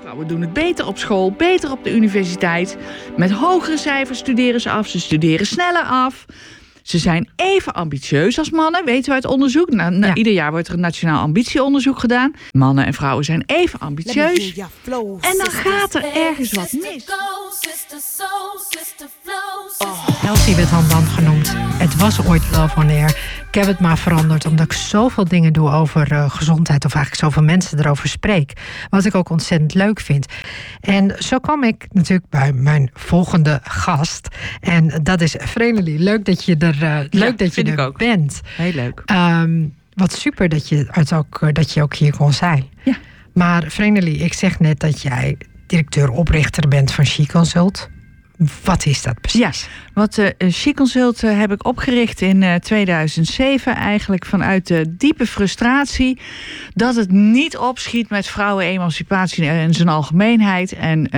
Vrouwen 0.00 0.28
doen 0.28 0.40
het 0.40 0.52
beter 0.52 0.86
op 0.86 0.98
school, 0.98 1.32
beter 1.32 1.70
op 1.70 1.84
de 1.84 1.94
universiteit. 1.94 2.76
Met 3.16 3.30
hogere 3.30 3.76
cijfers 3.76 4.18
studeren 4.18 4.60
ze 4.60 4.70
af, 4.70 4.88
ze 4.88 5.00
studeren 5.00 5.46
sneller 5.46 5.82
af. 5.82 6.24
Ze 6.82 6.98
zijn 6.98 7.28
even 7.36 7.74
ambitieus 7.74 8.38
als 8.38 8.50
mannen, 8.50 8.84
weten 8.84 9.08
we 9.08 9.14
uit 9.14 9.24
onderzoek. 9.24 9.72
Ja. 9.72 10.14
Ieder 10.14 10.32
jaar 10.32 10.50
wordt 10.50 10.68
er 10.68 10.74
een 10.74 10.80
nationaal 10.80 11.20
ambitieonderzoek 11.20 11.98
gedaan. 11.98 12.32
Mannen 12.50 12.86
en 12.86 12.94
vrouwen 12.94 13.24
zijn 13.24 13.42
even 13.46 13.78
ambitieus. 13.78 14.54
En 15.20 15.36
dan 15.36 15.50
gaat 15.50 15.94
er 15.94 16.04
ergens 16.14 16.52
wat 16.52 16.72
mis. 16.72 17.04
Elsie 20.26 20.56
werd 20.56 20.70
dan 20.70 20.88
dan 20.88 21.06
genoemd. 21.06 21.52
Het 21.56 21.96
was 21.96 22.26
ooit 22.26 22.42
Love 22.52 22.78
on 22.78 22.88
Air. 22.88 23.37
Ik 23.58 23.64
heb 23.64 23.72
het 23.72 23.82
maar 23.82 23.98
veranderd 23.98 24.46
omdat 24.46 24.64
ik 24.64 24.72
zoveel 24.72 25.24
dingen 25.24 25.52
doe 25.52 25.70
over 25.70 26.12
eh, 26.12 26.30
gezondheid. 26.30 26.84
Of 26.84 26.94
eigenlijk 26.94 27.24
zoveel 27.24 27.42
mensen 27.42 27.78
erover 27.78 28.08
spreek. 28.08 28.52
Wat 28.90 29.04
ik 29.04 29.14
ook 29.14 29.28
ontzettend 29.28 29.74
leuk 29.74 30.00
vind. 30.00 30.26
En 30.80 31.14
zo 31.18 31.38
kwam 31.38 31.64
ik 31.64 31.86
natuurlijk 31.90 32.28
bij 32.30 32.52
mijn 32.52 32.90
volgende 32.94 33.60
gast. 33.62 34.28
En 34.60 35.00
dat 35.02 35.20
is 35.20 35.36
Vreneli. 35.38 35.98
Leuk 35.98 36.24
dat 36.24 36.44
je 36.44 36.56
er, 36.56 36.82
eh, 36.82 36.98
leuk 37.10 37.38
dat 37.38 37.54
je 37.54 37.62
er 37.62 37.86
ook. 37.86 37.98
bent. 37.98 38.40
Heel 38.44 38.72
leuk. 38.72 39.02
Ehm, 39.04 39.66
wat 39.94 40.12
super 40.12 40.48
dat 40.48 40.68
je, 40.68 40.86
het 40.90 41.12
ook, 41.12 41.38
eh, 41.42 41.52
dat 41.52 41.72
je 41.72 41.82
ook 41.82 41.94
hier 41.94 42.16
kon 42.16 42.32
zijn. 42.32 42.64
Ja. 42.82 42.96
Maar 43.34 43.64
Vreneli, 43.68 44.22
ik 44.22 44.32
zeg 44.32 44.58
net 44.58 44.80
dat 44.80 45.02
jij 45.02 45.36
directeur-oprichter 45.66 46.68
bent 46.68 46.92
van 46.92 47.06
She 47.06 47.26
Consult. 47.26 47.88
Wat 48.64 48.86
is 48.86 49.02
dat 49.02 49.20
precies? 49.20 49.40
Ja, 49.40 49.52
wat 49.92 50.18
eh 50.18 50.50
She 50.50 50.74
Consult 50.74 51.22
eh, 51.22 51.38
heb 51.38 51.52
ik 51.52 51.66
opgericht 51.66 52.20
in 52.20 52.42
eh, 52.42 52.54
2007. 52.54 53.74
Eigenlijk 53.74 54.24
vanuit 54.26 54.66
de 54.66 54.96
diepe 54.96 55.26
frustratie 55.26 56.18
dat 56.74 56.94
het 56.94 57.10
niet 57.10 57.56
opschiet 57.56 58.10
met 58.10 58.26
vrouwenemancipatie 58.26 59.44
in 59.44 59.74
zijn 59.74 59.88
algemeenheid. 59.88 60.72
En 60.72 61.08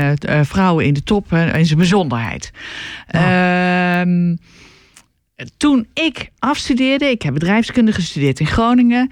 vrouwen 0.47 0.85
in 0.85 0.95
de 0.95 1.03
top 1.03 1.33
in 1.33 1.67
zijn 1.67 1.79
bijzonderheid. 1.79 2.51
Ehm, 3.07 4.35
toen 5.57 5.87
ik 5.95 6.31
afstudeerde, 6.39 7.11
ik 7.11 7.23
heb 7.23 7.33
bedrijfskunde 7.33 7.93
gestudeerd 7.93 8.41
in 8.41 8.47
Groningen. 8.47 9.11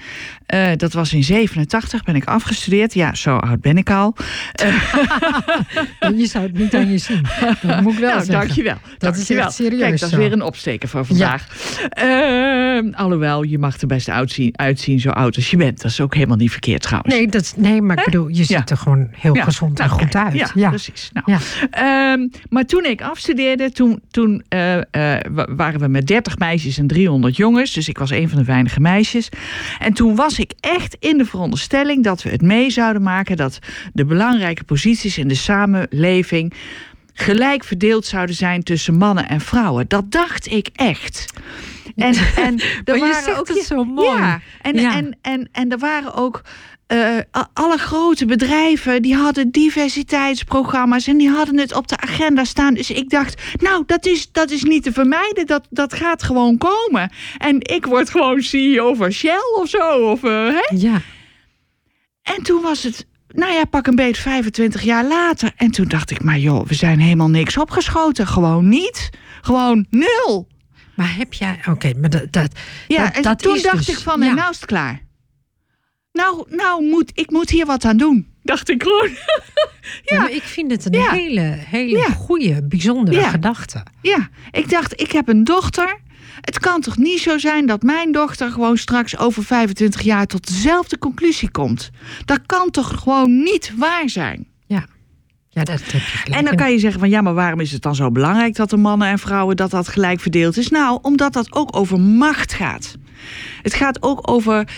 Eh, 0.48 0.70
dat 0.77 0.92
was 0.92 1.12
in 1.12 1.24
87, 1.24 2.04
ben 2.04 2.16
ik 2.16 2.24
afgestudeerd. 2.24 2.94
Ja, 2.94 3.14
zo 3.14 3.36
oud 3.36 3.60
ben 3.60 3.78
ik 3.78 3.91
al. 3.91 4.14
Je 6.16 6.27
zou 6.27 6.44
het 6.44 6.58
niet 6.58 6.74
aan 6.74 6.91
je 6.91 6.98
zien. 6.98 7.22
Dat 7.62 7.80
moet 7.82 7.92
ik 7.92 7.98
wel 7.98 8.08
nou, 8.10 8.24
zeggen. 8.24 8.46
dankjewel. 8.46 8.76
Dat 8.98 9.12
is 9.12 9.16
dankjewel. 9.16 9.44
echt 9.44 9.54
serieus 9.54 9.80
Kijk, 9.80 10.00
dat 10.00 10.10
is 10.10 10.16
weer 10.16 10.32
een 10.32 10.42
opsteker 10.42 10.88
voor 10.88 11.04
vandaag. 11.04 11.46
Ehm, 11.88 12.92
alhoewel, 12.94 13.42
je 13.42 13.58
mag 13.58 13.80
er 13.80 13.86
best 13.86 14.08
uitzien, 14.08 14.52
uitzien 14.58 15.00
zo 15.00 15.10
oud 15.10 15.36
als 15.36 15.50
je 15.50 15.56
bent. 15.56 15.82
Dat 15.82 15.91
is 15.91 16.00
ook 16.00 16.14
helemaal 16.14 16.36
niet 16.36 16.50
verkeerd 16.50 16.82
trouwens. 16.82 17.14
Nee, 17.14 17.26
dat, 17.28 17.42
is- 17.42 17.52
nee, 17.56 17.82
maar 17.82 17.98
ik 17.98 18.04
bedoel, 18.04 18.28
je 18.28 18.34
ziet 18.34 18.48
Ja. 18.48 18.66
er 18.66 18.76
gewoon 18.76 19.08
heel 19.12 19.34
Ja, 19.36 19.44
gezond 19.44 19.80
en 19.80 19.86
nou, 19.88 20.00
goed 20.00 20.14
uit. 20.16 20.52
Ja, 20.54 20.69
precies. 20.69 21.10
Nou. 21.12 21.38
Ehm, 21.70 22.28
maar 22.48 22.64
toen 22.64 22.84
ik 22.84 23.02
afstudeerde, 23.02 23.72
toen, 23.72 24.00
toen 24.10 24.42
eh, 24.48 24.76
eh, 24.76 24.82
wa- 25.30 25.48
waren 25.56 25.80
we 25.80 25.88
met 25.88 26.06
30 26.06 26.38
meisjes 26.38 26.78
en 26.78 26.86
300 26.86 27.36
jongens. 27.36 27.72
Dus 27.72 27.88
ik 27.88 27.98
was 27.98 28.10
een 28.10 28.28
van 28.28 28.38
de 28.38 28.44
weinige 28.44 28.80
meisjes. 28.80 29.28
En 29.78 29.92
toen 29.92 30.14
was 30.14 30.38
ik 30.39 30.53
echt 30.61 30.97
in 30.98 31.19
de 31.19 31.25
veronderstelling 31.25 32.05
dat 32.05 32.22
we 32.22 32.31
het 32.31 32.42
mee 32.42 32.70
zouden 32.70 33.03
maken... 33.03 33.36
dat 33.36 33.58
de 33.92 34.05
belangrijke 34.05 34.64
posities 34.64 35.19
in 35.19 35.28
de 35.28 35.34
samenleving 35.34 36.55
gelijk 37.12 37.64
verdeeld 37.64 38.06
zouden 38.06 38.34
zijn 38.34 38.62
tussen 38.62 38.94
mannen 38.94 39.28
en 39.28 39.41
vrouwen. 39.41 39.89
Dat 39.89 40.11
dacht 40.11 40.50
ik 40.50 40.69
echt. 40.75 41.27
En, 41.97 42.14
en 42.36 42.61
er 42.84 42.98
Maar 42.98 43.09
je 43.09 43.12
waren 43.12 43.39
ook 43.39 43.48
het 43.48 43.64
zo 43.64 43.84
mooi. 43.84 44.19
Ja, 44.19 44.41
en, 44.62 44.75
Ja. 44.81 44.97
En, 44.97 45.16
en, 45.22 45.48
en 45.53 45.70
er 45.70 45.78
waren 45.78 46.14
ook 46.14 46.42
eh, 46.89 47.19
alle 47.53 47.78
grote 47.78 48.27
bedrijven 48.27 49.03
die 49.03 49.14
hadden 49.14 49.50
diversiteitsprogramma's 49.50 51.06
en 51.06 51.17
die 51.17 51.31
hadden 51.31 51.58
het 51.58 51.75
op 51.75 51.89
de 51.89 51.97
agenda 51.97 52.44
staan. 52.44 52.75
Dus 52.75 52.91
ik 52.91 53.10
dacht, 53.10 53.43
nou, 53.60 53.82
dat 53.87 54.06
is, 54.06 54.32
dat 54.32 54.50
is 54.50 54.62
niet 54.62 54.82
te 54.82 54.93
vermijden. 54.93 55.47
Dat, 55.47 55.66
dat 55.71 55.94
gaat 55.94 56.22
gewoon 56.22 56.59
komen. 56.59 57.10
En 57.38 57.56
ik 57.60 57.87
word 57.87 58.10
gewoon 58.10 58.43
CEO 58.43 58.94
van 58.94 59.12
Shell 59.12 59.41
of 59.60 59.69
zo. 59.69 60.10
Of, 60.10 60.25
eh, 60.25 60.31
hè? 60.31 60.76
Ja. 60.76 61.00
En 62.22 62.43
toen 62.43 62.62
was 62.62 62.82
het, 62.82 63.06
nou 63.28 63.53
ja, 63.53 63.65
pak 63.65 63.87
een 63.87 63.94
beetje 63.94 64.22
25 64.22 64.82
jaar 64.82 65.05
later. 65.05 65.53
En 65.56 65.70
toen 65.70 65.88
dacht 65.88 66.10
ik, 66.10 66.22
maar 66.22 66.38
joh, 66.38 66.66
we 66.66 66.75
zijn 66.75 67.00
helemaal 67.00 67.31
niks 67.31 67.56
opgeschoten. 67.56 68.26
Gewoon 68.26 68.69
niet. 68.69 69.10
Gewoon 69.41 69.87
nul. 69.91 70.49
Maar 70.94 71.16
heb 71.16 71.34
jij... 71.34 71.60
Oké, 71.69 71.93
maar 72.00 72.10
dat, 72.10 72.32
dat, 72.32 72.59
Ja, 72.87 73.05
dat, 73.05 73.15
en 73.15 73.22
dat 73.22 73.38
toen 73.38 73.55
is 73.56 73.62
dacht 73.62 73.87
dus- 73.87 73.88
ik 73.88 73.99
van, 73.99 74.20
ja. 74.20 74.34
nou 74.34 74.50
is 74.50 74.56
het 74.56 74.66
klaar. 74.66 75.06
Nou, 76.19 76.45
nou 76.56 76.84
moet, 76.89 77.11
ik 77.15 77.31
moet 77.31 77.51
hier 77.51 77.67
wat 77.67 77.84
aan 77.84 77.97
doen. 77.97 78.27
Dacht 78.43 78.71
ik 78.71 78.83
gewoon. 78.83 79.09
Ja, 80.05 80.19
maar 80.19 80.31
ik 80.31 80.43
vind 80.43 80.71
het 80.71 80.84
een 80.87 80.93
Ja. 81.01 81.11
hele, 81.12 81.41
hele 81.59 81.99
Ja. 81.99 82.05
goede, 82.09 82.62
bijzondere 82.69 83.19
Ja. 83.21 83.29
gedachte. 83.29 83.83
Ja, 84.03 84.29
ik 84.51 84.71
dacht, 84.71 85.01
ik 85.01 85.12
heb 85.12 85.29
een 85.29 85.45
dochter. 85.45 85.99
Het 86.41 86.59
kan 86.59 86.81
toch 86.81 86.97
niet 86.97 87.21
zo 87.21 87.39
zijn 87.39 87.67
dat 87.67 87.83
mijn 87.83 88.12
dochter 88.12 88.51
gewoon 88.51 88.77
straks 88.77 89.19
over 89.19 89.45
25 89.45 90.01
jaar 90.01 90.27
tot 90.27 90.47
dezelfde 90.49 90.99
conclusie 90.99 91.51
komt. 91.51 91.91
Dat 92.25 92.41
kan 92.47 92.71
toch 92.71 93.00
gewoon 93.03 93.43
niet 93.43 93.73
waar 93.77 94.09
zijn. 94.09 94.47
Ja, 94.67 94.87
ja 95.49 95.65
dat 95.65 95.81
heb 95.81 95.91
je 95.91 95.99
gelijk. 95.99 96.39
En 96.39 96.45
dan 96.45 96.56
kan 96.56 96.73
je 96.73 96.79
zeggen 96.79 97.00
van 97.00 97.09
ja, 97.11 97.21
maar 97.21 97.35
waarom 97.35 97.61
is 97.61 97.73
het 97.73 97.83
dan 97.83 97.95
zo 97.95 98.11
belangrijk 98.11 98.55
dat 98.56 98.71
de 98.71 98.77
mannen 98.77 99.09
en 99.09 99.19
vrouwen 99.19 99.56
dat 99.56 99.71
dat 99.71 99.89
gelijk 99.89 100.21
verdeeld 100.21 100.56
is? 100.56 100.69
Nou, 100.69 100.99
omdat 101.03 101.33
dat 101.33 101.55
ook 101.55 101.77
over 101.77 102.00
macht 102.00 102.53
gaat. 102.53 102.97
Het 103.62 103.75
gaat 103.75 104.03
ook 104.03 104.31
over, 104.31 104.69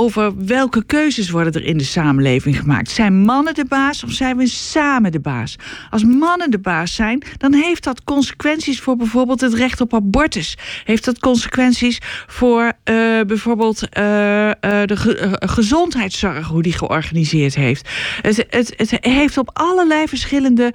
over 0.00 0.46
welke 0.46 0.84
keuzes 0.84 1.30
worden 1.30 1.52
er 1.52 1.64
in 1.64 1.76
de 1.78 1.84
samenleving 1.84 2.58
gemaakt. 2.58 2.90
Zijn 2.90 3.20
mannen 3.20 3.54
de 3.54 3.64
baas 3.64 4.04
of 4.04 4.10
zijn 4.10 4.36
we 4.36 4.46
samen 4.46 5.12
de 5.12 5.20
baas? 5.20 5.56
Als 5.90 6.04
mannen 6.04 6.50
de 6.50 6.58
baas 6.58 6.94
zijn, 6.94 7.22
dan 7.36 7.52
heeft 7.52 7.84
dat 7.84 8.04
consequenties 8.04 8.80
voor 8.80 8.96
bijvoorbeeld 8.96 9.40
het 9.40 9.54
recht 9.54 9.80
op 9.80 9.94
abortus. 9.94 10.56
Heeft 10.84 11.04
dat 11.04 11.18
consequenties 11.18 11.98
voor 12.26 12.72
eh, 12.84 12.94
bijvoorbeeld 13.26 13.88
eh, 13.88 14.48
eh, 14.50 14.56
de 14.60 14.96
ge- 14.96 15.36
gezondheidszorg, 15.40 16.46
hoe 16.46 16.62
die 16.62 16.72
georganiseerd 16.72 17.54
heeft. 17.54 17.88
Het, 18.22 18.46
het, 18.50 18.74
het 18.76 18.96
heeft 19.00 19.38
op 19.38 19.50
allerlei 19.52 20.08
verschillende 20.08 20.74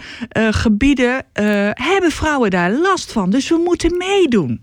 gebieden, 0.50 1.26
hebben 1.74 2.12
vrouwen 2.12 2.50
daar 2.50 2.72
last 2.72 3.12
van. 3.12 3.30
Dus 3.30 3.50
we 3.50 3.62
moeten 3.64 3.98
meedoen. 3.98 4.62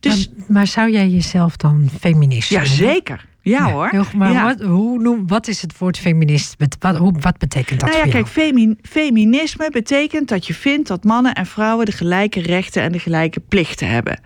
Dus 0.00 0.28
maar, 0.36 0.46
maar 0.48 0.66
zou 0.66 0.90
jij 0.90 1.08
jezelf 1.08 1.56
dan 1.56 1.88
feminist 2.00 2.48
ja, 2.48 2.62
noemen? 2.62 3.33
Ja, 3.44 3.70
hoor. 3.70 3.88
heel- 3.88 4.04
Maar 4.16 4.32
Ja. 4.32 4.44
wat, 4.44 4.60
hoe 4.68 4.98
noem, 4.98 5.26
wat 5.26 5.48
is 5.48 5.62
het 5.62 5.78
woord 5.78 5.98
feminist? 5.98 6.54
Wat, 6.78 6.96
hoe, 6.96 7.12
wat 7.20 7.38
betekent 7.38 7.80
dat 7.80 7.88
Nou 7.90 8.04
ja, 8.06 8.12
kijk, 8.12 8.26
femi- 8.26 8.76
feminisme 8.82 9.70
betekent 9.70 10.28
dat 10.28 10.46
je 10.46 10.54
vindt 10.54 10.88
dat 10.88 11.04
mannen 11.04 11.34
en 11.34 11.46
vrouwen 11.46 11.86
de 11.86 11.92
gelijke 11.92 12.40
rechten 12.40 12.82
en 12.82 12.92
de 12.92 12.98
gelijke 12.98 13.40
plichten 13.40 13.88
hebben. 13.88 14.20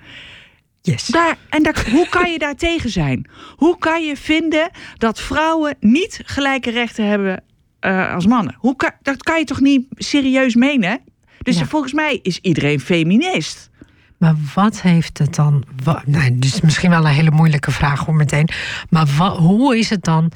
Yes. 0.80 1.06
Daar, 1.06 1.36
en 1.48 1.62
daar, 1.62 1.86
hoe 1.90 2.08
kan 2.08 2.30
je 2.32 2.38
daar 2.38 2.54
tegen 2.56 2.90
zijn? 2.90 3.26
Hoe 3.56 3.78
kan 3.78 4.04
je 4.06 4.16
vinden 4.16 4.70
dat 4.96 5.20
vrouwen 5.20 5.76
niet 5.80 6.20
gelijke 6.24 6.70
rechten 6.70 7.06
hebben 7.06 7.42
eh, 7.80 8.14
als 8.14 8.26
mannen? 8.26 8.54
Hoe 8.58 8.76
kan, 8.76 8.90
dat 9.02 9.22
kan 9.22 9.38
je 9.38 9.44
toch 9.44 9.60
niet 9.60 9.86
serieus 9.90 10.54
menen? 10.54 11.00
Dus 11.42 11.58
Ja. 11.58 11.64
volgens 11.66 11.92
mij 11.92 12.18
is 12.22 12.38
iedereen 12.42 12.80
feminist. 12.80 13.67
Maar 14.18 14.34
wat 14.54 14.80
heeft 14.82 15.18
het 15.18 15.34
dan... 15.34 15.64
Wa, 15.84 16.02
nee, 16.06 16.38
dus 16.38 16.60
misschien 16.60 16.90
wel 16.90 17.06
een 17.06 17.12
hele 17.12 17.30
moeilijke 17.30 17.70
vraag 17.70 18.04
hoor 18.04 18.14
meteen. 18.14 18.48
Maar 18.90 19.06
hoe 19.28 19.78
is 19.78 19.90
het 19.90 20.04
dan 20.04 20.32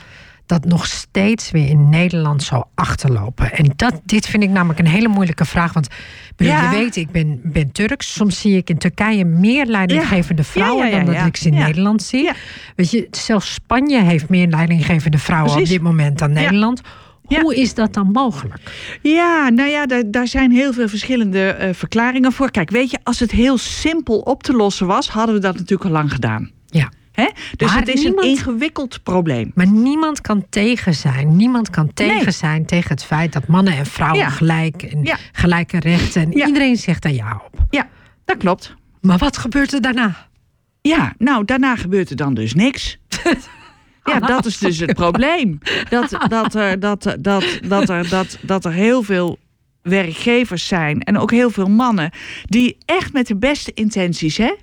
dat 0.47 0.65
nog 0.65 0.87
steeds 0.87 1.51
weer 1.51 1.69
in 1.69 1.89
Nederland 1.89 2.43
zo 2.43 2.65
achterlopen? 2.75 3.53
En 3.53 3.73
dat, 3.77 4.01
dit 4.05 4.27
vind 4.27 4.43
ik 4.43 4.51
namelijk 4.51 4.79
een 4.79 4.87
hele 4.87 5.09
moeilijke 5.09 5.45
vraag. 5.45 5.73
Want 5.73 5.87
ik 5.87 6.33
bedoel, 6.37 6.53
Ja. 6.53 6.71
je 6.71 6.77
weet, 6.79 6.97
ik 6.97 7.11
ben, 7.11 7.41
ben 7.45 7.73
Turks. 7.73 8.13
Soms 8.13 8.41
zie 8.41 8.57
ik 8.57 8.71
in 8.71 8.79
Turkije 8.79 9.25
meer 9.25 9.67
leidinggevende 9.67 10.45
vrouwen... 10.45 10.87
Ja, 10.87 10.93
ja, 10.93 10.99
ja, 10.99 11.05
dan 11.05 11.15
dat 11.15 11.27
ik 11.27 11.37
ze 11.37 11.49
in. 11.49 11.55
Nederland 11.55 12.03
zie. 12.03 12.31
Weet 12.77 12.91
je, 12.91 13.09
zelfs 13.11 13.53
Spanje 13.55 14.03
heeft 14.03 14.29
meer 14.29 14.49
leidinggevende 14.49 15.19
vrouwen 15.19 15.53
Precies. 15.53 15.71
op 15.71 15.77
dit 15.77 15.85
moment 15.87 16.19
dan. 16.19 16.33
Nederland. 16.33 16.81
Ja. 17.29 17.41
Hoe 17.41 17.57
is 17.57 17.75
dat 17.75 17.95
dan 17.95 18.11
mogelijk? 18.13 18.61
Ja, 19.03 19.49
nou 19.49 19.69
ja, 19.71 19.87
daar, 19.87 20.03
daar 20.11 20.27
zijn 20.29 20.51
heel 20.53 20.73
veel 20.73 20.89
verschillende 20.89 21.49
eh, 21.49 21.75
verklaringen 21.75 22.33
voor. 22.33 22.51
Kijk, 22.51 22.71
weet 22.71 22.91
je, 22.91 22.99
als 23.03 23.21
het 23.21 23.31
heel 23.31 23.59
simpel 23.59 24.19
op 24.19 24.43
te 24.43 24.53
lossen 24.53 24.87
was, 24.87 25.09
hadden 25.09 25.35
we 25.35 25.41
dat 25.41 25.55
natuurlijk 25.55 25.85
al 25.85 25.91
lang 25.91 26.13
gedaan. 26.13 26.51
Ja. 26.67 26.91
Hè? 27.13 27.27
Dus 27.57 27.69
Maar 27.69 27.79
het 27.79 27.89
is 27.89 28.03
niemand- 28.03 28.23
een 28.25 28.31
ingewikkeld 28.31 29.03
probleem. 29.03 29.51
Maar 29.55 29.67
niemand 29.67 30.21
kan 30.21 30.47
tegen 30.51 30.95
zijn. 30.95 31.37
Niemand 31.37 31.71
kan 31.71 31.95
tegen 31.95 32.23
Nee. 32.25 32.31
zijn 32.31 32.67
tegen 32.67 32.91
het 32.91 33.05
feit 33.05 33.33
dat 33.33 33.47
mannen 33.47 33.77
en 33.77 33.87
vrouwen 33.87 34.19
Ja. 34.21 34.29
gelijk 34.29 34.83
en 34.83 35.03
Ja. 35.05 35.17
gelijke 35.33 35.79
rechten. 35.79 36.23
En 36.23 36.31
Ja. 36.31 36.47
iedereen 36.47 36.77
zegt 36.77 37.03
daar 37.03 37.13
ja 37.13 37.43
op. 37.47 37.65
Ja, 37.71 37.89
dat 38.25 38.37
klopt. 38.37 38.75
Maar 39.01 39.19
wat 39.19 39.37
gebeurt 39.37 39.73
er 39.73 39.81
daarna? 39.81 40.29
Ja, 40.81 41.15
nou, 41.19 41.45
daarna 41.45 41.77
gebeurt 41.77 42.11
er 42.11 42.17
dan 42.17 42.35
dus 42.35 42.55
niks. 42.55 42.99
Ja, 44.05 44.21
dat 44.21 44.47
is 44.47 44.59
dus 44.59 44.79
het 44.79 44.95
probleem. 44.95 45.59
Dat, 45.89 46.11
dat, 46.29 46.55
er, 46.55 46.81
dat, 46.81 47.17
dat, 47.21 47.45
dat, 47.63 47.89
er, 47.89 48.09
dat, 48.09 48.39
dat 48.43 48.65
er 48.65 48.73
heel 48.73 49.03
veel 49.03 49.39
werkgevers 49.83 50.67
zijn 50.67 51.01
en 51.01 51.19
ook 51.19 51.31
heel 51.31 51.51
veel 51.51 51.69
mannen 51.69 52.11
die 52.45 52.77
echt 52.85 53.13
met 53.13 53.27
de 53.27 53.37
beste 53.37 53.73
intenties, 53.75 54.37
hè, 54.37 54.55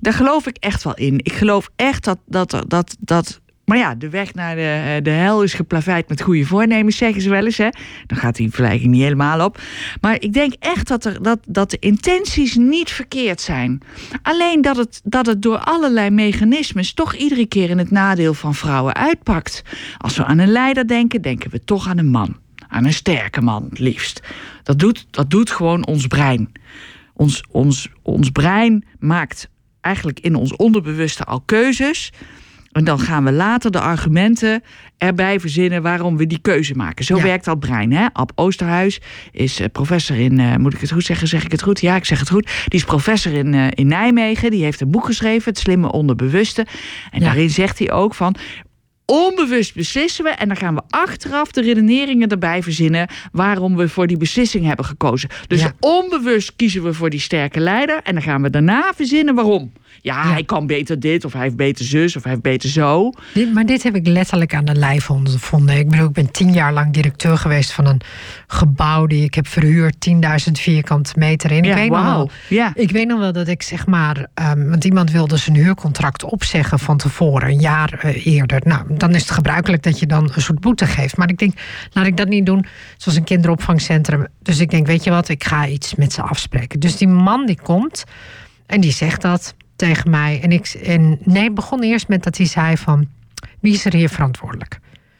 daar 0.00 0.12
geloof 0.12 0.46
ik 0.46 0.56
echt 0.56 0.84
wel 0.84 0.94
in. 0.94 1.18
Ik 1.18 1.32
geloof 1.32 1.70
echt 1.76 2.04
dat, 2.04 2.18
dat, 2.26 2.64
dat, 2.66 2.96
dat 3.00 3.40
Maar 3.68 3.78
ja, 3.78 3.94
de 3.94 4.08
weg 4.08 4.34
naar 4.34 4.54
de, 4.54 4.94
eh, 4.96 5.02
de 5.02 5.10
hel 5.10 5.42
is 5.42 5.54
geplaveid 5.54 6.08
met 6.08 6.22
goede 6.22 6.44
voornemens, 6.44 6.96
zeggen 6.96 7.22
ze 7.22 7.30
wel 7.30 7.44
eens. 7.44 7.56
Hè? 7.56 7.68
Dan 8.06 8.18
gaat 8.18 8.36
die 8.36 8.50
vergelijking 8.50 8.90
niet 8.90 9.02
helemaal 9.02 9.44
op. 9.44 9.60
Maar 10.00 10.22
ik 10.22 10.32
denk 10.32 10.52
echt 10.58 10.88
dat, 10.88 11.04
er, 11.04 11.22
dat, 11.22 11.38
dat 11.46 11.70
de 11.70 11.78
intenties 11.78 12.56
niet 12.56 12.90
verkeerd 12.90 13.40
zijn. 13.40 13.80
Alleen 14.22 14.62
dat 14.62 14.76
het, 14.76 15.00
dat 15.04 15.26
het 15.26 15.42
door 15.42 15.58
allerlei 15.58 16.10
mechanismes 16.10 16.92
toch 16.92 17.14
iedere 17.14 17.46
keer 17.46 17.70
in 17.70 17.78
het 17.78 17.90
nadeel 17.90 18.34
van 18.34 18.54
vrouwen 18.54 18.94
uitpakt. 18.94 19.62
Als 19.98 20.16
we 20.16 20.24
aan 20.24 20.38
een 20.38 20.52
leider 20.52 20.86
denken, 20.86 21.22
denken 21.22 21.50
we 21.50 21.64
toch 21.64 21.88
aan 21.88 21.98
een 21.98 22.10
man. 22.10 22.36
Aan 22.68 22.84
een 22.84 22.92
sterke 22.92 23.40
man, 23.40 23.68
liefst. 23.72 24.20
Dat 24.62 24.78
doet, 24.78 25.06
dat 25.10 25.30
doet 25.30 25.50
gewoon 25.50 25.86
ons 25.86 26.06
brein. 26.06 26.52
Ons, 27.14 27.44
ons, 27.50 27.88
ons 28.02 28.30
brein 28.30 28.84
maakt 28.98 29.48
eigenlijk 29.80 30.20
in 30.20 30.34
ons 30.34 30.56
onderbewuste 30.56 31.24
al 31.24 31.40
keuzes. 31.40 32.12
En 32.72 32.84
dan 32.84 32.98
gaan 33.00 33.24
we 33.24 33.32
later 33.32 33.70
de 33.70 33.80
argumenten 33.80 34.62
erbij 34.98 35.40
verzinnen 35.40 35.82
waarom 35.82 36.16
we 36.16 36.26
die 36.26 36.38
keuze 36.38 36.74
maken. 36.74 37.04
Zo 37.04 37.16
Ja. 37.16 37.22
werkt 37.22 37.44
dat 37.44 37.58
brein. 37.60 37.92
Hè? 37.92 38.06
Ab 38.12 38.32
Oosterhuis 38.34 39.00
is 39.32 39.60
eh, 39.60 39.66
professor 39.72 40.16
in, 40.16 40.40
eh, 40.40 40.56
moet 40.56 40.74
ik 40.74 40.80
het 40.80 40.92
goed 40.92 41.04
zeggen? 41.04 41.28
Zeg 41.28 41.44
ik 41.44 41.52
het 41.52 41.62
goed? 41.62 41.80
Ja, 41.80 41.96
ik 41.96 42.04
zeg 42.04 42.18
het 42.18 42.30
goed. 42.30 42.44
Die 42.64 42.78
is 42.78 42.84
professor 42.84 43.32
in, 43.32 43.54
eh, 43.54 43.66
in 43.74 43.86
Nijmegen. 43.86 44.50
Die 44.50 44.62
heeft 44.64 44.80
een 44.80 44.90
boek 44.90 45.04
geschreven, 45.04 45.48
Het 45.48 45.58
Slimme 45.58 45.92
Onderbewuste. 45.92 46.66
En 47.10 47.20
Ja. 47.20 47.24
daarin 47.26 47.50
zegt 47.50 47.78
hij 47.78 47.92
ook 47.92 48.14
van. 48.14 48.34
Onbewust 49.06 49.74
beslissen 49.74 50.24
we 50.24 50.30
en 50.30 50.48
dan 50.48 50.56
gaan 50.56 50.74
we 50.74 50.82
achteraf 50.88 51.50
de 51.52 51.60
redeneringen 51.62 52.28
erbij 52.28 52.62
verzinnen 52.62 53.08
waarom 53.32 53.76
we 53.76 53.88
voor 53.88 54.06
die 54.06 54.16
beslissing 54.16 54.64
hebben 54.66 54.84
gekozen. 54.84 55.28
Dus 55.46 55.60
Ja. 55.60 55.72
onbewust 55.80 56.52
kiezen 56.56 56.82
we 56.82 56.92
voor 56.94 57.10
die 57.10 57.20
sterke 57.20 57.60
leider 57.60 58.00
en 58.02 58.12
dan 58.14 58.22
gaan 58.22 58.42
we 58.42 58.50
daarna 58.50 58.92
verzinnen 58.96 59.34
waarom. 59.34 59.72
Ja, 60.00 60.22
Ja. 60.24 60.32
hij 60.32 60.44
kan 60.44 60.66
beter 60.66 61.00
dit, 61.00 61.24
of 61.24 61.32
hij 61.32 61.42
heeft 61.42 61.56
beter 61.56 61.84
zus, 61.84 62.16
of 62.16 62.22
hij 62.22 62.30
heeft 62.32 62.42
beter 62.44 62.68
zo. 62.68 63.10
Dit, 63.34 63.54
maar 63.54 63.66
dit 63.66 63.82
heb 63.82 63.94
ik 63.94 64.06
letterlijk 64.06 64.54
aan 64.54 64.64
de 64.64 64.74
lijf 64.74 65.10
ondervonden. 65.10 65.76
Ik 65.78 65.88
bedoel, 65.90 66.06
ik 66.06 66.12
ben 66.12 66.30
tien 66.30 66.52
jaar 66.52 66.72
lang 66.72 66.92
directeur 66.92 67.38
geweest 67.38 67.72
van 67.72 67.86
een 67.86 68.00
gebouw 68.46 69.06
die 69.06 69.24
ik 69.24 69.34
heb 69.34 69.46
verhuurd, 69.46 69.94
10.000 70.46 70.52
vierkante 70.60 71.12
meter. 71.16 71.50
En 71.50 71.62
ik, 71.64 71.74
weet 71.74 71.90
nog 71.90 72.04
wel, 72.04 72.30
Ja. 72.48 72.70
ik 72.74 72.90
weet 72.90 73.06
nog 73.06 73.18
wel 73.18 73.32
dat 73.32 73.48
ik 73.48 73.62
zeg 73.62 73.86
maar, 73.86 74.26
ehm, 74.34 74.68
want 74.68 74.84
iemand 74.84 75.10
wilde 75.10 75.36
zijn 75.36 75.56
huurcontract 75.56 76.24
opzeggen 76.24 76.78
van 76.78 76.96
tevoren, 76.96 77.48
een 77.48 77.60
jaar 77.60 77.98
eh, 78.02 78.26
eerder. 78.26 78.60
Nou, 78.64 78.82
dan 78.96 79.14
is 79.14 79.20
het 79.20 79.30
gebruikelijk 79.30 79.82
dat 79.82 79.98
je 79.98 80.06
dan 80.06 80.30
een 80.34 80.42
soort 80.42 80.60
boete 80.60 80.86
geeft. 80.86 81.16
Maar 81.16 81.28
ik 81.28 81.38
denk, 81.38 81.52
laat 81.92 82.06
ik 82.06 82.16
dat 82.16 82.28
niet 82.28 82.46
doen, 82.46 82.64
zoals 82.96 83.18
een 83.18 83.24
kinderopvangcentrum. 83.24 84.26
Dus 84.42 84.58
ik 84.60 84.70
denk, 84.70 84.86
weet 84.86 85.04
je 85.04 85.10
wat, 85.10 85.28
ik 85.28 85.44
ga 85.44 85.66
iets 85.66 85.94
met 85.94 86.12
ze 86.12 86.22
afspreken. 86.22 86.80
Dus 86.80 86.96
die 86.96 87.08
man 87.08 87.46
die 87.46 87.58
komt 87.62 88.04
en 88.66 88.80
die 88.80 88.92
zegt 88.92 89.22
dat 89.22 89.54
tegen 89.78 90.10
mij. 90.10 90.40
En, 90.42 90.52
ik, 90.52 90.66
en 90.68 91.18
nee, 91.24 91.50
begon 91.52 91.82
eerst 91.82 92.08
met 92.08 92.22
dat 92.22 92.36
hij 92.36 92.46
zei 92.46 92.76
van... 92.76 93.08
wie 93.60 93.72
is 93.72 93.84
er 93.84 93.92
hier 93.94 94.08
verantwoordelijk? 94.08 94.78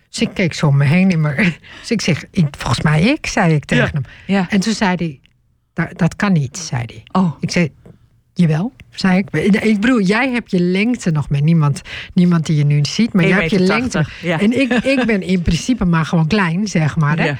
Dus 0.08 0.20
ik 0.20 0.30
keek 0.34 0.54
zo 0.54 0.66
om 0.66 0.76
me 0.76 0.84
heen. 0.84 1.10
in 1.10 1.20
mijn- 1.20 1.36
Dus 1.80 1.90
ik 1.90 2.00
zeg, 2.00 2.24
volgens 2.50 2.80
mij 2.82 3.02
ik, 3.02 3.26
zei 3.26 3.54
ik 3.54 3.64
tegen 3.64 3.84
Ja. 3.84 3.90
hem. 3.92 4.02
Ja. 4.26 4.46
En 4.50 4.60
toen 4.60 4.72
zei 4.74 4.94
hij, 4.96 5.20
"Dat- 5.72 5.98
dat 5.98 6.16
kan 6.16 6.32
niet, 6.32 6.56
zei 6.58 6.82
hij. 6.86 7.02
Oh, 7.22 7.32
Ik 7.40 7.50
zei, 7.50 7.72
jawel, 8.34 8.72
zei 8.90 9.18
ik. 9.18 9.30
Ik 9.62 9.80
bedoel, 9.80 10.00
jij 10.00 10.30
hebt 10.30 10.50
je 10.50 10.60
lengte 10.60 11.10
nog 11.10 11.28
met 11.30 11.42
niemand, 11.42 11.82
niemand 12.14 12.46
die 12.46 12.56
je 12.56 12.64
nu 12.64 12.84
ziet. 12.84 13.12
Maar 13.12 13.26
jij 13.26 13.38
hebt 13.38 13.50
je 13.50 13.58
1,80 13.58 13.64
lengte. 13.66 14.04
ja. 14.22 14.40
En 14.40 14.60
ik, 14.60 14.72
ik 14.72 15.06
ben 15.06 15.22
in 15.22 15.42
principe 15.42 15.84
maar 15.84 16.04
gewoon 16.04 16.26
klein, 16.26 16.66
zeg 16.68 16.96
maar. 16.96 17.18
Hè? 17.18 17.32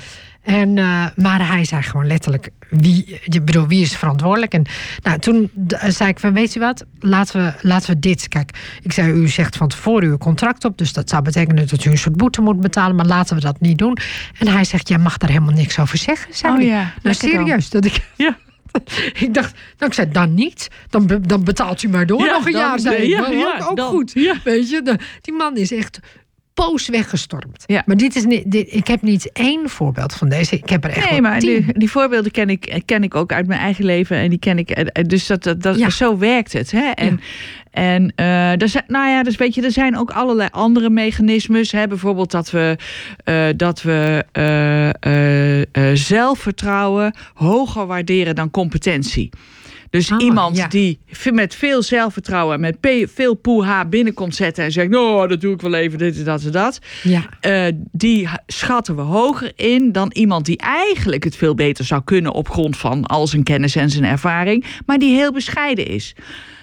En, 0.48 0.78
eh, 0.78 1.06
maar 1.16 1.48
hij 1.48 1.64
zei 1.64 1.82
gewoon 1.82 2.06
letterlijk, 2.06 2.48
wie, 2.70 3.20
je 3.24 3.40
bedoel, 3.42 3.66
wie 3.66 3.82
is 3.82 3.96
verantwoordelijk? 3.96 4.52
En 4.52 4.64
nou, 5.02 5.18
toen 5.18 5.50
d- 5.66 5.76
zei 5.88 6.08
ik 6.10 6.18
van, 6.18 6.32
weet 6.32 6.52
je 6.52 6.60
wat, 6.60 6.84
laten 7.00 7.44
we, 7.44 7.52
laten 7.68 7.90
we 7.94 7.98
dit. 7.98 8.28
Kijk, 8.28 8.50
ik 8.82 8.92
zei, 8.92 9.12
u 9.12 9.28
zegt 9.28 9.56
van 9.56 9.68
tevoren 9.68 10.08
uw 10.08 10.18
contract 10.18 10.64
op, 10.64 10.78
dus 10.78 10.92
dat 10.92 11.08
zou 11.10 11.22
betekenen 11.22 11.68
dat 11.68 11.84
u 11.84 11.90
een 11.90 11.98
soort 11.98 12.16
boete 12.16 12.40
moet 12.40 12.60
betalen, 12.60 12.96
maar 12.96 13.06
laten 13.06 13.36
we 13.36 13.42
dat 13.42 13.60
niet 13.60 13.78
doen. 13.78 13.96
En 14.38 14.48
hij 14.48 14.64
zegt, 14.64 14.88
jij 14.88 14.98
mag 14.98 15.16
daar 15.16 15.30
helemaal 15.30 15.54
niks 15.54 15.78
over 15.78 15.98
zeggen. 15.98 16.34
Zei 16.34 16.54
Oh 16.56 16.62
ja, 16.62 16.76
nou 16.80 16.90
dan. 17.02 17.14
serieus, 17.14 17.70
dat 17.70 17.84
ik... 17.84 18.00
Ja. 18.16 18.36
Ik 19.24 19.34
dacht, 19.34 19.52
nou, 19.78 19.90
ik 19.90 19.92
zei 19.92 20.10
dan 20.12 20.34
niet. 20.34 20.68
Dan, 20.90 21.20
dan 21.26 21.44
betaalt 21.44 21.82
u 21.82 21.88
maar 21.88 22.06
door 22.06 22.20
Ja, 22.24 22.32
nog 22.32 22.46
een 22.46 22.52
dan- 22.52 22.60
jaar. 22.60 22.78
Zei 22.78 22.96
ik. 22.96 23.08
ja, 23.08 23.20
Maar 23.20 23.32
ja, 23.34 23.58
ook, 23.68 23.80
goed. 23.80 24.10
Ja. 24.14 24.34
Weet 24.44 24.70
je, 24.70 24.82
de- 24.82 24.98
die 25.20 25.34
man 25.34 25.56
is 25.56 25.72
echt 25.72 25.98
poos 26.66 26.88
weggestormd. 26.88 27.64
Ja. 27.66 27.82
Maar 27.86 27.96
dit 27.96 28.16
is 28.16 28.24
niet, 28.24 28.50
dit, 28.50 28.74
ik 28.74 28.86
heb 28.86 29.02
niet 29.02 29.32
één 29.32 29.68
voorbeeld 29.68 30.14
van 30.14 30.28
deze. 30.28 30.56
Ik 30.56 30.68
heb 30.68 30.84
er 30.84 30.90
echt 30.90 31.10
Nee, 31.10 31.20
maar 31.20 31.38
tien. 31.38 31.64
die, 31.64 31.78
die 31.78 31.90
voorbeelden 31.90 32.30
ken 32.30 32.50
ik, 32.50 32.82
ken 32.84 33.02
ik 33.02 33.14
ook 33.14 33.32
uit 33.32 33.46
mijn 33.46 33.60
eigen 33.60 33.84
leven. 33.84 34.16
En 34.16 34.30
die 34.30 34.38
ken 34.38 34.58
ik. 34.58 34.70
eh, 34.70 34.86
eh, 34.92 35.04
Dus 35.04 35.26
dat, 35.26 35.42
dat, 35.42 35.62
dat, 35.62 35.78
Ja. 35.78 35.90
zo 35.90 36.18
werkt 36.18 36.52
het. 36.52 36.70
Hè? 36.70 36.90
En, 36.90 37.20
en 37.70 38.12
eh, 38.16 38.62
er 38.62 38.68
zijn, 38.68 38.84
nou 38.86 39.08
ja, 39.08 39.22
dus 39.22 39.36
weet 39.36 39.54
je, 39.54 39.62
er 39.62 39.72
zijn 39.72 39.96
ook 39.98 40.10
allerlei 40.10 40.48
andere 40.52 40.90
mechanismes. 40.90 41.72
Hè? 41.72 41.86
Bijvoorbeeld 41.88 42.30
dat 42.30 42.50
we, 42.50 42.76
dat 43.56 43.82
we 43.82 44.24
zelfvertrouwen 45.94 47.14
hoger 47.34 47.86
waarderen 47.86 48.34
dan 48.34 48.50
competentie. 48.50 49.30
Dus 49.90 50.12
Ah, 50.12 50.22
iemand 50.22 50.56
ja. 50.56 50.68
die 50.68 50.98
met 51.32 51.54
veel 51.54 51.82
zelfvertrouwen 51.82 52.54
en 52.54 52.60
met 52.60 52.76
veel 53.14 53.34
poeha 53.34 53.84
binnenkomt 53.84 54.34
zetten 54.34 54.64
en 54.64 54.72
zegt: 54.72 54.88
Nou, 54.90 55.28
dat 55.28 55.40
doe 55.40 55.54
ik 55.54 55.60
wel 55.60 55.74
even, 55.74 55.98
dit 55.98 56.18
en 56.18 56.24
dat 56.24 56.42
en 56.44 56.52
dat. 56.52 56.78
Ja. 57.02 57.28
Eh, 57.40 57.72
die 57.92 58.26
ha- 58.26 58.42
schatten 58.46 58.96
we 58.96 59.02
hoger 59.02 59.52
in 59.56 59.92
dan 59.92 60.10
iemand 60.14 60.46
die 60.46 60.56
eigenlijk 60.58 61.24
het 61.24 61.36
veel 61.36 61.54
beter 61.54 61.84
zou 61.84 62.02
kunnen 62.04 62.32
op 62.32 62.48
grond 62.48 62.76
van 62.76 63.06
al 63.06 63.26
zijn 63.26 63.42
kennis 63.42 63.76
en 63.76 63.90
zijn 63.90 64.04
ervaring, 64.04 64.64
maar 64.86 64.98
die 64.98 65.14
heel 65.14 65.32
bescheiden 65.32 65.86
is. 65.86 66.14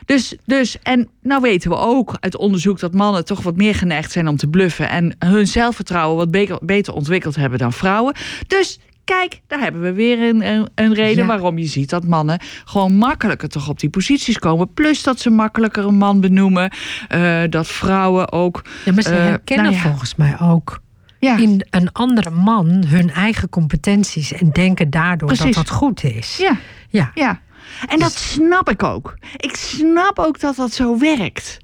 Dus, 0.06 0.36
dus, 0.46 0.78
en 0.84 1.10
nou 1.22 1.42
weten 1.42 1.70
we 1.70 1.78
ook 1.78 2.18
uit 2.20 2.38
onderzoek 2.38 2.80
dat 2.80 2.94
mannen 2.94 3.26
toch 3.26 3.42
wat 3.42 3.56
meer 3.56 3.76
geneigd 3.76 4.12
zijn 4.12 4.28
om 4.28 4.38
te 4.38 4.48
bluffen 4.48 4.90
en 4.90 5.16
hun 5.20 5.48
zelfvertrouwen 5.48 6.18
wat 6.32 6.60
beter 6.66 6.94
ontwikkeld 6.94 7.36
hebben 7.36 7.60
dan 7.60 7.74
vrouwen. 7.74 8.16
Dus 8.48 8.80
kijk, 9.06 9.42
daar 9.48 9.60
hebben 9.60 9.82
we 9.82 9.94
weer 9.94 10.22
een, 10.30 10.46
een, 10.48 10.70
een 10.76 10.94
reden 10.94 11.22
Ja. 11.24 11.26
waarom 11.26 11.58
je 11.58 11.66
ziet 11.66 11.90
dat 11.90 12.04
mannen 12.04 12.40
gewoon 12.66 12.94
makkelijker 12.96 13.50
toch 13.50 13.70
op 13.70 13.80
die 13.80 13.90
posities 13.90 14.40
komen. 14.40 14.74
Plus 14.74 15.04
dat 15.04 15.20
ze 15.20 15.30
makkelijker 15.30 15.86
een 15.86 15.96
man 15.98 16.22
benoemen. 16.22 16.72
eh, 17.08 17.42
dat 17.50 17.68
vrouwen 17.68 18.32
ook. 18.32 18.62
ja, 18.86 18.94
maar 18.94 19.04
ze 19.04 19.10
Eh, 19.16 19.24
herkennen 19.24 19.66
nou 19.66 19.76
ja. 19.78 19.82
volgens 19.82 20.16
mij 20.16 20.40
ook 20.40 20.80
Ja, 21.20 21.38
in 21.38 21.66
een 21.70 21.92
andere 21.92 22.30
man 22.30 22.68
hun 22.88 23.10
eigen 23.12 23.50
competenties 23.50 24.34
en 24.34 24.50
denken 24.52 24.90
daardoor 24.90 25.28
Precies. 25.28 25.56
dat 25.56 25.66
dat 25.66 25.70
goed 25.76 26.04
is. 26.04 26.38
ja. 26.38 26.58
Ja. 26.90 27.12
Ja, 27.14 27.40
en 27.88 28.00
dat 28.00 28.12
snap 28.12 28.70
ik 28.70 28.84
ook. 28.84 29.18
Ik 29.38 29.56
snap 29.56 30.20
ook 30.20 30.40
dat 30.40 30.56
dat 30.56 30.72
zo 30.74 30.98
werkt. 31.00 31.58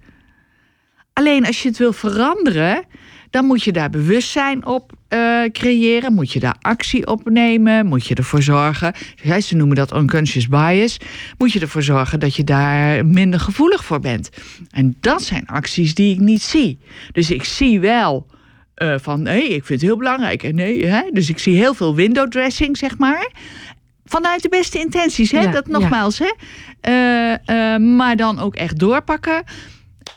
Alleen 1.14 1.46
als 1.46 1.62
je 1.62 1.68
het 1.70 1.78
wil 1.78 1.94
veranderen, 1.94 2.84
dan 3.30 3.46
moet 3.46 3.64
je 3.64 3.72
daar 3.72 3.90
bewustzijn 3.90 4.66
op 4.66 4.92
eh, 5.12 5.44
creëren. 5.52 6.14
Moet 6.14 6.32
je 6.32 6.40
daar 6.40 6.56
actie 6.62 7.08
op 7.08 7.30
nemen. 7.30 7.86
Moet 7.86 8.06
je 8.08 8.16
ervoor 8.16 8.42
zorgen. 8.42 8.94
Ze 9.42 9.56
noemen 9.56 9.76
dat 9.76 9.96
unconscious 9.96 10.48
bias. 10.48 10.98
Moet 11.38 11.52
je 11.52 11.60
ervoor 11.60 11.84
zorgen 11.84 12.20
dat 12.20 12.36
je 12.36 12.44
daar 12.44 13.06
minder 13.06 13.40
gevoelig 13.40 13.84
voor 13.86 14.00
bent. 14.00 14.30
En 14.70 14.96
dat 15.00 15.22
zijn 15.24 15.46
acties 15.48 15.94
die 15.96 16.14
ik 16.14 16.20
niet 16.20 16.42
zie. 16.42 16.80
Dus 17.12 17.32
ik 17.32 17.44
zie 17.44 17.80
wel. 17.80 18.28
eh, 18.74 18.96
van 19.02 19.22
nee, 19.22 19.44
ik 19.44 19.66
vind 19.66 19.68
het 19.68 19.82
heel 19.82 19.98
belangrijk. 19.98 20.44
En 20.44 20.56
nee, 20.56 20.86
hè? 20.86 21.02
Dus 21.12 21.30
ik 21.30 21.40
zie 21.40 21.56
heel 21.58 21.74
veel 21.74 21.96
window 21.96 22.30
dressing, 22.30 22.78
zeg 22.78 22.98
maar. 22.98 23.32
Vanuit 24.06 24.42
de 24.42 24.50
beste 24.50 24.80
intenties, 24.80 25.32
hè? 25.32 25.42
Ja, 25.42 25.52
dat 25.52 25.66
ja. 25.68 25.80
nogmaals. 25.80 26.20
Hè? 26.20 26.32
Eh, 26.82 27.78
maar 27.96 28.16
dan 28.16 28.40
ook 28.40 28.56
echt 28.56 28.80
doorpakken. 28.80 29.44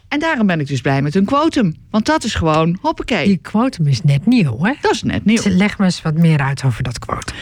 En 0.08 0.18
daarom 0.20 0.46
ben 0.46 0.60
ik 0.60 0.66
dus 0.66 0.80
blij 0.80 1.02
met 1.02 1.14
een 1.14 1.24
quotum. 1.24 1.74
Want 1.94 2.06
dat 2.06 2.24
is 2.24 2.34
gewoon, 2.34 2.78
hoppakee. 2.80 3.26
Die 3.26 3.36
quotum 3.36 3.86
is 3.86 4.02
net 4.02 4.26
nieuw, 4.26 4.58
hè? 4.62 4.72
Dat 4.80 4.92
is 4.92 5.02
net 5.02 5.24
nieuw. 5.24 5.40
Leg 5.44 5.78
me 5.78 5.84
eens 5.84 6.02
wat 6.02 6.14
meer 6.14 6.38
uit 6.38 6.64
over 6.64 6.82
dat 6.82 6.98
quotum. 6.98 7.34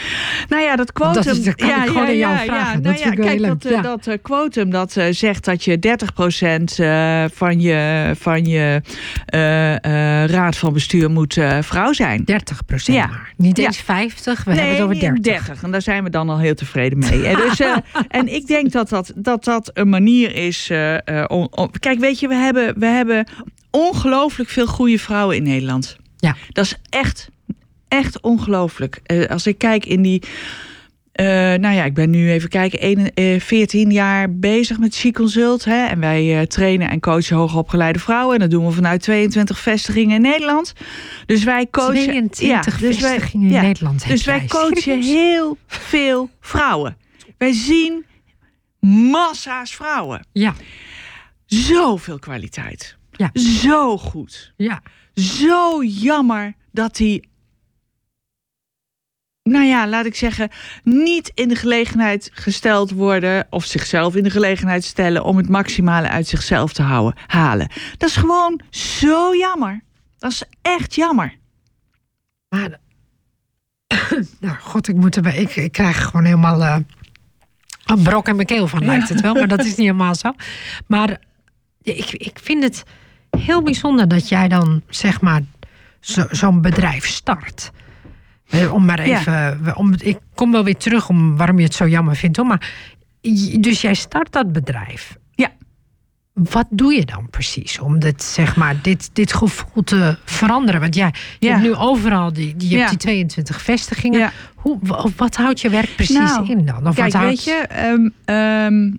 Nou 0.49 0.63
ja, 0.63 0.77
dat 0.77 0.93
quotum. 0.93 1.23
dat 1.23 1.27
is- 1.37 1.45
dat 1.45 1.55
kan 1.55 1.69
ik 1.69 1.75
gewoon 1.87 2.07
aan 2.07 2.17
jou 2.17 2.37
vragen. 2.39 2.83
Dat 2.83 2.93
nou 2.93 2.97
vind 3.05 3.13
ik 3.13 3.19
wel 3.19 3.27
kijk, 3.29 3.43
dat, 3.43 3.65
eh, 3.65 3.71
ja. 3.71 3.83
dat 3.83 4.07
eh, 4.07 4.19
quotum 4.23 4.71
dat 4.71 4.97
eh, 4.97 5.07
zegt 5.11 5.45
dat 5.45 5.65
je 5.65 5.79
30% 5.79 6.79
eh, 6.79 7.25
van 7.33 7.61
je, 7.61 8.11
van 8.19 8.45
je 8.45 8.83
raad 10.27 10.57
van 10.57 10.73
bestuur 10.73 11.11
moet 11.11 11.39
vrouw 11.61 11.93
zijn. 11.93 12.25
30 12.25 12.65
procent 12.65 12.97
Ja. 12.97 13.07
maar. 13.07 13.33
Niet 13.37 13.57
Ja. 13.57 13.65
eens 13.67 13.79
50, 13.81 14.45
we 14.45 14.51
hebben 14.55 14.73
het 14.75 14.81
over 14.83 15.01
30. 15.01 15.23
30. 15.23 15.63
En 15.63 15.71
daar 15.71 15.83
zijn 15.83 16.05
we 16.05 16.11
dan 16.11 16.29
al 16.29 16.39
heel 16.39 16.55
tevreden 16.55 16.99
mee. 16.99 17.27
en, 17.27 17.37
dus, 17.37 17.61
en 18.09 18.35
ik 18.35 18.47
denk 18.47 18.73
dat 18.73 18.89
dat, 18.89 19.13
dat, 19.17 19.45
dat 19.45 19.71
een 19.75 19.89
manier 19.89 20.35
is. 20.35 20.71
om, 21.27 21.49
om- 21.51 21.71
kijk, 21.79 21.99
weet 21.99 22.21
je, 22.21 22.29
we 22.29 22.35
hebben, 22.35 22.79
we 22.79 22.87
hebben 22.87 23.27
ongelooflijk 23.73 24.51
veel 24.51 24.67
goede 24.67 24.99
vrouwen 24.99 25.37
in 25.37 25.43
Nederland. 25.43 25.97
Ja. 26.17 26.37
Dat 26.49 26.65
is 26.65 26.77
echt, 26.89 27.29
echt 27.89 28.21
ongelooflijk. 28.21 29.01
Eh, 29.05 29.27
als 29.27 29.47
ik 29.47 29.59
kijk 29.59 29.87
in 29.87 30.03
die. 30.03 30.23
eh, 31.13 31.27
nou 31.27 31.75
ja, 31.75 31.85
ik 31.85 31.95
ben 31.95 32.11
nu 32.11 32.31
even 32.31 32.49
kijken, 32.49 32.87
een- 32.87 33.11
eh, 33.15 33.41
14 33.41 33.91
jaar 33.91 34.35
bezig 34.35 34.79
met 34.79 34.95
She-Consult. 34.95 35.65
Hè, 35.65 35.87
en 35.87 36.01
wij 36.01 36.39
eh, 36.41 36.47
trainen 36.47 36.91
en 36.91 37.01
coachen 37.01 37.37
hoogopgeleide 37.37 37.99
vrouwen. 37.99 38.35
En 38.35 38.41
dat 38.41 38.51
doen 38.51 38.67
we 38.67 38.73
vanuit 38.73 39.03
22 39.03 39.59
vestigingen 39.59 40.15
in 40.17 40.23
Nederland. 40.23 40.73
Dus 41.27 41.45
wij 41.45 41.67
coachen. 41.71 41.93
22 42.03 42.79
dus 42.79 42.99
wij- 43.01 43.11
vestigingen 43.15 43.47
in 43.47 43.53
ja, 43.53 43.63
Nederland. 43.63 44.09
Dus 44.09 44.25
wij 44.25 44.45
coachen 44.47 45.03
heel 45.03 45.57
veel 45.67 46.31
vrouwen. 46.41 46.97
Wij 47.39 47.53
zien 47.53 48.05
massa's 49.11 49.75
vrouwen. 49.75 50.27
Ja, 50.33 50.55
Zoveel 51.47 52.19
kwaliteit. 52.19 52.97
Ja. 53.13 53.31
Zo 53.33 53.99
goed. 53.99 54.53
ja. 54.57 54.83
zo 55.15 55.85
jammer 55.85 56.55
dat 56.71 56.97
die 56.97 57.31
nou 59.43 59.65
ja, 59.65 59.89
laat 59.89 60.05
ik 60.05 60.15
zeggen, 60.15 60.51
niet 60.83 61.31
in 61.35 61.49
de 61.49 61.55
gelegenheid 61.55 62.31
gesteld 62.33 62.91
worden 62.91 63.47
of 63.51 63.65
zichzelf 63.65 64.17
in 64.17 64.23
de 64.23 64.31
gelegenheid 64.31 64.85
stellen 64.85 65.25
om 65.25 65.37
het 65.37 65.49
maximale 65.49 66.09
uit 66.09 66.27
zichzelf 66.27 66.73
te 66.73 66.83
houden, 66.83 67.23
halen. 67.27 67.69
Dat 67.97 68.09
is 68.09 68.17
gewoon 68.17 68.61
zo 68.71 69.37
jammer. 69.37 69.83
Dat 70.19 70.31
is 70.31 70.43
echt 70.63 70.95
jammer. 70.95 71.37
Maar, 72.49 72.79
nou 74.41 74.57
god, 74.61 74.89
ik, 74.89 74.97
moet 74.97 75.17
er, 75.17 75.35
ik, 75.35 75.57
ik 75.57 75.73
krijg 75.73 76.05
gewoon 76.05 76.25
helemaal 76.25 76.61
uh, 76.61 76.77
een 77.85 78.03
brok 78.03 78.29
in 78.29 78.37
mijn 78.37 78.47
keel 78.47 78.69
van, 78.69 78.85
lijkt 78.85 79.09
het 79.09 79.21
wel. 79.21 79.35
Maar 79.35 79.49
dat 79.49 79.61
is 79.61 79.67
niet 79.67 79.77
helemaal 79.77 80.15
zo. 80.15 80.33
Maar 80.87 81.21
ik, 81.83 82.11
ik 82.11 82.39
vind 82.43 82.63
het 82.63 82.83
heel 83.39 83.63
bijzonder 83.63 84.09
dat 84.09 84.29
jij 84.29 84.49
dan, 84.49 84.83
zeg 84.89 85.21
maar, 85.21 85.43
zo'n 86.31 86.61
bedrijf 86.61 87.07
start. 87.07 87.71
Eh, 88.49 88.73
om 88.73 88.85
maar 88.85 88.99
even. 88.99 89.77
Om, 89.77 89.95
ik 89.99 90.19
kom 90.35 90.53
wel 90.53 90.65
weer 90.65 90.77
terug 90.77 91.09
om 91.09 91.37
waarom 91.37 91.59
je 91.59 91.65
het 91.65 91.75
zo 91.75 91.89
jammer 91.89 92.17
vindt. 92.17 92.37
Hoor. 92.37 92.47
Maar, 92.47 92.73
dus 93.61 93.81
jij 93.81 93.95
start 93.95 94.33
dat 94.33 94.53
bedrijf. 94.53 95.17
Ja. 95.35 95.51
Wat 96.33 96.67
doe 96.71 96.93
je 96.93 97.05
dan 97.05 97.31
precies 97.31 97.79
om 97.79 97.99
dit, 97.99 98.23
zeg 98.23 98.57
maar, 98.57 98.77
dit, 98.83 99.11
dit 99.13 99.33
gevoel 99.33 99.83
te 99.85 100.19
veranderen? 100.25 100.81
Want 100.81 100.95
jij, 100.95 101.15
je 101.39 101.49
hebt 101.49 101.63
nu 101.63 101.75
overal 101.75 102.33
die, 102.33 102.55
je 102.59 102.77
hebt 102.77 102.91
die 102.91 102.99
22 102.99 103.63
vestigingen. 103.63 104.33
Hoe, 104.55 104.79
wat 105.17 105.37
houdt 105.37 105.61
je 105.61 105.71
werk 105.71 105.97
precies 105.97 106.17
nou, 106.17 106.51
in 106.51 106.67
dan? 106.67 106.87
Of 106.87 106.95
kijk, 106.95 107.13
weet 107.13 107.45
je, 107.45 107.53
ehm, 107.69 108.09
ehm, 108.25 108.91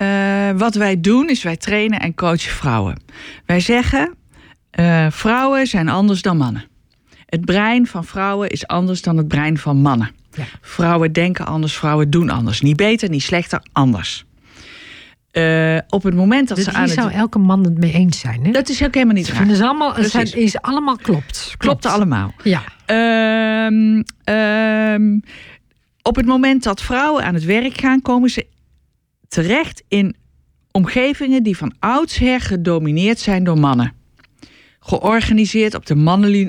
eh, 0.00 0.50
wat 0.56 0.74
wij 0.74 1.00
doen 1.00 1.28
is 1.28 1.42
wij 1.42 1.56
trainen 1.56 2.00
en 2.00 2.14
coachen 2.14 2.52
vrouwen. 2.52 3.02
Wij 3.46 3.60
zeggen, 3.60 4.14
uh, 4.80 5.06
vrouwen 5.10 5.66
zijn 5.66 5.88
anders 5.88 6.22
dan 6.22 6.36
mannen. 6.36 6.64
Het 7.26 7.44
brein 7.44 7.86
van 7.86 8.04
vrouwen 8.04 8.48
is 8.48 8.66
anders 8.66 9.02
dan 9.02 9.16
het 9.16 9.28
brein 9.28 9.58
van 9.58 9.76
mannen. 9.76 10.10
Ja. 10.32 10.44
Vrouwen 10.60 11.12
denken 11.12 11.46
anders, 11.46 11.76
vrouwen 11.76 12.10
doen 12.10 12.30
anders. 12.30 12.60
Niet 12.60 12.76
beter, 12.76 13.08
niet 13.08 13.22
slechter, 13.22 13.62
anders. 13.72 14.24
Uh, 15.32 15.78
op 15.88 16.02
het 16.02 16.14
moment 16.14 16.48
dat, 16.48 16.58
ze 16.58 16.72
aan 16.72 16.82
het... 16.82 16.90
zou 16.90 17.12
elke 17.12 17.38
man 17.38 17.64
het 17.64 17.78
mee 17.78 17.92
eens 17.92 18.18
zijn. 18.18 18.44
Hè? 18.44 18.50
Dat 18.50 18.68
is 18.68 18.84
ook 18.84 18.94
helemaal 18.94 19.14
niet 19.14 19.32
allemaal, 19.60 19.94
het 19.94 20.10
zijn, 20.10 20.32
is 20.32 20.60
allemaal 20.60 20.96
klopt. 20.96 21.54
Klopt 21.56 21.86
allemaal. 21.86 22.34
Ja. 22.42 22.62
Um, 23.66 24.04
um, 24.24 25.22
op 26.02 26.16
het 26.16 26.26
moment 26.26 26.62
dat 26.62 26.82
vrouwen 26.82 27.24
aan 27.24 27.34
het 27.34 27.44
werk 27.44 27.80
gaan, 27.80 28.02
komen 28.02 28.30
ze 28.30 28.46
terecht 29.30 29.82
in 29.88 30.16
omgevingen 30.70 31.42
die 31.42 31.56
van 31.56 31.74
oudsher 31.78 32.40
gedomineerd 32.40 33.18
zijn 33.18 33.44
door 33.44 33.58
mannen 33.58 33.98
georganiseerd 34.80 35.74
op 35.74 35.86
de 35.86 35.94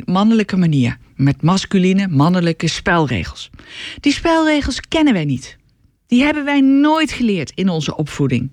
mannelijke 0.06 0.58
manier. 0.58 0.98
Met 1.16 1.42
masculine, 1.42 2.08
mannelijke 2.08 2.68
spelregels. 2.68 3.50
Die 4.00 4.14
spelregels 4.14 4.80
kennen 4.88 5.14
wij 5.14 5.26
niet. 5.26 5.58
Die 6.08 6.24
hebben 6.24 6.46
wij 6.46 6.62
nooit 6.62 7.12
geleerd 7.12 7.52
in 7.56 7.70
onze 7.70 7.96
opvoeding. 7.96 8.50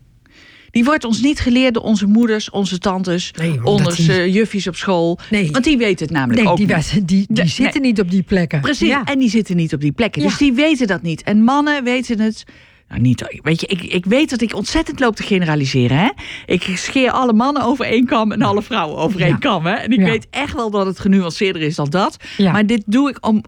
Die 0.71 0.85
wordt 0.85 1.05
ons 1.05 1.21
niet 1.21 1.41
geleerd 1.41 1.75
door 1.75 1.83
onze 1.83 2.07
moeders, 2.07 2.51
onze 2.51 2.79
tantes, 2.79 3.35
onze 3.63 4.31
juffies 4.31 4.67
op 4.67 4.77
school. 4.77 5.19
Nee. 5.31 5.51
Want 5.51 5.65
die 5.65 5.79
weten 5.79 6.07
het 6.07 6.15
namelijk 6.15 6.43
nee, 6.43 6.51
ook 6.51 6.57
die, 6.57 6.67
niet. 6.67 7.09
Die, 7.09 7.27
die 7.29 7.47
zitten 7.47 7.83
niet 7.83 8.01
op 8.01 8.11
die 8.11 8.23
plekken. 8.23 8.61
Precies, 8.61 8.95
en 9.05 9.19
die 9.19 9.31
zitten 9.31 9.57
niet 9.57 9.75
op 9.75 9.81
die 9.81 9.93
plekken. 9.93 10.23
Dus 10.23 10.37
die 10.37 10.53
weten 10.53 10.87
dat 10.87 11.03
niet. 11.03 11.23
En 11.23 11.45
mannen 11.45 11.85
weten 11.85 12.21
het 12.21 12.45
nou, 12.89 13.01
niet, 13.01 13.41
weet 13.43 13.61
je, 13.61 13.67
ik, 13.67 13.83
ik 13.83 14.05
weet 14.05 14.31
dat 14.31 14.41
ik 14.41 14.55
ontzettend 14.55 15.01
loop 15.01 15.17
te 15.17 15.23
generaliseren. 15.23 15.99
Hè? 15.99 16.09
Ik 16.47 16.63
scheer 16.63 17.11
alle 17.11 17.33
mannen 17.33 17.63
over 17.63 17.85
één 17.85 18.07
kam 18.07 18.33
en 18.33 18.43
alle 18.43 18.63
vrouwen 18.63 18.99
over 18.99 19.21
één 19.21 19.39
kam. 19.39 19.67
Hè? 19.67 19.73
En 19.73 19.91
ik 19.91 20.01
weet 20.01 20.27
echt 20.31 20.55
wel 20.55 20.71
dat 20.71 20.87
het 20.87 20.99
genuanceerder 20.99 21.63
is 21.63 21.75
dan 21.75 21.91
dat. 21.91 22.17
Maar 22.39 22.67
dit 22.67 22.83
doe 22.87 23.09
ik 23.09 23.27
om, 23.27 23.45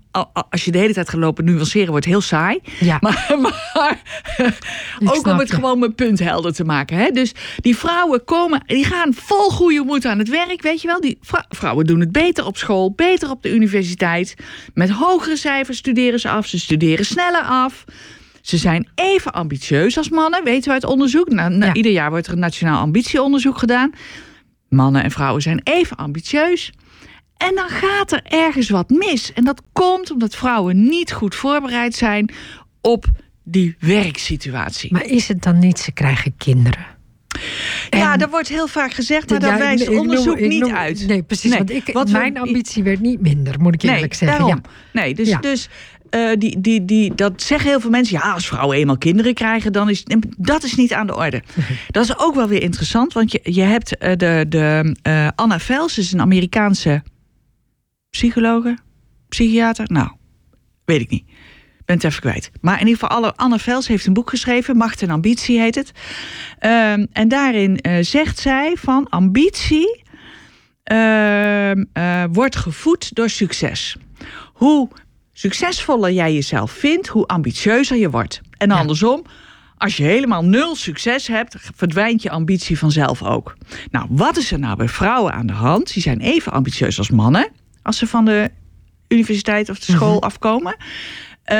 als 0.51 0.65
je 0.65 0.71
de 0.71 0.79
hele 0.79 0.93
tijd 0.93 1.09
gaat 1.09 1.21
lopen 1.21 1.45
nuanceren, 1.45 1.91
wordt 1.91 2.05
het 2.05 2.15
heel 2.15 2.23
saai. 2.23 2.59
Maar, 3.01 3.27
maar 3.75 4.03
ook 5.05 5.27
om 5.27 5.39
het 5.39 5.53
gewoon 5.53 5.79
mijn 5.79 5.95
punt 5.95 6.19
helder 6.19 6.53
te 6.53 6.65
maken. 6.65 6.97
Hè? 6.97 7.11
Dus 7.11 7.35
die 7.57 7.77
vrouwen 7.77 8.25
komen, 8.25 8.63
die 8.67 8.85
gaan 8.85 9.15
vol 9.15 9.51
goede 9.51 9.83
moed 9.85 10.05
aan 10.05 10.19
het 10.19 10.29
werk. 10.29 10.63
Weet 10.63 10.81
je 10.81 10.87
wel, 10.87 11.01
die 11.01 11.19
vrouwen 11.49 11.87
doen 11.87 12.01
het 12.01 12.13
beter 12.13 12.47
op 12.47 12.57
school, 12.57 12.93
beter 12.93 13.31
op 13.31 13.43
de 13.43 13.55
universiteit. 13.55 14.35
Met 14.75 14.91
hogere 14.91 15.37
cijfers 15.37 15.79
studeren 15.79 16.21
ze 16.21 16.29
af, 16.29 16.47
ze 16.47 16.59
studeren 16.59 17.05
sneller 17.05 17.43
af. 17.43 17.85
Ze 18.41 18.57
zijn 18.57 18.89
even 18.95 19.33
ambitieus 19.33 19.97
als 19.97 20.09
mannen, 20.09 20.45
weten 20.45 20.65
we 20.65 20.73
uit 20.73 20.85
onderzoek. 20.85 21.29
Nou, 21.29 21.73
Ieder 21.73 21.93
jaar 21.93 22.11
wordt 22.11 22.27
er 22.27 22.33
een 22.33 22.39
nationaal 22.39 22.81
ambitieonderzoek 22.81 23.59
gedaan. 23.59 23.93
Mannen 24.69 25.03
en 25.03 25.11
vrouwen 25.11 25.43
zijn 25.43 25.61
even 25.65 25.97
ambitieus. 25.97 26.73
En 27.37 27.55
dan 27.55 27.69
gaat 27.69 28.13
er 28.13 28.23
ergens 28.25 28.69
wat 28.69 28.91
mis. 28.91 29.33
En 29.33 29.45
dat 29.45 29.63
komt 29.73 30.11
omdat 30.11 30.35
vrouwen 30.35 30.89
niet 30.89 31.13
goed 31.13 31.35
voorbereid 31.35 31.95
zijn 31.95 32.31
op 32.81 33.05
die 33.45 33.77
werksituatie. 33.79 34.93
Maar 34.93 35.05
is 35.05 35.29
het 35.29 35.43
dan 35.43 35.59
niet, 35.59 35.79
ze 35.79 35.93
krijgen 35.93 36.35
kinderen? 36.37 36.87
Ja, 37.91 38.17
dat 38.17 38.31
wordt 38.31 38.49
heel 38.49 38.67
vaak 38.67 38.93
gezegd, 38.93 39.31
maar 39.31 39.41
dat 39.41 39.59
wijst 39.59 39.89
onderzoek 39.89 40.41
niet 40.41 40.71
uit. 40.71 41.07
Nee, 41.07 41.23
precies. 41.23 41.57
want 41.57 41.71
ik, 41.71 41.91
wat 41.93 42.11
mijn 42.11 42.39
ambitie 42.39 42.83
werd 42.83 43.01
niet 43.01 43.21
minder, 43.21 43.61
moet 43.61 43.75
ik 43.75 43.83
eerlijk 43.83 44.15
zeggen. 44.15 44.39
Daarom. 44.39 44.61
Ja. 44.63 45.01
Nee, 45.01 45.15
dus, 45.15 45.37
dus 45.41 45.69
uh, 46.11 46.31
die, 46.39 46.61
die, 46.61 46.85
die, 46.85 47.15
dat 47.15 47.43
zeggen 47.43 47.71
heel 47.71 47.81
veel 47.81 47.91
mensen. 47.91 48.19
Ja, 48.19 48.33
als 48.33 48.47
vrouwen 48.47 48.77
eenmaal 48.77 48.99
kinderen 48.99 49.35
krijgen, 49.35 49.73
dan 49.73 49.91
is 49.91 50.05
dat 50.39 50.63
is 50.63 50.75
niet 50.75 50.93
aan 50.93 51.07
de 51.07 51.17
orde. 51.17 51.43
Dat 51.91 52.05
is 52.05 52.19
ook 52.19 52.35
wel 52.35 52.49
weer 52.49 52.63
interessant, 52.63 53.13
want 53.13 53.33
je, 53.33 53.41
je 53.43 53.63
hebt 53.63 54.03
uh, 54.03 54.13
de, 54.17 54.45
de 54.49 54.97
uh, 55.03 55.29
Anna 55.35 55.59
Vels, 55.59 55.99
is 55.99 56.13
een 56.13 56.21
Amerikaanse 56.21 57.03
psychologe, 58.11 58.79
psychiater. 59.29 59.85
Nou, 59.89 60.11
weet 60.85 61.01
ik 61.01 61.11
niet. 61.11 61.25
Ben 61.85 61.97
het 61.97 62.05
even 62.05 62.21
kwijt. 62.21 62.51
Maar 62.61 62.81
in 62.81 62.87
ieder 62.87 63.09
geval, 63.09 63.37
Anna 63.37 63.59
Vels 63.59 63.89
heeft 63.89 64.07
een 64.07 64.13
boek 64.13 64.31
geschreven, 64.31 64.77
Macht 64.77 65.03
en 65.03 65.11
Ambitie 65.11 65.61
heet 65.61 65.75
het. 65.75 65.93
Ehm, 66.59 67.07
en 67.13 67.29
daarin 67.29 67.79
zegt 68.01 68.39
zij 68.39 68.77
van 68.77 69.09
ambitie 69.09 70.03
ehm, 70.83 71.85
wordt 72.33 72.57
gevoed 72.57 73.15
door 73.15 73.31
succes. 73.31 73.97
Hoe 74.53 74.89
succesvoller 75.41 76.13
jij 76.13 76.35
jezelf 76.35 76.71
vindt, 76.71 77.07
hoe 77.07 77.27
ambitieuzer 77.27 77.97
je 77.97 78.11
wordt. 78.11 78.41
En 78.57 78.71
andersom, 78.71 79.23
als 79.77 79.97
je 79.97 80.03
helemaal 80.03 80.45
nul 80.45 80.75
succes 80.75 81.27
hebt, 81.27 81.57
verdwijnt 81.75 82.23
je 82.23 82.31
ambitie 82.31 82.79
vanzelf 82.79 83.23
ook. 83.23 83.57
Nou, 83.91 84.07
wat 84.11 84.37
is 84.37 84.53
er 84.53 84.59
nou 84.59 84.77
bij 84.77 84.89
vrouwen 84.89 85.33
aan 85.33 85.47
de 85.47 85.53
hand? 85.53 85.93
Die 85.93 86.03
zijn 86.03 86.21
even 86.21 86.53
ambitieus 86.53 86.99
als 86.99 87.11
mannen 87.11 87.49
als 87.83 87.99
ze 87.99 88.07
van 88.07 88.25
de 88.25 88.51
universiteit 89.09 89.69
of 89.69 89.79
de 89.79 89.93
school 89.93 90.15
mhm. 90.15 90.25
afkomen. 90.25 90.77
Uh, 91.53 91.57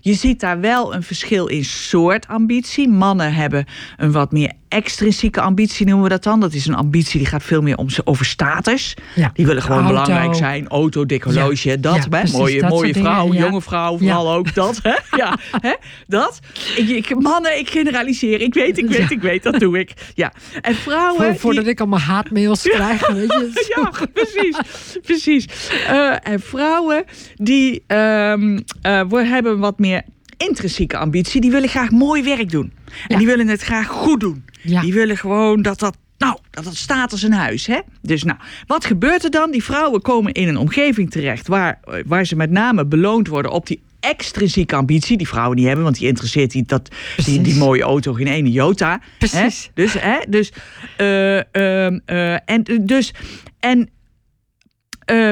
je 0.00 0.14
ziet 0.14 0.40
daar 0.40 0.60
wel 0.60 0.94
een 0.94 1.02
verschil 1.02 1.46
in 1.46 1.64
soort 1.64 2.28
ambitie. 2.28 2.88
Mannen 2.88 3.34
hebben 3.34 3.66
een 3.96 4.12
wat 4.12 4.32
meer 4.32 4.52
extrinsieke 4.72 5.40
ambitie, 5.40 5.86
noemen 5.86 6.04
we 6.04 6.08
dat 6.08 6.22
dan. 6.22 6.40
Dat 6.40 6.52
is 6.52 6.66
een 6.66 6.74
ambitie 6.74 7.18
die 7.18 7.28
gaat 7.28 7.42
veel 7.42 7.62
meer 7.62 7.76
om, 7.76 7.86
over 8.04 8.24
status. 8.24 8.94
Ja. 9.14 9.30
Die 9.34 9.46
willen 9.46 9.62
gewoon 9.62 9.86
belangrijk 9.86 10.34
zijn. 10.34 10.68
Auto, 10.68 11.06
dik 11.06 11.22
horloge, 11.22 11.80
dat. 11.80 12.06
hè? 12.10 12.30
mooie 12.32 12.68
mooie 12.68 12.94
vrouw, 12.94 13.32
jonge 13.32 13.62
vrouw, 13.62 13.98
vooral 13.98 14.32
ook 14.32 14.54
dat. 14.54 14.80
Hè? 14.82 14.90
Ja, 15.16 15.38
hè? 15.60 15.74
dat. 16.06 16.38
Ik, 16.76 16.88
ik, 16.88 17.20
mannen, 17.20 17.58
ik 17.58 17.70
generaliseer. 17.70 18.40
Ik 18.40 18.54
weet, 18.54 18.78
ik 18.78 18.88
weet, 18.88 19.10
ik 19.10 19.20
weet, 19.20 19.42
dat 19.42 19.58
doe 19.58 19.78
ik. 19.78 19.92
Ja. 20.14 20.32
En 20.60 20.74
vrouwen... 20.74 21.24
Voor, 21.24 21.36
voordat 21.36 21.66
ik 21.66 21.80
allemaal 21.80 21.98
haatmails 21.98 22.62
krijg, 22.76 23.08
weet 23.08 23.32
je. 23.32 23.72
ja, 23.76 24.06
precies. 24.12 24.56
precies. 25.02 25.46
Uh, 25.90 26.16
en 26.22 26.40
vrouwen 26.40 27.04
die 27.34 27.84
um, 27.86 28.64
uh, 28.86 29.02
hebben 29.10 29.58
wat 29.58 29.78
meer 29.78 30.02
intrinsieke 30.48 30.96
ambitie. 30.96 31.40
Die 31.40 31.50
willen 31.50 31.68
graag 31.68 31.90
mooi 31.90 32.22
werk 32.22 32.50
doen. 32.50 32.72
En 33.06 33.18
die 33.18 33.26
willen 33.26 33.48
het 33.48 33.62
graag 33.62 33.86
goed 33.86 34.20
doen. 34.20 34.44
Die 34.62 34.92
willen 34.92 35.16
gewoon 35.16 35.62
dat 35.62 35.78
dat 35.78 35.96
nou, 36.18 36.38
dat 36.50 36.64
het 36.64 36.76
staat 36.76 37.12
als 37.12 37.22
een 37.22 37.32
huis. 37.32 37.66
Hè? 37.66 37.78
Dus 38.02 38.22
nou, 38.22 38.38
wat 38.66 38.84
gebeurt 38.84 39.24
er 39.24 39.30
dan? 39.30 39.50
Die 39.50 39.64
vrouwen 39.64 40.02
komen 40.02 40.32
in 40.32 40.48
een 40.48 40.56
omgeving 40.56 41.10
terecht 41.10 41.48
waar, 41.48 41.80
waar 42.06 42.24
ze 42.26 42.36
met 42.36 42.50
name 42.50 42.86
beloond 42.86 43.28
worden 43.28 43.50
op 43.50 43.66
die 43.66 43.82
extrinsieke 44.00 44.76
ambitie. 44.76 45.16
Die 45.16 45.28
vrouwen 45.28 45.56
niet 45.56 45.66
hebben, 45.66 45.84
want 45.84 45.98
die 45.98 46.08
interesseert 46.08 46.50
die, 46.50 46.64
dat, 46.66 46.88
die, 47.24 47.40
die 47.40 47.54
mooie 47.54 47.82
auto 47.82 48.12
geen 48.12 48.26
ene 48.26 48.50
jota. 48.50 49.00
Precies. 49.18 49.70
Hè? 49.74 49.82
Dus, 49.82 49.92
hè? 49.98 50.18
dus, 50.28 50.52
uh, 50.98 51.36
uh, 51.36 51.98
uh, 52.06 52.50
en, 52.50 52.64
dus, 52.80 53.14
en 53.60 53.90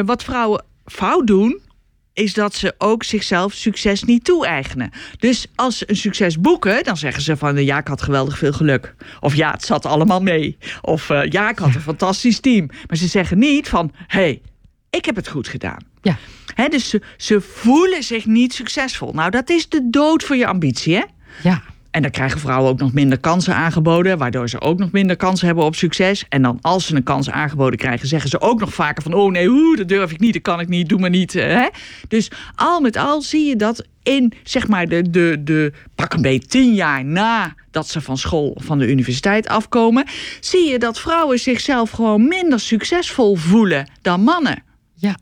wat 0.06 0.24
vrouwen 0.24 0.64
fout 0.84 1.26
doen, 1.26 1.60
is 2.20 2.34
dat 2.34 2.54
ze 2.54 2.74
ook 2.78 3.04
zichzelf 3.04 3.52
succes 3.52 4.04
niet 4.04 4.24
toe-eigenen. 4.24 4.90
Dus 5.18 5.46
als 5.54 5.78
ze 5.78 5.90
een 5.90 5.96
succes 5.96 6.40
boeken, 6.40 6.84
dan 6.84 6.96
zeggen 6.96 7.22
ze 7.22 7.36
van 7.36 7.64
ja, 7.64 7.78
ik 7.78 7.88
had 7.88 8.02
geweldig 8.02 8.38
veel 8.38 8.52
geluk. 8.52 8.94
Of 9.20 9.34
ja, 9.34 9.50
het 9.50 9.64
zat 9.64 9.86
allemaal 9.86 10.20
mee. 10.22 10.58
Of 10.80 11.08
uh, 11.08 11.24
ja, 11.24 11.50
ik 11.50 11.58
had 11.58 11.74
een 11.74 11.80
fantastisch 11.92 12.40
team. 12.40 12.66
Maar 12.66 12.96
ze 12.96 13.06
zeggen 13.06 13.38
niet 13.38 13.68
van 13.68 13.92
hé, 14.06 14.20
hey, 14.20 14.42
ik 14.90 15.04
heb 15.04 15.16
het 15.16 15.28
goed 15.28 15.48
gedaan. 15.48 15.84
Ja. 16.02 16.16
He, 16.54 16.68
dus 16.68 16.88
ze, 16.88 17.02
ze 17.16 17.40
voelen 17.40 18.02
zich 18.02 18.26
niet 18.26 18.52
succesvol. 18.54 19.12
Nou, 19.12 19.30
dat 19.30 19.50
is 19.50 19.68
de 19.68 19.90
dood 19.90 20.22
voor 20.22 20.36
je 20.36 20.46
ambitie, 20.46 20.94
hè? 20.94 21.04
Ja. 21.42 21.62
En 21.90 22.02
dan 22.02 22.10
krijgen 22.10 22.40
vrouwen 22.40 22.70
ook 22.70 22.78
nog 22.78 22.92
minder 22.92 23.18
kansen 23.20 23.54
aangeboden, 23.54 24.18
waardoor 24.18 24.48
ze 24.48 24.60
ook 24.60 24.78
nog 24.78 24.90
minder 24.90 25.16
kansen 25.16 25.46
hebben 25.46 25.64
op 25.64 25.74
succes. 25.74 26.24
En 26.28 26.42
dan 26.42 26.58
als 26.60 26.86
ze 26.86 26.96
een 26.96 27.02
kans 27.02 27.30
aangeboden 27.30 27.78
krijgen, 27.78 28.08
zeggen 28.08 28.30
ze 28.30 28.40
ook 28.40 28.60
nog 28.60 28.74
vaker 28.74 29.02
van: 29.02 29.14
oh 29.14 29.30
nee, 29.32 29.48
hoe, 29.48 29.76
dat 29.76 29.88
durf 29.88 30.10
ik 30.10 30.20
niet, 30.20 30.32
dat 30.32 30.42
kan 30.42 30.60
ik 30.60 30.68
niet, 30.68 30.88
doe 30.88 30.98
maar 31.00 31.10
niet. 31.10 31.34
eh, 31.34 31.46
Hè? 31.46 31.68
Dus 32.08 32.30
al 32.54 32.80
met 32.80 32.96
al 32.96 33.22
zie 33.22 33.44
je 33.48 33.56
dat 33.56 33.86
in 34.02 34.32
zeg 34.42 34.68
maar 34.68 34.88
de, 34.88 35.10
de, 35.10 35.40
de 35.44 35.72
pak 35.94 36.12
een 36.12 36.22
beetje 36.22 36.48
tien 36.48 36.74
jaar 36.74 37.04
nadat 37.04 37.88
ze 37.88 38.00
van 38.00 38.18
school 38.18 38.48
of 38.50 38.64
van 38.64 38.78
de 38.78 38.90
universiteit 38.90 39.48
afkomen, 39.48 40.04
zie 40.40 40.68
je 40.70 40.78
dat 40.78 41.00
vrouwen 41.00 41.38
zichzelf 41.38 41.90
gewoon 41.90 42.28
minder 42.28 42.60
succesvol 42.60 43.34
voelen 43.36 43.90
dan 44.02 44.20
mannen. 44.22 44.62
Ja. 44.94 45.16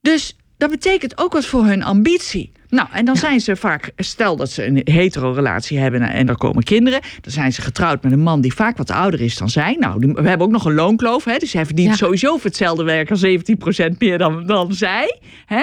Dus 0.00 0.36
dat 0.56 0.70
betekent 0.70 1.18
ook 1.18 1.32
wat 1.32 1.46
voor 1.46 1.64
hun 1.64 1.82
ambitie. 1.82 2.52
Nou, 2.70 2.88
en 2.92 3.04
dan 3.04 3.16
zijn 3.16 3.40
ze 3.40 3.56
vaak, 3.56 3.92
stel 3.96 4.36
dat 4.36 4.50
ze 4.50 4.66
een 4.66 4.80
hetero-relatie 4.84 5.78
hebben 5.78 6.00
en 6.00 6.28
er 6.28 6.36
komen 6.36 6.62
kinderen, 6.62 7.00
dan 7.20 7.32
zijn 7.32 7.52
ze 7.52 7.62
getrouwd 7.62 8.02
met 8.02 8.12
een 8.12 8.22
man 8.22 8.40
die 8.40 8.54
vaak 8.54 8.76
wat 8.76 8.90
ouder 8.90 9.20
is 9.20 9.36
dan 9.36 9.48
zij. 9.48 9.76
Nou, 9.78 10.12
we 10.14 10.28
hebben 10.28 10.46
ook 10.46 10.52
nog 10.52 10.64
een 10.64 10.74
loonkloof, 10.74 11.24
hè, 11.24 11.36
dus 11.36 11.52
hij 11.52 11.66
verdient 11.66 11.88
Ja. 11.88 11.94
sowieso 11.96 12.36
voor 12.36 12.44
hetzelfde 12.44 12.84
werk 12.84 13.10
al 13.10 13.16
17% 13.16 13.98
meer 13.98 14.18
dan, 14.18 14.46
dan 14.46 14.72
zij. 14.72 15.20
Hè? 15.46 15.62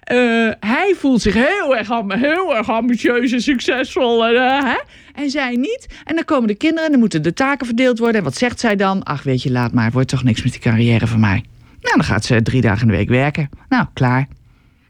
Eh, 0.00 0.16
hij 0.60 0.94
voelt 0.98 1.22
zich 1.22 1.34
heel 1.34 1.76
erg, 1.76 1.88
heel 2.08 2.56
erg 2.56 2.70
ambitieus 2.70 3.32
en 3.32 3.40
succesvol. 3.40 4.26
En, 4.26 4.34
eh, 4.34 4.64
hè? 4.64 4.78
en 5.22 5.30
zij 5.30 5.56
niet. 5.56 5.86
En 6.04 6.14
dan 6.14 6.24
komen 6.24 6.48
de 6.48 6.54
kinderen 6.54 6.84
en 6.84 6.90
dan 6.90 7.00
moeten 7.00 7.22
de 7.22 7.32
taken 7.32 7.66
verdeeld 7.66 7.98
worden. 7.98 8.16
En 8.16 8.24
wat 8.24 8.36
zegt 8.36 8.60
zij 8.60 8.76
dan? 8.76 9.02
Ach, 9.02 9.22
weet 9.22 9.42
je, 9.42 9.50
laat 9.50 9.72
maar. 9.72 9.90
Wordt 9.90 10.08
toch 10.08 10.24
niks 10.24 10.42
met 10.42 10.52
die 10.52 10.60
carrière 10.60 11.06
van 11.06 11.20
mij. 11.20 11.44
Nou, 11.80 11.96
dan 11.96 12.04
gaat 12.04 12.24
ze 12.24 12.42
drie 12.42 12.60
dagen 12.60 12.80
in 12.80 12.86
de 12.88 12.96
week 12.96 13.08
werken. 13.08 13.48
Nou, 13.68 13.86
klaar. 13.92 14.28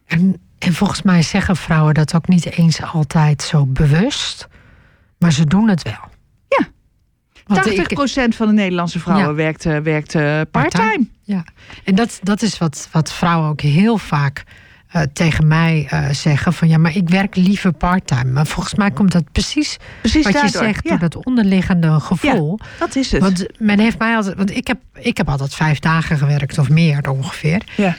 En, 0.06 0.36
en 0.60 0.74
volgens 0.74 1.02
mij 1.02 1.22
zeggen 1.22 1.56
vrouwen 1.56 1.94
dat 1.94 2.14
ook 2.14 2.28
niet 2.28 2.44
eens 2.58 2.82
altijd 2.82 3.42
zo 3.42 3.66
bewust. 3.66 4.48
Maar 5.18 5.32
ze 5.32 5.44
doen 5.44 5.68
het 5.68 5.82
wel. 5.82 6.08
Ja. 6.48 6.68
Want 7.46 7.66
80% 7.66 8.32
ik- 8.32 8.34
van 8.36 8.46
de 8.46 8.52
Nederlandse 8.52 8.98
vrouwen 8.98 9.28
Ja. 9.28 9.34
werkt, 9.34 9.66
eh, 9.66 9.78
werkt 9.78 10.14
eh, 10.14 10.40
part-time. 10.50 11.06
Ja, 11.22 11.44
en 11.84 11.94
dat, 11.94 12.18
dat 12.22 12.42
is 12.42 12.58
wat, 12.58 12.88
wat 12.92 13.12
vrouwen 13.12 13.48
ook 13.48 13.60
heel 13.60 13.98
vaak 13.98 14.44
eh, 14.88 15.02
tegen 15.12 15.46
mij 15.46 15.88
zeggen: 16.12 16.52
van 16.52 16.68
ja, 16.68 16.78
maar 16.78 16.96
ik 16.96 17.08
werk 17.08 17.36
liever 17.36 17.72
parttime. 17.72 18.24
Maar 18.32 18.46
volgens 18.46 18.74
mij 18.74 18.90
komt 18.90 19.12
dat 19.12 19.32
precies, 19.32 19.76
Precies 20.00 20.24
wat 20.24 20.40
je 20.40 20.48
zegt 20.48 20.84
ja. 20.84 20.90
door 20.90 20.98
dat 20.98 21.24
onderliggende 21.24 22.00
gevoel. 22.00 22.58
dat 22.78 22.96
is 22.96 23.12
het. 23.12 23.20
Want 23.22 23.46
men 23.58 23.78
heeft 23.78 23.98
mij 23.98 24.16
altijd, 24.16 24.36
want 24.36 24.56
ik 24.56 24.66
heb, 24.66 24.78
ik 24.94 25.16
heb 25.16 25.28
altijd 25.28 25.54
vijf 25.54 25.78
dagen 25.78 26.18
gewerkt 26.18 26.58
of 26.58 26.68
meer 26.68 27.10
ongeveer. 27.10 27.62
ja. 27.76 27.96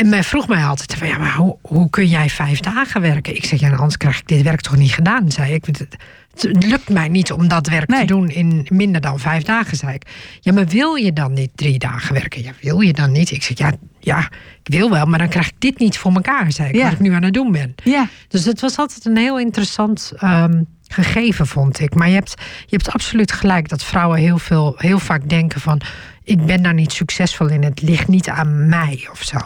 En 0.00 0.08
men 0.08 0.24
vroeg 0.24 0.48
mij 0.48 0.64
altijd: 0.64 0.94
van 0.94 1.08
ja, 1.08 1.18
maar 1.18 1.34
hoe, 1.34 1.56
hoe 1.62 1.90
kun 1.90 2.06
jij 2.06 2.28
vijf 2.30 2.60
dagen 2.60 3.00
werken? 3.00 3.36
Ik 3.36 3.44
zeg 3.44 3.60
ja, 3.60 3.70
anders 3.70 3.96
krijg 3.96 4.18
ik 4.18 4.28
dit 4.28 4.42
werk 4.42 4.60
toch 4.60 4.76
niet 4.76 4.92
gedaan, 4.92 5.30
zei 5.30 5.52
ik. 5.54 5.64
Het, 5.64 5.78
het 5.78 6.64
lukt 6.64 6.88
mij 6.88 7.08
niet 7.08 7.32
om 7.32 7.48
dat 7.48 7.66
werk 7.68 7.88
Nee. 7.88 8.00
te 8.00 8.06
doen 8.06 8.28
in 8.28 8.66
minder 8.70 9.00
dan 9.00 9.18
vijf 9.18 9.42
dagen, 9.42 9.76
zei 9.76 9.94
ik. 9.94 10.02
Ja, 10.40 10.52
maar 10.52 10.66
wil 10.66 10.94
je 10.94 11.12
dan 11.12 11.32
niet 11.32 11.50
drie 11.54 11.78
dagen 11.78 12.14
werken? 12.14 12.42
Ja, 12.42 12.52
wil 12.60 12.80
je 12.80 12.92
dan 12.92 13.12
niet? 13.12 13.30
Ik 13.30 13.42
zeg 13.42 13.58
ja, 13.58 13.72
ja, 13.98 14.18
ik 14.62 14.72
wil 14.72 14.90
wel, 14.90 15.06
maar 15.06 15.18
dan 15.18 15.28
krijg 15.28 15.46
ik 15.48 15.54
dit 15.58 15.78
niet 15.78 15.98
voor 15.98 16.12
elkaar, 16.12 16.52
zei 16.52 16.68
ik, 16.68 16.74
Ja. 16.74 16.82
wat 16.82 16.92
ik 16.92 16.98
nu 17.00 17.12
aan 17.14 17.22
het 17.22 17.34
doen 17.34 17.52
ben. 17.52 17.74
ja. 17.84 18.08
Dus 18.28 18.44
het 18.44 18.60
was 18.60 18.76
altijd 18.76 19.04
een 19.04 19.16
heel 19.16 19.38
interessant 19.38 20.12
ehm, 20.16 20.62
gegeven, 20.88 21.46
vond 21.46 21.80
ik. 21.80 21.94
Maar 21.94 22.08
je 22.08 22.14
hebt, 22.14 22.34
je 22.66 22.76
hebt 22.76 22.90
absoluut 22.92 23.32
gelijk 23.32 23.68
dat 23.68 23.84
vrouwen 23.84 24.18
heel, 24.18 24.38
veel, 24.38 24.74
heel 24.76 24.98
vaak 24.98 25.28
denken 25.28 25.60
van... 25.60 25.80
ik 26.24 26.46
ben 26.46 26.62
daar 26.62 26.74
niet 26.74 26.92
succesvol 26.92 27.48
in, 27.48 27.64
het 27.64 27.82
ligt 27.82 28.08
niet 28.08 28.28
aan 28.28 28.68
mij 28.68 29.08
of 29.12 29.22
zo. 29.22 29.38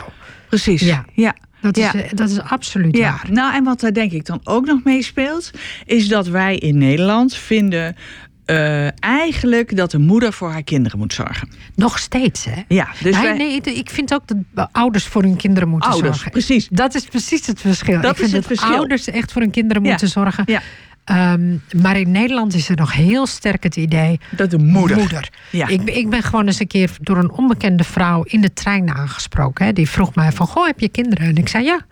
Precies. 0.55 0.81
Ja. 0.81 1.05
ja. 1.13 1.35
Dat, 1.61 1.77
Ja. 1.77 1.95
is, 1.95 2.03
eh, 2.03 2.09
dat 2.15 2.31
is 2.31 2.41
absoluut 2.41 2.97
Ja, 2.97 3.11
waar. 3.11 3.27
nou 3.33 3.55
en 3.55 3.65
wat 3.65 3.81
daar 3.81 3.93
denk 3.93 4.13
ik 4.13 4.25
dan 4.27 4.41
ook 4.45 4.67
nog 4.67 4.85
meespeelt, 4.85 5.51
is 5.85 6.09
dat 6.09 6.27
wij 6.29 6.57
in 6.57 6.79
Nederland 6.79 7.37
vinden 7.37 7.97
eh, 8.45 9.03
eigenlijk 9.03 9.77
dat 9.77 9.91
de 9.91 9.99
moeder 9.99 10.33
voor 10.33 10.51
haar 10.51 10.63
kinderen 10.63 10.99
moet 10.99 11.13
zorgen. 11.13 11.49
Nog 11.75 11.99
steeds, 11.99 12.45
hè? 12.45 12.63
Ja, 12.69 12.89
dus 13.03 13.15
nee, 13.15 13.23
wij, 13.23 13.37
nee, 13.37 13.61
ik 13.61 13.91
vind 13.91 14.15
ook 14.15 14.23
dat 14.53 14.69
ouders 14.73 15.05
voor 15.05 15.23
hun 15.23 15.37
kinderen 15.37 15.69
moeten 15.69 15.91
ouders, 15.91 16.13
zorgen. 16.15 16.31
precies. 16.33 16.69
Dat 16.71 16.95
is 16.95 17.05
precies 17.05 17.47
het 17.47 17.61
verschil. 17.61 18.01
Dat 18.01 18.11
ik 18.11 18.17
vind 18.17 18.29
is 18.29 18.35
het 18.35 18.49
dat 18.49 18.59
verschil. 18.59 18.77
ouders 18.79 19.07
echt 19.09 19.33
voor 19.33 19.43
hun 19.43 19.51
kinderen 19.51 19.83
Ja. 19.83 19.89
moeten 19.89 20.09
zorgen. 20.09 20.43
Ja, 20.47 20.63
Ehm, 21.05 21.57
maar 21.83 21.97
in 22.01 22.11
Nederland 22.11 22.55
is 22.55 22.69
er 22.69 22.77
nog 22.77 22.93
heel 22.93 23.27
sterk 23.27 23.63
het 23.63 23.77
idee... 23.77 24.21
dat 24.37 24.51
de 24.51 24.59
moeder. 24.59 25.29
Ja. 25.51 25.67
Ik, 25.69 25.85
ben- 25.85 25.97
ik 25.97 26.09
ben 26.11 26.23
gewoon 26.23 26.47
eens 26.47 26.61
een 26.61 26.67
keer 26.67 26.91
door 27.01 27.17
een 27.17 27.31
onbekende 27.31 27.85
vrouw 27.85 28.23
in 28.23 28.41
de 28.41 28.53
trein 28.53 28.91
aangesproken. 28.95 29.65
Hè. 29.65 29.73
Die 29.73 29.89
vroeg 29.91 30.15
mij 30.15 30.33
van, 30.33 30.47
goh, 30.47 30.67
heb 30.67 30.81
je 30.81 30.89
kinderen? 30.89 31.27
En 31.27 31.37
ik 31.37 31.49
zei 31.49 31.65
ja. 31.65 31.87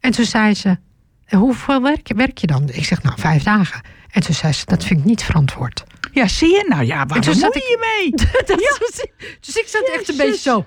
En 0.00 0.10
toen 0.10 0.24
zei 0.24 0.54
ze, 0.54 0.76
"En 1.26 1.38
hoeveel 1.38 1.82
werk, 1.82 2.12
werk 2.16 2.38
je 2.38 2.46
dan? 2.46 2.68
Ik 2.72 2.84
zeg, 2.84 3.02
nou, 3.02 3.20
vijf 3.20 3.42
dagen. 3.42 3.80
En 4.10 4.22
toen 4.22 4.34
zei 4.34 4.52
ze, 4.52 4.62
dat 4.66 4.84
vind 4.84 5.00
ik 5.00 5.06
niet 5.06 5.22
verantwoord. 5.22 5.84
ja, 6.12 6.28
zie 6.28 6.48
je? 6.50 6.64
Nou 6.68 6.84
ja, 6.84 7.06
waar 7.06 7.20
bemoei 7.20 7.38
zat 7.38 7.54
je 7.54 7.78
mee? 8.00 8.10
Dat 8.46 8.48
was- 8.78 9.06
dus 9.40 9.56
ik 9.56 9.66
zat 9.66 9.90
echt 9.98 10.08
een 10.08 10.16
beetje 10.16 10.40
zo... 10.40 10.64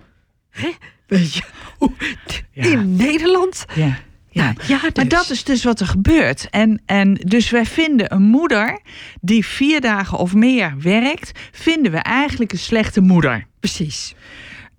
Hè? 0.49 0.69
Weet 1.07 1.33
je, 1.33 1.41
Ja. 2.51 2.63
in 2.63 2.95
Nederland? 2.95 3.65
Ja. 3.75 3.97
Ja. 4.31 4.53
Ja, 4.67 4.79
Maar 4.81 4.91
dus. 4.93 5.07
dat 5.07 5.29
is 5.29 5.43
dus 5.43 5.63
wat 5.63 5.79
er 5.79 5.85
gebeurt. 5.87 6.47
En, 6.49 6.81
en 6.85 7.13
dus 7.13 7.49
wij 7.49 7.65
vinden 7.65 8.13
een 8.13 8.21
moeder 8.21 8.79
die 9.21 9.45
vier 9.45 9.81
dagen 9.81 10.17
of 10.17 10.33
meer 10.33 10.73
werkt, 10.81 11.31
vinden 11.51 11.91
we 11.91 11.97
eigenlijk 11.97 12.51
een 12.51 12.57
slechte 12.57 13.01
moeder. 13.01 13.45
Precies. 13.59 14.15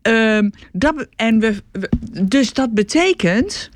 Ehm, 0.03 0.51
dat, 0.73 1.07
en 1.17 1.39
we, 1.41 1.63
we- 1.73 1.91
dus 2.25 2.53
dat 2.53 2.75
betekent 2.75 3.71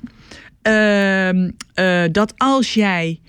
ehm, 0.61 1.51
eh, 1.73 2.03
dat 2.11 2.33
als 2.37 2.73
jij 2.73 3.19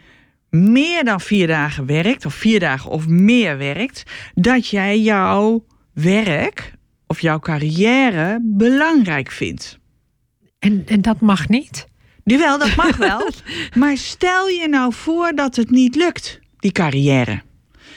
meer 0.50 1.04
dan 1.04 1.20
vier 1.20 1.46
dagen 1.46 1.86
werkt, 1.86 2.26
of 2.26 2.34
vier 2.34 2.60
dagen 2.60 2.90
of 2.90 3.06
meer 3.08 3.58
werkt, 3.58 4.02
dat 4.34 4.68
jij 4.68 5.00
jouw 5.00 5.64
werk 5.92 6.72
of 7.06 7.20
jouw 7.20 7.38
carrière 7.38 8.38
belangrijk 8.42 9.30
vindt. 9.30 9.78
En, 10.58 10.82
en 10.86 11.00
dat 11.00 11.20
mag 11.20 11.48
niet? 11.48 11.86
Jawel, 12.28 12.58
dat 12.58 12.76
mag 12.76 12.96
wel. 12.96 13.30
maar 13.82 13.96
stel 13.96 14.48
je 14.48 14.68
nou 14.68 14.92
voor 14.92 15.32
dat 15.34 15.56
het 15.56 15.70
niet 15.70 15.94
lukt, 15.94 16.40
die 16.58 16.72
carrière. 16.72 17.42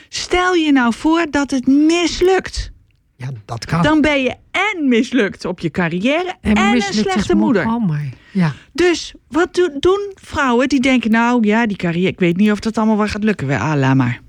Stel 0.10 0.54
je 0.54 0.72
nou 0.72 0.94
voor 0.94 1.26
dat 1.30 1.52
het 1.52 1.68
mislukt. 1.68 2.72
Ja, 3.16 3.30
dat 3.46 3.66
kan. 3.66 3.82
Dan 3.82 4.02
ben 4.02 4.22
je 4.22 4.36
en 4.52 4.88
mislukt 4.88 5.46
op 5.46 5.60
je 5.60 5.70
carrière 5.70 6.36
en, 6.42 6.58
een 6.58 6.82
slechte 6.82 7.36
moeder. 7.36 7.66
Oh. 7.68 7.92
Ja. 8.32 8.54
Dus 8.74 9.14
wat 9.28 9.56
do- 9.56 9.80
doen 9.80 10.12
vrouwen 10.22 10.70
die 10.70 10.80
denken, 10.80 11.12
nou 11.12 11.48
ja, 11.48 11.66
die 11.66 11.78
carrière, 11.78 12.08
ik 12.12 12.20
weet 12.20 12.38
niet 12.38 12.52
of 12.52 12.60
dat 12.60 12.78
allemaal 12.78 12.98
wel 12.98 13.08
gaat 13.08 13.24
lukken. 13.24 13.60
Ah, 13.60 13.78
laat 13.80 13.96
maar. 13.96 14.22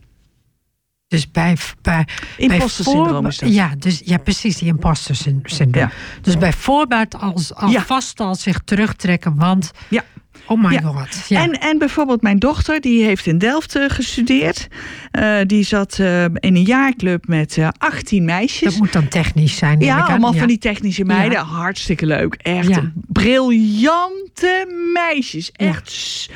Dus 1.10 1.30
bij, 1.30 1.56
bij, 1.82 2.06
Imposter 2.36 2.84
syndroom 2.84 3.26
is 3.26 3.38
dat. 3.38 3.52
Ja, 3.54 3.70
dus, 3.78 4.02
ja, 4.04 4.16
precies, 4.18 4.56
die 4.58 4.68
imposter 4.68 5.16
syn- 5.16 5.40
syndroom. 5.44 5.84
Ja. 5.84 5.90
Dus 6.22 6.38
bij 6.38 6.52
voorbaat 6.52 7.14
als, 7.20 7.54
alvast 7.54 8.20
al 8.20 8.34
zich 8.34 8.60
terugtrekken, 8.64 9.36
want 9.36 9.70
Ja. 9.88 10.04
oh 10.46 10.62
my 10.64 10.72
Ja. 10.72 10.80
god. 10.80 11.24
Ja. 11.28 11.42
En, 11.42 11.52
en 11.60 11.78
bijvoorbeeld 11.78 12.22
mijn 12.22 12.38
dochter, 12.38 12.80
die 12.80 13.04
heeft 13.04 13.26
in 13.26 13.38
Delft 13.38 13.76
eh, 13.76 13.84
gestudeerd. 13.88 14.68
Eh, 15.10 15.38
die 15.46 15.62
zat 15.64 15.98
eh, 15.98 16.24
in 16.24 16.38
een 16.40 16.62
jaarclub 16.62 17.26
met 17.26 17.58
eh 17.58 17.68
18 17.78 18.24
meisjes. 18.24 18.70
dat 18.70 18.78
moet 18.80 18.92
dan 18.92 19.08
technisch 19.08 19.56
zijn. 19.56 19.80
Ja, 19.80 19.98
allemaal 20.00 20.32
ja. 20.32 20.38
van 20.38 20.48
die 20.48 20.58
technische 20.58 21.04
meiden. 21.04 21.38
Hartstikke 21.38 22.06
leuk. 22.06 22.34
Echt 22.34 22.68
Ja. 22.68 22.92
briljante 23.06 24.66
meisjes. 24.92 25.52
Echt. 25.52 26.28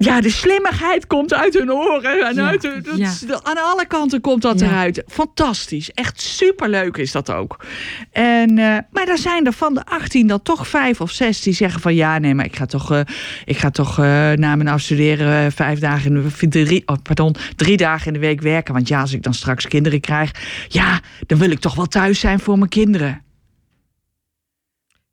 Ja, 0.00 0.20
de 0.20 0.30
slimmigheid 0.30 1.06
komt 1.06 1.34
uit 1.34 1.54
hun 1.54 1.72
oren. 1.72 2.26
En 2.26 2.34
Ja, 2.34 2.46
uit 2.48 2.62
hun- 2.62 2.82
dat 2.82 2.98
ja. 2.98 3.40
aan 3.42 3.56
alle 3.62 3.86
kanten 3.86 4.20
komt 4.20 4.42
dat 4.42 4.60
Ja. 4.60 4.66
eruit. 4.66 5.02
Fantastisch. 5.06 5.90
Echt 5.90 6.20
superleuk 6.20 6.96
is 6.96 7.12
dat 7.12 7.30
ook. 7.30 7.64
En, 8.12 8.58
eh, 8.58 8.78
maar 8.90 9.06
daar 9.06 9.18
zijn 9.18 9.46
er 9.46 9.52
van 9.52 9.74
de 9.74 9.84
18 9.84 10.26
dan 10.26 10.42
toch 10.42 10.68
vijf 10.68 11.00
of 11.00 11.10
zes 11.10 11.40
die 11.42 11.52
zeggen 11.52 11.80
van... 11.80 11.94
ja, 11.94 12.18
nee, 12.18 12.34
maar 12.34 12.44
ik 12.44 12.56
ga 12.56 12.66
toch, 12.66 12.92
eh, 12.92 13.00
ik 13.44 13.56
ga 13.58 13.70
toch 13.70 13.98
eh, 13.98 14.04
na 14.32 14.56
mijn 14.56 14.68
afstuderen 14.68 15.52
vijf 15.52 15.78
dagen 15.78 16.16
in 16.16 16.48
de, 16.50 16.64
drie, 16.64 16.82
oh, 16.86 16.96
pardon, 17.02 17.34
drie 17.56 17.76
dagen 17.76 18.06
in 18.06 18.12
de 18.12 18.18
week 18.18 18.40
werken. 18.40 18.74
Want 18.74 18.88
ja, 18.88 19.00
als 19.00 19.12
ik 19.12 19.22
dan 19.22 19.34
straks 19.34 19.66
kinderen 19.68 20.00
krijg... 20.00 20.30
ja, 20.68 21.00
dan 21.26 21.38
wil 21.38 21.50
ik 21.50 21.58
toch 21.58 21.74
wel 21.74 21.86
thuis 21.86 22.20
zijn 22.20 22.40
voor 22.40 22.58
mijn 22.58 22.70
kinderen. 22.70 23.22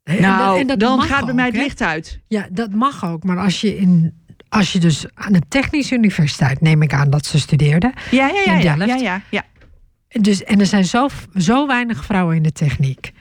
En 0.02 0.12
dat- 0.14 0.20
Nou, 0.20 0.60
en 0.60 0.66
dat 0.66 0.80
dan 0.80 0.96
mag 0.96 1.06
gaat 1.06 1.24
bij 1.24 1.34
mij 1.34 1.46
het 1.46 1.56
licht 1.56 1.82
uit. 1.82 2.20
Ja, 2.28 2.46
dat 2.50 2.70
mag 2.72 3.04
ook. 3.04 3.24
Maar 3.24 3.38
als 3.38 3.60
je, 3.60 3.76
in, 3.76 4.24
als 4.48 4.72
je 4.72 4.78
dus 4.78 5.04
aan 5.14 5.32
de 5.32 5.42
technische 5.48 5.94
universiteit, 5.94 6.60
neem 6.60 6.82
ik 6.82 6.92
aan 6.92 7.10
dat 7.10 7.26
ze 7.26 7.38
studeerden. 7.38 7.92
Ja, 8.10 8.26
ja, 8.28 8.40
ja. 8.44 8.72
In 8.72 8.78
Delft? 8.78 8.86
ja, 8.92 8.96
ja, 8.96 9.22
ja. 9.30 9.44
Dus, 10.20 10.44
en 10.44 10.60
er 10.60 10.66
zijn 10.66 10.84
zo, 10.84 11.08
zo 11.34 11.66
weinig 11.66 12.04
vrouwen 12.04 12.36
in 12.36 12.42
de 12.42 12.52
techniek. 12.52 13.12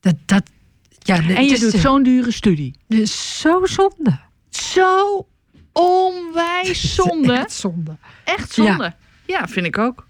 Dat, 0.00 0.14
dat, 0.26 0.42
ja, 0.98 1.14
En 1.16 1.44
je 1.44 1.52
is 1.52 1.60
doet 1.60 1.72
zo'n 1.72 2.02
dure 2.02 2.32
studie. 2.32 2.74
dus 2.88 3.40
zo 3.40 3.66
zonde. 3.66 4.18
Zo 4.50 5.26
onwijs 5.72 6.94
zonde. 6.94 7.32
Echt 7.32 7.52
zonde. 7.52 7.96
Echt 8.24 8.52
zonde. 8.52 8.94
Ja, 9.26 9.48
vind 9.48 9.66
ik 9.66 9.78
ook. 9.78 10.06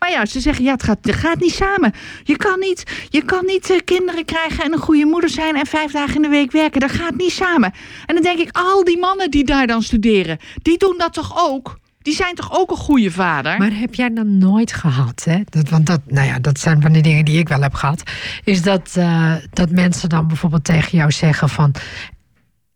Maar 0.00 0.10
ja, 0.10 0.26
ze 0.26 0.40
zeggen, 0.40 0.64
ja, 0.64 0.72
het 0.72 0.82
gaat, 0.82 0.98
het 1.02 1.14
gaat 1.14 1.40
niet 1.40 1.52
samen. 1.52 1.92
Je 2.22 2.36
kan 2.36 2.58
niet, 2.58 3.06
je 3.08 3.22
kan 3.22 3.44
niet 3.46 3.70
eh, 3.70 3.78
kinderen 3.84 4.24
krijgen 4.24 4.64
en 4.64 4.72
een 4.72 4.78
goede 4.78 5.04
moeder 5.04 5.30
zijn... 5.30 5.56
en 5.56 5.66
vijf 5.66 5.92
dagen 5.92 6.14
in 6.14 6.22
de 6.22 6.28
week 6.28 6.52
werken. 6.52 6.80
Dat 6.80 6.90
gaat 6.90 7.16
niet 7.16 7.32
samen. 7.32 7.72
En 8.06 8.14
dan 8.14 8.24
denk 8.24 8.38
ik, 8.38 8.48
al 8.52 8.84
die 8.84 8.98
mannen 8.98 9.30
die 9.30 9.44
daar 9.44 9.66
dan 9.66 9.82
studeren... 9.82 10.38
die 10.62 10.78
doen 10.78 10.94
dat 10.98 11.12
toch 11.12 11.48
ook? 11.48 11.78
Die 12.02 12.14
zijn 12.14 12.34
toch 12.34 12.58
ook 12.58 12.70
een 12.70 12.76
goede 12.76 13.10
vader? 13.10 13.58
Maar 13.58 13.72
heb 13.72 13.94
jij 13.94 14.12
dan 14.14 14.38
nooit 14.38 14.72
gehad, 14.72 15.24
hè? 15.24 15.40
Dat, 15.44 15.68
want 15.68 15.86
dat, 15.86 16.00
nou 16.06 16.26
ja, 16.26 16.38
dat 16.38 16.58
zijn 16.58 16.80
van 16.82 16.92
die 16.92 17.02
dingen 17.02 17.24
die 17.24 17.38
ik 17.38 17.48
wel 17.48 17.62
heb 17.62 17.74
gehad. 17.74 18.02
Is 18.44 18.62
dat, 18.62 18.94
uh, 18.98 19.34
dat 19.50 19.70
mensen 19.70 20.08
dan 20.08 20.26
bijvoorbeeld 20.26 20.64
tegen 20.64 20.98
jou 20.98 21.10
zeggen 21.10 21.48
van... 21.48 21.74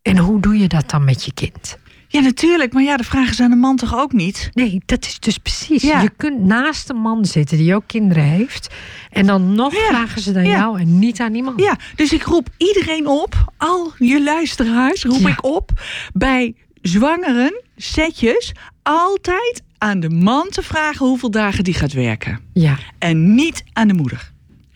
En 0.03 0.19
hoe 0.19 0.41
doe 0.41 0.59
je 0.59 0.69
dat 0.69 0.91
dan 0.91 1.05
met 1.05 1.25
je 1.25 1.33
kind? 1.33 1.79
Ja, 2.15 2.21
natuurlijk. 2.21 2.73
Maar 2.73 2.83
ja, 2.83 2.97
de 2.97 3.05
vragen 3.05 3.35
zijn 3.35 3.51
de 3.51 3.57
man 3.57 3.77
toch 3.77 3.97
ook 3.97 4.13
niet? 4.13 4.51
Nee, 4.53 4.83
dat 4.87 5.05
is 5.05 5.21
dus 5.21 5.39
precies. 5.39 5.83
Ja. 5.83 6.01
Je 6.01 6.11
kunt 6.17 6.41
naast 6.41 6.91
een 6.91 6.97
man 6.97 7.25
zitten 7.25 7.57
die 7.57 7.75
ook 7.75 7.83
kinderen 7.87 8.23
heeft. 8.23 8.75
En 9.11 9.27
dan 9.27 9.55
nog 9.55 9.75
ja. 9.75 9.87
vragen 9.89 10.21
ze 10.21 10.33
dan 10.33 10.45
ja. 10.45 10.57
jou 10.57 10.81
en 10.81 10.99
niet 10.99 11.21
aan 11.21 11.35
iemand. 11.35 11.61
Ja, 11.61 11.77
dus 11.97 12.13
ik 12.13 12.23
roep 12.23 12.49
iedereen 12.57 13.07
op, 13.07 13.53
al 13.57 13.93
je 13.99 14.23
luisteraars, 14.23 15.05
roep 15.05 15.29
ik 15.29 15.45
op 15.45 15.71
bij 16.13 16.55
zwangeren, 16.83 17.63
setjes, 17.77 18.53
altijd 18.83 19.63
aan 19.79 20.01
de 20.01 20.11
man 20.11 20.49
te 20.49 20.63
vragen 20.63 21.07
hoeveel 21.07 21.31
dagen 21.31 21.65
die 21.65 21.75
gaat 21.75 21.93
werken. 21.93 22.41
Ja. 22.53 22.79
En 22.99 23.35
niet 23.35 23.65
aan 23.73 23.89
de 23.89 23.95
moeder. 23.95 24.33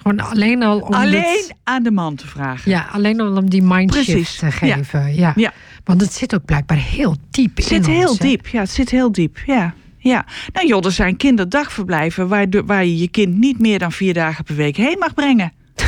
Gewoon 0.09 0.31
alleen 0.31 0.62
al 0.62 0.79
om 0.81 0.92
Alleen 0.94 1.21
het... 1.23 1.55
aan 1.64 1.83
de 1.83 1.90
man 1.90 2.14
te 2.14 2.27
vragen. 2.27 2.71
Ja, 2.71 2.88
alleen 2.92 3.21
al 3.21 3.37
om 3.37 3.51
die 3.51 3.62
mindshift 3.62 4.07
Precies. 4.11 4.37
te 4.37 4.51
geven. 4.51 5.01
Ja. 5.01 5.12
Ja. 5.14 5.33
ja. 5.37 5.53
Want 5.85 6.01
het 6.01 6.12
zit 6.12 6.35
ook 6.35 6.44
blijkbaar 6.44 6.77
heel 6.79 7.16
diep 7.31 7.57
Het 7.57 7.71
in 7.71 7.77
zit 7.85 7.87
heel 7.87 8.09
ons, 8.09 8.18
hè? 8.18 8.29
diep. 8.29 8.47
Ja, 8.47 8.61
het 8.61 8.71
zit 8.71 8.90
heel 8.90 9.12
diep. 9.12 9.38
Ja. 9.47 9.75
Ja, 9.99 10.27
nou 10.53 10.66
joh, 10.66 10.85
er 10.85 10.92
zijn 10.92 11.16
kinderdagverblijven 11.16 12.29
waar, 12.29 12.51
de, 12.51 12.64
waar 12.64 12.85
je 12.85 12.99
je 12.99 13.09
kind 13.09 13.37
niet 13.37 13.59
meer 13.59 13.79
dan 13.79 13.92
vier 13.92 14.14
dagen 14.14 14.44
per 14.44 14.55
week 14.55 14.77
heen 14.77 14.99
mag 14.99 15.14
brengen. 15.14 15.53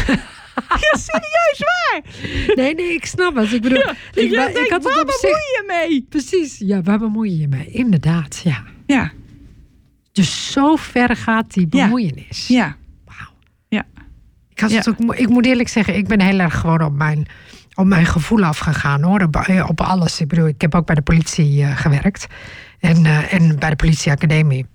ja, 0.84 0.98
serieus 0.98 1.58
waar. 1.58 2.00
Nee, 2.54 2.74
nee, 2.74 2.92
ik 2.94 3.04
snap 3.06 3.34
het. 3.36 3.52
Ik 3.52 3.62
bedoel, 3.62 3.78
Ja, 3.78 3.94
ik, 4.14 4.30
jij 4.30 4.52
ik 4.52 4.70
had 4.70 4.82
waar 4.82 5.04
bemoei 5.04 5.32
je 5.56 5.64
mee? 5.66 6.06
Precies, 6.08 6.58
ja, 6.58 6.82
waar 6.82 6.98
bemoei 6.98 7.40
je 7.40 7.48
mee? 7.48 7.66
Inderdaad, 7.70 8.40
ja. 8.44 8.62
Ja, 8.86 9.12
Dus 10.12 10.52
zo 10.52 10.76
ver 10.76 11.16
gaat 11.16 11.52
die 11.54 11.66
bemoeienis. 11.66 12.46
ja. 12.48 12.76
Ik, 14.60 14.66
had 14.66 14.84
Ja. 14.84 14.90
het 14.90 15.02
ook, 15.08 15.14
ik 15.14 15.28
moet 15.28 15.46
eerlijk 15.46 15.68
zeggen, 15.68 15.96
ik 15.96 16.08
ben 16.08 16.20
heel 16.20 16.38
erg 16.38 16.58
gewoon 16.58 16.82
op 16.82 16.92
mijn, 16.96 17.26
op 17.74 17.86
mijn 17.86 18.06
gevoel 18.06 18.44
afgegaan 18.44 19.02
hoor. 19.02 19.20
Op, 19.22 19.36
eh, 19.36 19.68
op 19.68 19.80
alles. 19.80 20.20
Ik 20.20 20.28
bedoel, 20.28 20.46
ik 20.46 20.60
heb 20.60 20.74
ook 20.74 20.86
bij 20.86 20.94
de 20.94 21.02
politie 21.02 21.62
eh, 21.62 21.76
gewerkt. 21.76 22.26
En, 22.80 23.06
eh, 23.06 23.32
en 23.32 23.58
bij 23.58 23.70
de 23.70 23.76
politieacademie. 23.76 24.66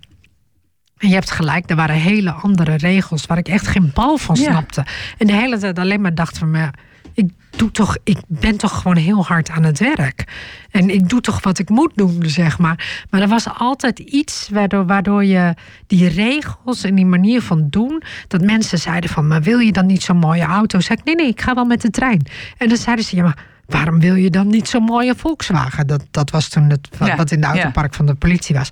En 0.98 1.08
je 1.08 1.14
hebt 1.14 1.32
gelijk, 1.32 1.70
er 1.70 1.76
waren 1.76 1.96
hele 1.96 2.32
andere 2.32 2.76
regels 2.76 3.26
waar 3.26 3.38
ik 3.38 3.48
echt 3.48 3.68
geen 3.68 3.92
bal 3.94 4.18
van 4.18 4.36
Ja. 4.36 4.42
snapte. 4.52 4.86
En 5.18 5.28
de 5.28 5.34
hele 5.34 5.58
tijd 5.58 5.80
alleen 5.80 6.02
maar 6.02 6.16
dacht 6.16 6.38
van 6.38 6.52
me. 6.52 6.70
Ik, 7.16 7.30
doe 7.56 7.72
toch, 7.72 7.98
ik 8.04 8.18
ben 8.28 8.58
toch 8.58 8.82
gewoon 8.82 8.98
heel 8.98 9.26
hard 9.26 9.50
aan 9.50 9.64
het 9.64 9.80
werk. 9.80 10.24
En 10.72 10.90
ik 10.90 11.10
doe 11.10 11.22
toch 11.22 11.44
wat 11.44 11.60
ik 11.60 11.70
moet 11.70 11.92
doen, 11.96 12.24
zeg 12.26 12.58
maar. 12.58 13.06
Maar 13.10 13.22
er 13.22 13.28
was 13.28 13.48
altijd 13.58 14.00
iets 14.00 14.50
waardoor, 14.52 14.86
waardoor 14.86 15.26
je 15.26 15.54
die 15.88 16.08
regels 16.08 16.84
en 16.84 16.96
die 16.96 17.06
manier 17.06 17.42
van 17.42 17.68
doen. 17.70 18.04
dat 18.28 18.42
mensen 18.42 18.80
zeiden 18.80 19.10
van. 19.10 19.28
Maar 19.28 19.42
wil 19.42 19.60
je 19.60 19.72
dan 19.72 19.86
niet 19.86 20.04
zo'n 20.04 20.18
mooie 20.18 20.44
auto? 20.44 20.80
Zeg 20.80 20.98
ik 20.98 21.04
nee, 21.04 21.16
nee, 21.16 21.28
ik 21.28 21.42
ga 21.42 21.54
wel 21.54 21.66
met 21.66 21.82
de 21.82 21.90
trein. 21.90 22.26
En 22.58 22.68
dan 22.68 22.78
zeiden 22.78 23.06
ze 23.06 23.16
ja, 23.16 23.24
maar. 23.24 23.54
Waarom 23.66 24.00
wil 24.00 24.16
je 24.16 24.30
dan 24.30 24.48
niet 24.48 24.68
zo'n 24.68 24.84
mooie 24.84 25.16
Volkswagen? 25.16 25.88
Dat, 25.88 26.06
dat 26.12 26.30
was 26.30 26.50
toen 26.50 26.70
het, 26.70 26.90
wat, 26.98 27.08
Ja, 27.08 27.16
wat 27.16 27.32
in 27.32 27.42
de 27.42 27.48
ja. 27.48 27.54
autopark 27.54 27.94
van 27.94 28.06
de 28.06 28.14
politie 28.14 28.56
was. 28.56 28.70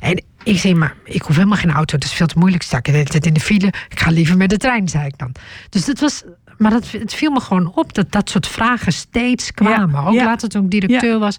En 0.00 0.22
ik 0.42 0.58
zei, 0.58 0.74
maar 0.74 0.94
ik 1.04 1.22
hoef 1.22 1.36
helemaal 1.36 1.58
geen 1.58 1.70
auto. 1.70 1.94
Het 1.94 2.04
is 2.04 2.12
veel 2.12 2.26
te 2.26 2.38
moeilijk. 2.38 2.64
Ik 2.64 2.84
de 2.84 2.90
hele 2.90 3.04
tijd 3.04 3.26
in 3.26 3.32
de 3.32 3.40
file. 3.40 3.66
Ik 3.66 4.00
ga 4.00 4.10
liever 4.10 4.36
met 4.36 4.50
de 4.50 4.56
trein, 4.56 4.88
zei 4.88 5.06
ik 5.06 5.18
dan. 5.18 5.32
Dus 5.68 5.84
dat 5.84 5.98
was... 5.98 6.22
Maar 6.60 6.70
dat, 6.70 6.90
het 6.90 7.14
viel 7.14 7.30
me 7.30 7.40
gewoon 7.40 7.72
op 7.74 7.94
dat 7.94 8.12
dat 8.12 8.30
soort 8.30 8.46
vragen 8.46 8.92
steeds 8.92 9.52
kwamen. 9.52 10.04
ook 10.04 10.14
ja. 10.14 10.24
later 10.24 10.48
toen 10.48 10.64
ik 10.64 10.70
directeur 10.70 11.18
was, 11.18 11.38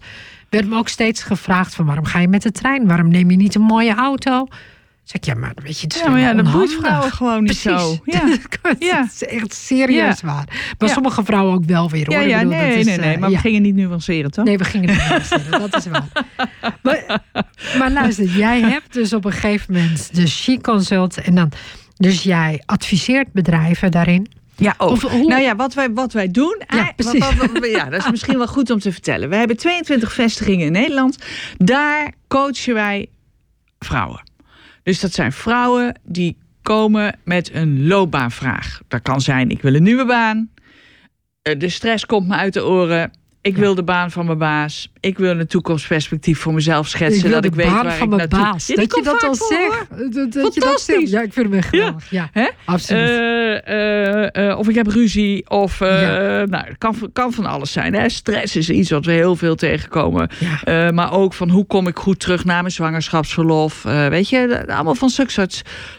werd 0.50 0.68
me 0.68 0.76
ook 0.78 0.88
steeds 0.90 1.24
gevraagd 1.24 1.76
van... 1.76 1.86
waarom 1.86 2.06
ga 2.06 2.20
je 2.20 2.28
met 2.28 2.42
de 2.42 2.52
trein? 2.52 2.88
Waarom 2.88 3.08
neem 3.10 3.32
je 3.32 3.38
niet 3.38 3.56
een 3.56 3.62
mooie 3.62 3.96
auto? 3.96 4.48
Zeg 5.04 5.16
ik, 5.22 5.26
ja, 5.26 5.34
maar 5.36 5.52
weet 5.64 5.78
je, 5.80 5.84
het 5.84 5.96
is 5.96 6.02
Ja, 6.02 6.10
maar 6.10 6.20
ja, 6.20 6.26
dat 6.34 6.36
helemaal 6.36 6.54
boeit 6.58 6.78
onhandig. 6.78 6.88
vrouwen 6.90 7.12
gewoon 7.12 7.44
niet 7.44 7.62
Precies. 7.62 7.82
zo. 7.82 7.98
Ja. 8.18 8.38
Ja. 8.80 9.02
Het 9.04 9.12
is 9.14 9.24
echt 9.24 9.54
serieus 9.54 10.22
waar. 10.22 10.46
Maar 10.78 10.88
Ja. 10.90 10.94
sommige 10.94 11.24
vrouwen 11.24 11.54
ook 11.54 11.66
wel 11.66 11.90
weer, 11.90 12.06
hoor. 12.06 12.16
Ja, 12.16 12.22
ja, 12.22 12.38
bedoel, 12.38 12.52
dat 12.52 12.62
nee, 12.62 12.80
is, 12.80 12.86
nee, 12.86 12.98
nee. 12.98 13.14
eh, 13.14 13.20
Maar 13.20 13.30
we 13.30 13.38
gingen 13.38 13.62
niet 13.62 13.76
nuanceren, 13.76 14.32
toch? 14.32 14.46
Nee, 14.46 14.58
we 14.58 14.64
gingen 14.64 14.90
niet 14.90 15.10
luisteren, 15.10 15.60
dat 15.60 15.76
is 15.76 15.86
waar. 15.88 16.08
Maar, 16.84 17.22
maar 17.78 17.92
luister, 17.92 18.26
jij 18.26 18.62
hebt 18.62 18.94
dus 18.94 19.14
op 19.14 19.26
een 19.26 19.32
gegeven 19.32 19.74
moment 19.74 20.16
de 20.16 20.28
Chic 20.28 20.62
Consult 20.64 21.18
en 21.22 21.36
dan... 21.36 21.52
Dus 21.98 22.24
jij 22.24 22.62
adviseert 22.66 23.32
bedrijven 23.34 23.92
daarin. 23.92 24.28
Ja, 24.62 24.74
ook. 24.78 24.90
Of 24.90 25.02
hoe- 25.02 25.28
Nou 25.28 25.42
ja, 25.42 25.56
wat 25.56 25.74
wij, 25.74 25.92
wat 25.94 26.14
wij 26.14 26.32
doen. 26.32 26.62
Ja, 26.68 26.92
precies. 26.96 27.20
wat- 27.20 27.34
wat- 27.36 27.52
wat- 27.52 27.70
ja, 27.70 27.90
dat 27.90 28.00
is 28.04 28.12
misschien 28.12 28.38
wel 28.38 28.48
goed 28.48 28.70
om 28.70 28.80
te 28.80 28.92
vertellen. 28.92 29.30
We 29.30 29.36
hebben 29.36 29.58
22 29.58 30.14
vestigingen 30.14 30.66
in 30.66 30.72
Nederland. 30.72 31.18
Daar 31.58 32.14
coachen 32.28 32.74
wij 32.74 33.10
vrouwen. 33.80 34.24
Dus 34.84 35.00
dat 35.00 35.12
zijn 35.14 35.32
vrouwen 35.32 36.00
die 36.04 36.38
komen 36.62 37.20
met 37.24 37.54
een 37.54 37.88
loopbaanvraag. 37.88 38.82
Dat 38.88 39.02
kan 39.02 39.22
zijn: 39.22 39.50
ik 39.50 39.62
wil 39.62 39.76
een 39.76 39.84
nieuwe 39.84 40.06
baan. 40.06 40.50
Eh, 41.42 41.60
De 41.60 41.70
stress 41.70 42.06
komt 42.06 42.28
me 42.28 42.36
uit 42.36 42.54
de 42.54 42.66
oren. 42.66 43.12
Ik 43.42 43.54
Ja. 43.56 43.60
wil 43.62 43.76
de 43.76 43.84
baan 43.84 44.12
van 44.12 44.26
mijn 44.26 44.38
baas. 44.38 44.91
Ik 45.02 45.18
wil 45.18 45.40
een 45.40 45.48
toekomstperspectief 45.48 46.40
voor 46.40 46.54
mezelf 46.54 46.88
schetsen. 46.88 47.32
dat 47.32 47.46
ik 47.46 47.56
weet 47.56 47.66
waar 47.70 47.94
van 47.94 47.94
ik 47.94 47.98
mijn 47.98 48.10
naartoe... 48.10 48.40
baas. 48.40 48.68
Ja, 48.68 48.76
dat 48.76 48.96
je 48.96 49.02
dat 49.04 49.24
al 49.24 49.36
zegt. 49.36 49.90
Dat, 49.90 50.14
dat 50.14 50.34
je 50.34 50.60
dat 50.60 50.64
Fantastisch. 50.64 50.96
zegt. 50.96 51.10
Ja, 51.10 51.22
ik 51.22 51.34
vind 51.34 51.46
hem 51.50 51.58
echt 51.58 51.70
geweldig. 51.70 52.10
Ja, 52.10 52.30
Hè? 52.32 52.48
absoluut. 52.66 53.10
Eh, 53.64 54.58
of 54.58 54.68
ik 54.70 54.76
heb 54.76 54.88
ruzie. 54.88 55.50
Of 55.50 55.80
Ja. 55.80 56.46
nou, 56.46 56.66
het 56.68 56.78
kan, 56.78 56.96
kan 57.14 57.34
van 57.34 57.46
alles 57.46 57.72
zijn. 57.72 57.94
Hè? 57.94 58.10
Stress 58.10 58.56
is 58.56 58.70
iets 58.70 58.90
wat 58.90 59.06
we 59.06 59.12
heel 59.12 59.36
veel 59.36 59.56
tegenkomen. 59.56 60.30
ja. 60.66 60.92
Maar 60.92 61.12
ook 61.14 61.34
van 61.34 61.50
hoe 61.50 61.66
kom 61.66 61.88
ik 61.88 61.98
goed 61.98 62.20
terug 62.20 62.46
na 62.46 62.60
mijn 62.62 62.74
zwangerschapsverlof. 62.74 63.82
Weet 63.84 64.30
je, 64.30 64.64
allemaal 64.68 64.96
van 64.96 65.10
zulke 65.10 65.32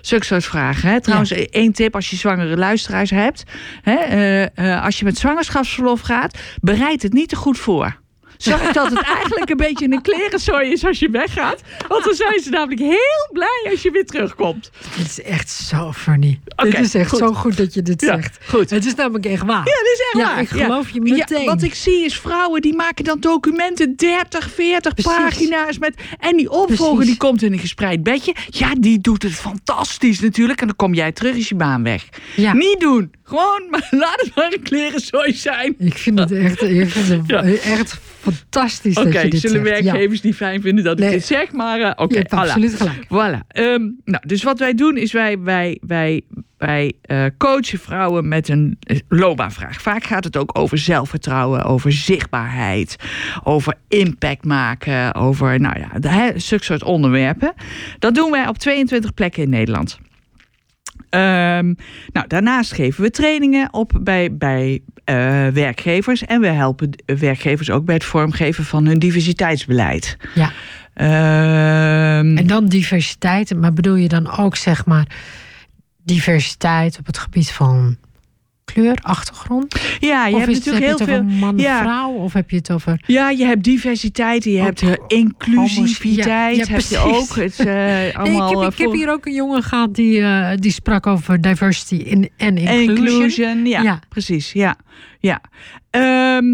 soort, 0.01 0.45
vragen. 0.45 0.89
Hè? 0.91 1.01
Trouwens, 1.01 1.31
één 1.33 1.73
tip 1.73 1.95
als 1.95 2.11
je 2.11 2.17
zwangere 2.17 2.57
luisteraars 2.57 3.11
hebt. 3.11 3.43
Hè? 3.83 4.81
als 4.81 4.99
je 4.99 5.05
met 5.05 5.19
zwangerschapsverlof 5.19 6.01
gaat, 6.01 6.39
bereid 6.61 7.03
het 7.03 7.13
niet 7.13 7.29
te 7.29 7.37
goed 7.37 7.59
voor. 7.59 8.01
Zorg 8.43 8.73
dat 8.73 8.91
het 8.91 9.03
eigenlijk 9.03 9.51
een 9.51 9.57
beetje 9.57 9.85
een 9.91 10.03
klerenzooi 10.03 10.71
is 10.73 10.85
als 10.85 10.99
je 10.99 11.11
weggaat. 11.11 11.61
Want 11.89 12.05
dan 12.05 12.15
zijn 12.15 12.41
ze 12.41 12.51
namelijk 12.51 12.81
heel 12.81 13.29
blij 13.33 13.69
als 13.71 13.83
je 13.83 13.91
weer 13.91 14.07
terugkomt. 14.07 14.71
Dit 14.97 15.07
is 15.07 15.23
echt 15.23 15.51
zo 15.51 15.93
funny. 15.93 16.41
Oké, 16.57 16.71
dit 16.71 16.81
is 16.81 16.95
echt 16.95 17.09
goed. 17.11 17.19
zo 17.19 17.33
goed 17.33 17.57
dat 17.57 17.75
je 17.75 17.83
dit 17.83 18.01
Ja, 18.01 18.15
zegt. 18.15 18.39
goed. 18.49 18.71
Het 18.71 18.87
is 18.87 18.95
namelijk 18.95 19.27
echt 19.27 19.43
waar. 19.43 19.57
Ja, 19.57 19.63
dat 19.65 19.93
is 19.95 20.01
echt 20.13 20.23
Ja, 20.27 20.33
waar. 20.35 20.41
ik 20.41 20.49
geloof 20.49 20.91
je 20.91 21.01
meteen. 21.01 21.47
wat 21.47 21.63
ik 21.63 21.75
zie 21.75 22.05
is 22.05 22.19
vrouwen 22.19 22.61
die 22.63 22.75
maken 22.75 23.05
dan 23.05 23.21
documenten 23.21 23.97
30, 23.97 24.51
40 24.51 24.95
Precies. 24.95 25.13
pagina's 25.17 25.79
met 25.79 25.95
en 26.19 26.37
die 26.37 26.51
opvolger 26.51 26.95
Precies. 26.95 27.07
die 27.11 27.17
komt 27.17 27.43
in 27.43 27.53
een 27.53 27.59
gespreid 27.59 28.03
bedje. 28.03 28.35
Ja, 28.49 28.75
die 28.79 29.01
doet 29.01 29.23
het 29.23 29.33
fantastisch 29.35 30.21
natuurlijk 30.21 30.61
en 30.61 30.67
dan 30.67 30.77
kom 30.77 30.95
jij 30.95 31.13
terug 31.13 31.35
is 31.37 31.49
je 31.49 31.55
baan 31.55 31.83
weg. 31.83 32.05
Ja. 32.37 32.53
Niet 32.53 32.81
doen. 32.81 33.13
Gewoon 33.25 33.67
maar 33.71 33.89
laat 34.03 34.21
het 34.21 34.35
maar 34.35 34.53
een 34.53 34.63
klerenzooi 34.63 35.35
zijn. 35.35 35.75
Ik 35.79 35.99
vind 35.99 36.19
het 36.19 36.33
echt, 36.33 36.63
ik 36.63 36.91
vind 36.91 37.09
het 37.09 37.21
Ja. 37.27 37.43
echt 37.43 37.99
fantastisch 38.23 38.97
Oké, 38.97 39.11
dat 39.11 39.23
je 39.23 39.29
dit 39.29 39.41
zullen 39.41 39.67
zegt. 39.67 39.79
Ja. 39.79 39.85
werkgevers 39.85 40.21
niet 40.21 40.35
fijn 40.35 40.61
vinden 40.61 40.85
dat 40.85 41.01
ik 41.01 41.11
dit 41.11 41.25
zeg, 41.25 41.53
maar 41.53 41.81
eh, 41.81 41.93
oké. 41.97 42.19
Voilà. 42.19 42.29
absoluut 42.29 42.75
gelijk. 42.75 43.05
Voilà. 43.05 43.47
Ehm, 43.49 43.91
nou, 44.05 44.27
dus 44.27 44.43
wat 44.43 44.59
wij 44.59 44.75
doen 44.75 44.97
is 44.97 45.13
wij, 45.13 45.39
wij, 45.39 45.79
wij, 45.87 46.23
wij 46.59 46.93
eh, 47.03 47.25
coachen 47.39 47.79
vrouwen 47.79 48.29
met 48.29 48.49
een 48.49 48.77
eh, 48.81 48.99
loopbaanvraag. 49.09 49.81
Vaak 49.81 50.05
gaat 50.05 50.25
het 50.25 50.37
ook 50.37 50.59
over 50.59 50.79
zelfvertrouwen, 50.79 51.65
over 51.65 51.93
zichtbaarheid, 51.93 52.97
over 53.45 53.75
impact 53.89 54.45
maken, 54.45 55.15
over 55.15 55.61
nou 55.61 55.79
ja, 55.79 56.11
hè, 56.11 56.39
zulke 56.39 56.65
soort 56.65 56.83
onderwerpen. 56.83 57.53
Dat 57.99 58.15
doen 58.15 58.31
wij 58.31 58.49
op 58.49 58.59
22 58.59 59.15
plekken 59.15 59.43
in 59.43 59.51
Nederland. 59.51 59.99
Ehm, 61.13 61.75
nou, 62.13 62.27
daarnaast 62.27 62.73
geven 62.73 63.03
we 63.03 63.11
trainingen 63.11 63.73
op 63.73 63.99
bij, 64.01 64.37
bij 64.37 64.81
eh, 65.05 65.47
werkgevers. 65.47 66.25
En 66.25 66.41
we 66.41 66.47
helpen 66.47 66.91
werkgevers 67.07 67.71
ook 67.71 67.85
bij 67.85 67.95
het 67.95 68.05
vormgeven 68.05 68.65
van 68.65 68.87
hun 68.87 68.99
diversiteitsbeleid. 68.99 70.17
Ja. 70.35 70.53
Ehm, 70.95 72.37
En 72.37 72.47
dan 72.47 72.67
diversiteit, 72.67 73.55
maar 73.57 73.73
bedoel 73.73 73.95
je 73.95 74.09
dan 74.09 74.37
ook 74.39 74.57
zeg 74.57 74.87
maar 74.87 75.07
diversiteit 76.05 76.99
op 76.99 77.07
het 77.07 77.19
gebied 77.19 77.51
van 77.51 77.97
kleur, 78.73 78.99
achtergrond? 79.03 79.81
ja, 80.01 80.27
je 80.27 80.35
of 80.35 80.41
hebt 80.41 80.51
is 80.51 80.57
het, 80.57 80.65
heb 80.65 80.75
natuurlijk 80.75 80.99
heel 80.99 81.07
veel. 81.07 81.39
man, 81.39 81.59
ja. 81.59 81.81
vrouw? 81.81 82.11
Of 82.13 82.33
heb 82.33 82.51
je 82.51 82.57
het 82.57 82.71
over... 82.71 83.03
Ja, 83.07 83.31
je 83.31 83.45
hebt 83.45 83.65
diversiteit, 83.65 84.45
je 84.45 84.59
Ook 84.59 84.65
hebt 84.65 84.83
eh, 84.83 84.93
inclusiviteit, 85.07 86.57
ja, 86.57 86.65
ja, 86.65 86.67
heb 86.67 86.81
je 86.81 86.99
ook. 86.99 87.35
Het, 87.37 87.59
eh, 87.59 87.67
Nee, 87.75 88.09
ik, 88.09 88.17
allemaal 88.17 88.63
heb, 88.63 88.73
ik 88.73 88.79
heb 88.79 88.93
hier 88.93 89.11
ook 89.11 89.27
een 89.27 89.35
jongen 89.35 89.63
gehad 89.63 89.95
die, 89.95 90.21
eh, 90.21 90.57
die 90.57 90.73
sprak 90.73 91.07
over 91.07 91.41
diversity 91.41 91.95
in, 91.95 92.31
en 92.37 92.57
inclusion. 92.57 92.99
inclusion. 92.99 93.67
Ja, 93.67 93.83
Ja. 93.83 94.01
precies. 94.09 94.53
Ja, 94.53 94.77
ja. 95.21 95.41
Ehm, 95.91 96.45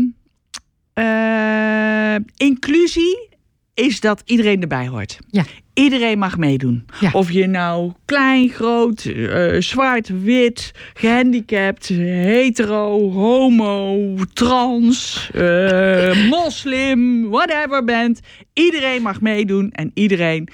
eh, 0.93 2.15
inclusie 2.37 3.29
is 3.75 4.01
dat 4.01 4.23
iedereen 4.25 4.61
erbij 4.61 4.89
hoort. 4.89 5.19
Ja. 5.31 5.45
Iedereen 5.79 6.19
mag 6.19 6.37
meedoen. 6.39 6.85
Ja. 7.01 7.11
Of 7.13 7.31
je 7.31 7.47
nou 7.47 7.93
klein, 8.05 8.49
groot, 8.49 9.05
eh, 9.05 9.61
zwart, 9.61 10.23
wit, 10.23 10.73
gehandicapt, 10.95 11.89
hetero, 11.89 13.11
homo, 13.11 14.15
trans, 14.33 15.31
eh, 15.35 16.29
moslim, 16.31 17.29
whatever 17.31 17.85
bent. 17.85 18.21
Iedereen 18.53 19.03
mag 19.03 19.21
meedoen 19.21 19.71
en 19.71 19.91
iedereen, 19.95 20.49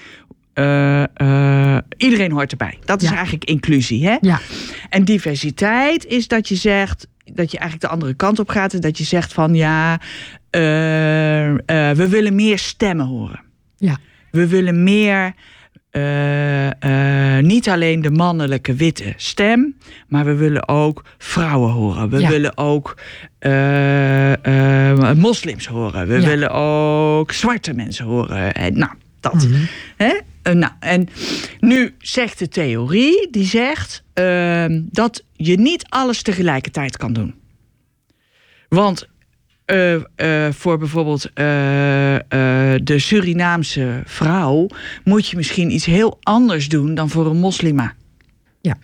eh, 0.52 1.04
iedereen 1.96 2.32
hoort 2.32 2.50
erbij. 2.50 2.78
Dat 2.84 3.02
is 3.02 3.08
Ja. 3.08 3.14
eigenlijk 3.14 3.44
inclusie. 3.44 4.06
Hè? 4.06 4.16
Ja, 4.20 4.40
En 4.88 5.04
diversiteit 5.04 6.06
is 6.06 6.28
dat 6.28 6.48
je 6.48 6.54
zegt 6.54 7.06
dat 7.32 7.50
je 7.50 7.58
eigenlijk 7.58 7.88
de 7.88 7.92
andere 7.96 8.14
kant 8.14 8.38
op 8.38 8.48
gaat 8.48 8.72
en 8.74 8.80
dat 8.80 8.98
je 8.98 9.04
zegt 9.04 9.32
van 9.32 9.54
ja, 9.54 10.00
we 10.50 12.06
willen 12.10 12.34
meer 12.34 12.58
stemmen 12.58 13.06
horen. 13.06 13.40
ja, 13.76 13.96
We 14.35 14.47
willen 14.49 14.83
meer, 14.83 15.35
eh, 15.90 17.37
eh, 17.37 17.44
niet 17.44 17.68
alleen 17.68 18.03
de 18.03 18.11
mannelijke 18.11 18.75
witte 18.75 19.12
stem, 19.16 19.77
maar 20.09 20.25
we 20.25 20.35
willen 20.35 20.68
ook 20.68 21.05
vrouwen 21.18 21.70
horen. 21.73 22.09
We 22.11 22.18
Ja. 22.20 22.29
willen 22.29 22.57
ook 22.57 22.97
eh, 23.38 25.12
moslims 25.16 25.66
horen. 25.66 26.07
We 26.07 26.20
Ja. 26.20 26.27
willen 26.27 26.51
ook 26.51 27.33
zwarte 27.33 27.75
mensen 27.75 28.05
horen. 28.05 28.55
En, 28.55 28.79
nou, 28.79 28.92
dat. 29.20 29.35
Mhm. 29.35 29.64
Hè? 29.97 30.20
Nou, 30.55 30.73
en 30.81 31.09
nu 31.61 31.94
zegt 31.99 32.38
de 32.38 32.49
theorie, 32.49 33.29
die 33.31 33.44
zegt 33.44 34.03
dat 34.90 35.25
je 35.33 35.59
niet 35.59 35.85
alles 35.88 36.23
tegelijkertijd 36.23 36.97
kan 36.97 37.12
doen. 37.12 37.35
Want 38.68 39.09
eh, 39.64 39.94
eh, 39.94 40.53
voor 40.53 40.79
bijvoorbeeld 40.79 41.24
eh, 41.24 41.35
de 42.83 42.94
Surinaamse 42.96 44.03
vrouw 44.05 44.66
moet 45.05 45.27
je 45.29 45.37
misschien 45.37 45.70
iets 45.70 45.85
heel 45.85 46.18
anders 46.22 46.68
doen 46.68 46.94
dan 46.94 47.11
voor 47.11 47.27
een 47.27 47.37
moslima. 47.37 47.94
Ja. 48.61 48.77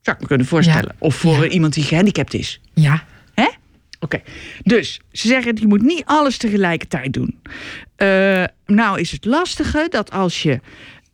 Zou 0.00 0.16
ik 0.16 0.22
me 0.22 0.28
kunnen 0.28 0.46
voorstellen. 0.46 0.94
Of 0.98 1.14
voor 1.14 1.44
Ja. 1.44 1.48
iemand 1.48 1.74
die 1.74 1.84
gehandicapt 1.84 2.34
is. 2.34 2.60
ja, 2.74 3.04
Hè? 3.34 3.48
Oké. 4.00 4.22
Dus 4.62 5.00
ze 5.12 5.28
zeggen, 5.28 5.56
je 5.60 5.66
moet 5.66 5.82
niet 5.82 6.02
alles 6.04 6.36
tegelijkertijd 6.36 7.12
doen. 7.12 7.40
Nou 8.66 9.00
is 9.00 9.10
het 9.10 9.24
lastige 9.24 9.86
dat 9.90 10.10
als 10.10 10.42
je 10.42 10.60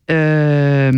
eh, 0.04 0.88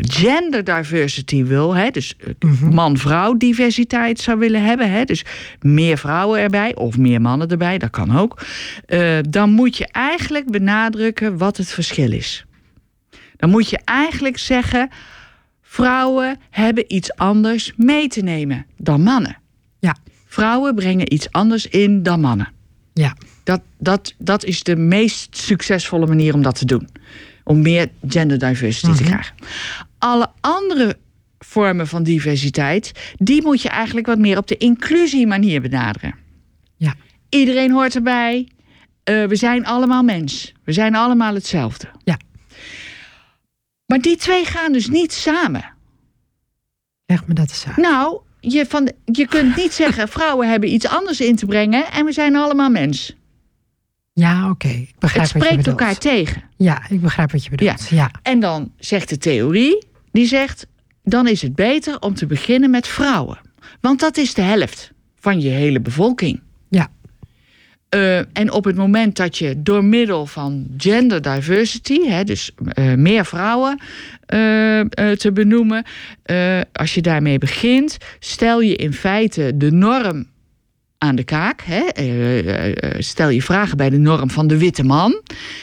gender 0.00 0.64
diversity 0.64 1.44
wil, 1.44 1.74
hè, 1.76 1.90
dus 1.90 2.14
eh, 2.16 2.28
Mhm. 2.40 2.74
man-vrouw 2.74 3.36
diversiteit 3.36 4.20
zou 4.20 4.38
willen 4.38 4.64
hebben, 4.64 4.90
hè, 4.90 5.04
dus 5.04 5.24
meer 5.60 5.98
vrouwen 5.98 6.40
erbij 6.40 6.74
of 6.74 6.96
meer 6.98 7.20
mannen 7.20 7.48
erbij, 7.48 7.78
dat 7.78 7.90
kan 7.90 8.16
ook, 8.18 8.42
eh, 8.86 9.18
dan 9.28 9.50
moet 9.50 9.76
je 9.76 9.86
eigenlijk 9.86 10.50
benadrukken 10.50 11.38
wat 11.38 11.56
het 11.56 11.68
verschil 11.70 12.12
is. 12.12 12.44
Dan 13.36 13.50
moet 13.50 13.70
je 13.70 13.78
eigenlijk 13.84 14.38
zeggen, 14.38 14.88
vrouwen 15.62 16.38
hebben 16.50 16.84
iets 16.94 17.14
anders 17.16 17.72
mee 17.76 18.08
te 18.08 18.20
nemen 18.22 18.66
dan 18.76 19.02
mannen. 19.02 19.36
ja, 19.78 19.96
Vrouwen 20.26 20.74
brengen 20.74 21.12
iets 21.12 21.32
anders 21.32 21.66
in 21.66 22.02
dan 22.02 22.20
mannen. 22.20 22.48
ja, 22.92 23.16
Dat, 23.44 23.60
dat, 23.78 24.14
dat 24.18 24.44
is 24.44 24.62
de 24.62 24.76
meest 24.76 25.36
succesvolle 25.36 26.06
manier 26.06 26.34
om 26.34 26.42
dat 26.42 26.58
te 26.58 26.64
doen. 26.64 26.88
Om 27.44 27.62
meer 27.62 27.88
gender 28.08 28.38
diversity 28.38 28.86
te 28.96 29.02
Mhm. 29.02 29.10
krijgen. 29.10 29.34
Alle 29.98 30.30
andere 30.40 30.96
vormen 31.38 31.86
van 31.86 32.02
diversiteit, 32.02 32.92
die 33.16 33.42
moet 33.42 33.62
je 33.62 33.68
eigenlijk 33.68 34.06
wat 34.06 34.18
meer 34.18 34.36
op 34.38 34.46
de 34.46 34.56
inclusie 34.56 35.26
manier 35.26 35.60
benaderen. 35.60 36.14
ja, 36.76 36.94
Iedereen 37.28 37.70
hoort 37.72 37.94
erbij. 37.94 38.48
Eh, 39.04 39.24
we 39.24 39.36
zijn 39.36 39.66
allemaal 39.66 40.02
mens. 40.02 40.52
We 40.64 40.72
zijn 40.72 40.94
allemaal 40.94 41.34
hetzelfde. 41.34 41.88
ja. 42.04 42.18
Maar 43.86 44.00
die 44.00 44.16
twee 44.16 44.44
gaan 44.44 44.72
dus 44.72 44.88
niet 44.88 45.12
samen. 45.12 45.64
Leg 47.06 47.26
me 47.26 47.34
dat 47.34 47.48
eens 47.48 47.64
uit. 47.66 47.76
Nou, 47.76 48.20
je, 48.40 48.66
van, 48.66 48.92
je 49.04 49.26
kunt 49.26 49.56
niet 49.56 49.72
zeggen: 49.72 50.08
vrouwen 50.18 50.50
hebben 50.50 50.72
iets 50.72 50.86
anders 50.88 51.20
in 51.20 51.36
te 51.36 51.46
brengen 51.46 51.90
en 51.92 52.04
we 52.04 52.12
zijn 52.12 52.36
allemaal 52.36 52.70
mens. 52.70 53.16
Ja, 54.20 54.50
oké. 54.50 54.68
Ik 54.68 54.94
begrijp 54.98 55.24
Het 55.24 55.32
wat 55.32 55.42
je 55.42 55.48
spreekt 55.48 55.66
elkaar 55.66 55.98
tegen. 55.98 56.42
Ja, 56.56 56.82
ik 56.88 57.00
begrijp 57.00 57.32
wat 57.32 57.44
je 57.44 57.50
bedoelt. 57.50 57.88
Ja, 57.88 58.10
En 58.22 58.40
dan 58.40 58.72
zegt 58.78 59.08
de 59.08 59.18
theorie, 59.18 59.86
die 60.12 60.26
zegt, 60.26 60.66
dan 61.02 61.28
is 61.28 61.42
het 61.42 61.54
beter 61.54 62.00
om 62.00 62.14
te 62.14 62.26
beginnen 62.26 62.70
met 62.70 62.86
vrouwen. 62.86 63.38
Want 63.80 64.00
dat 64.00 64.16
is 64.16 64.34
de 64.34 64.42
helft 64.42 64.92
van 65.20 65.40
je 65.40 65.48
hele 65.48 65.80
bevolking. 65.80 66.40
ja, 66.68 66.88
Eh, 67.88 68.18
en 68.18 68.52
op 68.52 68.64
het 68.64 68.76
moment 68.76 69.16
dat 69.16 69.38
je 69.38 69.62
door 69.62 69.84
middel 69.84 70.26
van 70.26 70.66
gender 70.76 71.22
diversity, 71.22 72.00
hè, 72.08 72.24
dus 72.24 72.50
eh, 72.68 72.94
meer 72.94 73.24
vrouwen 73.24 73.80
eh, 74.26 74.80
te 75.10 75.30
benoemen, 75.32 75.84
als 76.72 76.94
je 76.94 77.00
daarmee 77.00 77.38
begint, 77.38 77.96
stel 78.18 78.60
je 78.60 78.76
in 78.76 78.92
feite 78.92 79.52
de 79.56 79.70
norm 79.70 80.26
aan 81.02 81.14
de 81.16 81.24
kaak. 81.24 81.62
Hè? 81.64 81.80
Eh, 81.80 82.38
eh, 82.38 82.82
eh, 82.82 83.00
stel 83.00 83.28
je 83.28 83.42
vragen 83.42 83.76
bij 83.76 83.90
de 83.90 83.98
norm 83.98 84.30
van 84.30 84.46
de 84.46 84.58
witte 84.58 84.82
man. 84.84 85.22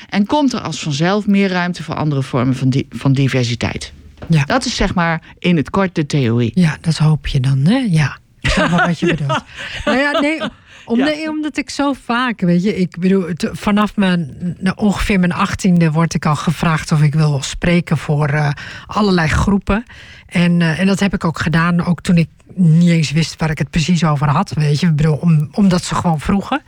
En 0.10 0.26
komt 0.26 0.54
er 0.54 0.60
als 0.62 0.80
vanzelf 0.84 1.28
meer 1.28 1.50
ruimte 1.50 1.84
voor 1.84 1.96
andere 1.96 2.24
vormen 2.24 2.56
van, 2.56 2.70
di- 2.70 2.88
van 2.90 3.14
diversiteit. 3.14 3.94
ja. 4.28 4.44
Dat 4.44 4.66
is 4.66 4.76
zeg 4.76 4.94
maar 4.96 5.22
in 5.40 5.58
het 5.58 5.70
kort 5.70 5.96
de 5.96 6.06
theorie. 6.06 6.52
Ja, 6.54 6.78
dat 6.82 6.98
hoop 6.98 7.28
je 7.28 7.40
dan, 7.40 7.58
hè? 7.66 7.78
Ja. 7.90 8.18
Snap 8.42 8.70
wel 8.70 8.86
wat 8.86 9.00
je 9.00 9.06
bedoelt. 9.16 9.44
Nou 9.86 9.98
ja, 9.98 10.12
nee, 10.20 10.42
om, 10.86 11.00
Ja. 11.00 11.30
omdat 11.30 11.58
ik 11.58 11.70
zo 11.70 11.94
vaak, 11.94 12.42
weet 12.42 12.64
je, 12.64 12.76
ik 12.76 12.98
bedoel, 13.00 13.26
vanaf 13.52 13.96
mijn, 13.96 14.38
nou, 14.60 14.76
ongeveer 14.80 15.20
mijn 15.20 15.32
achttiende 15.34 15.92
word 15.92 16.14
ik 16.14 16.26
al 16.26 16.36
gevraagd 16.36 16.92
of 16.92 17.02
ik 17.02 17.14
wil 17.14 17.42
spreken 17.42 17.98
voor 17.98 18.54
allerlei 18.88 19.28
groepen. 19.28 19.84
En, 20.28 20.62
en 20.62 20.86
dat 20.88 21.00
heb 21.00 21.14
ik 21.14 21.24
ook 21.26 21.40
gedaan, 21.40 21.86
ook 21.86 22.02
toen 22.02 22.18
ik 22.18 22.28
niet 22.56 22.90
eens 22.90 23.12
wist 23.12 23.40
waar 23.40 23.50
ik 23.50 23.58
het 23.58 23.70
precies 23.70 24.04
over 24.04 24.28
had, 24.30 24.52
weet 24.54 24.80
je. 24.80 24.88
Ik 24.88 24.96
bedoel, 24.96 25.16
om, 25.16 25.48
omdat 25.52 25.84
ze 25.84 25.96
gewoon 25.96 26.20
vroegen. 26.20 26.62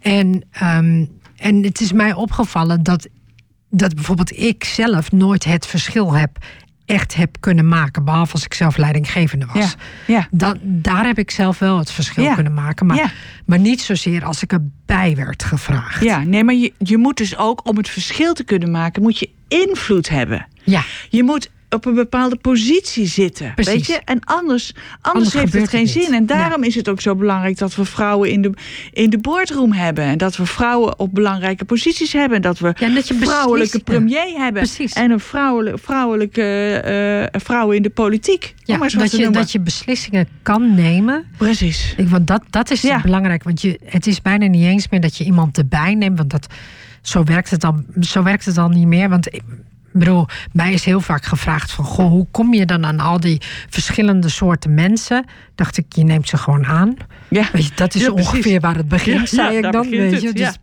En, 0.00 0.44
ehm, 0.50 1.04
en 1.36 1.62
het 1.64 1.80
is 1.80 1.92
mij 1.92 2.12
opgevallen 2.14 2.82
dat, 2.82 3.08
dat 3.70 3.94
bijvoorbeeld 3.94 4.38
ik 4.38 4.64
zelf 4.64 5.12
nooit 5.12 5.44
het 5.44 5.66
verschil 5.66 6.14
heb 6.14 6.38
echt 6.84 7.14
heb 7.14 7.36
kunnen 7.40 7.68
maken, 7.68 8.04
behalve 8.04 8.32
als 8.32 8.44
ik 8.44 8.54
zelf 8.54 8.76
leidinggevende 8.76 9.46
was. 9.52 9.62
Ja, 9.64 10.14
ja. 10.14 10.28
Dan, 10.30 10.58
daar 10.62 11.06
heb 11.06 11.18
ik 11.18 11.30
zelf 11.30 11.58
wel 11.58 11.78
het 11.78 11.90
verschil 11.92 12.24
Ja. 12.24 12.34
kunnen 12.34 12.54
maken, 12.54 12.86
maar, 12.86 12.96
Ja. 12.96 13.10
maar 13.46 13.58
niet 13.58 13.80
zozeer 13.80 14.24
als 14.24 14.42
ik 14.42 14.52
erbij 14.52 15.14
werd 15.16 15.42
gevraagd. 15.44 16.04
Ja, 16.04 16.18
nee, 16.22 16.44
maar 16.44 16.54
je, 16.54 16.72
je 16.78 16.98
moet 16.98 17.16
dus 17.16 17.36
ook 17.36 17.68
om 17.68 17.76
het 17.76 17.88
verschil 17.88 18.32
te 18.34 18.44
kunnen 18.44 18.70
maken, 18.70 19.02
moet 19.02 19.18
je 19.18 19.30
invloed 19.48 20.08
hebben. 20.08 20.46
Ja, 20.64 20.82
Je 21.10 21.22
moet 21.22 21.50
op 21.70 21.84
een 21.84 21.94
bepaalde 21.94 22.36
positie 22.36 23.06
zitten. 23.06 23.54
Precies. 23.54 23.72
Weet 23.72 23.86
je? 23.86 24.00
En 24.04 24.20
anders, 24.24 24.72
anders, 25.00 25.00
Anders 25.00 25.32
heeft 25.32 25.52
het 25.52 25.68
geen 25.68 25.80
het 25.80 25.90
zin. 25.90 26.14
En 26.14 26.26
daarom 26.26 26.62
is 26.62 26.74
het 26.74 26.88
ook 26.88 27.00
zo 27.00 27.14
belangrijk 27.14 27.58
dat 27.58 27.74
we 27.74 27.84
vrouwen 27.84 28.30
in 28.30 28.42
de, 28.42 28.52
in 28.92 29.10
de 29.10 29.18
boardroom 29.18 29.72
hebben. 29.72 30.04
En 30.04 30.18
dat 30.18 30.36
we 30.36 30.46
vrouwen 30.46 30.98
op 30.98 31.14
belangrijke 31.14 31.64
posities 31.64 32.12
hebben. 32.12 32.36
En 32.36 32.42
dat 32.42 32.58
we 32.58 32.66
Ja, 32.66 32.86
en 32.86 32.94
dat 32.94 33.08
je 33.08 33.14
vrouwelijke 33.14 33.78
premier 33.80 34.36
hebben. 34.36 34.62
Precies. 34.62 34.92
En 34.92 35.10
een 35.10 35.20
vrouwelijke, 35.20 35.78
vrouwelijke 35.78 36.42
eh, 37.32 37.40
vrouwen 37.40 37.76
in 37.76 37.82
de 37.82 37.90
politiek. 37.90 38.54
Ja 38.64 38.76
maar 38.76 38.92
dat, 38.96 39.10
je, 39.10 39.30
dat 39.30 39.52
je 39.52 39.60
beslissingen 39.60 40.28
kan 40.42 40.74
nemen. 40.74 41.24
Precies. 41.36 41.94
Ik, 41.96 42.08
want 42.08 42.26
dat, 42.26 42.42
dat 42.50 42.70
is 42.70 42.80
Ja. 42.82 43.00
belangrijk, 43.00 43.42
want 43.42 43.60
je, 43.62 43.80
het 43.84 44.06
is 44.06 44.22
bijna 44.22 44.46
niet 44.46 44.64
eens 44.64 44.88
meer 44.88 45.00
dat 45.00 45.16
je 45.16 45.24
iemand 45.24 45.58
erbij 45.58 45.94
neemt, 45.94 46.18
want 46.18 46.30
dat, 46.30 46.46
zo, 47.02 47.24
werkt 47.24 47.50
het 47.50 47.60
dan, 47.60 47.84
zo 48.00 48.22
werkt 48.22 48.44
het 48.44 48.54
dan 48.54 48.70
niet 48.70 48.86
meer. 48.86 49.08
Want 49.08 49.28
bedoel, 49.92 50.26
mij 50.52 50.72
is 50.72 50.84
heel 50.84 51.00
vaak 51.00 51.24
gevraagd 51.24 51.72
van, 51.72 51.84
goh, 51.84 52.08
hoe 52.08 52.26
kom 52.30 52.54
je 52.54 52.66
dan 52.66 52.84
aan 52.84 53.00
al 53.00 53.20
die 53.20 53.40
verschillende 53.68 54.28
soorten 54.28 54.74
mensen? 54.74 55.24
Dacht 55.54 55.76
ik, 55.76 55.84
je 55.88 56.04
neemt 56.04 56.28
ze 56.28 56.36
gewoon 56.36 56.66
aan. 56.66 56.96
Ja. 57.28 57.48
Weet 57.52 57.66
je, 57.66 57.72
dat 57.74 57.94
is 57.94 58.02
Ja, 58.02 58.10
ongeveer 58.10 58.60
waar 58.60 58.76
het 58.76 58.88
begint, 58.88 59.30
Ja, 59.30 59.36
zei 59.36 59.52
ja, 59.52 59.66
ik 59.66 59.72
dan. 59.72 59.90
Weet 59.90 60.20
je, 60.20 60.32
dus 60.32 60.58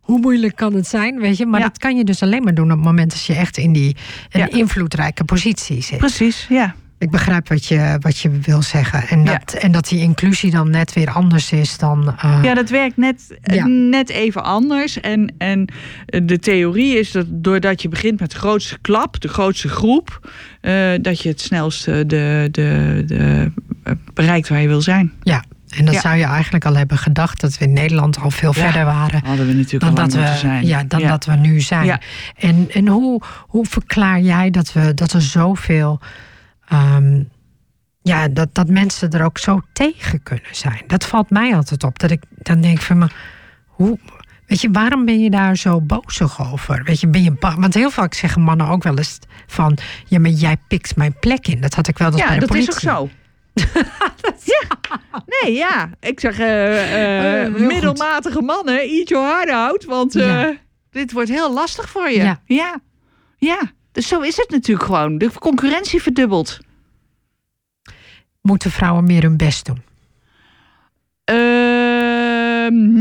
hoe 0.00 0.20
moeilijk 0.20 0.56
kan 0.56 0.74
het 0.74 0.86
zijn, 0.86 1.20
weet 1.20 1.36
je? 1.36 1.46
Maar 1.46 1.60
dat 1.60 1.78
kan 1.78 1.96
je 1.96 2.04
dus 2.04 2.22
alleen 2.22 2.42
maar 2.42 2.54
doen 2.54 2.70
op 2.70 2.76
het 2.76 2.86
moment 2.86 3.10
dat 3.10 3.24
je 3.24 3.34
echt 3.34 3.56
in 3.56 3.72
die 3.72 3.96
een 4.30 4.50
invloedrijke 4.50 5.24
positie 5.24 5.82
zit. 5.82 5.98
Precies, 5.98 6.46
ja. 6.48 6.74
Ik 6.98 7.10
begrijp 7.10 7.48
wat 7.48 7.64
je, 7.66 7.96
wat 8.00 8.18
je 8.18 8.30
wil 8.30 8.62
zeggen. 8.62 9.08
En 9.08 9.24
Ja. 9.24 9.38
dat, 9.38 9.52
en 9.54 9.72
dat 9.72 9.88
die 9.88 10.00
inclusie 10.00 10.50
dan 10.50 10.70
net 10.70 10.92
weer 10.92 11.10
anders 11.10 11.52
is 11.52 11.78
dan. 11.78 12.14
eh, 12.18 12.40
Ja, 12.42 12.54
dat 12.54 12.70
werkt 12.70 12.96
net, 12.96 13.38
Ja. 13.42 13.66
net 13.66 14.08
even 14.10 14.44
anders. 14.44 15.00
En, 15.00 15.34
en 15.38 15.68
de 16.06 16.38
theorie 16.38 16.98
is 16.98 17.12
dat 17.12 17.26
doordat 17.28 17.82
je 17.82 17.88
begint 17.88 18.20
met 18.20 18.30
de 18.30 18.36
grootste 18.38 18.78
klap, 18.80 19.20
de 19.20 19.28
grootste 19.28 19.68
groep, 19.68 20.30
eh, 20.60 20.90
dat 21.00 21.20
je 21.22 21.28
het 21.28 21.40
snelst 21.40 21.88
eh, 21.88 21.94
de, 21.94 22.48
de, 22.50 23.02
de, 23.06 23.50
eh, 23.84 23.92
bereikt 24.14 24.48
waar 24.48 24.60
je 24.60 24.68
wil 24.68 24.82
zijn. 24.82 25.12
ja. 25.22 25.44
En 25.76 25.84
dat 25.84 25.94
Ja. 25.94 26.00
zou 26.00 26.16
je 26.16 26.24
eigenlijk 26.24 26.64
al 26.64 26.76
hebben 26.76 26.98
gedacht 26.98 27.40
dat 27.40 27.58
we 27.58 27.64
in 27.64 27.72
Nederland 27.72 28.18
al 28.20 28.30
veel 28.30 28.52
Ja. 28.54 28.62
verder 28.62 28.84
waren. 28.84 29.20
Hadden 29.24 29.46
we 29.46 29.52
natuurlijk 29.52 29.96
Dan, 29.96 30.04
al 30.04 30.10
dat 30.10 30.12
we, 30.30 30.36
zijn. 30.38 30.66
Ja, 30.66 30.84
dan 30.84 31.02
dat 31.02 31.24
we 31.24 31.32
nu 31.36 31.60
zijn. 31.60 32.00
En, 32.36 32.66
en 32.72 32.88
hoe, 32.88 33.22
hoe 33.46 33.66
verklaar 33.66 34.20
jij 34.20 34.50
dat, 34.50 34.72
we, 34.72 34.94
dat 34.94 35.12
er 35.12 35.22
zoveel. 35.22 36.00
Ehm, 36.68 37.22
ja, 38.02 38.28
dat, 38.28 38.54
dat 38.54 38.68
mensen 38.68 39.10
er 39.10 39.24
ook 39.24 39.38
zo 39.38 39.60
tegen 39.72 40.22
kunnen 40.22 40.54
zijn. 40.56 40.82
Dat 40.86 41.04
valt 41.06 41.30
mij 41.30 41.54
altijd 41.54 41.84
op. 41.84 41.98
Dat 41.98 42.10
ik 42.10 42.22
dan 42.30 42.60
denk 42.60 42.80
van 42.80 42.98
me. 42.98 43.06
Hoe, 43.66 43.98
Weet 44.46 44.60
je, 44.60 44.70
waarom 44.70 45.04
ben 45.04 45.20
je 45.20 45.30
daar 45.30 45.56
zo 45.56 45.80
bozig 45.80 46.52
over? 46.52 46.82
Weet 46.84 47.00
je, 47.00 47.06
ben 47.06 47.22
je 47.22 47.34
Want 47.38 47.74
heel 47.74 47.90
vaak 47.90 48.14
zeggen 48.14 48.42
mannen 48.42 48.68
ook 48.68 48.82
wel 48.82 48.96
eens 48.96 49.18
van... 49.46 49.78
ja, 50.06 50.18
maar 50.18 50.30
jij 50.30 50.56
pikt 50.68 50.96
mijn 50.96 51.18
plek 51.18 51.46
in. 51.48 51.60
Dat 51.60 51.74
had 51.74 51.88
ik 51.88 51.98
wel 51.98 52.10
bij 52.10 52.18
Ja, 52.18 52.34
de 52.34 52.46
dat 52.46 52.54
is 52.54 52.70
ook 52.70 52.78
zo. 52.78 53.08
ja. 54.54 54.62
Nee, 55.26 55.54
ja. 55.54 55.90
Ik 56.00 56.20
zeg 56.20 56.38
eh, 56.38 56.82
eh, 56.82 57.46
Eh, 57.46 57.54
middelmatige 57.54 58.42
mannen, 58.42 58.78
eat 58.80 59.08
your 59.08 59.26
heart 59.26 59.50
out. 59.50 59.84
Want 59.84 60.12
Ja. 60.12 60.54
dit 60.90 61.12
wordt 61.12 61.28
heel 61.28 61.52
lastig 61.52 61.88
voor 61.88 62.10
je. 62.10 62.22
Ja. 62.22 62.40
ja. 62.44 62.80
Ja. 63.36 63.60
Dus 63.94 64.08
zo 64.08 64.20
is 64.20 64.36
het 64.36 64.50
natuurlijk 64.50 64.86
gewoon. 64.86 65.18
De 65.18 65.30
concurrentie 65.38 66.02
verdubbelt. 66.02 66.58
Moeten 68.40 68.70
vrouwen 68.70 69.04
meer 69.04 69.22
hun 69.22 69.36
best 69.36 69.64
doen? 69.66 69.82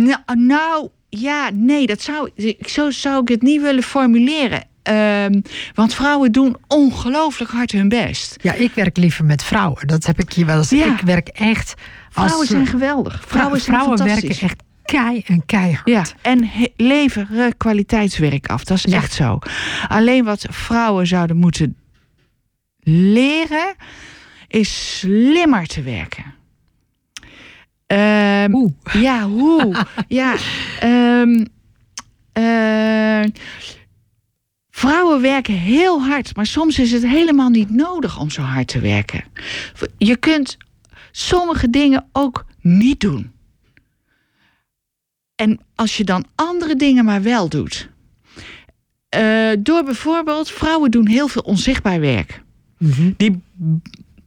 Nou, 0.06 0.20
nou, 0.36 0.90
ja, 1.10 1.50
nee, 1.54 1.88
dat 1.88 2.02
zou, 2.02 2.30
ik- 2.36 2.68
zo 2.68 2.92
zou 2.92 3.22
ik 3.22 3.28
het 3.28 3.42
niet 3.42 3.62
willen 3.62 3.84
formuleren. 3.84 4.64
Ehm, 4.84 5.42
want 5.74 5.94
vrouwen 5.94 6.32
doen 6.32 6.58
ongelooflijk 6.68 7.52
hard 7.52 7.72
hun 7.72 7.90
best. 7.90 8.36
Ja, 8.42 8.54
ik 8.54 8.72
werk 8.74 8.98
liever 8.98 9.26
met 9.26 9.44
vrouwen. 9.44 9.88
Dat 9.88 10.06
heb 10.06 10.20
ik 10.20 10.34
hier 10.34 10.46
wel 10.46 10.58
eens. 10.58 10.70
Ja. 10.70 10.94
Ik 10.94 11.02
werk 11.02 11.28
echt... 11.28 11.74
Als, 12.14 12.26
Vrouwen 12.26 12.48
zijn 12.48 12.66
geweldig. 12.68 13.24
Vrouwen, 13.28 13.62
zijn 13.62 13.76
vrouwen 13.78 14.04
werken 14.04 14.30
echt 14.30 14.64
kei 14.86 15.24
en 15.26 15.46
keihard. 15.46 15.88
Ja, 15.90 16.06
en 16.22 16.50
leveren 16.78 17.58
kwaliteitswerk 17.58 18.48
af. 18.48 18.64
Dat 18.64 18.78
is 18.78 18.84
Ja. 18.84 18.98
echt 18.98 19.14
zo. 19.14 19.40
Alleen 19.88 20.24
wat 20.24 20.46
vrouwen 20.50 21.08
zouden 21.08 21.38
moeten 21.38 21.78
leren, 22.84 23.76
is 24.48 25.00
slimmer 25.00 25.66
te 25.68 25.82
werken. 25.82 26.24
Ehm, 27.88 28.54
Oeh. 28.54 28.72
Ja, 28.94 29.28
hoe? 29.28 29.86
ja, 30.08 30.36
ehm, 30.80 31.46
eh, 32.34 33.30
vrouwen 34.70 35.22
werken 35.22 35.54
heel 35.54 36.02
hard, 36.02 36.36
maar 36.36 36.46
soms 36.46 36.80
is 36.80 36.92
het 36.92 37.04
helemaal 37.08 37.50
niet 37.50 37.70
nodig 37.70 38.20
om 38.20 38.30
zo 38.30 38.42
hard 38.42 38.68
te 38.68 38.80
werken. 38.80 39.24
Je 39.98 40.18
kunt 40.18 40.58
sommige 41.12 41.70
dingen 41.70 42.06
ook 42.12 42.46
niet 42.62 43.00
doen. 43.00 43.32
En 45.36 45.60
als 45.76 45.98
je 45.98 46.04
dan 46.04 46.26
andere 46.36 46.76
dingen 46.76 47.06
maar 47.06 47.22
wel 47.22 47.50
doet. 47.50 47.90
Eh, 49.10 49.50
door 49.60 49.84
bijvoorbeeld, 49.84 50.52
vrouwen 50.52 50.92
doen 50.92 51.08
heel 51.08 51.28
veel 51.28 51.42
onzichtbaar 51.42 52.00
werk. 52.00 52.42
Mhm. 52.78 53.12
Die 53.18 53.42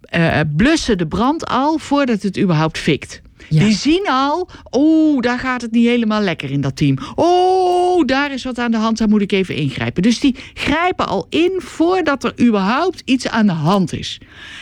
eh, 0.01 0.41
blussen 0.57 0.99
de 0.99 1.07
brand 1.07 1.47
al 1.47 1.79
voordat 1.79 2.23
het 2.23 2.39
überhaupt 2.39 2.79
fikt. 2.79 3.23
Ja. 3.49 3.65
Die 3.65 3.75
zien 3.75 4.07
al, 4.09 4.49
oh, 4.71 5.21
daar 5.21 5.39
gaat 5.39 5.63
het 5.63 5.71
niet 5.71 5.87
helemaal 5.87 6.21
lekker 6.21 6.51
in 6.51 6.61
dat 6.61 6.77
team. 6.77 6.99
Oh, 7.15 8.05
daar 8.05 8.33
is 8.33 8.45
wat 8.45 8.59
aan 8.59 8.71
de 8.71 8.77
hand, 8.77 8.99
daar 8.99 9.09
moet 9.09 9.23
ik 9.23 9.33
even 9.33 9.55
ingrijpen. 9.55 10.03
Dus 10.03 10.21
die 10.21 10.37
grijpen 10.55 11.07
al 11.07 11.27
in 11.31 11.53
voordat 11.59 12.25
er 12.25 12.41
überhaupt 12.41 13.03
iets 13.05 13.29
aan 13.29 13.47
de 13.47 13.53
hand 13.53 13.93
is. 13.93 14.21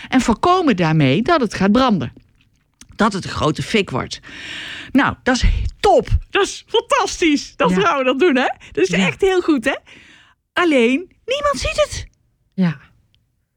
En 0.09 0.21
voorkomen 0.21 0.77
daarmee 0.77 1.23
dat 1.23 1.41
het 1.41 1.55
gaat 1.55 1.73
branden. 1.73 2.13
Dat 2.97 3.13
het 3.13 3.25
een 3.25 3.31
grote 3.31 3.63
fik 3.63 3.91
wordt. 3.91 4.21
Nou, 4.91 5.15
dat 5.23 5.35
is 5.37 5.45
top. 5.81 6.09
Dat 6.31 6.43
is 6.45 6.65
fantastisch 6.69 7.57
dat 7.57 7.71
Ja. 7.71 7.77
vrouwen 7.81 8.05
dat 8.05 8.19
doen, 8.19 8.37
hè? 8.37 8.49
Dat 8.73 8.85
is 8.85 8.89
Ja. 8.89 9.07
echt 9.07 9.21
heel 9.21 9.41
goed, 9.41 9.65
hè? 9.65 9.75
Alleen, 10.53 11.13
niemand 11.25 11.59
ziet 11.59 11.77
het. 11.89 12.07
Ja. 12.55 12.79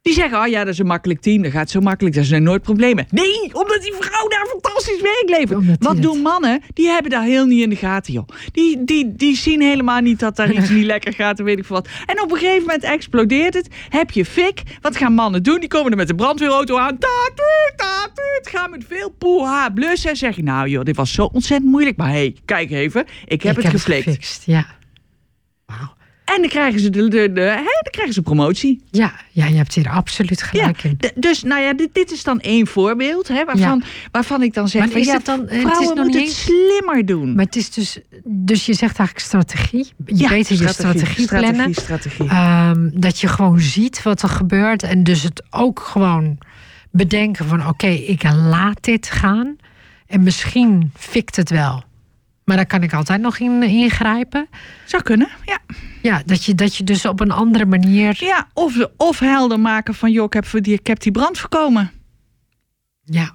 Die 0.08 0.15
zeggen, 0.15 0.39
oh 0.41 0.48
ja, 0.48 0.63
dat 0.63 0.74
is 0.74 0.80
een 0.80 0.86
makkelijk 0.86 1.22
team. 1.22 1.41
Dat 1.41 1.52
gaat 1.52 1.70
zo 1.70 1.80
makkelijk, 1.80 2.15
daar 2.15 2.24
zijn 2.24 2.43
nooit 2.43 2.62
problemen. 2.62 3.06
Nee, 3.12 3.41
omdat 3.54 3.82
die 3.82 3.93
vrouw 4.00 4.28
daar 4.28 4.46
fantastisch 4.50 5.02
werk 5.02 5.24
levert. 5.26 5.58
Omdat 5.60 5.76
Wat 5.80 5.93
het- 5.93 6.02
doen 6.02 6.22
mannen? 6.22 6.62
Die 6.74 6.88
hebben 6.88 7.12
daar 7.12 7.24
heel 7.24 7.46
niet 7.46 7.62
in 7.63 7.70
de 7.70 7.76
gaten, 7.76 8.13
joh. 8.13 8.28
Die, 8.52 8.84
die, 8.84 9.15
die 9.15 9.36
zien 9.36 9.62
helemaal 9.62 10.02
niet 10.02 10.20
dat 10.20 10.36
daar 10.36 10.52
iets 10.52 10.70
niet 10.78 10.86
lekker 10.86 11.13
gaat 11.13 11.39
en 11.39 11.46
weet 11.46 11.58
ik 11.58 11.65
veel 11.65 11.76
wat. 11.76 11.88
En 12.06 12.22
op 12.22 12.32
een 12.32 12.38
gegeven 12.38 12.62
moment 12.62 12.84
explodeert 12.84 13.54
het. 13.54 13.67
Heb 13.89 14.12
je 14.12 14.26
fik. 14.26 14.62
Wat 14.82 14.98
gaan 14.98 15.13
mannen 15.13 15.43
doen? 15.43 15.60
Die 15.60 15.70
komen 15.70 15.91
er 15.91 15.98
met 15.98 16.08
de 16.08 16.15
brandweerauto 16.15 16.78
aan. 16.78 16.98
Tatuut, 16.98 17.74
tatuut. 17.76 18.48
Gaan 18.56 18.70
met 18.72 18.84
veel 18.88 19.10
poeha 19.17 19.70
blussen. 19.70 20.10
En 20.10 20.15
zeg 20.15 20.36
je, 20.36 20.43
nou 20.43 20.67
joh, 20.70 20.84
dit 20.84 20.96
was 20.96 21.12
zo 21.13 21.30
ontzettend 21.34 21.72
moeilijk. 21.72 21.98
Maar 21.98 22.08
hé, 22.10 22.13
hey, 22.13 22.36
kijk 22.46 22.72
even. 22.72 23.06
Ik 23.26 23.41
heb 23.41 23.58
ik 23.58 23.63
het 23.63 23.72
geflikt. 23.72 24.04
gefixt. 24.04 24.43
Ja. 24.46 24.65
En 26.35 26.41
dan 26.41 26.49
krijgen 26.49 26.79
ze, 26.79 26.89
de, 26.89 27.07
de, 27.07 27.31
de, 27.33 27.41
hè, 27.41 27.55
dan 27.81 27.91
krijgen 27.91 28.13
ze 28.13 28.21
promotie. 28.21 28.81
Ja, 28.91 29.13
ja, 29.31 29.45
je 29.45 29.55
hebt 29.55 29.73
hier 29.73 29.89
absoluut 29.89 30.41
gelijk 30.41 30.83
in. 30.83 30.97
d- 30.97 31.11
dus 31.15 31.43
nou 31.43 31.61
ja, 31.61 31.73
dit, 31.73 31.89
dit 31.93 32.11
is 32.11 32.23
dan 32.23 32.39
één 32.39 32.67
voorbeeld 32.67 33.27
hè, 33.27 33.45
waarvan, 33.45 33.83
waarvan 34.11 34.41
ik 34.41 34.53
dan 34.53 34.67
zeg: 34.67 34.81
Maar 34.81 34.89
van, 34.91 34.99
is 34.99 35.05
ja, 35.07 35.13
het 35.13 35.25
dan- 35.25 35.39
het 35.41 35.51
is 35.51 35.61
vrouwen 35.61 35.87
nog 35.95 35.95
moeten 36.03 36.19
niet 36.21 36.29
het 36.29 36.37
slimmer 36.37 37.05
doen. 37.05 37.35
Maar 37.35 37.45
het 37.45 37.55
is 37.55 37.69
dus, 37.71 37.99
dus 38.23 38.65
je 38.65 38.73
zegt 38.73 38.97
eigenlijk 38.97 39.27
strategie. 39.27 39.87
Je 40.05 40.15
Ja, 40.17 40.29
beter 40.29 40.61
je 40.61 40.67
strategie, 40.67 41.27
plannen. 41.27 41.73
strategie. 41.73 42.29
Ehm, 42.29 42.89
dat 42.93 43.19
je 43.19 43.27
gewoon 43.27 43.59
ziet 43.59 44.03
wat 44.03 44.21
er 44.21 44.29
gebeurt. 44.29 44.83
En 44.83 45.03
dus 45.03 45.23
het 45.23 45.43
ook 45.49 45.79
gewoon 45.79 46.37
bedenken 46.91 47.45
van 47.45 47.67
oké, 47.67 47.87
ik 47.87 48.23
laat 48.23 48.83
dit 48.83 49.09
gaan. 49.09 49.55
En 50.07 50.23
misschien 50.23 50.91
fikt 50.97 51.35
het 51.35 51.49
wel. 51.49 51.83
Maar 52.47 52.55
daar 52.55 52.65
kan 52.65 52.83
ik 52.83 52.93
altijd 52.93 53.21
nog 53.21 53.39
in 53.39 53.63
ingrijpen. 53.63 54.47
Zou 54.86 55.03
kunnen, 55.03 55.29
ja. 55.45 55.60
Ja, 56.01 56.21
dat 56.25 56.43
je, 56.43 56.55
dat 56.55 56.75
je 56.75 56.83
dus 56.83 57.05
op 57.05 57.19
een 57.19 57.31
andere 57.31 57.65
manier. 57.65 58.17
ja 58.19 58.47
of, 58.53 58.88
of 58.97 59.19
helder 59.19 59.60
maken 59.60 59.93
van: 59.93 60.12
joh, 60.12 60.25
ik 60.25 60.33
heb, 60.33 60.45
die, 60.51 60.73
ik 60.73 60.88
heb 60.88 60.99
die 60.99 61.12
brand 61.12 61.39
voorkomen. 61.39 61.91
Ja, 63.03 63.33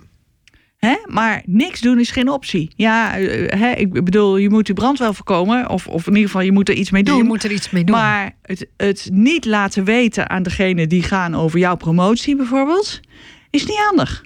Hè? 0.77 0.97
Maar 1.07 1.43
niks 1.47 1.81
doen 1.81 1.99
is 1.99 2.11
geen 2.11 2.29
optie. 2.29 2.71
Ja, 2.77 3.19
eh, 3.19 3.61
hè, 3.61 3.71
ik 3.71 4.05
bedoel, 4.05 4.37
je 4.37 4.51
moet 4.51 4.67
die 4.67 4.75
brand 4.75 4.99
wel 4.99 5.15
voorkomen. 5.15 5.69
Of, 5.69 5.87
of 5.87 6.07
in 6.07 6.13
ieder 6.13 6.27
geval, 6.27 6.45
je 6.45 6.53
moet 6.53 6.69
er 6.69 6.75
iets 6.75 6.91
mee 6.91 7.03
doen. 7.03 7.17
je 7.17 7.25
moet 7.25 7.45
er 7.45 7.53
iets 7.53 7.71
mee 7.71 7.85
doen. 7.85 7.97
Maar 7.97 8.37
het, 8.43 8.67
het 8.77 9.09
niet 9.13 9.45
laten 9.45 9.85
weten 9.85 10.31
aan 10.31 10.43
degene 10.43 10.87
die 10.87 11.03
gaan 11.03 11.35
over 11.35 11.59
jouw 11.59 11.77
promotie 11.77 12.37
bijvoorbeeld, 12.37 13.01
is 13.51 13.67
niet 13.67 13.79
handig. 13.79 14.23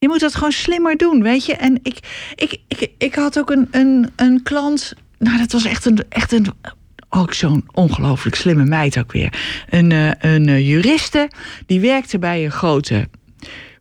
Je 0.00 0.08
moet 0.08 0.20
dat 0.20 0.34
gewoon 0.34 0.52
slimmer 0.52 0.96
doen, 0.96 1.22
weet 1.22 1.46
je. 1.46 1.54
En 1.54 1.78
ik, 1.82 1.98
ik, 2.34 2.60
ik, 2.68 2.90
ik 2.98 3.14
had 3.14 3.38
ook 3.38 3.50
een, 3.50 3.68
een, 3.70 4.10
een 4.16 4.42
klant, 4.42 4.92
nou 5.18 5.38
dat 5.38 5.52
was 5.52 5.64
echt 5.64 5.84
een, 5.84 6.04
echt 6.08 6.32
een 6.32 6.46
ook 7.08 7.32
zo'n 7.32 7.66
ongelooflijk 7.72 8.36
slimme 8.36 8.64
meid 8.64 8.98
ook 8.98 9.12
weer. 9.12 9.64
Een, 9.70 9.92
eh, 9.92 10.32
een 10.32 10.48
eh, 10.48 10.68
juriste, 10.68 11.30
die 11.66 11.80
werkte 11.80 12.18
bij 12.18 12.44
een 12.44 12.50
grote 12.50 13.08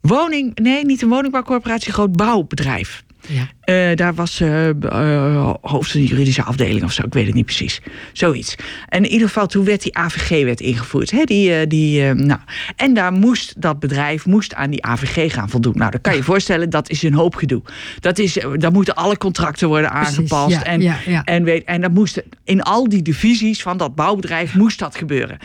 woning, 0.02 0.56
nee 0.60 0.86
niet 0.86 1.02
een 1.02 1.10
woningbouwcorporatie, 1.10 1.88
een 1.88 1.94
groot 1.94 2.16
bouwbedrijf. 2.16 3.04
Ja. 3.28 3.48
Eh, 3.62 3.96
daar 3.96 4.14
was 4.14 4.40
eh 4.40 4.70
eh, 4.70 5.54
hoofd 5.62 5.92
van 5.92 6.02
de 6.02 6.08
juridische 6.08 6.44
afdeling 6.44 6.84
of 6.84 6.92
zo, 6.92 7.04
ik 7.04 7.14
weet 7.14 7.26
het 7.26 7.36
niet 7.36 7.46
precies. 7.46 7.82
Zoiets. 8.14 8.56
En 8.90 9.04
in 9.04 9.12
ieder 9.12 9.28
geval, 9.28 9.48
toen 9.48 9.66
werd 9.66 9.82
die 9.82 9.98
AVG-wet 9.98 10.60
ingevoerd. 10.60 11.12
Hè? 11.12 11.24
Die, 11.24 11.68
die, 11.68 12.14
nou. 12.14 12.40
En 12.76 12.94
daar 12.94 13.12
moest 13.12 13.62
dat 13.62 13.80
bedrijf 13.80 14.26
moest 14.26 14.54
aan 14.54 14.70
die 14.70 14.86
AVG 14.86 15.34
gaan 15.34 15.50
voldoen. 15.50 15.78
Nou, 15.78 15.92
dan 15.92 16.02
kan 16.02 16.12
je 16.12 16.18
je 16.18 16.24
voorstellen, 16.24 16.70
dat 16.70 16.90
is 16.90 17.04
een 17.04 17.14
hoop 17.14 17.36
gedoe. 17.36 17.62
Dat 18.00 18.20
is, 18.20 18.38
daar 18.58 18.72
moeten 18.72 18.96
alle 18.96 19.18
contracten 19.18 19.68
worden 19.68 19.90
Precies, 19.92 20.08
aangepast. 20.08 20.52
ja, 20.52 20.64
en, 20.64 20.82
ja. 20.82 21.24
En, 21.24 21.44
weet, 21.44 21.64
en 21.64 21.82
dat 21.82 21.92
moest 21.92 22.24
in 22.44 22.62
al 22.62 22.90
die 22.90 23.02
divisies 23.02 23.62
van 23.62 23.78
dat 23.78 23.96
bouwbedrijf 23.96 24.56
moest 24.56 24.80
dat 24.80 24.96
gebeuren. 24.96 25.38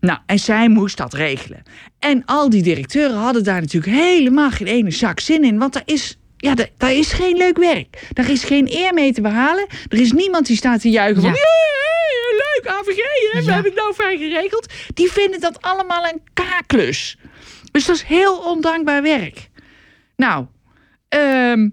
Nou, 0.00 0.18
en 0.26 0.38
zij 0.38 0.68
moest 0.68 0.96
dat 0.96 1.14
regelen. 1.14 1.62
En 1.98 2.22
al 2.24 2.50
die 2.50 2.62
directeuren 2.62 3.16
hadden 3.16 3.44
daar 3.44 3.60
natuurlijk 3.60 3.92
helemaal 3.92 4.50
geen 4.50 4.66
ene 4.66 4.90
zak 4.90 5.20
zin 5.20 5.44
in. 5.44 5.58
Want 5.58 5.74
er 5.74 5.82
is, 5.84 6.18
ja, 6.36 6.54
daar, 6.76 6.92
is 6.92 7.12
geen 7.12 7.36
leuk 7.36 7.58
werk. 7.58 8.08
Daar 8.12 8.30
is 8.30 8.44
geen 8.44 8.68
eer 8.70 8.94
mee 8.94 9.12
te 9.12 9.20
behalen. 9.20 9.66
Er 9.88 10.00
is 10.00 10.12
niemand 10.12 10.46
die 10.46 10.56
staat 10.56 10.80
te 10.80 10.90
juichen 10.90 11.22
van... 11.22 11.30
Ja. 11.30 11.36
"Jee, 11.36 12.36
leuk, 12.36 12.66
AVG, 12.74 13.32
hè, 13.32 13.42
we 13.44 13.52
hebben 13.52 13.72
het 13.72 13.80
nou 13.82 13.94
fijn 13.94 14.18
geregeld. 14.18 14.72
Die 14.94 15.12
vinden 15.12 15.40
dat 15.40 15.62
allemaal 15.62 16.04
een 16.04 16.20
kaaklus. 16.32 17.18
Dus 17.70 17.84
dat 17.84 17.96
is 17.96 18.02
heel 18.02 18.38
ondankbaar 18.38 19.02
werk. 19.02 19.48
Nou, 20.16 20.46
ehm, 21.08 21.68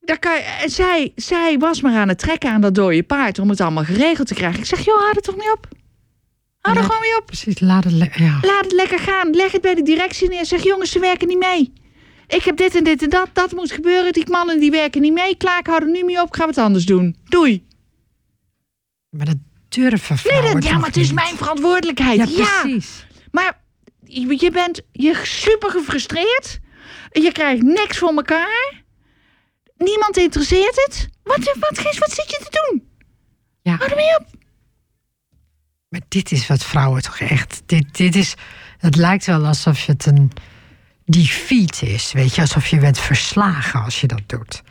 daar 0.00 0.18
kan 0.18 0.32
en 0.62 0.70
zij, 0.70 1.12
zij 1.16 1.58
was 1.58 1.80
maar 1.80 1.96
aan 1.96 2.08
het 2.08 2.18
trekken 2.18 2.50
aan 2.50 2.60
dat 2.60 2.74
dode 2.74 3.02
paard... 3.02 3.38
om 3.38 3.48
het 3.48 3.60
allemaal 3.60 3.84
geregeld 3.84 4.28
te 4.28 4.34
krijgen. 4.34 4.58
Ik 4.58 4.66
zeg, 4.66 4.84
joh, 4.84 5.00
houd 5.00 5.14
het 5.14 5.24
toch 5.24 5.36
niet 5.36 5.52
op? 5.56 5.66
Hou 6.60 6.76
er 6.76 6.82
gewoon 6.82 7.00
mee 7.00 7.16
op. 7.16 7.26
Precies, 7.26 7.60
laat 7.60 7.84
het. 7.84 8.14
Ja. 8.14 8.38
Laat 8.42 8.64
het 8.64 8.72
lekker 8.72 8.98
gaan. 8.98 9.30
Leg 9.30 9.52
het 9.52 9.60
bij 9.60 9.74
de 9.74 9.82
directie 9.82 10.28
neer. 10.28 10.46
Zeg, 10.46 10.62
jongens, 10.62 10.90
ze 10.90 10.98
werken 10.98 11.28
niet 11.28 11.38
mee. 11.38 11.72
Ik 12.28 12.42
heb 12.42 12.56
dit 12.56 12.74
en 12.74 12.84
dit 12.84 13.02
en 13.02 13.10
dat. 13.10 13.28
Dat 13.32 13.52
moet 13.52 13.72
gebeuren. 13.72 14.12
Die 14.12 14.30
mannen 14.30 14.60
die 14.60 14.70
werken 14.70 15.00
niet 15.00 15.12
mee. 15.12 15.36
Klaar, 15.36 15.58
ik 15.58 15.66
hou 15.66 15.82
er 15.82 15.90
nu 15.90 16.04
mee 16.04 16.20
op. 16.20 16.28
Ik 16.28 16.36
ga 16.36 16.46
wat 16.46 16.58
anders 16.58 16.84
doen. 16.84 17.16
Doei. 17.24 17.66
Maar 19.10 19.26
dat 19.26 19.36
durven 19.68 20.14
Nee, 20.14 20.24
vrouwen 20.24 20.54
dat, 20.54 20.64
ja, 20.64 20.78
maar 20.78 20.86
het 20.86 20.96
is 20.96 21.12
mijn 21.12 21.36
verantwoordelijkheid. 21.36 22.18
Ja, 22.18 22.36
Ja, 22.36 22.60
precies. 22.60 23.06
maar 23.30 23.60
je 24.04 24.36
je 24.40 24.50
bent 24.50 24.80
je 24.92 25.20
super 25.24 25.70
gefrustreerd. 25.70 26.58
Je 27.12 27.32
krijgt 27.32 27.62
niks 27.62 27.98
voor 27.98 28.12
elkaar. 28.14 28.82
Niemand 29.76 30.16
interesseert 30.16 30.76
het. 30.86 31.08
Wat, 31.22 31.38
wat, 31.38 31.82
wat, 31.82 31.98
wat 31.98 32.10
zit 32.12 32.30
je 32.30 32.38
te 32.50 32.68
doen? 32.70 32.88
Ja. 33.62 33.76
Hou 33.76 33.90
op. 33.92 34.26
Maar 35.88 36.00
dit 36.08 36.32
is 36.32 36.46
wat 36.46 36.64
vrouwen 36.64 37.02
toch 37.02 37.18
echt. 37.18 37.62
Dit, 37.66 37.96
dit 37.96 38.14
is. 38.14 38.34
Het 38.78 38.96
lijkt 38.96 39.26
wel 39.26 39.46
alsof 39.46 39.86
het 39.86 40.06
een 40.06 40.30
defeat 41.10 41.82
is. 41.82 42.12
Weet 42.12 42.34
je, 42.34 42.40
alsof 42.40 42.66
je 42.66 42.78
bent 42.78 42.98
verslagen 42.98 43.82
als 43.84 44.00
je 44.00 44.06
dat 44.06 44.22
doet. 44.26 44.62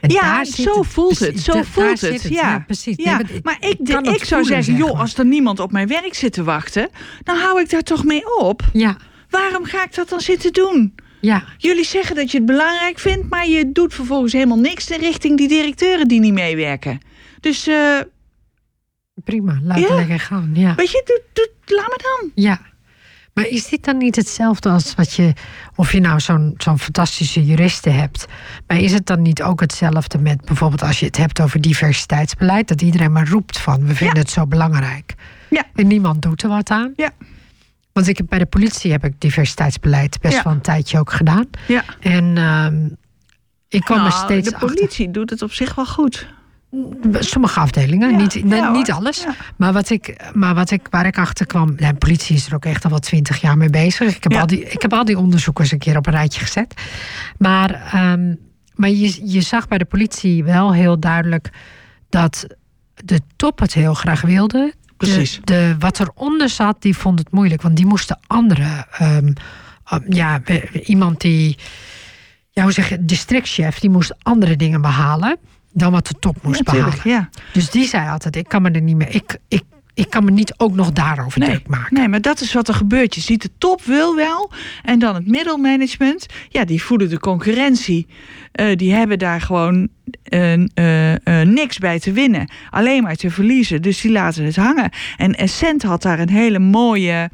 En 0.00 0.10
ja, 0.10 0.44
zo 0.44 0.82
voelt 0.82 1.18
het. 1.18 1.40
Zo 1.40 1.62
voelt 1.62 2.00
het. 2.00 2.22
Ja, 2.22 2.58
precies. 2.66 2.96
Ja, 2.96 3.18
Nee, 3.18 3.40
maar 3.42 3.56
ik, 3.60 3.78
ik 3.78 4.04
het 4.04 4.26
zou 4.26 4.44
zeggen, 4.44 4.64
zeg 4.64 4.76
joh, 4.76 5.00
als 5.00 5.18
er 5.18 5.24
niemand 5.24 5.60
op 5.60 5.72
mijn 5.72 5.88
werk 5.88 6.14
zit 6.14 6.32
te 6.32 6.42
wachten, 6.44 6.88
dan 7.22 7.36
hou 7.38 7.60
ik 7.60 7.70
daar 7.70 7.82
toch 7.82 8.04
mee 8.04 8.38
op. 8.38 8.62
Ja, 8.72 8.96
Waarom 9.30 9.64
ga 9.64 9.84
ik 9.84 9.94
dat 9.94 10.08
dan 10.08 10.20
zitten 10.20 10.52
doen? 10.52 10.94
ja, 11.20 11.44
Jullie 11.58 11.84
zeggen 11.84 12.16
dat 12.16 12.30
je 12.30 12.36
het 12.36 12.46
belangrijk 12.46 12.98
vindt, 12.98 13.28
maar 13.30 13.48
je 13.48 13.72
doet 13.72 13.94
vervolgens 13.94 14.32
helemaal 14.32 14.58
niks 14.58 14.90
in 14.90 15.00
richting 15.00 15.36
die 15.38 15.48
directeuren 15.48 16.08
die 16.08 16.20
niet 16.20 16.32
meewerken. 16.32 17.00
Dus, 17.40 17.66
eh, 17.66 17.98
prima. 19.24 19.58
Laat 19.62 19.78
Ja. 19.78 19.86
het 19.86 19.94
lekker 19.96 20.20
gaan. 20.20 20.50
Ja. 20.54 20.74
weet 20.74 20.90
je, 20.90 21.02
doe, 21.04 21.22
doe, 21.32 21.76
laat 21.76 21.88
me 21.88 21.98
dan. 22.02 22.30
ja. 22.34 22.60
Maar 23.34 23.46
is 23.46 23.68
dit 23.68 23.84
dan 23.84 23.96
niet 23.96 24.16
hetzelfde 24.16 24.68
als 24.68 24.94
wat 24.94 25.12
je, 25.12 25.32
of 25.74 25.92
je 25.92 26.00
nou 26.00 26.20
zo'n 26.20 26.54
zo'n 26.56 26.78
fantastische 26.78 27.44
juristen 27.44 27.94
hebt, 27.94 28.26
maar 28.66 28.78
is 28.78 28.92
het 28.92 29.06
dan 29.06 29.22
niet 29.22 29.42
ook 29.42 29.60
hetzelfde 29.60 30.18
met 30.18 30.44
bijvoorbeeld 30.44 30.82
als 30.82 31.00
je 31.00 31.06
het 31.06 31.16
hebt 31.16 31.40
over 31.40 31.60
diversiteitsbeleid, 31.60 32.68
dat 32.68 32.82
iedereen 32.82 33.12
maar 33.12 33.28
roept 33.28 33.58
van 33.58 33.86
we 33.86 33.94
vinden 33.94 34.18
het 34.18 34.30
zo 34.30 34.46
belangrijk 34.46 35.14
Ja. 35.50 35.64
en 35.74 35.86
niemand 35.86 36.22
doet 36.22 36.42
er 36.42 36.48
wat 36.48 36.70
aan? 36.70 36.92
Ja. 36.96 37.10
Want 37.92 38.08
ik 38.08 38.16
heb 38.16 38.26
bij 38.28 38.38
de 38.38 38.46
politie 38.46 38.90
heb 38.92 39.04
ik 39.04 39.20
diversiteitsbeleid 39.20 40.20
best 40.20 40.34
Ja. 40.34 40.42
wel 40.42 40.52
een 40.52 40.60
tijdje 40.60 40.98
ook 40.98 41.12
gedaan. 41.12 41.46
Ja. 41.68 41.84
En 42.00 42.36
ehm, 42.38 42.88
ik 43.68 43.80
kwam 43.80 43.98
er 43.98 44.08
Nou, 44.08 44.24
steeds 44.24 44.48
de 44.48 44.54
achter. 44.54 44.68
politie 44.74 45.10
doet 45.10 45.30
het 45.30 45.42
op 45.42 45.52
zich 45.52 45.74
wel 45.74 45.86
goed. 45.86 46.26
Sommige 47.18 47.60
afdelingen, 47.60 48.10
Ja, 48.10 48.16
niet, 48.16 48.32
ja 48.46 48.70
niet 48.70 48.90
alles. 48.90 49.22
Ja. 49.22 49.34
Maar, 49.56 49.72
wat 49.72 49.90
ik, 49.90 50.30
maar 50.32 50.54
wat 50.54 50.70
ik, 50.70 50.86
waar 50.90 51.06
ik 51.06 51.18
achter 51.18 51.46
kwam. 51.46 51.76
De 51.76 51.94
politie 51.94 52.36
is 52.36 52.46
er 52.46 52.54
ook 52.54 52.64
echt 52.64 52.84
al 52.84 52.90
wel 52.90 52.98
twintig 52.98 53.40
jaar 53.40 53.56
mee 53.56 53.70
bezig. 53.70 54.16
Ik 54.16 54.22
heb, 54.22 54.34
al, 54.34 54.46
die, 54.46 54.64
ik 54.64 54.82
heb 54.82 54.92
al 54.92 55.04
die 55.04 55.18
onderzoekers 55.18 55.72
een 55.72 55.78
keer 55.78 55.96
op 55.96 56.06
een 56.06 56.12
rijtje 56.12 56.40
gezet. 56.40 56.74
Maar, 57.38 57.70
ehm, 57.92 58.34
maar 58.74 58.90
je, 58.90 59.20
je 59.32 59.40
zag 59.40 59.68
bij 59.68 59.78
de 59.78 59.84
politie 59.84 60.44
wel 60.44 60.72
heel 60.74 61.00
duidelijk 61.00 61.50
dat 62.08 62.46
de 62.94 63.20
top 63.36 63.58
het 63.58 63.74
heel 63.74 63.94
graag 63.94 64.20
wilde. 64.20 64.74
Precies. 64.96 65.40
De, 65.44 65.52
de, 65.54 65.76
wat 65.78 66.00
eronder 66.00 66.48
zat, 66.48 66.82
die 66.82 66.96
vond 66.96 67.18
het 67.18 67.30
moeilijk. 67.30 67.62
Want 67.62 67.76
die 67.76 67.86
moesten 67.86 68.18
andere. 68.26 68.86
ehm, 68.90 69.32
ah, 69.82 70.00
ja, 70.08 70.40
iemand 70.84 71.20
die. 71.20 71.58
Ja, 72.50 72.62
hoe 72.62 72.72
zeg 72.72 72.88
je, 72.88 73.04
districtchef, 73.04 73.78
die 73.78 73.90
moest 73.90 74.14
andere 74.22 74.56
dingen 74.56 74.80
behalen. 74.80 75.38
Dan 75.74 75.92
wat 75.92 76.06
de 76.06 76.14
top 76.18 76.36
moest 76.42 76.64
behalen. 76.64 76.94
Ja. 77.04 77.28
Dus 77.52 77.70
die 77.70 77.86
zei 77.86 78.08
altijd: 78.08 78.36
ik 78.36 78.48
kan 78.48 78.62
me 78.62 78.70
er 78.70 78.80
niet 78.80 78.96
meer. 78.96 79.14
Ik, 79.14 79.38
ik, 79.48 79.62
ik 79.94 80.10
kan 80.10 80.24
me 80.24 80.30
niet 80.30 80.54
ook 80.56 80.74
nog 80.74 80.92
daarover 80.92 81.40
Nee, 81.40 81.48
druk 81.48 81.68
maken. 81.68 81.94
nee, 81.96 82.08
maar 82.08 82.20
dat 82.20 82.40
is 82.40 82.52
wat 82.52 82.68
er 82.68 82.74
gebeurt. 82.74 83.14
Je 83.14 83.20
ziet 83.20 83.42
de 83.42 83.50
top 83.58 83.82
wil 83.82 84.16
wel. 84.16 84.50
En 84.82 84.98
dan 84.98 85.14
het 85.14 85.26
middelmanagement. 85.26 86.26
Ja, 86.48 86.64
die 86.64 86.82
voelen 86.82 87.08
de 87.08 87.18
concurrentie. 87.18 88.06
Eh, 88.52 88.76
die 88.76 88.92
hebben 88.92 89.18
daar 89.18 89.40
gewoon 89.40 89.88
eh, 90.22 90.52
eh, 90.52 91.48
niks 91.48 91.78
bij 91.78 91.98
te 92.00 92.12
winnen. 92.12 92.50
Alleen 92.70 93.02
maar 93.02 93.16
te 93.16 93.30
verliezen. 93.30 93.82
Dus 93.82 94.00
die 94.00 94.10
laten 94.12 94.44
het 94.44 94.56
hangen. 94.56 94.90
En 95.16 95.34
Essent 95.34 95.82
had 95.82 96.02
daar 96.02 96.18
een 96.18 96.30
hele 96.30 96.58
mooie 96.58 97.30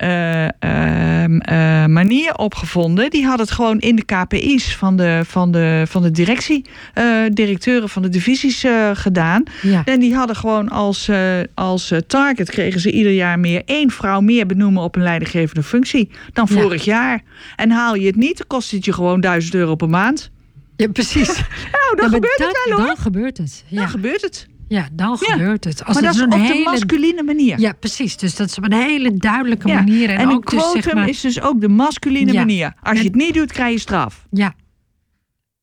eh, 0.00 0.44
ehm, 0.44 1.38
eh, 1.40 1.86
manier 1.86 2.34
op 2.34 2.54
gevonden. 2.54 3.10
Die 3.10 3.24
had 3.26 3.38
het 3.38 3.50
gewoon 3.50 3.78
in 3.78 3.96
de 3.96 4.04
KPI's 4.04 4.76
van 4.76 4.96
de, 4.96 5.20
van 5.26 5.50
de, 5.52 5.82
van 5.88 6.02
de 6.02 6.10
directie, 6.10 6.64
eh, 6.94 7.04
directeuren 7.32 7.88
van 7.88 8.02
de 8.02 8.08
divisies 8.08 8.64
gedaan. 8.94 9.42
Ja. 9.62 9.82
En 9.84 10.00
die 10.00 10.14
hadden 10.14 10.36
gewoon 10.36 10.68
als, 10.68 11.10
als 11.54 11.92
target 12.06 12.50
kregen 12.50 12.80
ze 12.80 12.90
ieder 12.90 13.12
jaar 13.12 13.38
meer 13.38 13.62
één 13.64 13.90
vrouw 13.90 14.20
meer 14.20 14.46
benoemen 14.46 14.82
op 14.82 14.96
een 14.96 15.02
leidinggevende 15.02 15.62
functie 15.62 16.10
dan 16.32 16.46
Ja. 16.50 16.60
vorig 16.60 16.84
jaar. 16.84 17.22
En 17.56 17.70
haal 17.70 17.94
je 17.94 18.06
het 18.06 18.16
niet, 18.16 18.36
dan 18.38 18.46
kost 18.46 18.70
het 18.70 18.84
je 18.84 18.92
gewoon 18.92 19.20
1000 19.20 19.54
euro 19.54 19.74
per 19.74 19.88
maand. 19.88 20.30
ja, 20.76 20.88
precies. 20.88 21.28
Nou, 21.72 21.96
dan 21.96 22.10
Ja, 22.10 22.14
gebeurt 22.14 22.38
het 22.38 22.64
wel 22.68 22.78
hoor. 22.78 22.86
Dan 22.86 22.96
gebeurt 22.96 23.36
het. 23.38 23.64
Ja, 23.66 23.80
Dan 23.80 23.88
gebeurt 23.88 24.20
het. 24.22 24.46
Ja 24.76 24.88
dan 24.92 25.16
Ja. 25.20 25.32
gebeurt 25.32 25.64
het. 25.64 25.84
Als 25.84 26.00
maar 26.00 26.04
het 26.04 26.04
dat 26.04 26.14
is 26.14 26.22
op 26.22 26.30
de 26.46 26.52
hele. 26.52 26.64
masculine 26.64 27.22
manier. 27.22 27.58
Ja, 27.60 27.72
precies. 27.72 28.16
Dus 28.16 28.34
dat 28.36 28.48
is 28.48 28.58
op 28.58 28.64
een 28.64 28.72
hele 28.72 29.16
duidelijke 29.16 29.68
Ja. 29.68 29.74
manier. 29.74 30.10
En, 30.10 30.16
En, 30.16 30.28
een 30.28 30.34
ook 30.34 30.50
dus, 30.50 30.70
zeg 30.72 30.94
maar, 30.94 31.08
is 31.08 31.20
dus 31.20 31.40
ook 31.40 31.60
de 31.60 31.68
masculine 31.68 32.32
Ja. 32.32 32.38
manier. 32.38 32.72
Als 32.82 32.98
je 32.98 33.04
het 33.04 33.14
niet 33.14 33.34
doet, 33.34 33.52
krijg 33.52 33.72
je 33.72 33.78
straf. 33.80 34.26
Ja. 34.30 34.54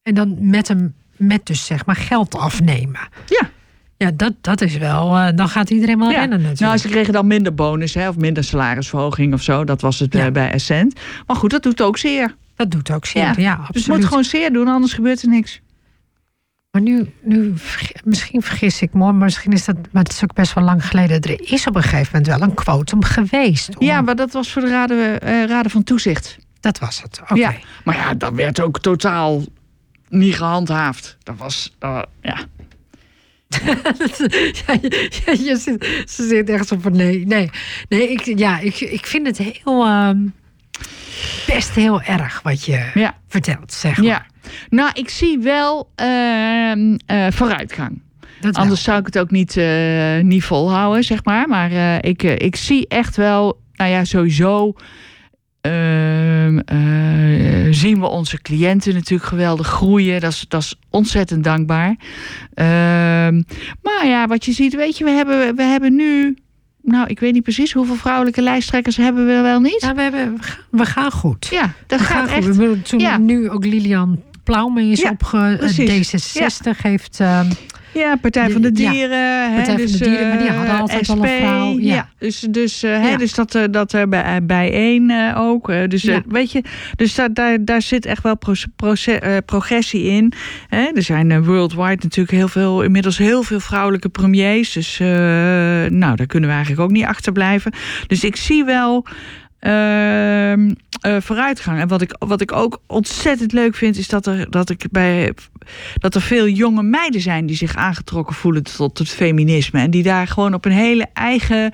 En 0.02 0.14
dan 0.16 0.38
met 0.40 0.68
hem, 0.68 0.94
met 1.16 1.46
dus 1.46 1.66
zeg 1.66 1.86
maar 1.86 1.96
geld 1.96 2.36
afnemen. 2.36 3.00
Ja. 3.28 3.50
Ja, 3.98 4.12
dat, 4.12 4.34
dat 4.42 4.62
is 4.62 4.78
wel. 4.78 5.18
eh, 5.18 5.28
dan 5.36 5.50
gaat 5.50 5.70
iedereen 5.70 6.00
wel 6.00 6.10
Ja. 6.10 6.20
rennen 6.20 6.38
natuurlijk. 6.38 6.60
Nou, 6.62 6.78
ze 6.78 6.88
kregen 6.88 7.14
dan 7.14 7.28
minder 7.28 7.54
bonus 7.54 7.94
hè, 7.94 8.10
of 8.10 8.18
minder 8.18 8.44
salarisverhoging 8.44 9.34
of 9.34 9.42
zo. 9.42 9.64
Dat 9.64 9.82
was 9.82 10.00
het 10.00 10.14
Ja. 10.14 10.26
eh, 10.26 10.32
bij 10.32 10.52
Essent. 10.52 11.00
Maar 11.28 11.36
goed, 11.36 11.50
dat 11.52 11.64
doet 11.64 11.82
ook 11.82 11.98
zeer. 11.98 12.36
dat 12.56 12.72
doet 12.72 12.92
ook 12.92 13.06
zeer. 13.06 13.22
Ja, 13.24 13.34
Ja. 13.38 13.52
absoluut. 13.52 13.74
Dus 13.74 13.86
het 13.86 13.96
moet 13.96 14.06
gewoon 14.06 14.24
zeer 14.24 14.54
doen, 14.54 14.68
anders 14.68 14.94
gebeurt 14.94 15.22
er 15.22 15.30
niks. 15.30 15.62
Maar 16.78 16.86
nu, 16.86 17.12
nu, 17.22 17.54
misschien 18.04 18.42
vergis 18.42 18.82
ik 18.82 18.94
me, 18.94 19.00
maar 19.00 19.14
misschien 19.14 19.52
is 19.52 19.66
dat, 19.66 19.76
maar 19.92 20.04
het 20.04 20.12
is 20.12 20.24
ook 20.24 20.34
best 20.34 20.54
wel 20.54 20.64
lang 20.64 20.86
geleden. 20.86 21.22
Er 21.22 21.52
is 21.52 21.68
op 21.68 21.76
een 21.76 21.82
gegeven 21.84 22.10
moment 22.12 22.28
wel 22.28 22.42
een 22.50 22.54
quotum 22.54 23.04
geweest. 23.04 23.78
om- 23.78 23.86
Ja, 23.86 24.02
maar 24.02 24.16
dat 24.16 24.32
was 24.32 24.52
voor 24.52 24.62
de 24.62 24.68
raden, 24.70 25.20
eh, 25.22 25.46
raden 25.46 25.72
van 25.72 25.84
toezicht. 25.84 26.38
Dat 26.60 26.80
was 26.80 27.02
het. 27.02 27.20
Oké. 27.24 27.34
Ja, 27.36 27.54
maar 27.84 27.96
ja, 27.96 28.14
dat 28.14 28.34
werd 28.34 28.60
ook 28.60 28.80
totaal 28.80 29.44
niet 30.10 30.36
gehandhaafd. 30.36 31.18
Dat 31.24 31.36
was, 31.38 31.76
ja. 31.80 32.06
ja, 34.66 34.78
je, 35.34 35.58
zit, 35.60 36.04
ze 36.10 36.28
zit 36.28 36.50
echt 36.50 36.68
zo 36.68 36.78
van 36.80 36.96
nee, 36.96 37.26
nee. 37.26 37.50
Nee, 37.90 38.12
ik, 38.12 38.38
ja, 38.40 38.60
ik, 38.60 38.80
ik 38.80 39.06
vind 39.06 39.28
het 39.28 39.38
heel, 39.38 39.86
ehm, 39.86 40.20
best 41.48 41.70
heel 41.76 42.02
erg 42.02 42.42
wat 42.44 42.66
je 42.66 42.92
Ja. 42.94 43.18
vertelt, 43.28 43.74
zeg 43.74 43.98
maar. 43.98 44.06
ja. 44.06 44.26
Nou, 44.70 44.90
ik 44.94 45.10
zie 45.10 45.40
wel 45.40 45.92
ehm, 45.96 46.96
eh, 47.06 47.26
vooruitgang. 47.30 48.02
Dat 48.42 48.56
wel. 48.56 48.64
Anders 48.64 48.84
zou 48.84 49.00
ik 49.00 49.06
het 49.06 49.20
ook 49.20 49.32
niet, 49.32 49.58
eh, 49.58 50.20
niet 50.22 50.44
volhouden, 50.44 51.04
zeg 51.04 51.24
maar. 51.24 51.48
Maar 51.48 51.72
eh, 51.72 51.96
ik, 52.10 52.24
ik 52.24 52.56
zie 52.56 52.88
echt 52.88 53.16
wel, 53.16 53.62
nou 53.74 53.92
ja, 53.92 54.04
sowieso 54.04 54.74
ehm, 55.62 56.58
eh, 56.60 57.68
zien 57.74 58.00
we 58.00 58.08
onze 58.08 58.42
cliënten 58.42 58.94
natuurlijk 58.94 59.30
geweldig 59.30 59.68
groeien. 59.68 60.22
Dat 60.22 60.32
is, 60.32 60.46
dat 60.48 60.62
is 60.62 60.76
ontzettend 60.90 61.44
dankbaar. 61.44 61.96
Ehm, 62.54 63.42
maar 63.82 64.06
ja, 64.06 64.28
wat 64.28 64.46
je 64.46 64.52
ziet, 64.52 64.76
weet 64.76 64.98
je, 64.98 65.04
we 65.04 65.10
hebben, 65.10 65.56
we 65.56 65.64
hebben 65.64 65.96
nu, 65.96 66.38
nou, 66.88 67.08
ik 67.08 67.20
weet 67.20 67.34
niet 67.34 67.44
precies 67.44 67.74
hoeveel 67.74 67.96
vrouwelijke 67.96 68.42
lijsttrekkers 68.42 68.98
hebben 68.98 69.26
we 69.26 69.42
wel 69.42 69.60
niet. 69.60 69.82
Ja, 69.82 69.96
we, 69.96 70.02
hebben, 70.02 70.40
we, 70.70 70.86
gaan, 70.86 71.12
goed. 71.12 71.48
Ja, 71.52 71.74
dat 71.88 72.00
we 72.00 72.06
gaat 72.06 72.18
gaan 72.18 72.28
echt. 72.28 72.46
goed. 72.46 72.56
We 72.56 72.62
hebben 72.62 72.82
toen 72.82 73.00
ja. 73.00 73.18
nu 73.18 73.50
ook 73.50 73.66
Lilian 73.66 74.22
Plaume 74.44 74.84
is 74.84 75.02
Ja, 75.02 75.10
opge... 75.10 75.38
eh, 75.38 75.58
precies. 75.58 76.14
D66 76.16 76.82
heeft... 76.82 77.20
ehm, 77.20 77.50
Ja, 77.98 78.16
Partij 78.16 78.50
van 78.50 78.62
de 78.62 78.72
Ja, 78.74 78.92
Dieren. 78.92 79.50
hè, 79.50 79.56
Partij 79.56 79.74
van 79.74 79.76
dus, 79.76 79.92
de 79.92 80.04
Dieren, 80.10 80.28
maar 80.28 80.38
die 80.38 80.48
eh, 80.48 80.56
hadden 80.58 80.80
altijd 80.80 81.10
al 81.10 81.16
een 81.18 81.28
SP, 81.30 81.36
vrouw, 81.38 81.80
ja. 81.80 81.96
Ja, 81.96 82.10
dus, 82.20 82.40
dus, 82.40 82.84
eh, 82.84 82.92
hè, 82.92 83.10
Ja. 83.10 83.18
dus 83.18 83.34
dat, 83.34 83.56
eh, 83.56 83.64
dat 83.72 83.94
er 83.94 84.10
bij, 84.10 84.46
bij 84.46 84.72
één 84.72 85.10
eh, 85.10 85.42
ook. 85.42 85.68
dus 85.90 86.10
weet 86.28 86.52
je, 86.52 86.64
dus 86.96 87.16
daar, 87.16 87.34
daar, 87.34 87.66
daar 87.66 87.82
zit 87.82 88.06
echt 88.06 88.24
wel 88.24 88.38
progressie 89.46 90.04
in. 90.04 90.34
Hè. 90.68 90.86
Er 90.94 91.04
zijn 91.04 91.44
worldwide 91.44 92.04
natuurlijk 92.04 92.32
heel 92.38 92.48
veel, 92.48 92.82
inmiddels 92.82 93.18
heel 93.18 93.44
veel 93.44 93.60
vrouwelijke 93.60 94.10
premiers. 94.10 94.72
Dus 94.74 94.98
nou, 94.98 96.16
daar 96.16 96.26
kunnen 96.26 96.50
we 96.50 96.56
eigenlijk 96.56 96.82
ook 96.86 96.92
niet 96.92 97.06
achterblijven. 97.06 97.72
Dus 98.08 98.24
ik 98.24 98.36
zie 98.36 98.64
wel 98.64 99.06
ehm, 99.60 100.72
eh, 101.02 101.16
vooruitgang. 101.20 101.80
En 101.80 101.88
wat 101.88 102.02
ik, 102.02 102.16
wat 102.20 102.42
ik 102.42 102.52
ook 102.52 102.82
ontzettend 102.88 103.52
leuk 103.52 103.76
vind, 103.76 103.98
is 103.98 104.08
dat 104.08 104.26
er, 104.26 104.50
dat 104.52 104.70
ik 104.70 104.86
bij 104.92 105.34
dat 105.94 106.16
er 106.16 106.22
veel 106.22 106.48
jonge 106.48 106.84
meiden 106.84 107.22
zijn 107.22 107.46
die 107.46 107.56
zich 107.56 107.76
aangetrokken 107.76 108.36
voelen 108.36 108.64
tot 108.64 108.98
het 108.98 109.10
feminisme. 109.10 109.80
En 109.80 109.92
die 109.92 110.04
daar 110.04 110.28
gewoon 110.28 110.54
op 110.54 110.66
een 110.66 110.72
hele 110.72 111.08
eigen 111.14 111.72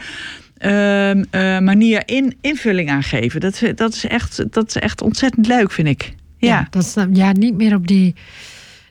ehm, 0.57 1.23
eh, 1.29 1.59
manier 1.59 2.03
in, 2.05 2.37
invulling 2.41 2.89
aan 2.89 3.03
geven. 3.03 3.39
Dat, 3.39 3.61
dat, 3.75 3.93
is 3.93 4.05
echt, 4.05 4.53
dat 4.53 4.67
is 4.67 4.75
echt 4.75 5.01
ontzettend 5.01 5.47
leuk, 5.47 5.71
vind 5.71 5.87
ik. 5.87 6.15
ja. 6.37 6.49
Ja, 6.49 6.67
dat 6.69 6.83
is, 6.83 6.95
ja, 7.13 7.31
niet 7.31 7.55
meer 7.55 7.75
op 7.75 7.87
die, 7.87 8.15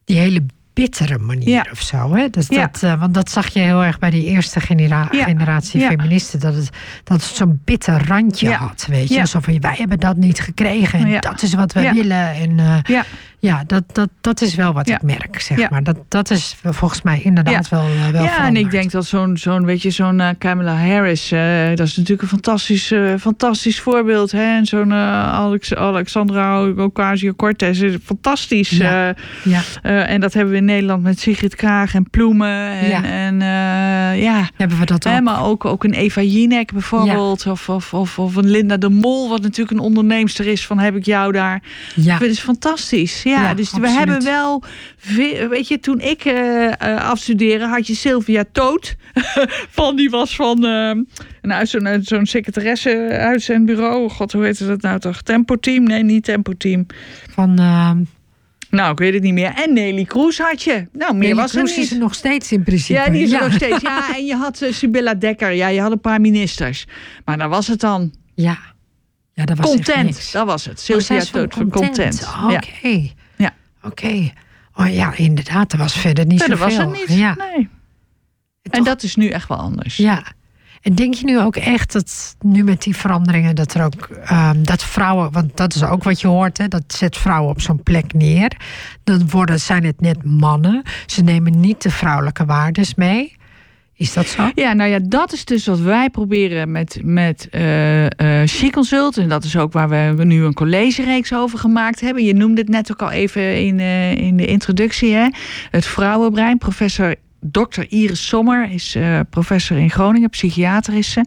die 0.04 0.18
hele 0.18 0.42
bittere 0.74 1.18
manier 1.18 1.48
Ja. 1.48 1.66
of 1.72 1.80
zo. 1.80 2.14
Hè? 2.14 2.28
Dus 2.30 2.46
Ja. 2.48 2.66
dat, 2.72 2.82
eh, 2.82 3.00
want 3.00 3.14
dat 3.14 3.30
zag 3.30 3.48
je 3.48 3.60
heel 3.60 3.84
erg 3.84 3.98
bij 3.98 4.10
die 4.10 4.24
eerste 4.24 4.60
genera- 4.60 5.08
Ja. 5.10 5.24
generatie 5.24 5.80
feministen. 5.80 6.40
Dat 6.40 6.54
het, 6.54 6.70
dat 7.04 7.22
het 7.22 7.36
zo'n 7.36 7.60
bitter 7.64 8.06
randje 8.06 8.52
had. 8.52 8.86
Weet 8.88 9.08
je? 9.08 9.20
Alsof 9.20 9.46
wij 9.46 9.74
hebben 9.78 9.98
dat 10.00 10.16
niet 10.16 10.40
gekregen. 10.40 10.98
En 10.98 11.20
dat 11.20 11.42
is 11.42 11.54
wat 11.54 11.72
we 11.72 11.92
willen. 11.92 12.34
En 12.34 12.58
eh, 12.86 13.00
ja. 13.42 13.64
dat, 13.66 13.84
dat, 13.92 14.08
dat 14.20 14.40
is 14.40 14.54
wel 14.54 14.72
wat 14.72 14.88
Ja. 14.88 14.94
ik 14.94 15.02
merk. 15.02 15.40
Zeg 15.40 15.58
Ja. 15.58 15.66
maar. 15.70 15.82
dat, 15.82 15.96
dat 16.08 16.30
is 16.30 16.56
volgens 16.62 17.02
mij 17.02 17.20
inderdaad 17.22 17.68
wel, 17.68 17.80
eh, 17.86 18.08
wel 18.08 18.22
ja 18.24 18.46
en 18.46 18.56
ik 18.56 18.70
denk 18.70 18.90
dat 18.90 19.04
zo'n, 19.06 19.36
zo'n 19.36 19.64
weet 19.64 19.82
je, 19.82 19.90
zo'n 19.90 20.20
eh, 20.20 20.28
Kamala 20.38 20.74
Harris, 20.76 21.32
eh, 21.32 21.68
dat 21.74 21.86
is 21.86 21.96
natuurlijk 21.96 22.22
een 22.22 22.28
fantastisch, 22.28 22.92
fantastisch 23.20 23.80
voorbeeld. 23.80 24.32
Hè? 24.32 24.56
En 24.56 24.66
zo'n 24.66 24.92
Alex, 24.92 25.74
Alexandra 25.74 26.66
Ocasio-Cortez 26.68 27.80
is 27.80 27.94
fantastisch. 28.04 28.70
Ja. 28.70 29.14
Ja. 29.44 29.62
en 29.82 30.20
dat 30.20 30.32
hebben 30.32 30.52
we 30.52 30.58
in 30.58 30.64
Nederland 30.64 31.02
met 31.02 31.20
Sigrid 31.20 31.54
Kaag 31.54 31.94
en 31.94 32.10
Ploemen. 32.10 32.48
En 32.68 32.88
Ja. 32.88 33.00
ja, 33.02 33.04
en, 33.04 33.40
ja. 34.18 34.48
Hebben 34.56 34.78
we 34.78 34.84
dat 34.86 35.06
ook? 35.08 35.20
Maar 35.20 35.42
ook, 35.44 35.64
ook 35.64 35.84
een 35.84 35.92
Eva 35.94 36.20
Jinek 36.20 36.72
bijvoorbeeld. 36.72 37.46
Of, 37.46 37.68
of, 37.68 37.94
of, 37.94 38.18
of 38.18 38.36
een 38.36 38.50
Linda 38.50 38.76
de 38.76 38.88
Mol, 38.88 39.28
wat 39.28 39.42
natuurlijk 39.42 39.70
een 39.78 39.84
onderneemster 39.84 40.46
is 40.46 40.66
van 40.66 40.78
heb 40.78 40.96
ik 40.96 41.04
jou 41.04 41.32
daar. 41.32 41.62
ja. 41.94 42.18
Dat 42.18 42.28
is 42.28 42.40
fantastisch. 42.40 43.22
Ja. 43.40 43.54
Dus 43.54 43.72
we 43.72 43.88
hebben 43.88 44.24
wel. 44.24 44.62
Weet 45.48 45.68
je, 45.68 45.80
toen 45.80 46.00
ik 46.00 46.24
eh 46.24 46.72
eh, 46.72 47.10
afstudeerde, 47.10 47.66
had 47.66 47.86
je 47.86 47.94
Sylvia 47.94 48.44
Toot. 48.52 48.96
van 49.78 49.96
die 49.96 50.10
was 50.10 50.36
van. 50.36 50.60
nou, 51.42 51.66
zo'n 51.66 51.98
zo'n 52.02 52.26
secretaresse 52.26 53.08
uit 53.08 53.42
zijn 53.42 53.64
bureau. 53.64 54.08
God, 54.08 54.32
hoe 54.32 54.44
heet 54.44 54.66
dat 54.66 54.80
nou 54.80 54.98
toch? 54.98 55.22
Tempo 55.22 55.56
Team? 55.56 55.84
Nee, 55.84 56.02
niet 56.02 56.24
Tempo 56.24 56.52
Team. 56.56 56.86
Van 57.30 57.54
Nou, 58.70 58.92
ik 58.92 58.98
weet 58.98 59.14
het 59.14 59.22
niet 59.22 59.32
meer. 59.32 59.52
En 59.54 59.72
Nelly 59.72 60.04
Kroes 60.04 60.38
had 60.38 60.62
je. 60.62 60.86
Nou, 60.92 61.12
meer 61.12 61.20
Nelly 61.20 61.34
was 61.34 61.52
er 61.54 61.58
Kroes 61.58 61.76
niet. 61.76 61.84
is 61.84 61.92
er 61.92 61.98
nog 61.98 62.14
steeds 62.14 62.52
in 62.52 62.62
principe. 62.62 63.00
Ja, 63.00 63.08
die 63.08 63.22
is 63.22 63.32
er 63.32 63.40
nog 63.40 63.52
steeds. 63.52 63.82
Ja, 63.82 64.14
en 64.16 64.24
je 64.26 64.34
had 64.34 64.62
uh, 64.62 64.72
Sibylla 64.72 65.14
Dekker. 65.14 65.50
Ja, 65.50 65.68
je 65.68 65.80
had 65.80 65.92
een 65.92 66.00
paar 66.00 66.20
ministers. 66.20 66.86
Maar 67.24 67.38
dan 67.38 67.48
was 67.48 67.66
het 67.66 67.80
dan. 67.80 68.12
Ja, 68.34 68.58
ja 69.32 69.44
dat 69.44 69.56
was 69.56 69.66
Content, 69.66 70.32
dat 70.32 70.46
was 70.46 70.64
het. 70.64 70.78
Oh, 70.78 70.84
Sylvia 70.84 71.20
van 71.20 71.40
Toot 71.40 71.54
van 71.54 71.70
Content. 71.70 72.22
Oh, 72.22 72.44
Oké. 72.44 72.88
Ja. 72.88 73.21
Oké. 73.82 74.30
Oh 74.74 74.88
ja, 74.92 75.14
inderdaad. 75.16 75.72
Er 75.72 75.78
was 75.78 75.92
verder 75.94 76.26
niet 76.26 76.40
Verder 76.40 76.58
was 76.58 76.74
zoveel. 76.74 76.90
het 76.90 77.08
niet. 77.08 77.18
Ja. 77.18 77.34
Nee. 77.34 77.68
En 78.62 78.70
Toch- 78.70 78.84
dat 78.84 79.02
is 79.02 79.16
nu 79.16 79.28
echt 79.28 79.48
wel 79.48 79.58
anders. 79.58 79.96
Ja. 79.96 80.24
En 80.82 80.94
denk 80.94 81.14
je 81.14 81.24
nu 81.24 81.40
ook 81.40 81.56
echt 81.56 81.92
dat 81.92 82.36
nu 82.40 82.64
met 82.64 82.82
die 82.82 82.96
veranderingen 82.96 83.54
dat 83.54 83.74
er 83.74 83.84
ook 83.84 84.08
ehm, 84.24 84.62
dat 84.62 84.82
vrouwen, 84.84 85.32
want 85.32 85.56
dat 85.56 85.74
is 85.74 85.82
ook 85.84 86.02
wat 86.04 86.20
je 86.20 86.26
hoort, 86.26 86.58
hè, 86.58 86.68
dat 86.68 86.82
zet 86.86 87.16
vrouwen 87.16 87.50
op 87.50 87.60
zo'n 87.60 87.82
plek 87.82 88.12
neer. 88.12 88.56
Dan 89.04 89.30
worden, 89.30 89.60
zijn 89.60 89.84
het 89.84 90.00
net 90.00 90.24
mannen. 90.24 90.82
Ze 91.06 91.22
nemen 91.22 91.60
niet 91.60 91.82
de 91.82 91.90
vrouwelijke 91.90 92.44
waardes 92.44 92.94
mee. 92.94 93.36
Is 94.02 94.12
dat 94.12 94.26
zo? 94.26 94.50
Ja, 94.54 94.72
nou 94.72 94.90
ja, 94.90 94.98
dat 95.02 95.32
is 95.32 95.44
dus 95.44 95.66
wat 95.66 95.80
wij 95.80 96.10
proberen 96.10 96.70
met, 96.70 97.00
met 97.02 97.48
eh 97.50 98.06
eh 98.06 98.48
She 98.48 98.70
Consult. 98.70 99.16
En 99.16 99.28
dat 99.28 99.44
is 99.44 99.56
ook 99.56 99.72
waar 99.72 100.16
we 100.16 100.24
nu 100.24 100.44
een 100.44 100.54
collegereeks 100.54 101.34
over 101.34 101.58
gemaakt 101.58 102.00
hebben. 102.00 102.24
Je 102.24 102.34
noemde 102.34 102.60
het 102.60 102.70
net 102.70 102.92
ook 102.92 103.02
al 103.02 103.10
even 103.10 103.64
in, 103.64 103.80
eh, 103.80 104.12
in 104.12 104.36
de 104.36 104.46
introductie. 104.46 105.14
Hè? 105.14 105.28
Het 105.70 105.86
vrouwenbrein. 105.86 106.58
Professor 106.58 107.14
Dr. 107.40 107.82
Iris 107.88 108.26
Sommer 108.26 108.70
is 108.70 108.96
professor 109.30 109.76
in 109.76 109.90
Groningen, 109.90 110.30
psychiater 110.30 110.94
is 110.94 111.10
ze. 111.10 111.24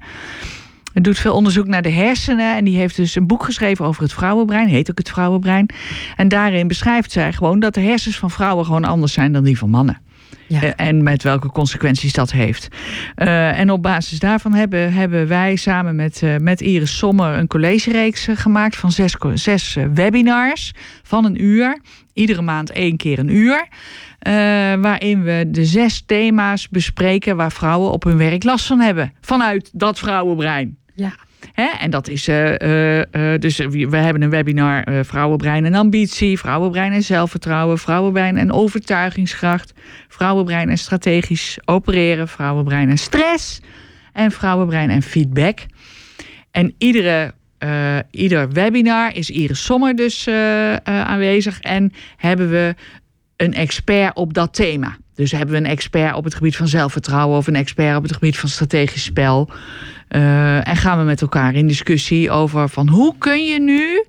Hij 0.93 1.01
doet 1.01 1.19
veel 1.19 1.33
onderzoek 1.33 1.67
naar 1.67 1.81
de 1.81 1.91
hersenen. 1.91 2.55
En 2.55 2.65
die 2.65 2.77
heeft 2.77 2.95
dus 2.95 3.15
een 3.15 3.27
boek 3.27 3.43
geschreven 3.43 3.85
over 3.85 4.03
het 4.03 4.13
vrouwenbrein. 4.13 4.67
Heet 4.67 4.91
ook 4.91 4.97
het 4.97 5.09
vrouwenbrein. 5.09 5.69
En 6.15 6.27
daarin 6.27 6.67
beschrijft 6.67 7.11
zij 7.11 7.33
gewoon 7.33 7.59
dat 7.59 7.73
de 7.73 7.81
hersens 7.81 8.17
van 8.17 8.31
vrouwen 8.31 8.65
gewoon 8.65 8.85
anders 8.85 9.13
zijn 9.13 9.31
dan 9.31 9.43
die 9.43 9.57
van 9.57 9.69
mannen. 9.69 10.04
Ja. 10.47 10.61
Eh, 10.61 10.87
En 10.87 11.03
met 11.03 11.23
welke 11.23 11.51
consequenties 11.51 12.13
dat 12.13 12.31
heeft. 12.31 12.67
Eh, 13.15 13.59
en 13.59 13.69
op 13.71 13.81
basis 13.81 14.19
daarvan 14.19 14.53
hebben, 14.53 14.93
hebben 14.93 15.27
wij 15.27 15.55
samen 15.55 15.95
met, 15.95 16.21
eh, 16.23 16.35
met 16.37 16.61
Iris 16.61 16.97
Sommer 16.97 17.37
een 17.37 17.47
collegereeks 17.47 18.27
gemaakt 18.33 18.75
van 18.75 18.91
zes, 18.91 19.15
zes 19.33 19.77
webinars 19.93 20.73
van 21.03 21.25
een 21.25 21.43
uur. 21.43 21.81
Iedere 22.13 22.41
maand 22.41 22.71
één 22.71 22.97
keer 22.97 23.19
een 23.19 23.35
uur. 23.35 23.67
waarin 24.81 25.23
we 25.23 25.45
de 25.47 25.65
zes 25.65 26.03
thema's 26.05 26.69
bespreken 26.69 27.35
waar 27.35 27.51
vrouwen 27.51 27.91
op 27.91 28.03
hun 28.03 28.17
werk 28.17 28.43
last 28.43 28.65
van 28.65 28.79
hebben. 28.79 29.13
Vanuit 29.21 29.69
dat 29.73 29.99
vrouwenbrein. 29.99 30.77
Ja. 30.95 31.13
Hè? 31.53 31.67
En 31.79 31.89
dat 31.89 32.07
is 32.07 32.27
eh, 32.27 32.61
eh, 32.61 33.33
eh, 33.33 33.39
dus 33.39 33.57
we 33.57 33.97
hebben 33.97 34.21
een 34.21 34.29
webinar 34.29 34.83
eh, 34.83 34.99
vrouwenbrein 35.03 35.65
en 35.65 35.73
ambitie, 35.73 36.39
vrouwenbrein 36.39 36.91
en 36.91 37.03
zelfvertrouwen, 37.03 37.77
vrouwenbrein 37.77 38.37
en 38.37 38.51
overtuigingskracht, 38.51 39.73
vrouwenbrein 40.07 40.69
en 40.69 40.77
strategisch 40.77 41.57
opereren, 41.65 42.27
vrouwenbrein 42.27 42.89
en 42.89 42.97
stress 42.97 43.59
en 44.13 44.31
vrouwenbrein 44.31 44.89
en 44.89 45.01
feedback. 45.01 45.65
En 46.51 46.73
iedere, 46.77 47.33
ieder 48.11 48.51
webinar 48.51 49.15
is 49.15 49.29
Iris 49.29 49.63
Sommer 49.63 49.95
dus 49.95 50.27
aanwezig 50.83 51.59
en 51.59 51.91
hebben 52.17 52.49
we 52.49 52.75
een 53.37 53.53
expert 53.53 54.15
op 54.15 54.33
dat 54.33 54.53
thema. 54.53 54.97
Dus 55.15 55.31
hebben 55.31 55.51
we 55.51 55.57
een 55.57 55.65
expert 55.65 56.15
op 56.15 56.23
het 56.23 56.35
gebied 56.35 56.55
van 56.55 56.67
zelfvertrouwen 56.67 57.37
of 57.37 57.47
een 57.47 57.55
expert 57.55 57.97
op 57.97 58.03
het 58.03 58.13
gebied 58.13 58.37
van 58.37 58.49
strategisch 58.49 59.03
spel. 59.03 59.49
Eh, 60.07 60.67
en 60.67 60.75
gaan 60.75 60.97
we 60.97 61.03
met 61.03 61.21
elkaar 61.21 61.55
in 61.55 61.67
discussie 61.67 62.31
over 62.31 62.69
van 62.69 62.87
hoe 62.87 63.15
kun 63.17 63.45
je 63.45 63.59
nu 63.59 64.03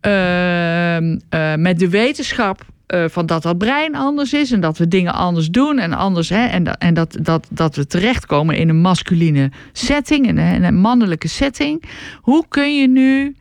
ehm, 0.00 1.18
eh, 1.28 1.54
met 1.54 1.78
de 1.78 1.88
wetenschap 1.88 2.64
eh, 2.86 3.04
van 3.08 3.26
dat 3.26 3.42
dat 3.42 3.58
brein 3.58 3.94
anders 3.94 4.32
is 4.32 4.52
en 4.52 4.60
dat 4.60 4.78
we 4.78 4.88
dingen 4.88 5.14
anders 5.14 5.48
doen 5.48 5.78
en 5.78 5.92
anders 5.92 6.28
hè, 6.28 6.46
en, 6.46 6.64
dat, 6.64 6.76
en 6.78 6.94
dat, 6.94 7.18
dat, 7.22 7.46
dat 7.50 7.76
we 7.76 7.86
terechtkomen 7.86 8.56
in 8.56 8.68
een 8.68 8.80
masculine 8.80 9.50
setting, 9.72 10.26
in 10.26 10.38
een, 10.38 10.80
mannelijke 10.80 11.28
setting. 11.28 11.82
Hoe 12.20 12.44
kun 12.48 12.76
je 12.76 12.88
nu 12.88 13.36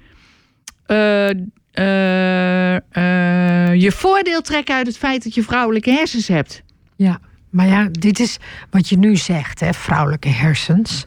je 3.73 3.91
voordeel 3.91 4.41
trekken 4.41 4.75
uit 4.75 4.88
het 4.88 4.97
feit 4.97 5.23
dat 5.23 5.34
je 5.34 5.43
vrouwelijke 5.43 5.91
hersens 5.91 6.28
hebt? 6.28 6.63
Ja, 6.95 7.19
maar 7.49 7.67
ja, 7.67 7.88
dit 7.91 8.19
is 8.19 8.38
wat 8.69 8.89
je 8.89 8.97
nu 8.97 9.15
zegt, 9.15 9.59
hè, 9.59 9.73
vrouwelijke 9.73 10.30
hersens. 10.30 11.03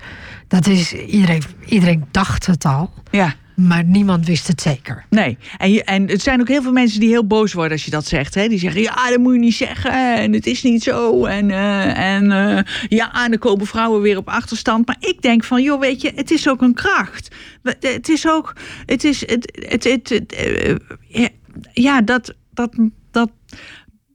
Dat 0.48 0.66
is, 0.66 0.92
iedereen, 0.92 1.42
iedereen 1.66 2.04
dacht 2.10 2.46
het 2.46 2.64
al, 2.64 2.92
Ja. 3.10 3.34
Maar 3.66 3.84
niemand 3.84 4.26
wist 4.26 4.46
het 4.46 4.61
zeker. 4.61 5.04
Nee, 5.11 5.38
en, 5.58 5.72
je, 5.72 5.84
en 5.84 6.08
het 6.08 6.22
zijn 6.22 6.40
ook 6.40 6.48
heel 6.48 6.62
veel 6.62 6.72
mensen 6.72 7.00
die 7.00 7.08
heel 7.08 7.26
boos 7.26 7.52
worden 7.52 7.72
als 7.72 7.84
je 7.84 7.90
dat 7.90 8.06
zegt. 8.06 8.34
Hè? 8.34 8.48
Die 8.48 8.58
zeggen, 8.58 8.80
ja, 8.80 9.11
dat 9.11 9.18
moet 9.18 9.32
je 9.34 9.38
niet 9.38 9.54
zeggen 9.54 10.14
en 10.16 10.32
het 10.32 10.46
is 10.46 10.62
niet 10.62 10.82
zo. 10.82 11.24
En, 11.24 11.50
eh, 11.50 12.14
en 12.14 12.32
eh, 12.32 12.64
ja, 12.88 13.28
dan 13.28 13.38
komen 13.38 13.66
vrouwen 13.66 14.00
weer 14.00 14.16
op 14.16 14.28
achterstand. 14.28 14.86
Maar 14.86 14.96
ik 15.00 15.22
denk 15.22 15.44
van, 15.44 15.62
joh, 15.62 15.80
weet 15.80 16.00
je, 16.00 16.12
het 16.14 16.30
is 16.30 16.48
ook 16.48 16.62
een 16.62 16.74
kracht. 16.74 17.34
Het 17.80 18.08
is 18.08 18.28
ook, 18.28 18.56
het 18.86 19.04
is, 19.04 19.20
het, 19.20 19.61
het, 19.68 19.84
het, 19.84 20.34
eh, 20.34 21.26
ja, 21.72 22.02
dat, 22.02 22.34
dat, 22.54 22.74
dat, 23.11 23.30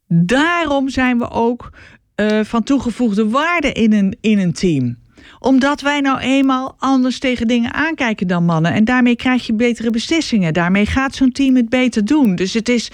daarom 0.08 0.90
zijn 0.90 1.18
we 1.18 1.30
ook 1.30 1.70
van 2.44 2.64
toegevoegde 2.64 3.30
waarde 3.30 3.72
in 3.72 3.94
een, 3.94 4.18
in 4.22 4.40
een 4.40 4.54
team 4.54 4.98
omdat 5.46 5.82
wij 5.82 6.00
nou 6.00 6.20
eenmaal 6.20 6.76
anders 6.80 7.20
tegen 7.20 7.48
dingen 7.48 7.74
aankijken 7.74 8.28
dan 8.28 8.46
mannen. 8.46 8.74
En 8.74 8.86
daarmee 8.86 9.16
krijg 9.16 9.46
je 9.46 9.54
betere 9.54 9.90
beslissingen. 9.90 10.54
Daarmee 10.54 10.86
gaat 10.86 11.16
zo'n 11.16 11.32
team 11.32 11.56
het 11.56 11.70
beter 11.70 12.06
doen. 12.06 12.36
Dus, 12.36 12.54
het 12.54 12.70
is, 12.70 12.92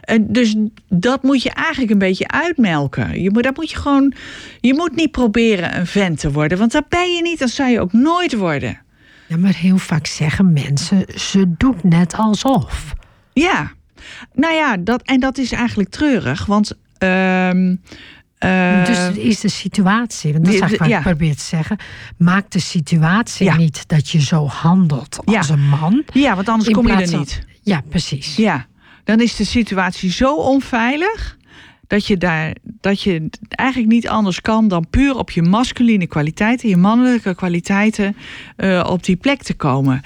eh, 0.00 0.18
dus 0.22 0.54
dat 0.88 1.22
moet 1.22 1.42
je 1.42 1.50
eigenlijk 1.50 1.92
een 1.92 1.98
beetje 1.98 2.28
uitmelken. 2.28 3.22
Je 3.22 3.30
moet, 3.30 3.42
dat 3.42 3.56
moet 3.56 3.70
je 3.70 3.76
gewoon. 3.76 4.12
Je 4.60 4.74
moet 4.74 4.96
niet 4.96 5.10
proberen 5.10 5.78
een 5.78 5.86
vent 5.86 6.18
te 6.20 6.32
worden. 6.32 6.58
Want 6.58 6.72
dat 6.72 6.88
ben 6.88 7.14
je 7.14 7.22
niet. 7.22 7.38
Dat 7.38 7.50
zou 7.50 7.70
je 7.70 7.80
ook 7.80 7.92
nooit 7.92 8.34
worden. 8.34 8.78
Ja, 9.26 9.36
maar 9.36 9.54
heel 9.54 9.78
vaak 9.78 10.06
zeggen 10.06 10.52
mensen, 10.52 11.04
ze 11.14 11.52
doet 11.58 11.84
net 11.84 12.14
alsof. 12.14 12.92
Ja. 13.32 13.72
Nou 14.32 14.54
ja, 14.54 14.76
dat, 14.76 15.02
en 15.02 15.20
dat 15.20 15.38
is 15.38 15.52
eigenlijk 15.52 15.90
treurig. 15.90 16.46
Want. 16.46 16.72
ehm, 16.98 17.74
eh, 18.40 18.84
dus 18.86 18.98
is 19.24 19.40
de 19.40 19.48
situatie, 19.48 20.32
want 20.32 20.44
dat 20.44 20.54
is 20.54 20.60
eigenlijk 20.60 20.92
wat 20.92 21.02
ja. 21.02 21.10
ik 21.10 21.16
probeer 21.16 21.36
te 21.36 21.42
zeggen. 21.44 21.76
Maak 22.16 22.50
de 22.50 22.58
situatie 22.60 23.44
Ja. 23.46 23.56
niet 23.56 23.88
dat 23.88 24.08
je 24.08 24.20
zo 24.20 24.46
handelt 24.46 25.18
als 25.24 25.48
Ja. 25.48 25.54
een 25.54 25.68
man. 25.68 26.02
ja, 26.12 26.34
want 26.34 26.48
anders 26.48 26.70
kom 26.70 26.86
je 26.86 26.92
er 26.92 27.08
van- 27.08 27.18
niet. 27.18 27.46
Ja, 27.62 27.82
precies. 27.88 28.36
Ja, 28.36 28.66
dan 29.04 29.20
is 29.20 29.36
de 29.36 29.44
situatie 29.44 30.10
zo 30.10 30.36
onveilig 30.36 31.36
dat 31.90 32.06
je 32.06 32.16
daar 32.16 32.54
dat 32.80 33.02
je 33.02 33.28
eigenlijk 33.48 33.92
niet 33.92 34.08
anders 34.08 34.40
kan 34.40 34.68
dan 34.68 34.86
puur 34.90 35.14
op 35.16 35.30
je 35.30 35.42
masculine 35.42 36.06
kwaliteiten, 36.06 36.68
je 36.68 36.76
mannelijke 36.76 37.34
kwaliteiten 37.34 38.16
eh, 38.56 38.86
op 38.90 39.04
die 39.04 39.16
plek 39.16 39.42
te 39.42 39.54
komen. 39.54 40.00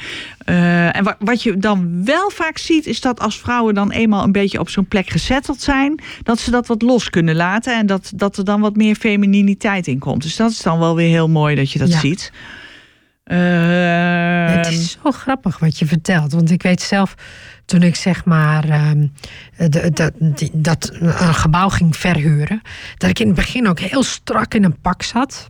Eh, 0.44 0.96
en 0.96 1.04
wa- 1.04 1.16
wat 1.18 1.42
je 1.42 1.56
dan 1.58 2.04
wel 2.04 2.30
vaak 2.30 2.58
ziet, 2.58 2.86
is 2.86 3.00
dat 3.00 3.20
als 3.20 3.38
vrouwen 3.40 3.74
dan 3.74 3.90
eenmaal 3.90 4.24
een 4.24 4.32
beetje 4.32 4.60
op 4.60 4.68
zo'n 4.68 4.86
plek 4.86 5.08
gezetteld 5.10 5.60
zijn, 5.60 6.02
dat 6.22 6.38
ze 6.38 6.50
dat 6.50 6.66
wat 6.66 6.82
los 6.82 7.10
kunnen 7.10 7.36
laten 7.36 7.76
en 7.76 7.86
dat, 7.86 8.12
dat 8.14 8.36
er 8.36 8.44
dan 8.44 8.60
wat 8.60 8.76
meer 8.76 8.94
femininiteit 8.94 9.86
in 9.86 9.98
komt. 9.98 10.22
Dus 10.22 10.36
dat 10.36 10.50
is 10.50 10.62
dan 10.62 10.78
wel 10.78 10.94
weer 10.96 11.08
heel 11.08 11.28
mooi 11.28 11.54
dat 11.54 11.70
je 11.72 11.78
dat 11.78 11.92
Ja. 11.92 11.98
ziet. 11.98 12.32
Het 13.24 14.66
Ehm, 14.66 14.72
is 14.74 14.96
zo 15.02 15.10
grappig 15.10 15.58
wat 15.58 15.78
je 15.78 15.86
vertelt. 15.86 16.32
Want 16.32 16.50
ik 16.50 16.62
weet 16.62 16.82
zelf, 16.82 17.14
toen 17.64 17.82
ik 17.82 17.96
zeg 17.96 18.24
maar 18.24 18.68
ehm, 18.68 19.06
de- 19.56 19.90
de- 19.92 20.12
die- 20.18 20.50
dat 20.52 20.90
een 21.00 21.34
gebouw 21.34 21.68
ging 21.68 21.96
verhuren, 21.96 22.60
dat 22.96 23.10
ik 23.10 23.18
in 23.18 23.26
het 23.26 23.36
begin 23.36 23.68
ook 23.68 23.78
heel 23.78 24.02
strak 24.02 24.54
in 24.54 24.64
een 24.64 24.80
pak 24.80 25.02
zat. 25.02 25.48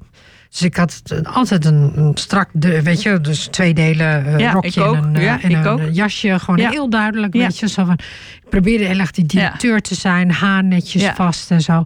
Dus 0.50 0.62
ik 0.62 0.76
had 0.76 1.02
altijd 1.22 1.64
een, 1.64 1.92
een 1.94 2.16
strak, 2.16 2.48
de, 2.52 2.82
weet 2.82 3.02
je, 3.02 3.20
dus 3.20 3.46
twee 3.46 3.74
delen 3.74 4.26
eh, 4.26 4.38
Ja, 4.38 4.52
rokje 4.52 4.80
ik 4.80 4.86
ook. 4.86 4.94
en 4.96 5.02
een, 5.04 5.16
eh, 5.16 5.22
Ja, 5.24 5.42
en 5.42 5.52
een 5.52 5.66
ook. 5.66 5.80
jasje. 5.92 6.38
Gewoon 6.38 6.60
Ja. 6.60 6.70
heel 6.70 6.90
duidelijk, 6.90 7.34
Ja. 7.34 7.40
weet 7.40 7.58
je. 7.58 7.68
Zo 7.68 7.84
van, 7.84 7.94
ik 8.42 8.48
probeerde 8.50 8.84
heel 8.84 8.98
erg 8.98 9.10
die 9.10 9.26
directeur 9.26 9.80
te 9.80 9.94
zijn, 9.94 10.30
haar 10.32 10.64
netjes 10.64 11.04
vast 11.14 11.50
en 11.50 11.60
zo. 11.60 11.84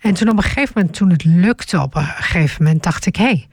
En 0.00 0.14
toen 0.14 0.28
op 0.28 0.36
een 0.36 0.42
gegeven 0.42 0.72
moment, 0.74 0.94
toen 0.94 1.10
het 1.10 1.24
lukte 1.24 1.80
op 1.80 1.94
een 1.94 2.04
gegeven 2.06 2.64
moment, 2.64 2.82
dacht 2.82 3.06
ik, 3.06 3.16
hé, 3.16 3.24
hey, 3.24 3.46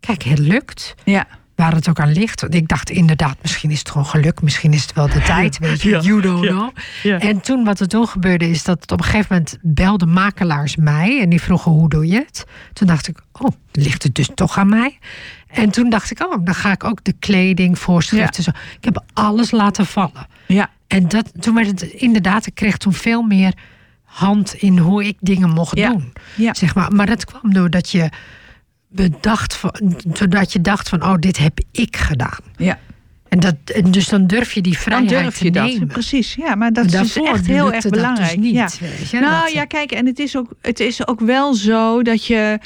kijk, 0.00 0.22
het 0.22 0.38
lukt 0.38 0.94
ja. 1.04 1.26
waar 1.54 1.74
het 1.74 1.88
ook 1.88 2.00
aan 2.00 2.12
ligt. 2.12 2.40
Want 2.40 2.54
ik 2.54 2.68
dacht 2.68 2.90
inderdaad, 2.90 3.36
misschien 3.42 3.70
is 3.70 3.78
het 3.78 3.90
gewoon 3.90 4.06
geluk, 4.06 4.42
misschien 4.42 4.72
is 4.72 4.82
het 4.82 4.92
wel 4.92 5.08
de 5.08 5.22
tijd, 5.32 5.58
weet 5.58 5.82
je, 5.82 5.90
Ja, 5.90 6.00
you 6.00 6.20
don't 6.20 6.44
ja, 6.44 6.50
know. 6.50 6.70
ja. 7.02 7.18
En 7.18 7.40
toen 7.40 7.64
wat 7.64 7.80
er 7.80 7.88
toen 7.88 8.08
gebeurde 8.08 8.50
is 8.50 8.64
dat 8.64 8.92
op 8.92 8.98
een 8.98 9.04
gegeven 9.04 9.26
moment 9.30 9.58
belden 9.62 10.12
makelaars 10.12 10.76
mij 10.76 11.20
en 11.20 11.28
die 11.28 11.40
vroegen 11.40 11.72
hoe 11.72 11.88
doe 11.88 12.06
je 12.06 12.16
het? 12.26 12.44
Toen 12.72 12.86
dacht 12.86 13.08
ik, 13.08 13.18
oh, 13.32 13.50
ligt 13.72 14.02
het 14.02 14.14
dus 14.14 14.30
toch 14.34 14.58
aan 14.58 14.68
mij? 14.68 14.98
En 15.48 15.70
toen 15.70 15.90
dacht 15.90 16.10
ik, 16.10 16.26
oh, 16.26 16.44
dan 16.44 16.54
ga 16.54 16.72
ik 16.72 16.84
ook 16.84 17.04
de 17.04 17.14
kleding, 17.18 17.78
voorschriften. 17.78 18.42
Zo. 18.42 18.50
Ik 18.50 18.84
heb 18.84 19.04
alles 19.12 19.50
laten 19.50 19.86
vallen. 19.86 20.26
Ja. 20.46 20.70
En 20.86 21.08
dat, 21.08 21.32
toen 21.42 21.54
werd 21.54 21.66
het 21.66 21.82
inderdaad, 21.82 22.46
ik 22.46 22.54
kreeg 22.54 22.76
toen 22.76 22.92
veel 22.92 23.22
meer 23.22 23.52
hand 24.04 24.54
in 24.54 24.78
hoe 24.78 25.04
ik 25.04 25.16
dingen 25.20 25.50
mocht 25.50 25.76
doen. 25.76 26.12
Ja. 26.34 26.54
Zeg 26.54 26.74
maar. 26.74 26.92
maar 26.92 27.06
dat 27.06 27.24
kwam 27.24 27.52
doordat 27.52 27.90
je 27.90 28.10
bedacht 28.88 29.54
van, 29.54 29.74
doordat 30.06 30.52
je 30.52 30.60
dacht 30.60 30.88
van, 30.88 31.02
oh, 31.02 31.14
dit 31.18 31.38
heb 31.38 31.58
ik 31.72 31.96
gedaan. 31.96 32.38
Ja. 32.56 32.78
En 33.28 33.40
dat, 33.40 33.54
en 33.74 33.90
dus 33.90 34.08
dan 34.08 34.26
durf 34.26 34.52
je 34.52 34.60
die 34.60 34.78
vrijheid 34.78 35.10
dan 35.10 35.22
durf 35.22 35.38
je 35.38 35.44
te 35.44 35.50
dat. 35.50 35.66
nemen. 35.66 35.86
Precies, 35.86 36.34
ja, 36.34 36.54
maar 36.54 36.72
dat 36.72 36.84
is 36.84 36.90
dus 36.90 37.16
echt 37.16 37.46
heel 37.46 37.72
erg 37.72 37.82
dat 37.82 37.92
dus 37.92 38.00
belangrijk. 38.02 38.36
niet, 38.38 38.54
ja. 38.54 38.68
weet 38.80 39.10
je, 39.10 39.18
nou 39.20 39.44
dat- 39.44 39.52
ja, 39.52 39.64
kijk, 39.64 39.92
en 39.92 40.06
het 40.06 40.18
is, 40.18 40.36
ook, 40.36 40.52
het 40.62 40.80
is 40.80 41.06
ook 41.06 41.20
wel 41.20 41.54
zo 41.54 42.02
dat 42.02 42.24
je. 42.26 42.58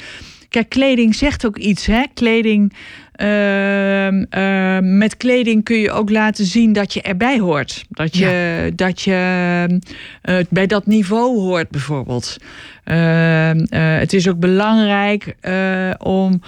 Kijk, 0.49 0.69
kleding 0.69 1.15
zegt 1.15 1.45
ook 1.45 1.57
iets, 1.57 1.85
hè? 1.85 2.03
Kleding. 2.13 2.73
ehm, 3.13 4.23
ehm, 4.29 4.97
met 4.97 5.17
kleding 5.17 5.63
kun 5.63 5.77
je 5.77 5.91
ook 5.91 6.09
laten 6.09 6.45
zien 6.45 6.73
dat 6.73 6.93
je 6.93 7.01
erbij 7.01 7.39
hoort. 7.39 7.85
Dat 7.89 8.17
je, 8.17 8.71
dat 8.75 9.01
je 9.01 9.79
eh, 10.21 10.35
bij 10.49 10.67
dat 10.67 10.85
niveau 10.85 11.39
hoort, 11.39 11.69
bijvoorbeeld. 11.69 12.37
Ehm, 12.83 13.59
eh, 13.69 13.97
het 13.97 14.13
is 14.13 14.29
ook 14.29 14.39
belangrijk 14.39 15.35
eh, 15.41 15.89
om. 15.97 16.41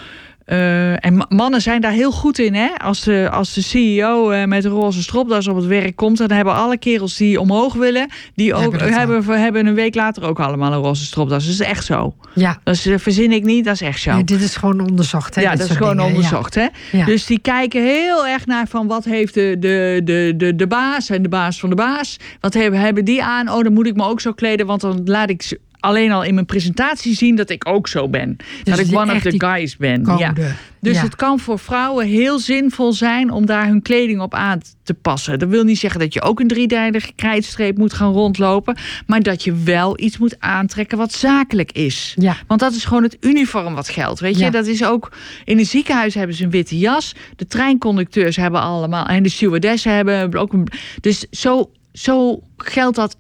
eh, 0.46 1.06
en 1.06 1.16
ma- 1.18 1.26
mannen 1.30 1.62
zijn 1.62 1.82
daar 1.82 1.92
heel 1.92 2.12
goed 2.12 2.40
in, 2.40 2.54
hè? 2.54 2.68
Als 2.78 3.04
de, 3.04 3.30
als 3.32 3.54
de 3.54 3.62
CEO 3.62 4.46
met 4.48 4.66
een 4.66 4.72
roze 4.72 5.02
stropdas 5.04 5.48
op 5.48 5.56
het 5.56 5.66
werk 5.66 5.96
komt, 5.96 6.18
dan 6.18 6.32
hebben 6.32 6.54
alle 6.54 6.78
kerels 6.78 7.18
die 7.18 7.40
omhoog 7.40 7.74
willen, 7.74 8.08
die 8.36 8.54
ook 8.54 8.72
Hebben 8.72 8.94
hebben, 8.94 9.42
hebben, 9.42 9.66
een 9.66 9.74
week 9.74 9.96
later 9.96 10.24
ook 10.24 10.40
allemaal 10.40 10.74
een 10.74 10.80
roze 10.82 11.06
stropdas. 11.06 11.44
Dat 11.44 11.54
is 11.54 11.60
echt 11.60 11.86
zo. 11.86 12.16
Ja, 12.36 12.58
Dat 12.64 12.74
is, 12.76 12.88
verzin 12.96 13.32
ik 13.32 13.44
niet, 13.44 13.66
dat 13.66 13.74
is 13.74 13.82
echt 13.82 14.00
zo. 14.02 14.24
dit 14.24 14.42
is 14.42 14.56
gewoon 14.56 14.80
onderzocht. 14.80 15.36
Hè, 15.36 15.42
ja, 15.42 15.56
dat 15.56 15.70
is 15.70 15.76
gewoon 15.76 15.92
dingen, 15.98 16.10
ja. 16.10 16.16
onderzocht. 16.16 16.56
Hè? 16.56 16.68
Ja. 16.92 17.06
Dus 17.06 17.26
die 17.26 17.40
kijken 17.40 17.84
heel 17.84 18.28
erg 18.28 18.46
naar 18.46 18.68
van 18.68 18.88
wat 18.88 19.06
heeft 19.06 19.34
de, 19.34 19.56
de, 19.60 20.02
de, 20.04 20.34
de, 20.38 20.56
de 20.56 20.68
baas 20.68 21.10
en 21.10 21.22
de 21.22 21.30
baas 21.30 21.60
van 21.60 21.70
de 21.70 21.76
baas. 21.76 22.18
Wat 22.40 22.54
hebben, 22.54 22.80
hebben 22.80 23.06
die 23.06 23.24
aan? 23.24 23.50
Oh, 23.52 23.64
dan 23.64 23.74
moet 23.74 23.88
ik 23.88 23.96
me 23.96 24.04
ook 24.04 24.22
zo 24.22 24.32
kleden, 24.34 24.66
want 24.66 24.82
dan 24.82 25.02
laat 25.06 25.30
ik 25.30 25.42
ze 25.42 25.60
alleen 25.86 26.12
al 26.12 26.24
in 26.24 26.34
mijn 26.34 26.46
presentatie 26.46 27.16
zien 27.16 27.36
dat 27.36 27.50
ik 27.50 27.68
ook 27.68 27.88
zo 27.88 28.10
ben. 28.10 28.38
dat 28.64 28.80
ik 28.80 28.96
one 28.98 29.14
of 29.14 29.22
the 29.22 29.34
guys 29.38 29.78
ben. 29.78 30.04
Code. 30.04 30.20
Ja. 30.20 30.34
Dus 30.82 30.96
Ja. 30.96 31.02
het 31.04 31.16
kan 31.16 31.40
voor 31.40 31.60
vrouwen 31.60 32.08
heel 32.08 32.40
zinvol 32.40 32.94
zijn 32.94 33.32
om 33.32 33.46
daar 33.46 33.68
hun 33.68 33.82
kleding 33.82 34.20
op 34.22 34.34
aan 34.34 34.62
te 34.84 34.94
passen. 34.94 35.40
Dat 35.40 35.50
wil 35.50 35.64
niet 35.64 35.78
zeggen 35.78 36.00
dat 36.00 36.14
je 36.14 36.22
ook 36.22 36.40
een 36.40 36.48
driedijdige 36.48 37.12
krijtstreep 37.16 37.78
moet 37.78 37.94
gaan 37.94 38.12
rondlopen. 38.12 38.78
Maar 39.08 39.22
dat 39.24 39.44
je 39.44 39.54
wel 39.54 40.00
iets 40.00 40.18
moet 40.18 40.36
aantrekken 40.40 40.98
wat 40.98 41.14
zakelijk 41.14 41.72
is. 41.72 42.16
Ja. 42.20 42.36
Want 42.48 42.60
dat 42.60 42.74
is 42.74 42.86
gewoon 42.86 43.04
het 43.04 43.18
uniform 43.20 43.74
wat 43.76 43.90
geldt. 43.90 44.20
Weet 44.20 44.38
je, 44.38 44.44
Ja. 44.44 44.50
dat 44.50 44.66
is 44.66 44.84
ook. 44.86 45.12
In 45.46 45.58
een 45.60 45.66
ziekenhuis 45.66 46.14
hebben 46.14 46.36
ze 46.36 46.44
een 46.44 46.50
witte 46.50 46.78
jas. 46.78 47.16
De 47.36 47.48
treinconducteurs 47.48 48.36
hebben 48.36 48.62
allemaal. 48.62 49.06
En 49.06 49.24
de 49.24 49.30
stewardessen 49.30 49.92
hebben 49.96 50.34
ook 50.40 50.54
een. 50.54 50.68
Dus 51.02 51.26
zo, 51.32 51.70
zo 51.94 52.42
geldt 52.58 52.96
dat 52.96 53.16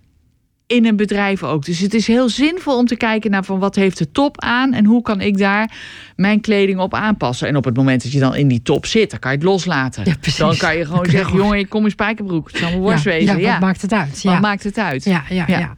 in 0.67 0.85
een 0.85 0.95
bedrijf 0.95 1.43
ook. 1.43 1.65
Dus 1.65 1.79
het 1.79 1.93
is 1.93 2.07
heel 2.07 2.29
zinvol 2.29 2.77
om 2.77 2.85
te 2.85 2.95
kijken 2.95 3.31
naar 3.31 3.43
van 3.43 3.59
wat 3.59 3.75
heeft 3.75 3.97
de 3.97 4.11
top 4.11 4.41
aan 4.41 4.73
en 4.73 4.85
hoe 4.85 5.01
kan 5.01 5.21
ik 5.21 5.37
daar 5.37 5.71
mijn 6.15 6.41
kleding 6.41 6.79
op 6.79 6.93
aanpassen. 6.93 7.47
En 7.47 7.55
op 7.55 7.65
het 7.65 7.75
moment 7.75 8.03
dat 8.03 8.11
je 8.11 8.19
dan 8.19 8.35
in 8.35 8.47
die 8.47 8.61
top 8.61 8.85
zit, 8.85 9.09
dan 9.09 9.19
kan 9.19 9.31
je 9.31 9.37
het 9.37 9.45
loslaten. 9.45 10.03
Ja. 10.05 10.13
Dan 10.37 10.57
kan 10.57 10.77
je 10.77 10.85
gewoon 10.85 11.05
zeggen, 11.05 11.37
jongen, 11.37 11.57
ik 11.57 11.69
kom 11.69 11.83
in 11.83 11.91
spijkerbroek. 11.91 12.47
Het 12.47 12.57
zal 12.57 12.69
mijn 12.69 12.81
worst 12.81 13.03
ja, 13.03 13.11
wezen. 13.11 13.39
Ja, 13.39 13.41
Ja, 13.41 13.51
wat 13.51 13.59
maakt 13.59 13.81
het 13.81 13.93
uit? 13.93 14.23
Wat 14.23 14.41
maakt 14.41 14.63
het 14.63 14.77
uit? 14.77 15.03
Ja, 15.03 15.23
ja, 15.29 15.43
Ja. 15.47 15.75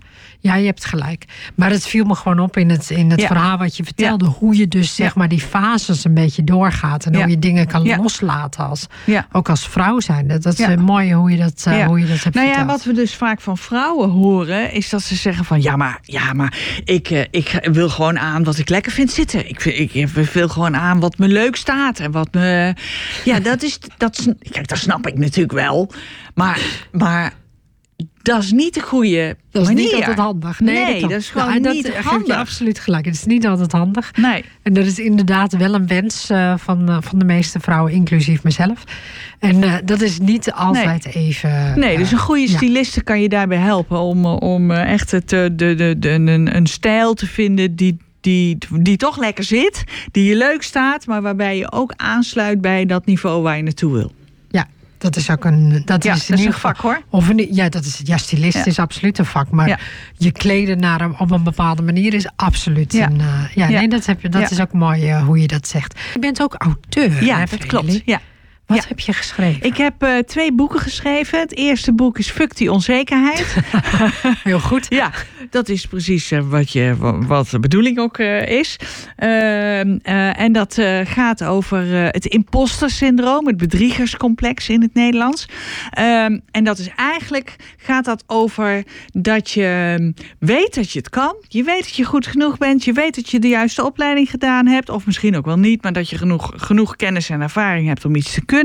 Ja. 0.47 0.53
ja. 0.53 0.59
je 0.59 0.65
hebt 0.65 0.85
gelijk. 0.85 1.25
Maar 1.55 1.69
het 1.69 1.87
viel 1.87 2.05
me 2.05 2.15
gewoon 2.15 2.39
op 2.39 2.57
in 2.57 2.69
het, 2.69 2.89
in 2.89 3.11
het 3.11 3.21
Ja. 3.21 3.27
verhaal 3.27 3.57
wat 3.57 3.77
je 3.77 3.83
vertelde. 3.83 4.25
Hoe 4.25 4.57
je 4.57 4.67
dus 4.67 4.95
zeg 4.95 5.15
maar 5.15 5.27
die 5.27 5.39
fases 5.41 6.03
een 6.03 6.13
beetje 6.13 6.43
doorgaat. 6.43 7.05
En 7.05 7.11
Ja. 7.13 7.19
hoe 7.19 7.29
je 7.29 7.39
dingen 7.39 7.67
kan 7.67 7.83
Ja. 7.83 7.97
loslaten. 7.97 8.67
Als, 8.67 8.87
Ja. 9.05 9.27
Ook 9.31 9.49
als 9.49 9.67
vrouw 9.67 9.99
zijn. 9.99 10.27
Dat 10.27 10.45
is 10.45 10.57
Ja. 10.57 10.69
eh, 10.71 10.77
mooi 10.77 11.13
hoe 11.13 11.31
je 11.31 11.37
dat, 11.37 11.63
eh, 11.67 11.77
Ja. 11.77 11.85
hoe 11.87 11.99
je 11.99 12.05
dat 12.07 12.23
hebt 12.23 12.35
Nou 12.35 12.47
ja, 12.47 12.53
verteld. 12.53 12.77
wat 12.77 12.85
we 12.87 12.93
dus 13.01 13.15
vaak 13.15 13.41
van 13.41 13.57
vrouwen 13.57 14.09
horen, 14.09 14.71
is 14.71 14.89
dat 14.89 15.01
ze 15.01 15.15
zeggen 15.15 15.45
van 15.45 15.61
ja, 15.61 15.75
maar, 15.75 15.99
ja, 16.01 16.33
maar 16.33 16.57
ik, 16.85 17.09
eh, 17.09 17.21
ik 17.31 17.59
wil 17.71 17.89
gewoon 17.89 18.19
aan 18.19 18.43
wat 18.43 18.57
ik 18.57 18.69
lekker 18.69 18.91
vind 18.91 19.11
zitten. 19.11 19.49
Ik, 19.49 19.61
vind- 19.61 19.95
ik 19.95 20.07
wil 20.33 20.47
gewoon 20.47 20.75
aan 20.75 20.99
wat 20.99 21.17
me 21.17 21.27
leuk 21.27 21.55
staat 21.55 21.99
en 21.99 22.11
wat 22.11 22.27
me. 22.33 22.75
Ja, 23.23 23.39
dat 23.39 23.63
is. 23.63 23.79
Dat, 23.97 24.27
kijk, 24.51 24.67
dat 24.67 24.77
snap 24.77 25.07
ik 25.07 25.17
natuurlijk 25.17 25.51
wel. 25.53 25.91
Maar, 26.35 26.59
maar 26.91 27.33
dat 28.21 28.43
is 28.43 28.51
niet 28.51 28.73
de 28.73 28.81
goede 28.81 29.35
Dat 29.51 29.61
is 29.61 29.67
manier. 29.67 29.83
niet 29.83 29.93
altijd 29.93 30.17
handig. 30.17 30.59
Nee, 30.59 31.01
dat 31.01 31.11
is 31.11 31.29
gewoon 31.29 31.47
Nou, 31.47 31.61
dat 31.61 31.73
niet 31.73 31.85
je 31.85 31.93
handig. 32.03 32.35
absoluut 32.35 32.79
gelijk. 32.79 33.05
Het 33.05 33.13
is 33.13 33.25
niet 33.25 33.47
altijd 33.47 33.71
handig. 33.71 34.11
Nee. 34.15 34.43
En 34.63 34.73
dat 34.73 34.85
is 34.85 34.99
inderdaad 34.99 35.57
wel 35.57 35.73
een 35.73 35.87
wens 35.87 36.29
eh, 36.29 36.53
van, 36.57 36.89
eh, 36.89 36.97
van 37.01 37.19
de 37.19 37.25
meeste 37.25 37.59
vrouwen, 37.59 37.91
inclusief 37.91 38.43
mezelf. 38.43 38.83
En 39.39 39.63
eh, 39.63 39.73
dat 39.85 40.01
is 40.01 40.19
niet 40.19 40.51
altijd 40.51 41.05
even. 41.05 41.79
Nee, 41.79 41.97
dus 41.97 42.11
een 42.11 42.17
goede 42.17 42.49
ja. 42.51 42.57
styliste 42.57 43.03
kan 43.03 43.21
je 43.21 43.29
daarbij 43.29 43.57
helpen 43.57 43.99
om, 43.99 44.25
om 44.25 44.71
echt 44.71 45.11
het, 45.11 45.29
de, 45.29 45.53
de, 45.55 45.95
de, 45.99 46.09
een, 46.09 46.55
een 46.55 46.67
stijl 46.67 47.13
te 47.13 47.25
vinden 47.27 47.75
die, 47.75 47.97
die, 48.21 48.57
die 48.79 48.97
toch 48.97 49.17
lekker 49.17 49.43
zit, 49.43 49.83
die 50.11 50.23
je 50.23 50.35
leuk 50.35 50.63
staat, 50.63 51.05
maar 51.05 51.21
waarbij 51.21 51.57
je 51.57 51.71
ook 51.71 51.93
aansluit 51.95 52.61
bij 52.61 52.85
dat 52.85 53.05
niveau 53.05 53.41
waar 53.41 53.57
je 53.57 53.63
naartoe 53.63 53.93
wil. 53.93 54.11
Dat 54.97 55.15
is 55.15 55.29
ook 55.29 55.45
een. 55.45 55.81
Dat 55.85 56.03
Ja, 56.03 56.13
is 56.13 56.19
dat 56.19 56.27
in 56.29 56.33
is 56.33 56.39
ieder 56.41 56.45
een 56.45 56.53
geval- 56.53 56.71
vak 56.71 56.81
hoor. 56.81 57.01
Of 57.09 57.29
een, 57.29 57.47
ja, 57.51 57.69
dat 57.69 57.85
is, 57.85 58.01
ja, 58.03 58.17
stylist 58.17 58.57
Ja. 58.57 58.65
is 58.65 58.79
absoluut 58.79 59.17
een 59.17 59.25
vak. 59.25 59.49
Maar 59.51 59.67
Ja. 59.67 59.79
je 60.17 60.31
kleden 60.31 60.79
naar 60.79 61.01
een, 61.01 61.19
op 61.19 61.31
een 61.31 61.43
bepaalde 61.43 61.81
manier 61.81 62.13
is 62.13 62.27
absoluut 62.35 62.93
Ja. 62.93 63.09
een. 63.09 63.19
eh, 63.19 63.25
ja, 63.55 63.67
Ja. 63.67 63.79
nee, 63.79 63.87
dat, 63.87 64.05
heb 64.05 64.21
je, 64.21 64.29
dat 64.29 64.51
is 64.51 64.59
ook 64.61 64.71
mooi 64.73 65.09
eh, 65.09 65.23
hoe 65.25 65.41
je 65.41 65.47
dat 65.47 65.67
zegt. 65.67 65.99
Je 66.13 66.19
bent 66.19 66.41
ook 66.41 66.55
auteur. 66.57 67.23
Ja, 67.23 67.37
hè, 67.37 67.45
dat 67.49 67.65
klopt. 67.65 68.01
Ja. 68.05 68.19
Wat 68.67 68.77
Ja. 68.77 68.83
heb 68.87 68.99
je 68.99 69.13
geschreven? 69.13 69.63
Ik 69.63 69.77
heb 69.77 70.03
eh, 70.03 70.17
twee 70.17 70.53
boeken 70.53 70.79
geschreven. 70.79 71.39
Het 71.39 71.55
eerste 71.55 71.93
boek 71.93 72.17
is 72.19 72.29
Fuck 72.29 72.55
die 72.55 72.71
onzekerheid. 72.71 73.55
Heel 74.43 74.59
goed. 74.59 74.85
Ja, 74.89 75.11
dat 75.49 75.69
is 75.69 75.85
precies 75.85 76.31
eh, 76.31 76.39
wat, 76.49 76.71
je, 76.71 76.95
wa- 76.97 77.17
wat 77.19 77.49
de 77.49 77.59
bedoeling 77.59 77.99
ook 77.99 78.17
eh, 78.17 78.47
is. 78.59 78.75
Ehm, 79.15 79.97
eh, 80.03 80.39
en 80.39 80.51
dat 80.51 80.81
gaat 81.03 81.43
over 81.43 81.91
het 81.93 82.25
imposter-syndroom, 82.25 83.47
het 83.47 83.57
bedriegerscomplex 83.57 84.69
in 84.69 84.81
het 84.81 84.93
Nederlands. 84.93 85.45
Ehm, 85.89 86.39
en 86.51 86.63
dat 86.63 86.77
is 86.79 86.89
eigenlijk, 86.95 87.55
gaat 87.77 88.05
dat 88.05 88.23
over 88.27 88.83
dat 89.11 89.49
je 89.51 89.95
ehm, 89.99 90.11
weet 90.39 90.75
dat 90.75 90.91
je 90.91 90.99
het 90.99 91.09
kan. 91.09 91.35
Je 91.47 91.63
weet 91.63 91.79
dat 91.83 91.95
je 91.95 92.03
goed 92.03 92.27
genoeg 92.27 92.57
bent. 92.57 92.83
Je 92.85 92.93
weet 92.93 93.15
dat 93.15 93.29
je 93.29 93.39
de 93.39 93.47
juiste 93.47 93.85
opleiding 93.85 94.29
gedaan 94.29 94.65
hebt. 94.67 94.89
Of 94.89 95.05
misschien 95.05 95.37
ook 95.37 95.45
wel 95.45 95.57
niet, 95.59 95.83
maar 95.83 95.93
dat 95.93 96.09
je 96.09 96.17
genoeg, 96.17 96.51
genoeg 96.55 96.95
kennis 96.95 97.29
en 97.29 97.41
ervaring 97.41 97.87
hebt 97.87 98.05
om 98.05 98.15
iets 98.15 98.33
te 98.33 98.39
kunnen. 98.39 98.55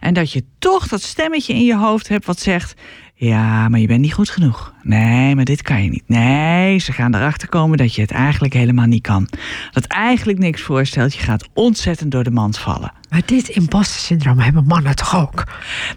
En 0.00 0.14
dat 0.14 0.32
je 0.32 0.44
toch 0.58 0.88
dat 0.88 1.02
stemmetje 1.02 1.52
in 1.54 1.64
je 1.64 1.76
hoofd 1.76 2.08
hebt 2.08 2.26
wat 2.26 2.38
zegt... 2.38 2.74
Ja, 3.18 3.68
maar 3.68 3.80
je 3.80 3.86
bent 3.86 4.00
niet 4.00 4.12
goed 4.12 4.30
genoeg. 4.30 4.74
Nee, 4.82 5.34
maar 5.34 5.44
dit 5.44 5.62
kan 5.62 5.82
je 5.82 5.90
niet. 5.90 6.02
Nee, 6.06 6.78
ze 6.78 6.92
gaan 6.92 7.14
erachter 7.14 7.48
komen 7.48 7.78
dat 7.78 7.94
je 7.94 8.00
het 8.00 8.10
eigenlijk 8.10 8.54
helemaal 8.54 8.86
niet 8.86 9.02
kan. 9.02 9.28
Dat 9.70 9.84
eigenlijk 9.84 10.38
niks 10.38 10.62
voorstelt. 10.62 11.14
Je 11.14 11.20
gaat 11.22 11.48
ontzettend 11.54 12.10
door 12.10 12.24
de 12.24 12.30
mand 12.30 12.58
vallen. 12.58 12.92
Maar 13.10 13.22
dit 13.26 13.48
imposter 13.48 14.00
syndroom 14.00 14.38
hebben 14.38 14.64
mannen 14.66 14.96
toch 14.96 15.16
ook? 15.16 15.44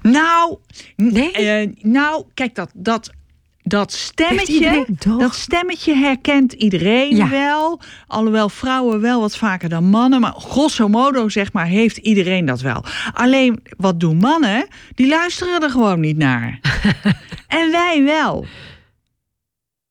Nou, 0.02 0.58
Nee? 0.96 1.32
eh, 1.32 1.70
nou 1.82 2.26
kijk, 2.34 2.56
dat, 2.56 2.72
dat, 2.74 3.12
dat 3.70 3.94
stemmetje. 3.94 4.86
Dat 5.18 5.36
stemmetje 5.36 5.96
herkent 5.96 6.54
iedereen 6.54 7.16
Ja. 7.16 7.30
wel. 7.30 7.80
Alhoewel 8.08 8.50
vrouwen 8.50 9.02
wel 9.02 9.20
wat 9.22 9.38
vaker 9.38 9.70
dan 9.70 9.84
mannen. 9.84 10.22
Maar 10.22 10.34
grosso 10.38 10.88
modo, 10.88 11.30
zeg 11.30 11.54
maar, 11.54 11.66
heeft 11.66 11.98
iedereen 11.98 12.46
dat 12.46 12.62
wel. 12.62 12.84
Alleen, 13.14 13.60
wat 13.78 14.00
doen 14.00 14.18
mannen? 14.18 14.68
Die 14.96 15.08
luisteren 15.08 15.62
er 15.64 15.70
gewoon 15.70 16.00
niet 16.00 16.18
naar. 16.18 16.60
en 17.48 17.72
wij 17.72 18.02
wel. 18.04 18.46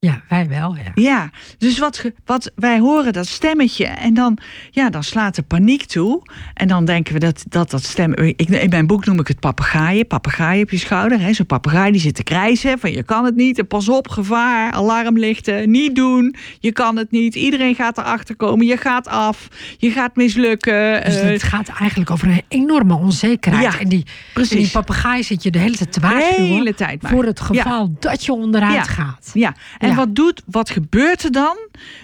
Ja, 0.00 0.22
wij 0.28 0.48
wel. 0.48 0.76
Ja. 0.76 0.90
Ja, 0.94 1.30
dus 1.58 1.78
wat, 1.78 2.04
wat 2.24 2.50
wij 2.54 2.78
horen 2.78 3.12
dat 3.12 3.26
stemmetje 3.26 3.84
en 3.86 4.14
dan, 4.14 4.38
ja, 4.70 4.90
dan 4.90 5.02
slaat 5.02 5.34
de 5.34 5.42
paniek 5.42 5.84
toe. 5.84 6.22
En 6.54 6.68
dan 6.68 6.84
denken 6.84 7.12
we 7.14 7.18
dat 7.20 7.44
dat, 7.48 7.70
dat 7.70 7.82
stem. 7.84 8.12
Ik, 8.14 8.40
in 8.48 8.68
mijn 8.68 8.86
boek 8.86 9.04
noem 9.06 9.20
ik 9.20 9.28
het 9.28 9.40
papegaaien. 9.40 10.06
Papegaaien 10.06 10.62
op 10.62 10.70
je 10.70 10.78
schouder. 10.78 11.20
hè. 11.20 11.32
Zo'n 11.32 11.46
papegaai 11.46 11.92
die 11.92 12.00
zit 12.00 12.14
te 12.14 12.22
krijzen 12.22 12.78
van 12.78 12.92
je 12.92 13.02
kan 13.02 13.24
het 13.24 13.34
niet. 13.36 13.58
En 13.58 13.66
pas 13.66 13.88
op, 13.88 14.08
gevaar, 14.08 14.72
alarmlichten, 14.72 15.70
niet 15.70 15.94
doen. 15.96 16.34
Je 16.60 16.72
kan 16.72 16.96
het 16.96 17.10
niet. 17.10 17.34
Iedereen 17.34 17.74
gaat 17.74 17.98
erachter 17.98 18.36
komen. 18.36 18.66
Je 18.66 18.76
gaat 18.76 19.08
af. 19.08 19.48
Je 19.78 19.90
gaat 19.90 20.16
mislukken. 20.16 21.04
Dus 21.04 21.16
eh, 21.20 21.28
het 21.30 21.42
gaat 21.42 21.68
eigenlijk 21.68 22.10
over 22.10 22.28
een 22.28 22.42
enorme 22.48 22.94
onzekerheid. 22.94 23.72
Ja, 23.72 23.78
en 23.80 23.88
die, 23.88 24.06
precies. 24.34 24.52
en 24.52 24.58
die 24.58 24.70
papegaai 24.70 25.22
zit 25.22 25.42
je 25.42 25.50
de 25.50 25.58
hele 25.58 25.76
tijd 25.76 25.92
te 25.92 26.00
de 26.00 26.06
waarschuwen. 26.08 26.50
hele 26.50 26.74
tijd 26.74 27.02
maar. 27.02 27.10
Voor 27.10 27.24
het 27.24 27.38
Ja. 27.52 27.62
geval 27.62 27.96
dat 28.00 28.24
je 28.24 28.32
onderuit 28.32 28.72
Ja. 28.74 28.82
gaat. 28.82 29.30
Ja, 29.32 29.54
en 29.88 29.94
Ja. 29.94 29.96
wat 30.06 30.14
doet, 30.14 30.42
wat 30.46 30.70
gebeurt 30.70 31.22
er 31.24 31.32
dan? 31.32 31.56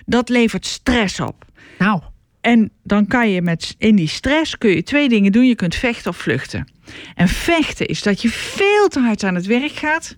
Dat 0.06 0.28
levert 0.28 0.66
stress 0.66 1.20
op. 1.20 1.44
Nou, 1.78 2.00
En 2.40 2.70
dan 2.82 3.06
kan 3.06 3.30
je 3.30 3.42
met 3.42 3.74
in 3.78 3.96
die 3.96 4.08
stress 4.08 4.58
kun 4.58 4.70
je 4.70 4.82
twee 4.82 5.08
dingen 5.08 5.32
doen. 5.32 5.46
Je 5.46 5.54
kunt 5.54 5.74
vechten 5.74 6.10
of 6.10 6.16
vluchten. 6.16 6.72
En 7.14 7.28
vechten 7.28 7.86
is 7.86 8.02
dat 8.02 8.22
je 8.22 8.28
veel 8.28 8.88
te 8.88 9.00
hard 9.00 9.24
aan 9.24 9.34
het 9.34 9.46
werk 9.46 9.72
gaat. 9.72 10.16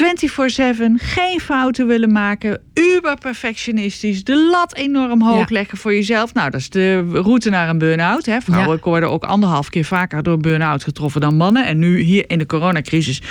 24-7, 0.00 0.02
geen 0.96 1.40
fouten 1.40 1.86
willen 1.86 2.12
maken, 2.12 2.60
uber 2.74 3.16
perfectionistisch, 3.18 4.24
de 4.24 4.36
lat 4.50 4.74
enorm 4.74 5.22
hoog 5.22 5.38
Ja. 5.38 5.44
leggen 5.48 5.78
voor 5.78 5.94
jezelf. 5.94 6.34
Nou, 6.34 6.50
dat 6.50 6.60
is 6.60 6.70
de 6.70 7.00
route 7.12 7.50
naar 7.50 7.68
een 7.68 7.78
burn-out. 7.78 8.26
Hè. 8.26 8.40
Vrouwen 8.40 8.76
Ja. 8.76 8.82
worden 8.90 9.10
ook 9.10 9.24
anderhalf 9.24 9.68
keer 9.68 9.84
vaker 9.84 10.22
door 10.22 10.38
burn-out 10.38 10.84
getroffen 10.84 11.20
dan 11.20 11.36
mannen. 11.36 11.66
En 11.66 11.78
nu 11.78 11.98
hier 12.00 12.24
in 12.26 12.38
de 12.38 12.46
coronacrisis 12.46 13.22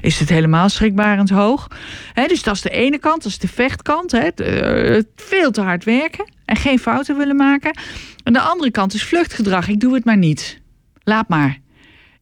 is 0.00 0.18
het 0.18 0.28
helemaal 0.28 0.68
schrikbarend 0.68 1.30
hoog. 1.30 1.68
Hè, 2.12 2.26
dus 2.26 2.42
dat 2.42 2.54
is 2.54 2.60
de 2.62 2.70
ene 2.70 2.98
kant, 2.98 3.22
dat 3.22 3.32
is 3.32 3.38
de 3.38 3.48
vechtkant. 3.48 4.12
Hè. 4.12 4.18
Eh, 4.28 5.02
veel 5.16 5.50
te 5.50 5.60
hard 5.60 5.84
werken 5.84 6.32
en 6.44 6.56
geen 6.56 6.78
fouten 6.78 7.16
willen 7.16 7.36
maken. 7.36 7.78
En 8.24 8.32
de 8.32 8.40
andere 8.40 8.70
kant 8.70 8.94
is 8.94 9.02
vluchtgedrag. 9.04 9.68
Ik 9.68 9.80
doe 9.80 9.94
het 9.94 10.04
maar 10.04 10.16
niet. 10.16 10.60
Laat 11.04 11.28
maar. 11.28 11.58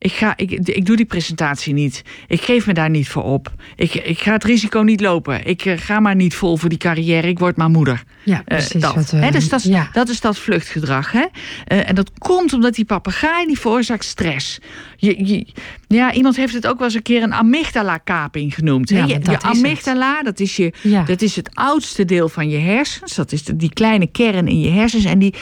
Ik, 0.04 0.12
ga, 0.12 0.32
ik, 0.36 0.50
ik 0.50 0.86
doe 0.86 0.96
die 0.96 1.04
presentatie 1.06 1.72
niet. 1.74 2.02
Ik 2.28 2.40
geef 2.40 2.66
me 2.66 2.72
daar 2.74 2.90
niet 2.90 3.08
voor 3.08 3.22
op. 3.22 3.52
Ik, 3.76 3.94
ik 3.94 4.18
ga 4.18 4.32
het 4.32 4.44
risico 4.44 4.80
niet 4.80 5.00
lopen. 5.00 5.46
Ik 5.46 5.64
eh, 5.64 5.78
ga 5.78 6.00
maar 6.00 6.14
niet 6.14 6.34
vol 6.34 6.56
voor 6.56 6.68
die 6.68 6.78
carrière. 6.78 7.28
Ik 7.28 7.38
word 7.38 7.56
maar 7.56 7.70
moeder. 7.70 8.02
Ja, 8.24 8.36
Eh, 8.38 8.44
precies. 8.44 8.80
dat. 8.80 8.94
wat 8.94 9.10
Hè, 9.10 9.30
dus 9.30 9.48
dat 9.48 9.62
ja. 9.62 9.88
dat 9.92 10.08
is 10.08 10.20
dat 10.20 10.38
vluchtgedrag. 10.38 11.12
Hè? 11.12 11.24
Eh, 11.64 11.88
en 11.88 11.94
dat 11.94 12.10
komt 12.18 12.52
omdat 12.52 12.74
die 12.74 12.84
papegaai 12.84 13.46
die 13.46 13.58
veroorzaakt 13.58 14.04
stress. 14.04 14.58
Je, 14.96 15.26
je, 15.26 15.46
ja, 15.88 16.12
iemand 16.12 16.36
heeft 16.36 16.54
het 16.54 16.66
ook 16.66 16.76
wel 16.78 16.86
eens 16.86 16.96
een 16.96 17.02
keer 17.02 17.22
een 17.22 17.34
amygdala-kaping 17.34 18.54
genoemd. 18.54 18.88
Ja, 18.88 18.96
je, 19.04 19.12
want 19.12 19.24
dat 19.24 19.42
je 19.42 19.48
is 19.50 19.56
het. 19.56 19.64
amygdala, 19.66 20.22
dat 20.22 20.40
is, 20.40 20.56
je, 20.56 20.72
Ja. 20.82 21.02
dat 21.02 21.22
is 21.22 21.36
het 21.36 21.50
oudste 21.54 22.04
deel 22.04 22.28
van 22.28 22.48
je 22.48 22.58
hersens. 22.58 23.14
Dat 23.14 23.32
is 23.32 23.44
de- 23.44 23.56
die 23.56 23.72
kleine 23.72 24.06
kern 24.06 24.48
in 24.48 24.60
je 24.60 24.70
hersens. 24.70 25.04
En 25.04 25.18
die, 25.18 25.34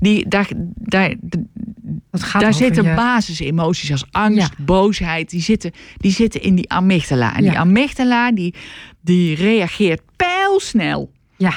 die, 0.00 0.28
daar, 0.28 0.48
daar, 0.74 1.14
daar 2.38 2.54
zitten 2.54 2.84
je- 2.84 2.94
basisemoties 2.94 3.90
als 3.90 4.04
angst, 4.10 4.38
Ja. 4.58 4.64
boosheid. 4.64 5.30
Die 5.30 5.40
zitten, 5.42 5.70
die 5.96 6.12
zitten 6.12 6.42
in 6.42 6.54
die 6.54 6.70
amygdala. 6.70 7.36
En 7.36 7.42
die 7.42 7.58
amygdala 7.58 8.32
die, 8.32 8.54
die 9.00 9.34
reageert 9.36 10.00
pijlsnel. 10.16 11.10
Ja, 11.36 11.52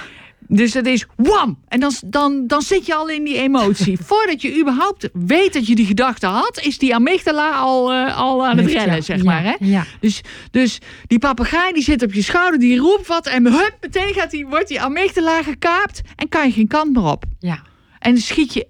Dus 0.49 0.71
dat 0.71 0.85
is 0.85 1.05
wam! 1.15 1.57
En 1.67 1.79
dan, 1.79 1.93
dan, 2.05 2.43
dan 2.47 2.61
zit 2.61 2.85
je 2.85 2.95
al 2.95 3.09
in 3.09 3.23
die 3.23 3.37
emotie. 3.41 3.97
Voordat 4.09 4.41
je 4.41 4.59
überhaupt 4.59 5.09
weet 5.13 5.53
dat 5.53 5.67
je 5.67 5.75
die 5.75 5.85
gedachte 5.85 6.25
had, 6.27 6.59
is 6.63 6.77
die 6.77 6.95
amygdala 6.95 7.51
al, 7.57 7.93
eh, 7.93 8.17
al 8.17 8.45
aan 8.45 8.57
het 8.57 8.65
rennen, 8.71 8.95
ja, 8.95 9.01
zeg 9.01 9.17
ja, 9.17 9.23
maar. 9.23 9.43
Hè? 9.43 9.55
ja. 9.59 9.85
Dus, 9.99 10.21
dus 10.51 10.79
die 11.07 11.19
papegaai 11.19 11.73
die 11.73 11.83
zit 11.83 12.03
op 12.03 12.13
je 12.13 12.21
schouder, 12.21 12.59
die 12.59 12.77
roept 12.79 13.07
wat 13.07 13.27
en 13.27 13.45
hup, 13.45 13.77
meteen 13.81 14.13
gaat 14.13 14.31
die, 14.31 14.47
wordt 14.47 14.67
die 14.67 14.81
amygdala 14.81 15.43
gekaapt 15.43 16.01
en 16.15 16.29
kan 16.29 16.47
je 16.47 16.53
geen 16.53 16.67
kant 16.67 16.93
meer 16.93 17.03
op. 17.05 17.23
ja. 17.39 17.59
En 17.99 18.11
dan 18.13 18.21
schiet 18.21 18.53
je 18.53 18.67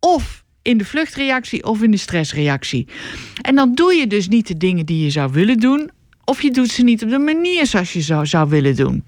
of 0.00 0.44
in 0.62 0.78
de 0.78 0.84
vluchtreactie 0.84 1.64
of 1.64 1.82
in 1.82 1.90
de 1.90 1.96
stressreactie. 1.96 2.88
En 3.42 3.54
dan 3.54 3.74
doe 3.74 3.94
je 3.94 4.06
dus 4.06 4.28
niet 4.28 4.46
de 4.46 4.56
dingen 4.56 4.86
die 4.86 5.04
je 5.04 5.10
zou 5.10 5.32
willen 5.32 5.58
doen. 5.58 5.90
Of 6.24 6.42
je 6.42 6.50
doet 6.50 6.70
ze 6.70 6.82
niet 6.82 7.02
op 7.02 7.10
de 7.10 7.18
manier 7.18 7.66
zoals 7.66 7.92
je 7.92 8.00
zou, 8.00 8.26
zou 8.26 8.48
willen 8.48 8.76
doen. 8.76 9.04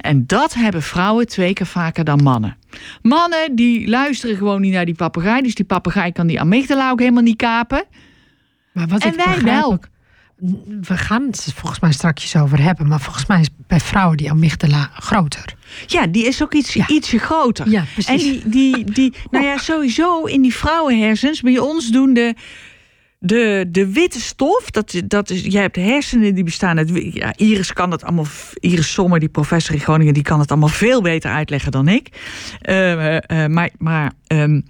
En 0.00 0.26
dat 0.26 0.54
hebben 0.54 0.82
vrouwen 0.82 1.26
twee 1.26 1.52
keer 1.52 1.66
vaker 1.66 2.04
dan 2.04 2.22
mannen. 2.22 2.56
Mannen 3.02 3.54
die 3.54 3.88
luisteren 3.88 4.36
gewoon 4.36 4.60
niet 4.60 4.72
naar 4.72 4.84
die 4.84 4.94
papegaai. 4.94 5.42
Dus 5.42 5.54
die 5.54 5.64
papegaai 5.64 6.12
kan 6.12 6.26
die 6.26 6.40
amygdala 6.40 6.90
ook 6.90 6.98
helemaal 7.00 7.22
niet 7.22 7.36
kapen. 7.36 7.84
Maar 8.72 8.86
wat 8.86 9.02
En 9.02 9.08
ik 9.08 9.16
wij 9.16 9.34
begrijp 9.34 9.60
wel. 9.60 9.78
we 10.80 10.96
gaan 10.96 11.22
het 11.22 11.52
volgens 11.54 11.80
mij 11.80 11.92
straks 11.92 12.36
over 12.36 12.62
hebben. 12.62 12.88
Maar 12.88 13.00
volgens 13.00 13.26
mij 13.26 13.40
is 13.40 13.48
bij 13.66 13.80
vrouwen 13.80 14.16
die 14.16 14.30
amygdala 14.30 14.90
groter. 14.94 15.54
Ja, 15.86 16.06
die 16.06 16.26
is 16.26 16.42
ook 16.42 16.54
iets, 16.54 16.74
Ja. 16.74 16.88
ietsje 16.88 17.18
groter. 17.18 17.70
Ja, 17.70 17.80
En 17.80 17.86
precies. 17.94 18.22
die, 18.22 18.42
die, 18.46 18.84
die, 18.84 19.12
nou 19.30 19.44
ja, 19.44 19.58
sowieso 19.58 20.24
in 20.24 20.42
die 20.42 20.54
vrouwenhersens, 20.54 21.40
bij 21.40 21.58
ons 21.58 21.90
doen 21.90 22.14
de, 22.14 22.34
de, 23.18 23.64
de 23.68 23.92
witte 23.92 24.20
stof, 24.20 24.70
dat, 24.70 25.02
dat 25.04 25.30
is, 25.30 25.42
je 25.42 25.58
hebt 25.58 25.76
hersenen 25.76 26.34
die 26.34 26.44
bestaan 26.44 26.78
uit, 26.78 26.90
ja, 27.14 27.32
Iris 27.36 27.72
kan 27.72 27.90
het 27.90 28.04
allemaal, 28.04 28.26
Iris 28.60 28.92
Sommer, 28.92 29.20
die 29.20 29.28
professor 29.28 29.74
in 29.74 29.80
Groningen, 29.80 30.14
die 30.14 30.22
kan 30.22 30.40
het 30.40 30.50
allemaal 30.50 30.68
veel 30.68 31.02
beter 31.02 31.30
uitleggen 31.30 31.72
dan 31.72 31.88
ik. 31.88 32.08
Eh, 32.60 32.92
eh, 33.16 33.44
eh, 33.44 33.50
maar 33.50 33.70
maar 33.78 34.12
ehm, 34.26 34.60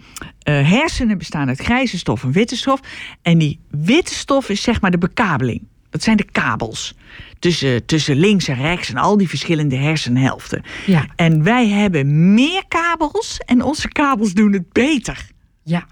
eh, 0.42 0.70
hersenen 0.70 1.18
bestaan 1.18 1.48
uit 1.48 1.60
grijze 1.60 1.98
stof 1.98 2.22
en 2.22 2.32
witte 2.32 2.56
stof. 2.56 2.80
En 3.22 3.38
die 3.38 3.60
witte 3.70 4.14
stof 4.14 4.48
is 4.48 4.62
zeg 4.62 4.80
maar 4.80 4.90
de 4.90 4.98
bekabeling. 4.98 5.62
Dat 5.94 6.02
zijn 6.02 6.16
de 6.16 6.26
kabels 6.32 6.94
tussen, 7.38 7.86
tussen 7.86 8.16
links 8.16 8.48
en 8.48 8.56
rechts 8.56 8.88
en 8.88 8.96
al 8.96 9.16
die 9.16 9.28
verschillende 9.28 9.76
hersenhelften. 9.76 10.62
Ja, 10.86 11.06
En 11.16 11.42
wij 11.42 11.68
hebben 11.68 12.34
meer 12.34 12.62
kabels 12.68 13.38
en 13.46 13.62
onze 13.62 13.88
kabels 13.88 14.32
doen 14.32 14.52
het 14.52 14.72
beter. 14.72 15.26
ja. 15.62 15.86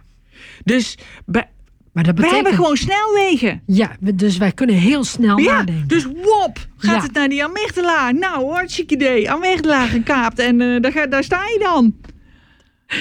Dus 0.65 0.99
bij- 1.27 1.49
Maar 1.93 2.05
dat 2.05 2.15
we 2.15 2.21
betekent... 2.21 2.43
hebben 2.47 2.55
gewoon 2.65 2.77
snelwegen. 2.77 3.63
Ja, 3.67 3.97
dus 4.15 4.37
wij 4.37 4.53
kunnen 4.53 4.77
heel 4.77 5.05
snel 5.05 5.39
Ja, 5.39 5.53
nadenken. 5.57 5.89
dus 5.89 6.05
wop, 6.05 6.67
gaat 6.77 6.95
Ja. 6.97 7.03
het 7.03 7.13
naar 7.13 7.29
die 7.29 7.45
amygdala. 7.45 8.11
Nou, 8.11 8.51
hartstikke 8.53 8.95
idee. 8.95 9.31
Amygdala 9.31 9.87
gekaapt 9.87 10.39
en 10.39 10.61
eh, 10.61 10.81
daar, 10.81 11.09
daar 11.11 11.25
sta 11.25 11.43
je 11.45 11.59
dan. 11.63 11.95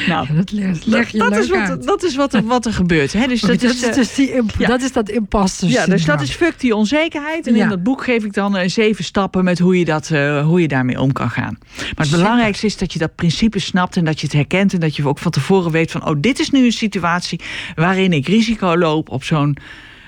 Nou, 0.07 0.27
Ja, 0.29 0.33
dat 0.33 0.51
leg, 0.51 0.83
leg 0.85 1.09
je 1.09 1.17
dat, 1.17 1.37
is, 1.37 1.49
wat, 1.49 1.83
dat 1.83 2.03
is 2.03 2.15
wat 2.15 2.33
er, 2.33 2.43
wat 2.43 2.65
er 2.65 2.73
gebeurt. 2.73 3.13
Hè? 3.13 3.27
Dus 3.27 3.43
Oké, 3.43 3.55
dat, 3.57 3.63
is, 3.73 3.83
eh, 3.83 3.93
dus 3.93 4.15
die 4.15 4.33
imp- 4.33 4.55
ja. 4.57 4.67
dat 4.67 4.81
is 4.81 4.91
dat 4.91 5.09
imposter 5.09 5.69
ja, 5.69 5.85
dus 5.85 6.05
dat 6.05 6.21
is 6.21 6.31
fuck 6.31 6.59
die 6.59 6.75
onzekerheid. 6.75 7.47
En 7.47 7.55
Ja. 7.55 7.63
in 7.63 7.69
dat 7.69 7.83
boek 7.83 8.03
geef 8.03 8.23
ik 8.23 8.33
dan 8.33 8.57
eh, 8.57 8.69
zeven 8.69 9.03
stappen 9.03 9.43
met 9.43 9.59
hoe 9.59 9.79
je, 9.79 9.85
dat, 9.85 10.09
eh, 10.11 10.45
hoe 10.45 10.61
je 10.61 10.67
daarmee 10.67 10.99
om 10.99 11.11
kan 11.13 11.29
gaan. 11.29 11.57
Maar 11.77 12.05
het 12.05 12.11
belangrijkste 12.11 12.65
is 12.65 12.77
dat 12.77 12.93
je 12.93 12.99
dat 12.99 13.15
principe 13.15 13.59
snapt 13.59 13.97
en 13.97 14.05
dat 14.05 14.19
je 14.19 14.25
het 14.25 14.35
herkent. 14.35 14.73
En 14.73 14.79
dat 14.79 14.95
je 14.95 15.07
ook 15.07 15.19
van 15.19 15.31
tevoren 15.31 15.71
weet 15.71 15.91
van, 15.91 16.07
oh, 16.07 16.15
dit 16.17 16.39
is 16.39 16.49
nu 16.49 16.65
een 16.65 16.71
situatie 16.71 17.39
waarin 17.75 18.13
ik 18.13 18.27
risico 18.27 18.77
loop 18.77 19.09
op 19.09 19.23
zo'n 19.23 19.57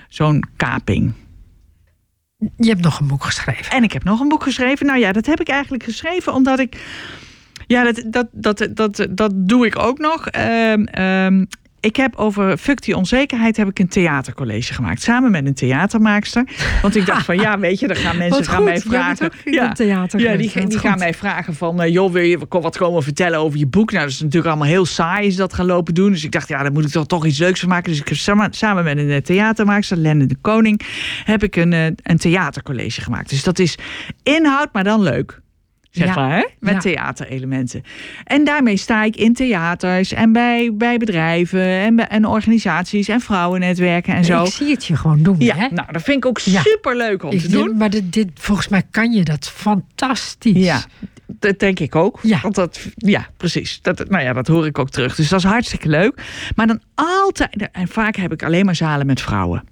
zo'n 0.09 0.43
kaping. 0.57 1.13
Je 2.57 2.67
hebt 2.69 2.81
nog 2.81 2.99
een 2.99 3.07
boek 3.07 3.23
geschreven. 3.23 3.71
En 3.71 3.83
ik 3.83 3.91
heb 3.91 4.03
nog 4.03 4.19
een 4.19 4.27
boek 4.29 4.43
geschreven. 4.43 4.85
Nou 4.85 4.99
ja, 4.99 5.11
dat 5.11 5.25
heb 5.25 5.39
ik 5.41 5.47
eigenlijk 5.49 5.83
geschreven 5.83 6.33
omdat 6.33 6.59
ik. 6.59 6.77
Ja, 7.67 7.83
dat, 7.83 8.03
dat, 8.05 8.27
dat, 8.31 8.67
dat, 8.71 9.07
dat 9.09 9.31
doe 9.35 9.65
ik 9.65 9.79
ook 9.79 9.97
nog. 9.97 10.27
Ehm, 10.27 10.83
ehm, 10.83 11.43
ik 11.83 11.95
heb 11.95 12.15
over 12.15 12.57
Fuck 12.57 12.81
die 12.81 12.97
onzekerheid 12.97 13.57
heb 13.57 13.67
ik 13.67 13.79
een 13.79 13.87
theatercollege 13.87 14.73
gemaakt. 14.73 15.01
Samen 15.01 15.31
met 15.31 15.45
een 15.45 15.53
theatermaakster. 15.53 16.47
Want 16.81 16.95
ik 16.95 17.05
dacht 17.05 17.25
van 17.25 17.35
ja, 17.35 17.59
weet 17.59 17.79
je, 17.79 17.87
dan 17.87 17.95
gaan 17.95 18.17
mensen 18.27 18.37
Wat 18.37 18.47
gaan 18.47 18.55
goed, 18.55 18.65
mij 18.65 18.73
jij 18.73 18.81
vragen. 18.81 19.31
ja, 19.45 19.71
theater 19.71 20.19
ja, 20.19 20.35
die, 20.35 20.67
die 20.67 20.79
gaan 20.79 20.97
mij 20.97 21.13
vragen 21.13 21.53
van 21.53 21.81
eh, 21.81 21.93
joh, 21.93 22.11
wil 22.11 22.23
je 22.23 22.39
wat 22.49 22.77
komen 22.77 23.03
vertellen 23.03 23.39
over 23.39 23.59
je 23.59 23.67
boek? 23.67 23.91
Nou, 23.91 24.03
dat 24.03 24.13
is 24.13 24.19
natuurlijk 24.19 24.47
allemaal 24.47 24.67
heel 24.67 24.85
saai 24.85 25.27
is 25.27 25.35
dat 25.35 25.53
gaan 25.53 25.65
lopen 25.65 25.93
doen. 25.93 26.11
Dus 26.11 26.23
ik 26.23 26.31
dacht, 26.31 26.47
ja, 26.47 26.61
daar 26.61 26.71
moet 26.71 26.85
ik 26.85 26.91
toch, 26.91 27.05
toch 27.05 27.25
iets 27.25 27.39
leuks 27.39 27.59
van 27.59 27.69
maken. 27.69 27.89
Dus 27.91 27.99
ik 27.99 28.07
heb 28.07 28.17
samen, 28.17 28.53
samen 28.53 28.83
met 28.83 28.97
een 28.97 29.09
eh, 29.09 29.17
theatermaakster, 29.17 29.97
Lenne 29.97 30.25
de 30.25 30.37
Koning, 30.41 30.81
heb 31.23 31.43
ik 31.43 31.55
een, 31.55 31.73
eh, 31.73 31.85
een 31.85 32.17
theatercollege 32.17 33.01
gemaakt. 33.01 33.29
Dus 33.29 33.43
dat 33.43 33.59
is 33.59 33.77
inhoud, 34.23 34.73
maar 34.73 34.83
dan 34.83 35.01
leuk. 35.01 35.41
Zeg 35.93 36.07
Ja. 36.07 36.15
maar, 36.15 36.37
hè? 36.37 36.45
met 36.59 36.73
Ja. 36.73 36.79
theaterelementen. 36.79 37.83
En 38.23 38.43
daarmee 38.43 38.77
sta 38.77 39.03
ik 39.03 39.15
in 39.15 39.33
theaters 39.33 40.11
en 40.13 40.31
bij, 40.31 40.71
bij 40.73 40.97
bedrijven 40.97 41.61
en, 41.61 41.95
bij, 41.95 42.07
en 42.07 42.25
organisaties 42.25 43.07
en 43.07 43.21
vrouwennetwerken 43.21 44.13
en 44.15 44.25
zo. 44.25 44.43
Ik 44.43 44.51
zie 44.51 44.71
het 44.71 44.85
je 44.85 44.95
gewoon 44.95 45.23
doen. 45.23 45.35
Ja, 45.39 45.55
hè? 45.55 45.67
nou, 45.71 45.91
dat 45.91 46.01
vind 46.01 46.17
ik 46.17 46.25
ook 46.25 46.39
Ja. 46.39 46.61
super 46.61 46.95
leuk 46.97 47.23
om 47.23 47.31
Ik- 47.31 47.39
te 47.41 47.47
doen. 47.47 47.77
Maar 47.77 47.89
dit, 47.89 48.13
dit, 48.13 48.29
volgens 48.33 48.67
mij 48.67 48.83
kan 48.91 49.11
je 49.11 49.23
dat 49.23 49.49
fantastisch. 49.49 50.65
Ja, 50.65 50.81
dat 51.27 51.59
denk 51.59 51.79
ik 51.79 51.95
ook. 51.95 52.19
Ja. 52.21 52.39
Want 52.41 52.55
dat, 52.55 52.79
ja, 52.95 53.27
precies. 53.37 53.79
Dat, 53.81 54.09
nou 54.09 54.23
ja, 54.23 54.33
dat 54.33 54.47
hoor 54.47 54.65
ik 54.65 54.79
ook 54.79 54.89
terug. 54.89 55.15
Dus 55.15 55.29
dat 55.29 55.39
is 55.39 55.45
hartstikke 55.45 55.87
leuk. 55.89 56.21
Maar 56.55 56.67
dan 56.67 56.81
altijd, 56.95 57.69
en 57.71 57.87
vaak 57.87 58.15
heb 58.15 58.31
ik 58.31 58.43
alleen 58.43 58.65
maar 58.65 58.75
zalen 58.75 59.05
met 59.05 59.21
vrouwen. 59.21 59.63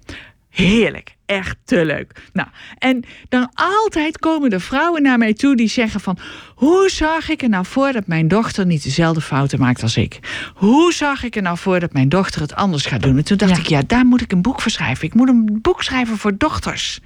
Heerlijk. 0.52 1.14
Echt 1.26 1.56
te 1.64 1.84
leuk. 1.84 2.12
Nou, 2.32 2.48
en 2.78 3.04
dan 3.28 3.50
altijd 3.54 4.18
komen 4.18 4.50
er 4.50 4.60
vrouwen 4.60 5.02
naar 5.02 5.18
mij 5.18 5.34
toe 5.34 5.56
die 5.56 5.68
zeggen 5.68 6.00
van... 6.00 6.18
hoe 6.54 6.90
zag 6.90 7.28
ik 7.28 7.42
er 7.42 7.48
nou 7.48 7.66
voor 7.66 7.92
dat 7.92 8.06
mijn 8.06 8.28
dochter 8.28 8.66
niet 8.66 8.82
dezelfde 8.82 9.20
fouten 9.20 9.58
maakt 9.58 9.82
als 9.82 9.96
ik? 9.96 10.18
Hoe 10.54 10.92
zag 10.92 11.22
ik 11.24 11.36
er 11.36 11.42
nou 11.42 11.58
voor 11.58 11.80
dat 11.80 11.92
mijn 11.92 12.08
dochter 12.08 12.40
het 12.40 12.54
anders 12.54 12.86
gaat 12.86 13.02
doen? 13.02 13.16
En 13.16 13.24
toen 13.24 13.36
dacht 13.36 13.56
Ja. 13.56 13.58
ik, 13.58 13.66
ja, 13.66 13.82
daar 13.86 14.06
moet 14.06 14.20
ik 14.20 14.32
een 14.32 14.42
boek 14.42 14.60
voor 14.60 14.70
schrijven. 14.70 15.04
Ik 15.06 15.14
moet 15.14 15.28
een 15.28 15.58
boek 15.62 15.82
schrijven 15.82 16.16
voor 16.16 16.36
dochters. 16.36 17.00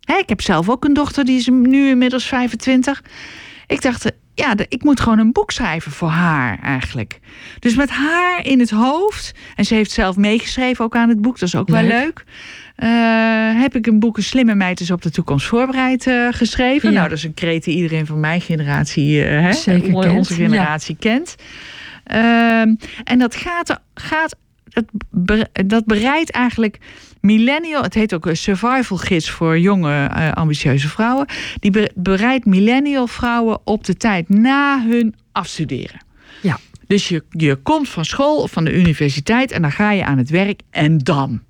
Hè, 0.00 0.16
ik 0.16 0.28
heb 0.28 0.40
zelf 0.40 0.68
ook 0.68 0.84
een 0.84 0.94
dochter, 0.94 1.24
die 1.24 1.38
is 1.38 1.46
nu 1.48 1.88
inmiddels 1.88 2.24
25. 2.24 3.02
Ik 3.66 3.82
dacht, 3.82 4.12
ja, 4.34 4.54
ik 4.68 4.82
moet 4.84 5.00
gewoon 5.00 5.18
een 5.18 5.32
boek 5.32 5.50
schrijven 5.50 5.92
voor 5.92 6.08
haar 6.08 6.58
eigenlijk. 6.62 7.20
Dus 7.58 7.74
met 7.74 7.90
haar 7.90 8.46
in 8.46 8.60
het 8.60 8.70
hoofd, 8.70 9.32
en 9.56 9.64
ze 9.64 9.74
heeft 9.74 9.90
zelf 9.90 10.16
meegeschreven 10.16 10.84
ook 10.84 10.96
aan 10.96 11.08
het 11.08 11.20
boek, 11.20 11.38
dat 11.38 11.48
is 11.48 11.54
ook 11.56 11.68
wel 11.68 11.82
Leuk. 11.82 12.24
Eh, 12.76 13.60
heb 13.60 13.76
ik 13.76 13.86
een 13.86 13.98
boek 13.98 14.16
Een 14.16 14.22
slimme 14.22 14.54
meid 14.54 14.80
is 14.80 14.90
op 14.90 15.02
de 15.02 15.10
toekomst 15.10 15.46
voorbereid 15.46 16.06
eh, 16.06 16.28
geschreven. 16.30 16.88
Ja. 16.88 16.94
Nou, 16.96 17.08
dat 17.08 17.18
is 17.18 17.24
een 17.24 17.34
kreet 17.34 17.64
die 17.64 17.76
iedereen 17.76 18.06
van 18.06 18.20
mijn 18.20 18.40
generatie, 18.40 19.24
eh, 19.24 19.40
hè, 19.40 19.52
Zeker 19.52 19.92
kent, 19.92 20.16
onze 20.16 20.34
generatie 20.34 20.96
kent. 20.98 21.34
Ehm, 22.04 22.74
en 23.04 23.18
dat 23.18 23.36
gaat, 23.36 23.80
gaat 23.94 24.36
het, 24.68 24.84
be- 25.10 25.48
dat 25.66 25.84
bereidt 25.84 26.30
eigenlijk 26.30 26.78
millennial, 27.20 27.82
het 27.82 27.94
heet 27.94 28.14
ook 28.14 28.26
een 28.26 28.36
survival 28.36 28.96
gids 28.96 29.30
voor 29.30 29.58
jonge 29.58 30.10
ambitieuze 30.34 30.88
vrouwen. 30.88 31.26
Die 31.58 31.70
be- 31.70 31.90
bereidt 31.94 32.44
millennial 32.44 33.06
vrouwen 33.06 33.58
op 33.64 33.84
de 33.84 33.96
tijd 33.96 34.28
na 34.28 34.82
hun 34.86 35.14
afstuderen. 35.32 36.04
Ja. 36.42 36.58
Dus 36.86 37.08
je, 37.08 37.24
je 37.30 37.56
komt 37.56 37.88
van 37.88 38.04
school 38.04 38.36
of 38.42 38.50
van 38.50 38.64
de 38.64 38.74
universiteit 38.74 39.52
en 39.52 39.62
dan 39.62 39.72
ga 39.72 39.92
je 39.92 40.04
aan 40.04 40.18
het 40.18 40.30
werk 40.30 40.60
en 40.70 40.98
dan. 40.98 41.40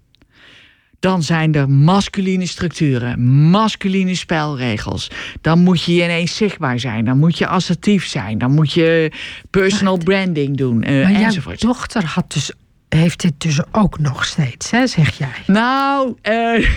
Dan 1.03 1.23
zijn 1.23 1.55
er 1.55 1.69
masculine 1.69 2.47
structuren, 2.47 3.21
masculine 3.51 4.15
spelregels. 4.15 5.11
Dan 5.41 5.59
moet 5.59 5.83
je 5.83 5.93
ineens 5.93 6.37
zichtbaar 6.37 6.81
zijn, 6.81 7.05
dan 7.05 7.19
moet 7.19 7.39
je 7.39 7.47
assertief 7.47 8.07
zijn, 8.07 8.39
dan 8.39 8.51
moet 8.55 8.73
je 8.73 9.13
personal 9.51 9.99
branding 9.99 10.57
doen, 10.57 10.91
uh, 10.91 11.03
maar 11.03 11.23
enzovoort. 11.23 11.61
Jouw 11.61 11.73
dochter 11.73 12.05
had 12.05 12.33
dus 12.33 12.53
heeft 12.89 13.21
dit 13.21 13.33
dus 13.39 13.61
ook 13.73 13.99
nog 13.99 14.25
steeds, 14.25 14.71
hè, 14.71 14.87
zeg 14.87 15.19
jij? 15.19 15.29
Nou, 15.47 16.15
uh... 16.23 16.69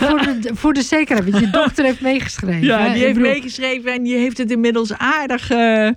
voor, 0.00 0.20
de, 0.40 0.50
voor 0.52 0.72
de 0.72 0.82
zekerheid, 0.82 1.30
want 1.30 1.44
je 1.44 1.50
dochter 1.60 1.84
heeft 1.84 2.00
meegeschreven. 2.00 2.62
Ja, 2.62 2.92
die 2.92 3.04
heeft 3.04 3.18
meegeschreven 3.18 3.92
en 3.92 4.02
die 4.02 4.16
heeft 4.16 4.38
het 4.38 4.50
inmiddels 4.50 4.92
aardig. 4.92 5.50
Uh, 5.50 5.90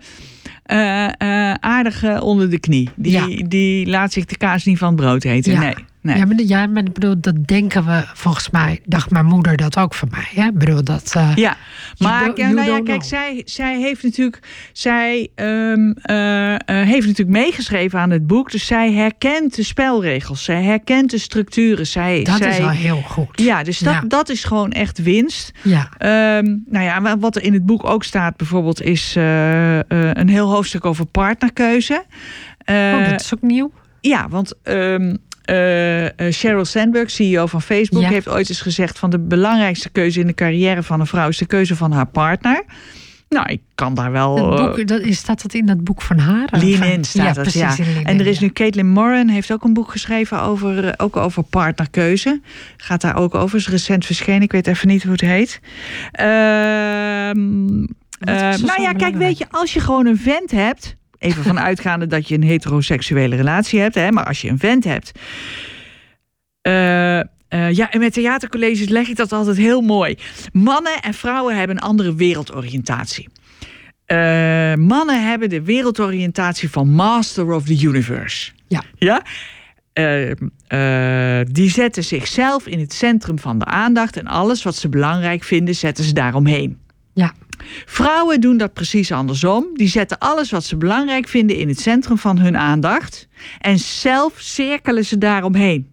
uh, 0.71 1.53
aardig 1.53 2.21
onder 2.21 2.49
de 2.49 2.59
knie. 2.59 2.89
Die, 2.95 3.47
die 3.47 3.87
laat 3.87 4.11
zich 4.11 4.25
de 4.25 4.37
kaas 4.37 4.65
niet 4.65 4.77
van 4.77 4.87
het 4.87 4.95
brood 4.95 5.23
eten. 5.23 5.59
Nee. 5.59 5.75
Nee. 6.01 6.17
Ja, 6.17 6.25
maar, 6.25 6.41
ja, 6.41 6.67
maar 6.67 6.83
ik 6.83 6.93
bedoel, 6.93 7.19
dat 7.19 7.47
denken 7.47 7.85
we 7.85 8.03
volgens 8.13 8.49
mij, 8.49 8.79
dacht 8.85 9.09
mijn 9.09 9.25
moeder 9.25 9.57
dat 9.57 9.77
ook 9.77 9.93
van 9.93 10.07
mij. 10.11 10.43
Hè? 10.43 10.51
Bedoel, 10.53 10.83
dat, 10.83 11.13
uh, 11.17 11.31
ja, 11.35 11.57
maar 11.97 12.31
ja, 12.35 12.49
nou 12.49 12.71
ja, 12.71 12.81
kijk, 12.81 13.03
zij, 13.03 13.41
zij 13.45 13.79
heeft 13.79 14.03
natuurlijk, 14.03 14.39
zij, 14.73 15.29
um, 15.35 15.95
uh, 16.05 16.51
uh, 16.51 16.57
heeft 16.65 17.07
natuurlijk 17.07 17.37
meegeschreven 17.37 17.99
aan 17.99 18.09
het 18.09 18.27
boek. 18.27 18.51
Dus 18.51 18.65
zij 18.65 18.93
herkent 18.93 19.55
de 19.55 19.63
spelregels, 19.63 20.43
zij 20.43 20.63
herkent 20.63 21.09
de 21.09 21.17
structuren. 21.17 21.87
Zij, 21.87 22.23
dat 22.23 22.37
zij, 22.37 22.49
is 22.49 22.57
wel 22.57 22.69
heel 22.69 23.01
goed. 23.01 23.41
Ja, 23.41 23.63
dus 23.63 23.79
dat, 23.79 23.93
ja. 23.93 24.01
dat 24.07 24.29
is 24.29 24.43
gewoon 24.43 24.71
echt 24.71 25.01
winst. 25.03 25.51
Ja. 25.63 25.89
Um, 26.37 26.63
nou 26.67 26.85
ja, 26.85 27.17
wat 27.17 27.35
er 27.35 27.43
in 27.43 27.53
het 27.53 27.65
boek 27.65 27.85
ook 27.85 28.03
staat 28.03 28.37
bijvoorbeeld, 28.37 28.81
is 28.81 29.15
een 29.15 30.29
heel 30.29 30.49
hoofdstuk 30.49 30.85
over 30.85 31.05
partnerkeuze. 31.05 32.05
oh, 32.65 33.09
dat 33.09 33.21
is 33.21 33.33
ook 33.33 33.41
nieuw. 33.41 33.71
Ja, 34.01 34.29
want. 34.29 34.53
Um, 34.63 35.17
uh, 35.45 36.31
Sheryl 36.31 36.65
Sandberg, 36.65 37.11
CEO 37.11 37.45
van 37.45 37.61
Facebook, 37.61 38.01
ja. 38.01 38.09
heeft 38.09 38.29
ooit 38.29 38.49
eens 38.49 38.61
gezegd: 38.61 38.99
van 38.99 39.09
de 39.09 39.19
belangrijkste 39.19 39.89
keuze 39.89 40.19
in 40.19 40.27
de 40.27 40.33
carrière 40.33 40.83
van 40.83 40.99
een 40.99 41.07
vrouw 41.07 41.27
is 41.27 41.37
de 41.37 41.45
keuze 41.45 41.75
van 41.75 41.91
haar 41.91 42.07
partner. 42.07 42.63
Nou, 43.29 43.49
ik 43.49 43.61
kan 43.75 43.93
daar 43.93 44.11
wel. 44.11 44.51
Het 44.51 44.75
boek, 44.75 44.87
dat, 44.87 45.01
staat 45.09 45.41
dat 45.41 45.53
in 45.53 45.65
dat 45.65 45.83
boek 45.83 46.01
van 46.01 46.17
haar? 46.17 46.49
Lean 46.51 46.83
in 46.83 47.03
staat 47.03 47.35
ja, 47.35 47.43
dat, 47.43 47.53
ja. 47.53 47.77
In 47.77 48.05
en 48.05 48.19
er 48.19 48.27
is 48.27 48.39
nu 48.39 48.49
Caitlin 48.49 48.89
Moran, 48.89 49.27
heeft 49.27 49.51
ook 49.51 49.63
een 49.63 49.73
boek 49.73 49.91
geschreven 49.91 50.41
over, 50.41 50.93
ook 50.97 51.17
over 51.17 51.43
partnerkeuze. 51.43 52.41
Gaat 52.77 53.01
daar 53.01 53.15
ook 53.15 53.35
over, 53.35 53.57
is 53.57 53.69
recent 53.69 54.05
verschenen. 54.05 54.41
Ik 54.41 54.51
weet 54.51 54.67
even 54.67 54.87
niet 54.87 55.03
hoe 55.03 55.11
het 55.11 55.21
heet. 55.21 55.59
Uh, 56.19 56.25
nou 58.25 58.81
ja, 58.81 58.91
kijk, 58.97 59.15
weet 59.15 59.37
je, 59.37 59.45
als 59.51 59.73
je 59.73 59.79
gewoon 59.79 60.05
een 60.05 60.17
vent 60.17 60.51
hebt 60.51 60.95
even 61.21 61.43
van 61.43 61.59
uitgaande 61.59 62.07
dat 62.07 62.27
je 62.27 62.35
een 62.35 62.43
heteroseksuele 62.43 63.35
relatie 63.35 63.79
hebt. 63.79 63.95
Hè, 63.95 64.11
maar 64.11 64.25
als 64.25 64.41
je 64.41 64.49
een 64.49 64.59
vent 64.59 64.83
hebt. 64.83 65.11
Uh, 66.67 67.19
uh, 67.49 67.71
ja, 67.71 67.91
en 67.91 67.99
met 67.99 68.13
theatercolleges 68.13 68.89
leg 68.89 69.07
ik 69.07 69.15
dat 69.15 69.31
altijd 69.31 69.57
heel 69.57 69.81
mooi. 69.81 70.17
Mannen 70.53 71.01
en 71.01 71.13
vrouwen 71.13 71.57
hebben 71.57 71.75
een 71.75 71.81
andere 71.81 72.15
wereldoriëntatie. 72.15 73.29
Uh, 74.07 74.17
mannen 74.75 75.27
hebben 75.27 75.49
de 75.49 75.61
wereldoriëntatie 75.61 76.69
van 76.69 76.89
Master 76.89 77.51
of 77.51 77.63
the 77.63 77.79
Universe. 77.81 78.51
Ja. 78.67 78.83
ja? 78.95 79.23
die 81.43 81.69
zetten 81.69 82.03
zichzelf 82.03 82.67
in 82.67 82.79
het 82.79 82.93
centrum 82.93 83.39
van 83.39 83.59
de 83.59 83.65
aandacht 83.65 84.17
en 84.17 84.27
alles 84.27 84.63
wat 84.63 84.75
ze 84.75 84.89
belangrijk 84.89 85.43
vinden, 85.43 85.75
zetten 85.75 86.03
ze 86.03 86.13
daaromheen. 86.13 86.79
Ja. 87.13 87.33
Vrouwen 87.85 88.41
doen 88.41 88.57
dat 88.57 88.73
precies 88.73 89.11
andersom. 89.11 89.67
Die 89.73 89.87
zetten 89.87 90.17
alles 90.17 90.51
wat 90.51 90.63
ze 90.63 90.77
belangrijk 90.77 91.27
vinden 91.27 91.55
in 91.55 91.67
het 91.67 91.79
centrum 91.79 92.17
van 92.17 92.39
hun 92.39 92.57
aandacht. 92.57 93.27
En 93.59 93.79
zelf 93.79 94.33
cirkelen 94.37 95.05
ze 95.05 95.17
daaromheen. 95.17 95.89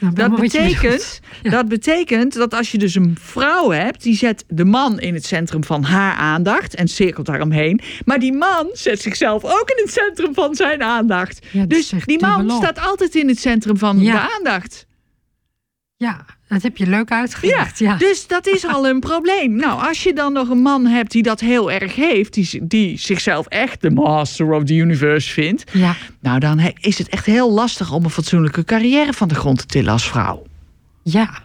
Nou, 0.00 0.14
dat, 0.14 0.40
betekent, 0.40 1.20
ja. 1.42 1.50
dat 1.50 1.68
betekent 1.68 2.34
dat 2.34 2.54
als 2.54 2.72
je 2.72 2.78
dus 2.78 2.94
een 2.94 3.16
vrouw 3.20 3.70
hebt, 3.70 4.02
die 4.02 4.16
zet 4.16 4.44
de 4.48 4.64
man 4.64 5.00
in 5.00 5.14
het 5.14 5.24
centrum 5.24 5.64
van 5.64 5.82
haar 5.82 6.14
aandacht 6.14 6.74
en 6.74 6.88
cirkelt 6.88 7.26
daaromheen. 7.26 7.80
Maar 8.04 8.18
die 8.18 8.32
man 8.32 8.68
zet 8.72 9.00
zichzelf 9.00 9.44
ook 9.44 9.70
in 9.70 9.82
het 9.84 9.92
centrum 9.92 10.34
van 10.34 10.54
zijn 10.54 10.82
aandacht. 10.82 11.46
Ja, 11.50 11.66
dus 11.66 11.92
die 12.04 12.20
man 12.20 12.50
staat 12.50 12.80
altijd 12.80 13.14
in 13.14 13.28
het 13.28 13.38
centrum 13.38 13.76
van 13.78 14.00
ja. 14.00 14.12
de 14.12 14.34
aandacht. 14.36 14.86
Ja, 15.96 16.24
dat 16.48 16.62
heb 16.62 16.76
je 16.76 16.86
leuk 16.86 17.10
uitgelegd. 17.10 17.78
Ja, 17.78 17.96
Dus 17.96 18.26
dat 18.26 18.46
is 18.46 18.66
al 18.66 18.88
een 18.88 19.00
probleem. 19.00 19.56
Nou, 19.56 19.86
als 19.86 20.02
je 20.02 20.12
dan 20.12 20.32
nog 20.32 20.48
een 20.48 20.62
man 20.62 20.86
hebt 20.86 21.10
die 21.10 21.22
dat 21.22 21.40
heel 21.40 21.70
erg 21.70 21.94
heeft, 21.94 22.34
die, 22.34 22.60
die 22.62 22.98
zichzelf 22.98 23.46
echt 23.46 23.80
de 23.80 23.90
master 23.90 24.52
of 24.52 24.64
the 24.64 24.74
universe 24.74 25.32
vindt, 25.32 25.64
ja. 25.72 25.96
nou 26.20 26.38
dan 26.38 26.72
is 26.80 26.98
het 26.98 27.08
echt 27.08 27.26
heel 27.26 27.52
lastig 27.52 27.92
om 27.92 28.04
een 28.04 28.10
fatsoenlijke 28.10 28.64
carrière 28.64 29.12
van 29.12 29.28
de 29.28 29.34
grond 29.34 29.58
te 29.58 29.66
tillen 29.66 29.92
als 29.92 30.08
vrouw. 30.08 30.46
Ja. 31.02 31.42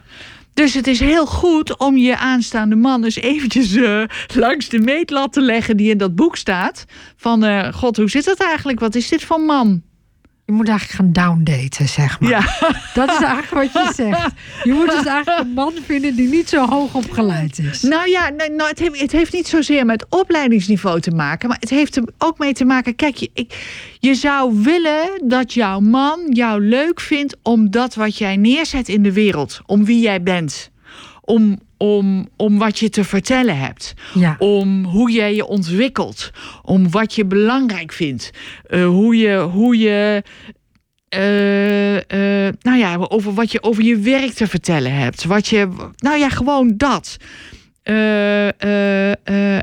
Dus 0.54 0.74
het 0.74 0.86
is 0.86 1.00
heel 1.00 1.26
goed 1.26 1.78
om 1.78 1.96
je 1.96 2.16
aanstaande 2.16 2.76
man 2.76 3.04
eens 3.04 3.16
eventjes 3.16 3.74
uh, 3.74 4.02
langs 4.34 4.68
de 4.68 4.78
meetlat 4.78 5.32
te 5.32 5.40
leggen 5.40 5.76
die 5.76 5.90
in 5.90 5.98
dat 5.98 6.14
boek 6.14 6.36
staat. 6.36 6.84
Van, 7.16 7.44
uh, 7.44 7.72
god, 7.72 7.96
hoe 7.96 8.10
zit 8.10 8.24
dat 8.24 8.40
eigenlijk? 8.40 8.80
Wat 8.80 8.94
is 8.94 9.08
dit 9.08 9.24
voor 9.24 9.40
man? 9.40 9.82
Je 10.46 10.52
moet 10.52 10.68
eigenlijk 10.68 10.98
gaan 10.98 11.12
downdaten, 11.12 11.88
zeg 11.88 12.20
maar. 12.20 12.30
Ja. 12.30 12.40
Dat 12.94 13.10
is 13.10 13.20
eigenlijk 13.20 13.72
wat 13.72 13.72
je 13.72 13.92
zegt. 13.94 14.32
Je 14.62 14.72
moet 14.72 14.90
dus 14.90 15.04
eigenlijk 15.04 15.40
een 15.40 15.52
man 15.52 15.72
vinden 15.84 16.16
die 16.16 16.28
niet 16.28 16.48
zo 16.48 16.68
hoog 16.68 16.94
opgeleid 16.94 17.58
is. 17.58 17.82
Nou 17.82 18.08
ja, 18.08 18.28
nou, 18.28 18.68
het, 18.68 18.78
heeft, 18.78 19.00
het 19.00 19.12
heeft 19.12 19.32
niet 19.32 19.46
zozeer 19.46 19.86
met 19.86 20.06
opleidingsniveau 20.08 21.00
te 21.00 21.10
maken. 21.10 21.48
Maar 21.48 21.58
het 21.60 21.70
heeft 21.70 21.96
er 21.96 22.04
ook 22.18 22.38
mee 22.38 22.52
te 22.52 22.64
maken. 22.64 22.94
Kijk, 22.94 23.16
je, 23.16 23.30
ik, 23.34 23.54
je 23.98 24.14
zou 24.14 24.62
willen 24.62 25.22
dat 25.24 25.52
jouw 25.52 25.80
man 25.80 26.20
jou 26.28 26.60
leuk 26.60 27.00
vindt 27.00 27.36
om 27.42 27.70
dat 27.70 27.94
wat 27.94 28.18
jij 28.18 28.36
neerzet 28.36 28.88
in 28.88 29.02
de 29.02 29.12
wereld. 29.12 29.60
Om 29.66 29.84
wie 29.84 30.00
jij 30.00 30.22
bent. 30.22 30.70
Om, 31.20 31.58
om, 31.84 32.28
om 32.36 32.58
wat 32.58 32.78
je 32.78 32.88
te 32.88 33.04
vertellen 33.04 33.58
hebt. 33.58 33.94
Ja. 34.14 34.36
Om 34.38 34.84
hoe 34.84 35.10
jij 35.10 35.34
je 35.34 35.46
ontwikkelt. 35.46 36.30
Om 36.62 36.90
wat 36.90 37.14
je 37.14 37.24
belangrijk 37.24 37.92
vindt. 37.92 38.30
Uh, 38.68 38.86
hoe 38.86 39.16
je. 39.16 39.38
Hoe 39.38 39.78
je 39.78 40.22
uh, 41.16 41.94
uh, 41.94 42.52
nou 42.60 42.78
ja, 42.78 42.96
over 42.96 43.34
wat 43.34 43.52
je 43.52 43.62
over 43.62 43.82
je 43.82 43.96
werk 43.96 44.32
te 44.32 44.46
vertellen 44.46 44.94
hebt. 44.94 45.24
Wat 45.24 45.46
je. 45.46 45.68
Nou 45.96 46.18
ja, 46.18 46.28
gewoon 46.28 46.72
dat. 46.76 47.16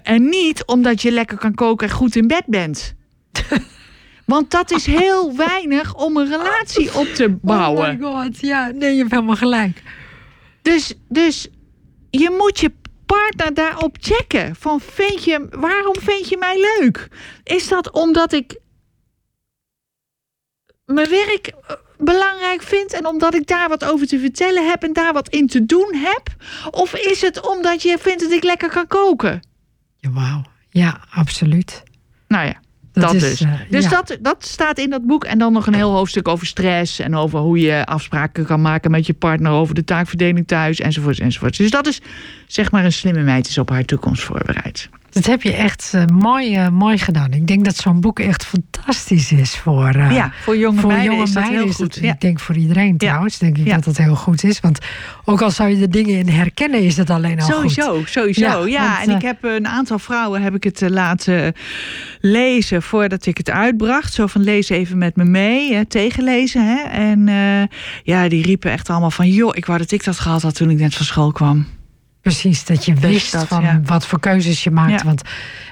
en 0.03 0.29
niet 0.29 0.63
omdat 0.65 1.01
je 1.01 1.11
lekker 1.11 1.37
kan 1.37 1.53
koken 1.53 1.87
en 1.87 1.93
goed 1.93 2.15
in 2.15 2.27
bed 2.27 2.43
bent. 2.45 2.93
Want 4.25 4.51
dat 4.51 4.71
is 4.71 4.85
heel 4.85 5.35
weinig 5.35 5.95
om 5.95 6.17
een 6.17 6.29
relatie 6.29 6.95
op 6.95 7.07
te 7.07 7.29
bouwen. 7.41 7.83
Oh 7.83 7.99
my 7.99 8.25
god, 8.25 8.39
ja, 8.39 8.71
nee, 8.75 8.91
je 8.91 8.97
hebt 8.97 9.11
helemaal 9.11 9.35
gelijk. 9.35 9.83
Dus, 10.61 10.93
dus 11.07 11.49
je 12.11 12.29
moet 12.37 12.59
je 12.59 12.71
partner 13.05 13.53
daarop 13.53 13.97
checken. 13.99 14.55
Van 14.55 14.79
vind 14.79 15.23
je, 15.23 15.47
waarom 15.49 15.95
vind 15.99 16.29
je 16.29 16.37
mij 16.37 16.77
leuk? 16.79 17.07
Is 17.43 17.67
dat 17.67 17.91
omdat 17.91 18.33
ik 18.33 18.59
mijn 20.85 21.09
werk 21.09 21.51
belangrijk 21.97 22.61
vind 22.61 22.93
en 22.93 23.05
omdat 23.05 23.33
ik 23.33 23.47
daar 23.47 23.69
wat 23.69 23.85
over 23.85 24.07
te 24.07 24.19
vertellen 24.19 24.69
heb 24.69 24.83
en 24.83 24.93
daar 24.93 25.13
wat 25.13 25.29
in 25.29 25.47
te 25.47 25.65
doen 25.65 25.95
heb? 25.95 26.35
Of 26.71 26.95
is 26.95 27.21
het 27.21 27.47
omdat 27.47 27.81
je 27.81 27.97
vindt 27.97 28.21
dat 28.21 28.31
ik 28.31 28.43
lekker 28.43 28.69
kan 28.69 28.87
koken? 28.87 29.47
Ja, 29.97 30.09
wauw. 30.09 30.41
Ja, 30.69 31.05
absoluut. 31.09 31.83
Nou 32.27 32.45
ja. 32.45 32.61
Dat, 32.93 33.03
dat 33.03 33.13
is, 33.13 33.21
dus. 33.21 33.45
Dus 33.69 33.83
ja. 33.83 33.89
dat, 33.89 34.17
dat 34.21 34.45
staat 34.45 34.77
in 34.77 34.89
dat 34.89 35.05
boek. 35.05 35.23
En 35.23 35.37
dan 35.37 35.53
nog 35.53 35.67
een 35.67 35.73
heel 35.73 35.91
hoofdstuk 35.91 36.27
over 36.27 36.47
stress. 36.47 36.99
En 36.99 37.15
over 37.15 37.39
hoe 37.39 37.59
je 37.59 37.85
afspraken 37.85 38.45
kan 38.45 38.61
maken 38.61 38.91
met 38.91 39.05
je 39.05 39.13
partner. 39.13 39.51
Over 39.51 39.75
de 39.75 39.83
taakverdeling 39.83 40.47
thuis. 40.47 40.79
Enzovoorts, 40.79 41.19
enzovoorts. 41.19 41.57
Dus 41.57 41.69
dat 41.71 41.87
is 41.87 42.01
zeg 42.47 42.71
maar 42.71 42.85
een 42.85 42.91
slimme 42.91 43.21
meid 43.21 43.47
is 43.47 43.57
op 43.57 43.69
haar 43.69 43.85
toekomst 43.85 44.23
voorbereid. 44.23 44.89
Dat 45.11 45.25
heb 45.25 45.41
je 45.41 45.53
echt 45.53 45.91
uh, 45.95 46.05
mooi, 46.05 46.57
uh, 46.57 46.67
mooi 46.69 46.97
gedaan. 46.97 47.31
Ik 47.33 47.47
denk 47.47 47.65
dat 47.65 47.75
zo'n 47.75 48.01
boek 48.01 48.19
echt 48.19 48.45
fantastisch 48.45 49.31
is 49.31 49.55
voor, 49.57 49.95
uh, 49.95 50.11
ja, 50.11 50.31
voor 50.41 50.57
jonge 50.57 50.79
voor 50.79 50.89
meiden 50.91 51.11
jonge 51.11 51.23
is 51.23 51.31
dat 51.31 51.43
meiden 51.43 51.61
heel 51.61 51.69
is 51.71 51.75
goed. 51.75 51.93
dat- 51.93 52.03
ja. 52.03 52.13
Ik 52.13 52.21
denk 52.21 52.39
voor 52.39 52.55
iedereen 52.55 52.97
trouwens, 52.97 53.37
denk 53.37 53.57
ik 53.57 53.65
Ja. 53.67 53.75
dat 53.75 53.83
dat 53.83 53.97
heel 53.97 54.15
goed 54.15 54.43
is. 54.43 54.59
Want 54.59 54.79
ook 55.25 55.41
al 55.41 55.51
zou 55.51 55.69
je 55.69 55.77
de 55.79 55.87
dingen 55.87 56.15
in 56.19 56.27
herkennen, 56.29 56.81
is 56.83 56.97
het 56.97 57.09
alleen 57.09 57.39
al 57.41 57.45
goed. 57.45 57.71
Sowieso, 57.71 58.01
sowieso. 58.05 58.41
Ja, 58.67 58.81
Ja, 58.81 58.87
want, 58.97 59.07
en 59.09 59.15
ik 59.15 59.21
eh, 59.21 59.27
heb 59.27 59.43
een 59.43 59.67
aantal 59.67 59.99
vrouwen 59.99 60.41
heb 60.41 60.55
ik 60.55 60.63
het 60.63 60.81
eh, 60.81 60.89
laten 60.89 61.53
lezen 62.21 62.81
voordat 62.81 63.25
ik 63.25 63.37
het 63.37 63.49
uitbracht. 63.49 64.13
Zo 64.13 64.27
van 64.27 64.41
lees 64.43 64.69
even 64.69 64.97
met 64.97 65.15
me 65.15 65.23
mee, 65.23 65.73
hè, 65.73 65.85
tegenlezen. 65.85 66.65
Hè. 66.67 66.81
En 66.89 67.27
eh, 67.27 67.77
ja, 68.03 68.27
die 68.29 68.43
riepen 68.43 68.71
echt 68.71 68.89
allemaal 68.89 69.11
van... 69.11 69.27
joh, 69.29 69.55
ik 69.55 69.65
wou 69.65 69.79
dat 69.79 69.91
ik 69.91 70.03
dat 70.03 70.19
gehad 70.19 70.41
had 70.41 70.55
toen 70.55 70.69
ik 70.69 70.77
net 70.79 70.95
van 70.95 71.05
school 71.05 71.31
kwam. 71.31 71.65
Precies, 72.21 72.65
dat 72.65 72.85
je 72.85 72.93
Dus 72.93 73.01
wist 73.01 73.31
dat, 73.31 73.47
van 73.47 73.63
ja. 73.63 73.81
wat 73.83 74.05
voor 74.05 74.19
keuzes 74.19 74.63
je 74.63 74.71
maakt. 74.71 74.91
Ja. 74.91 75.03
Want 75.05 75.21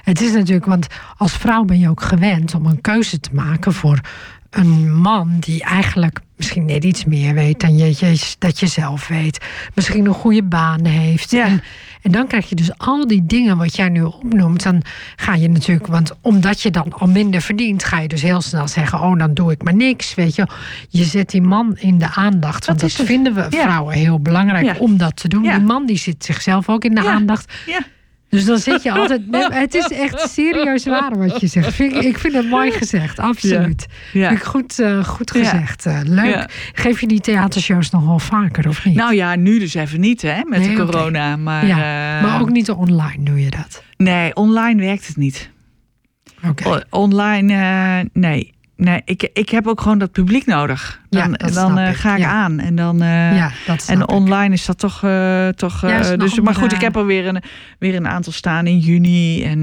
het 0.02 0.20
is 0.20 0.32
natuurlijk, 0.32 0.66
want 0.66 0.86
als 1.16 1.32
vrouw 1.32 1.64
ben 1.64 1.78
je 1.78 1.88
ook 1.88 2.02
gewend 2.02 2.54
om 2.54 2.66
een 2.66 2.80
keuze 2.80 3.20
te 3.20 3.30
maken 3.32 3.72
voor 3.72 4.00
een 4.50 5.00
man 5.00 5.36
die 5.40 5.62
eigenlijk 5.62 6.20
misschien 6.36 6.64
net 6.64 6.84
iets 6.84 7.04
meer 7.04 7.34
weet 7.34 7.60
dan 7.60 7.76
je, 7.76 7.86
je, 7.86 8.34
dat 8.38 8.60
je 8.60 8.66
zelf 8.66 9.08
weet. 9.08 9.44
Misschien 9.74 10.06
een 10.06 10.14
goede 10.14 10.42
baan 10.42 10.84
heeft. 10.84 11.30
Ja. 11.30 11.46
En, 11.46 11.62
en 12.02 12.10
dan 12.12 12.26
krijg 12.26 12.48
je 12.48 12.54
dus 12.54 12.78
al 12.78 13.06
die 13.06 13.26
dingen 13.26 13.56
wat 13.56 13.76
jij 13.76 13.88
nu 13.88 14.02
opnoemt. 14.02 14.62
Dan 14.62 14.82
ga 15.16 15.34
je 15.34 15.48
natuurlijk, 15.48 15.86
want 15.86 16.12
omdat 16.20 16.60
je 16.60 16.70
dan 16.70 16.92
al 16.92 17.06
minder 17.06 17.40
verdient, 17.40 17.84
ga 17.84 18.00
je 18.00 18.08
dus 18.08 18.22
heel 18.22 18.40
snel 18.40 18.68
zeggen: 18.68 19.00
Oh, 19.00 19.18
dan 19.18 19.34
doe 19.34 19.52
ik 19.52 19.62
maar 19.62 19.74
niks. 19.74 20.14
Weet 20.14 20.34
je, 20.34 20.46
je 20.88 21.04
zet 21.04 21.30
die 21.30 21.42
man 21.42 21.76
in 21.78 21.98
de 21.98 22.08
aandacht. 22.14 22.66
Want 22.66 22.80
Dat 22.80 22.92
vinden 22.92 23.34
we 23.34 23.46
Ja. 23.50 23.62
vrouwen 23.62 23.94
heel 23.94 24.20
belangrijk 24.20 24.64
Ja. 24.64 24.74
om 24.78 24.96
dat 24.96 25.16
te 25.16 25.28
doen. 25.28 25.42
Die 25.42 25.60
man 25.60 25.86
die 25.86 25.98
zit 25.98 26.24
zichzelf 26.24 26.68
ook 26.68 26.84
in 26.84 26.94
de 26.94 27.08
aandacht. 27.08 27.52
Ja. 27.66 27.80
Dus 28.30 28.44
dan 28.44 28.58
zit 28.58 28.82
je 28.82 28.92
altijd. 29.00 29.30
Maar 29.30 29.52
het 29.60 29.74
is 29.74 29.88
echt 29.90 30.30
serieus 30.30 30.84
waar 30.84 31.18
wat 31.18 31.40
je 31.40 31.46
zegt. 31.46 31.74
Vind 31.74 31.92
ik, 31.96 32.02
ik 32.02 32.18
vind 32.18 32.34
het 32.34 32.48
mooi 32.48 32.70
gezegd, 32.70 33.18
absoluut. 33.18 33.86
Ja. 34.12 34.28
Vind 34.28 34.40
ik 34.40 34.46
goed, 34.46 34.78
eh, 34.78 35.04
goed 35.04 35.30
Ja. 35.34 35.40
gezegd. 35.44 35.86
Eh, 35.86 36.00
leuk. 36.04 36.34
Ja. 36.34 36.48
Geef 36.72 37.00
je 37.00 37.06
die 37.06 37.20
theatershows 37.20 37.90
nog 37.90 38.04
wel 38.06 38.18
vaker, 38.18 38.68
of 38.68 38.84
niet? 38.84 38.94
Nou 38.94 39.14
ja, 39.14 39.36
nu 39.36 39.58
dus 39.58 39.74
even 39.74 40.00
niet 40.00 40.22
hè, 40.22 40.40
met 40.44 40.58
Nee, 40.60 40.76
de 40.76 40.84
corona. 40.84 41.36
Maar, 41.36 41.66
ja, 41.66 41.76
eh, 42.18 42.22
maar 42.22 42.40
ook 42.40 42.50
niet 42.50 42.70
online 42.70 43.22
doe 43.24 43.40
je 43.40 43.50
dat. 43.50 43.82
Nee, 43.96 44.34
online 44.36 44.80
werkt 44.82 45.06
het 45.06 45.16
niet. 45.16 45.50
Oké. 46.48 46.84
Online, 46.90 48.08
nee. 48.12 48.54
Nee, 48.80 49.02
ik, 49.04 49.28
ik 49.32 49.48
heb 49.48 49.66
ook 49.66 49.80
gewoon 49.80 49.98
dat 49.98 50.12
publiek 50.12 50.46
nodig. 50.46 51.00
Ja, 51.08 51.22
Dan, 51.22 51.32
dat 51.32 51.52
dan 51.54 51.78
eh, 51.78 51.94
ga 51.94 52.12
ik 52.14 52.18
ja. 52.20 52.30
aan. 52.30 52.58
En 52.58 52.74
dan. 52.74 53.02
eh, 53.02 53.36
ja, 53.36 53.50
dat 53.66 53.86
En 53.88 54.00
ik. 54.00 54.10
online 54.10 54.54
is 54.54 54.66
dat 54.66 54.78
toch. 54.78 55.02
eh, 55.04 55.48
toch 55.48 55.80
Ja, 55.80 56.16
dus, 56.16 56.40
maar 56.40 56.54
goed, 56.54 56.72
ik 56.72 56.80
heb 56.80 56.96
er 56.96 57.06
weer 57.06 57.26
een, 57.26 57.42
weer 57.78 57.94
een 57.94 58.08
aantal 58.08 58.32
staan 58.32 58.66
in 58.66 58.78
juni 58.78 59.44
en 59.44 59.60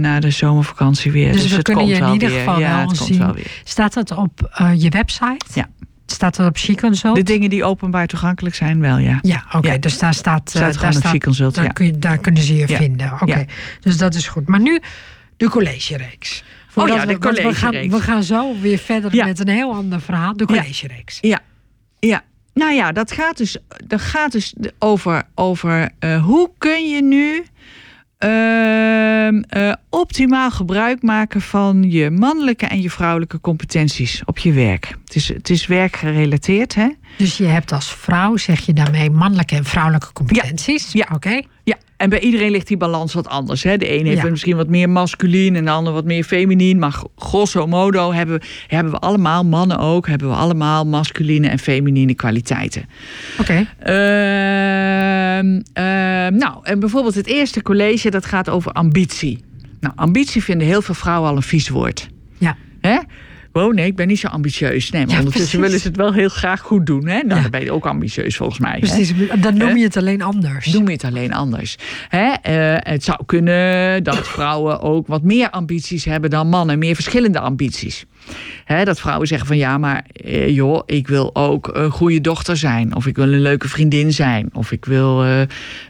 na 0.00 0.20
de 0.20 0.30
zomervakantie 0.30 1.12
weer. 1.12 1.32
Dus 1.32 1.42
Dus, 1.42 1.50
we 1.50 1.56
het 1.56 1.64
kunnen 1.64 1.84
komt 1.84 1.96
je 1.96 2.04
in 2.04 2.12
ieder 2.12 2.28
geval 2.30 2.58
ja, 2.60 2.76
wel 2.86 2.94
zien. 2.94 3.18
wel 3.18 3.34
weer. 3.34 3.46
Staat 3.64 3.94
dat 3.94 4.10
op 4.10 4.50
je 4.76 4.88
website? 4.88 5.44
Ja. 5.54 5.68
Staat 6.06 6.36
dat 6.36 6.46
op 6.48 6.58
She 6.58 6.74
Consult? 6.74 7.16
De 7.16 7.22
dingen 7.22 7.50
die 7.50 7.64
openbaar 7.64 8.06
toegankelijk 8.06 8.54
zijn, 8.54 8.80
wel 8.80 8.98
ja. 8.98 9.18
Ja, 9.22 9.44
oké. 9.52 9.72
Ja. 9.72 9.78
Dus 9.78 9.98
daar 9.98 10.14
staat. 10.14 10.50
Staat 10.50 10.80
daar 10.80 10.92
staat- 10.92 11.18
Consult, 11.18 11.54
daar, 11.54 11.64
ja. 11.64 11.70
kun 11.70 11.86
je, 11.86 11.98
daar 11.98 12.18
kunnen 12.18 12.42
ze 12.42 12.56
je 12.56 12.68
Ja. 12.68 12.76
vinden. 12.76 13.12
Oké. 13.12 13.38
Ja. 13.38 13.44
Dus 13.80 13.96
dat 13.96 14.14
is 14.14 14.28
goed. 14.28 14.48
Maar 14.48 14.60
nu 14.60 14.80
de 15.36 15.48
collegereeks. 15.48 16.44
Voordat 16.72 16.96
Oh 16.96 17.02
ja, 17.02 17.06
de 17.06 17.18
we, 17.18 17.42
we 17.42 17.54
gaan, 17.54 17.72
we 17.88 18.00
gaan 18.00 18.22
zo 18.22 18.60
weer 18.60 18.78
verder 18.78 19.14
Ja. 19.14 19.24
met 19.24 19.38
een 19.40 19.48
heel 19.48 19.74
ander 19.74 20.00
verhaal. 20.00 20.36
De 20.36 20.44
Ja. 20.46 20.60
collegereeks. 20.60 21.18
Ja, 21.20 21.40
ja. 21.98 22.22
Nou 22.54 22.72
ja, 22.72 22.92
dat 22.92 23.12
gaat 23.12 23.36
dus, 23.36 23.56
dat 23.86 24.00
gaat 24.00 24.32
dus 24.32 24.54
over, 24.78 25.22
over 25.34 25.90
eh, 25.98 26.24
hoe 26.24 26.50
kun 26.58 26.88
je 26.90 27.02
nu 27.02 27.44
ehm, 28.18 29.42
eh, 29.48 29.72
optimaal 29.90 30.50
gebruik 30.50 31.02
maken 31.02 31.40
van 31.40 31.90
je 31.90 32.10
mannelijke 32.10 32.66
en 32.66 32.80
je 32.82 32.90
vrouwelijke 32.90 33.40
competenties 33.40 34.22
op 34.24 34.38
je 34.38 34.52
werk. 34.52 34.96
Het 35.04 35.14
is, 35.14 35.28
het 35.28 35.50
is 35.50 35.66
werkgerelateerd, 35.66 36.74
hè? 36.74 36.88
Dus 37.18 37.36
je 37.36 37.44
hebt 37.44 37.72
als 37.72 37.94
vrouw, 37.94 38.36
zeg 38.36 38.66
je 38.66 38.72
daarmee, 38.72 39.10
mannelijke 39.10 39.56
en 39.56 39.64
vrouwelijke 39.64 40.12
competenties. 40.12 40.92
Ja. 40.92 41.08
Oké. 41.14 41.40
Ja, 41.64 41.76
en 42.02 42.08
bij 42.08 42.20
iedereen 42.20 42.50
ligt 42.50 42.66
die 42.66 42.76
balans 42.76 43.14
wat 43.14 43.28
anders. 43.28 43.62
Hè? 43.62 43.76
De 43.76 43.98
een 43.98 44.06
heeft 44.06 44.22
Ja. 44.22 44.30
misschien 44.30 44.56
wat 44.56 44.68
meer 44.68 44.90
masculien 44.90 45.56
en 45.56 45.64
de 45.64 45.70
ander 45.70 45.92
wat 45.92 46.04
meer 46.04 46.24
feminien. 46.24 46.78
Maar 46.78 47.02
grosso 47.16 47.66
modo 47.66 48.12
hebben, 48.12 48.40
hebben 48.66 48.92
we 48.92 48.98
allemaal, 48.98 49.44
mannen 49.44 49.78
ook, 49.78 50.06
hebben 50.08 50.28
we 50.28 50.34
allemaal 50.34 50.86
masculine 50.86 51.48
en 51.48 51.58
feminine 51.58 52.14
kwaliteiten. 52.14 52.84
Oké. 53.40 53.66
Ehm, 53.78 55.60
ehm, 55.72 56.34
nou, 56.36 56.58
en 56.62 56.80
bijvoorbeeld 56.80 57.14
het 57.14 57.26
eerste 57.26 57.62
college 57.62 58.10
dat 58.10 58.26
gaat 58.26 58.48
over 58.48 58.72
ambitie. 58.72 59.44
Nou, 59.80 59.94
ambitie 59.96 60.42
vinden 60.42 60.66
heel 60.66 60.82
veel 60.82 60.94
vrouwen 60.94 61.30
al 61.30 61.36
een 61.36 61.42
vies 61.42 61.68
woord. 61.68 62.08
Ja. 62.38 62.56
Hè? 62.80 62.98
Oh 63.52 63.74
nee, 63.74 63.86
ik 63.86 63.96
ben 63.96 64.06
niet 64.08 64.18
zo 64.18 64.26
ambitieus. 64.28 64.90
Nee, 64.90 65.00
maar 65.06 65.10
Ja, 65.14 65.18
ondertussen 65.18 65.58
precies. 65.60 65.66
willen 65.66 65.80
ze 65.80 65.86
het 65.88 65.96
wel 65.96 66.12
heel 66.12 66.28
graag 66.28 66.60
goed 66.60 66.86
doen. 66.86 67.06
Hè? 67.08 67.14
Nou, 67.22 67.28
Ja. 67.36 67.40
dan 67.42 67.50
ben 67.50 67.62
je 67.64 67.72
ook 67.72 67.86
ambitieus 67.86 68.36
volgens 68.36 68.58
mij. 68.58 68.72
hè? 68.72 68.78
Precies. 68.78 69.12
Dan 69.40 69.56
noem 69.56 69.76
je 69.76 69.84
het 69.84 69.96
alleen 69.96 70.22
anders. 70.22 70.66
Doen 70.66 70.84
we 70.84 70.92
het 70.92 71.04
alleen 71.04 71.32
anders. 71.32 71.76
Hè? 72.08 72.32
Eh, 72.42 72.92
het 72.92 73.04
zou 73.04 73.18
kunnen 73.26 74.04
dat 74.04 74.28
vrouwen 74.28 74.80
ook 74.80 75.06
wat 75.06 75.22
meer 75.22 75.50
ambities 75.50 76.04
hebben 76.04 76.30
dan 76.30 76.48
mannen. 76.48 76.78
Meer 76.78 76.94
verschillende 76.94 77.38
ambities. 77.40 78.04
Hè, 78.64 78.84
dat 78.84 79.00
vrouwen 79.00 79.26
zeggen 79.26 79.46
van 79.46 79.56
ja, 79.56 79.78
maar 79.78 80.04
eh, 80.12 80.48
joh, 80.54 80.82
ik 80.86 81.08
wil 81.08 81.34
ook 81.34 81.70
een 81.72 81.90
goede 81.90 82.20
dochter 82.20 82.56
zijn. 82.56 82.94
Of 82.94 83.06
ik 83.06 83.16
wil 83.16 83.32
een 83.32 83.40
leuke 83.40 83.68
vriendin 83.68 84.12
zijn. 84.12 84.48
Of 84.52 84.72
ik 84.72 84.84
wil. 84.84 85.24
eh, 85.24 85.42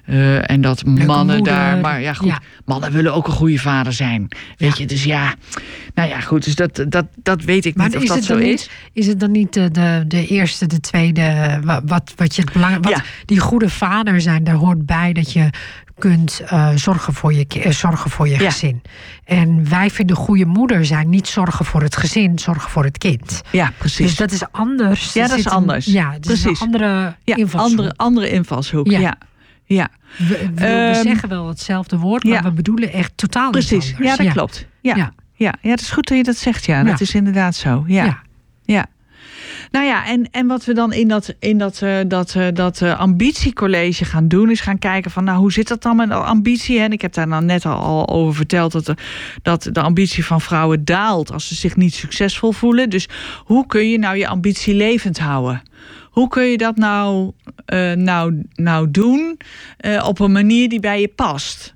eh, 0.05 0.51
en 0.51 0.61
dat 0.61 0.85
mannen 0.85 1.37
moeder. 1.37 1.55
daar. 1.55 1.79
Maar 1.79 2.01
ja, 2.01 2.13
goed. 2.15 2.29
Ja. 2.29 2.41
Mannen 2.65 2.93
willen 2.93 3.15
ook 3.15 3.27
een 3.27 3.33
goede 3.33 3.59
vader 3.59 3.93
zijn. 3.93 4.29
Weet 4.57 4.79
je, 4.79 4.87
dus 4.87 5.05
ja. 5.05 5.35
Nou 5.95 6.09
ja, 6.09 6.21
goed. 6.21 6.45
Dus 6.45 6.55
dat, 6.55 6.85
dat, 6.89 7.07
dat 7.23 7.43
weet 7.43 7.65
ik 7.65 7.75
Maar 7.77 7.89
niet 7.89 7.97
of 7.97 8.05
dat 8.05 8.25
zo 8.25 8.37
is. 8.37 8.45
niet, 8.45 8.71
is 8.93 9.07
het 9.07 9.21
dan 9.21 9.31
niet 9.31 9.53
de, 9.53 9.71
de, 9.71 10.05
de 10.09 10.27
eerste, 10.27 10.67
de 10.67 10.81
tweede, 10.81 11.59
wa- 11.65 11.83
wat, 11.87 12.13
wat 12.17 12.35
je 12.37 12.43
het 12.43 12.53
belangrijk... 12.53 12.85
Wat 12.85 12.93
Ja. 12.97 13.03
Die 13.25 13.39
goede 13.41 13.69
vader 13.69 14.21
zijn, 14.21 14.45
daar 14.45 14.55
hoort 14.55 14.87
bij 14.87 15.13
dat 15.13 15.33
je 15.33 15.51
kunt 15.99 16.41
eh, 16.47 16.69
zorgen 16.75 17.15
voor 17.15 17.33
je, 17.35 17.47
eh, 17.47 17.71
zorgen 17.71 18.11
voor 18.11 18.29
je 18.29 18.39
Ja. 18.41 18.51
gezin. 18.51 18.83
En 19.25 19.69
wij 19.71 19.91
vinden 19.91 20.17
goede 20.17 20.45
moeder 20.47 20.87
zijn 20.87 21.09
niet 21.09 21.29
zorgen 21.29 21.65
voor 21.65 21.83
het 21.83 21.97
gezin, 21.97 22.39
zorgen 22.39 22.71
voor 22.71 22.85
het 22.85 22.99
kind. 22.99 23.43
Ja, 23.51 23.73
precies. 23.79 24.07
Dus 24.07 24.17
dat 24.17 24.31
is 24.31 24.43
anders. 24.51 25.13
Ja, 25.13 25.29
dat 25.29 25.39
is 25.39 25.45
een- 25.45 25.51
anders. 25.51 25.87
ja, 25.87 26.13
het 26.13 26.27
is 26.29 26.41
Precies. 26.41 26.61
een 26.61 26.67
andere 26.67 27.17
ja, 27.25 27.37
invalshoek. 27.37 27.71
andere, 27.71 27.93
andere 27.97 28.31
invalshoek. 28.31 28.87
Ja. 28.91 28.99
Ja. 28.99 29.15
ja. 29.65 29.89
We, 30.19 30.25
we- 30.27 30.51
we 30.55 30.67
Ehm, 30.67 31.03
zeggen 31.03 31.29
wel 31.29 31.49
hetzelfde 31.49 31.99
woord, 31.99 32.25
maar 32.25 32.43
we 32.43 32.51
bedoelen 32.53 32.93
echt 32.93 33.13
totaal 33.15 33.55
iets 33.57 33.67
Precies, 33.67 33.93
anders. 33.95 34.17
ja, 34.17 34.25
dat 34.25 34.33
klopt. 34.33 34.67
Ja. 34.81 34.95
Ja. 34.97 35.13
Ja. 35.35 35.55
Dat 35.63 35.81
is 35.81 35.91
goed 35.91 36.09
dat 36.09 36.17
je 36.17 36.25
dat 36.25 36.37
zegt. 36.37 36.65
Ja, 36.65 36.79
Ja. 36.79 36.85
dat 36.85 37.01
is 37.01 37.15
inderdaad 37.15 37.55
zo. 37.55 37.85
Ja. 37.87 38.23
Ja. 38.65 38.87
Nou 39.73 39.87
ja, 39.87 40.07
en, 40.07 40.29
en 40.31 40.47
wat 40.47 40.65
we 40.65 40.75
dan 40.75 40.93
in 40.93 41.09
dat, 41.09 41.35
in 41.39 41.59
dat, 41.59 41.83
eh, 41.83 41.99
dat, 42.07 42.35
eh, 42.35 42.47
dat 42.53 42.81
eh, 42.83 42.99
ambitiecollege 42.99 44.05
gaan 44.05 44.29
doen, 44.29 44.51
is 44.51 44.61
gaan 44.61 44.79
kijken 44.79 45.11
van, 45.11 45.25
nou, 45.25 45.39
hoe 45.39 45.53
zit 45.53 45.69
dat 45.69 45.83
dan 45.83 45.97
met 45.97 46.11
ambitie? 46.11 46.81
En 46.81 46.93
ik 46.93 47.03
heb 47.03 47.13
daar 47.13 47.29
nou 47.29 47.45
net 47.45 47.67
al, 47.67 48.09
over 48.09 48.35
verteld 48.35 48.73
dat 48.73 48.87
de, 48.87 48.97
dat 49.43 49.69
de 49.73 49.81
ambitie 49.81 50.25
van 50.25 50.41
vrouwen 50.41 50.85
daalt 50.85 51.33
als 51.33 51.49
ze 51.49 51.55
zich 51.55 51.77
niet 51.77 51.95
succesvol 51.95 52.53
voelen. 52.53 52.91
Dus 52.91 53.09
hoe 53.45 53.67
kun 53.67 53.91
je 53.91 53.99
nou 53.99 54.17
je 54.17 54.29
ambitie 54.29 54.75
levend 54.75 55.19
houden? 55.19 55.63
Hoe 56.11 56.29
kun 56.29 56.45
je 56.45 56.57
dat 56.57 56.77
nou, 56.77 57.33
nou, 57.95 58.43
nou 58.55 58.91
doen 58.91 59.39
op 60.03 60.21
een 60.21 60.33
manier 60.33 60.69
die 60.69 60.81
bij 60.81 61.01
je 61.01 61.09
past? 61.09 61.73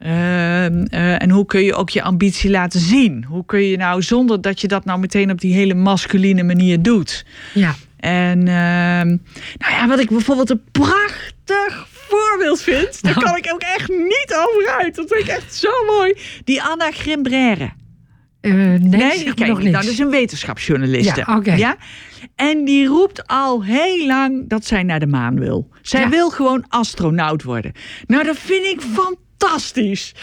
Ehm, 0.00 0.82
eh, 0.90 1.22
en 1.22 1.30
hoe 1.30 1.46
kun 1.46 1.62
je 1.64 1.74
ook 1.74 1.90
je 1.90 2.02
ambitie 2.02 2.50
laten 2.50 2.80
zien? 2.80 3.24
Hoe 3.28 3.44
kun 3.44 3.62
je 3.62 3.76
nou, 3.76 4.02
zonder 4.02 4.40
dat 4.40 4.60
je 4.60 4.68
dat 4.68 4.84
nou 4.84 5.00
meteen 5.00 5.30
op 5.30 5.40
die 5.40 5.54
hele 5.54 5.74
masculine 5.74 6.42
manier 6.42 6.82
doet? 6.82 7.24
Ja. 7.54 7.74
En 7.96 8.38
ehm, 8.38 9.06
nou 9.58 9.72
ja, 9.72 9.88
wat 9.88 9.98
ik 10.00 10.08
bijvoorbeeld 10.08 10.50
een 10.50 10.62
prachtig 10.72 11.86
voorbeeld 11.90 12.60
vind, 12.62 13.02
daar 13.02 13.14
kan 13.22 13.36
ik 13.36 13.50
ook 13.52 13.60
echt 13.76 13.88
niet 13.88 14.34
over 14.48 14.70
uit. 14.78 14.94
Dat 14.94 15.08
vind 15.08 15.20
ik 15.28 15.28
echt 15.34 15.54
zo 15.54 15.68
mooi. 15.86 16.14
Die 16.44 16.62
Anna 16.62 16.90
Grimbraire. 16.90 17.70
Eh, 18.40 18.52
nee, 18.54 18.78
Nee, 18.80 19.34
ken 19.34 19.48
nog. 19.48 19.58
Nou, 19.62 19.72
dat 19.72 19.84
is 19.84 19.98
een 19.98 20.10
wetenschapsjournaliste. 20.10 21.24
Ja, 21.26 21.36
oké. 21.36 21.52
ja? 21.52 21.76
En 22.36 22.64
die 22.64 22.86
roept 22.86 23.26
al 23.26 23.64
heel 23.64 24.06
lang 24.06 24.48
dat 24.48 24.64
zij 24.66 24.82
naar 24.82 25.00
de 25.00 25.06
maan 25.06 25.38
wil. 25.38 25.68
Zij 25.82 26.00
Ja. 26.00 26.08
wil 26.08 26.30
gewoon 26.30 26.64
astronaut 26.68 27.42
worden. 27.42 27.72
Nou, 28.06 28.24
dat 28.24 28.36
vind 28.38 28.64
ik 28.64 28.80
fantastisch. 28.80 29.28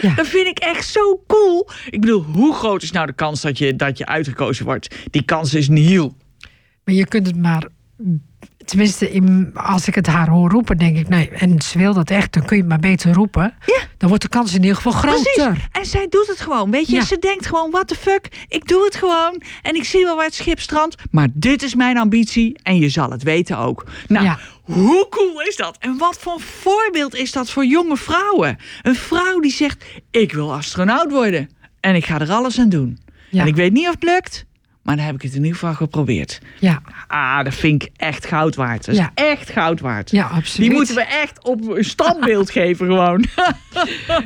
Ja. 0.01 0.13
Dat 0.15 0.27
vind 0.27 0.47
ik 0.47 0.59
echt 0.59 0.87
zo 0.87 1.23
cool. 1.27 1.69
Ik 1.89 2.01
bedoel, 2.01 2.23
hoe 2.23 2.53
groot 2.53 2.83
is 2.83 2.91
nou 2.91 3.05
de 3.07 3.13
kans 3.13 3.41
dat 3.41 3.57
je, 3.57 3.75
dat 3.75 3.97
je 3.97 4.05
uitgekozen 4.05 4.65
wordt? 4.65 4.95
Die 5.11 5.21
kans 5.25 5.53
is 5.53 5.69
nihil. 5.69 6.15
Maar 6.83 6.95
je 6.95 7.07
kunt 7.07 7.27
het 7.27 7.37
maar. 7.37 7.67
Tenminste, 8.65 9.11
in, 9.11 9.51
als 9.53 9.87
ik 9.87 9.95
het 9.95 10.07
haar 10.07 10.29
hoor 10.29 10.49
roepen, 10.49 10.77
denk 10.77 10.97
ik, 10.97 11.09
nee, 11.09 11.29
en 11.29 11.61
ze 11.61 11.77
wil 11.77 11.93
dat 11.93 12.09
echt, 12.09 12.33
dan 12.33 12.45
kun 12.45 12.55
je 12.55 12.61
het 12.61 12.71
maar 12.71 12.79
beter 12.79 13.13
roepen. 13.13 13.53
Ja. 13.65 13.79
Dan 13.97 14.09
wordt 14.09 14.23
de 14.23 14.29
kans 14.29 14.53
in 14.53 14.61
ieder 14.61 14.75
geval 14.75 14.91
groter. 14.91 15.31
Precies. 15.33 15.67
En 15.71 15.85
zij 15.85 16.07
doet 16.09 16.27
het 16.27 16.39
gewoon. 16.39 16.71
Weet 16.71 16.87
je, 16.87 16.95
Ja. 16.95 17.05
ze 17.05 17.17
denkt 17.19 17.45
gewoon: 17.45 17.71
what 17.71 17.87
the 17.87 17.95
fuck? 17.95 18.45
Ik 18.47 18.67
doe 18.67 18.83
het 18.83 18.95
gewoon. 18.95 19.41
En 19.61 19.75
ik 19.75 19.83
zie 19.83 20.03
wel 20.03 20.15
waar 20.15 20.25
het 20.25 20.33
schip 20.35 20.59
strandt. 20.59 20.95
Maar 21.11 21.27
dit 21.33 21.63
is 21.63 21.75
mijn 21.75 21.97
ambitie. 21.97 22.59
En 22.63 22.77
je 22.79 22.89
zal 22.89 23.09
het 23.11 23.23
weten 23.23 23.57
ook. 23.57 23.85
Nou, 24.07 24.25
Ja. 24.25 24.39
Hoe 24.73 25.07
cool 25.09 25.41
is 25.41 25.55
dat? 25.55 25.77
En 25.79 25.97
wat 25.97 26.17
voor 26.19 26.39
voorbeeld 26.41 27.15
is 27.15 27.31
dat 27.31 27.49
voor 27.49 27.65
jonge 27.65 27.97
vrouwen? 27.97 28.57
Een 28.81 28.95
vrouw 28.95 29.39
die 29.39 29.51
zegt: 29.51 29.85
Ik 30.11 30.33
wil 30.33 30.53
astronaut 30.53 31.11
worden. 31.11 31.49
En 31.79 31.95
ik 31.95 32.05
ga 32.05 32.19
er 32.19 32.31
alles 32.31 32.59
aan 32.59 32.69
doen. 32.69 32.97
Ja. 33.29 33.41
En 33.41 33.47
ik 33.47 33.55
weet 33.55 33.71
niet 33.73 33.87
of 33.87 33.93
het 33.93 34.03
lukt. 34.03 34.45
Maar 34.83 34.95
dan 34.95 35.05
heb 35.05 35.15
ik 35.15 35.21
het 35.21 35.31
in 35.33 35.37
ieder 35.43 35.53
geval 35.59 35.73
geprobeerd. 35.73 36.39
Ja, 36.59 36.81
Ah, 37.07 37.43
dat 37.43 37.53
vind 37.53 37.83
ik 37.83 37.89
echt 37.97 38.25
goud 38.25 38.55
waard. 38.55 38.85
Dat 38.85 38.95
is 38.95 39.01
Ja. 39.01 39.11
echt 39.13 39.49
goud 39.49 39.79
waard. 39.79 40.11
ja, 40.11 40.23
absoluut. 40.27 40.69
Die 40.69 40.77
moeten 40.77 40.95
we 40.95 41.01
echt 41.01 41.43
op 41.43 41.69
een 41.69 41.83
standbeeld 41.83 42.49
geven 42.59 42.85
gewoon. 42.85 43.25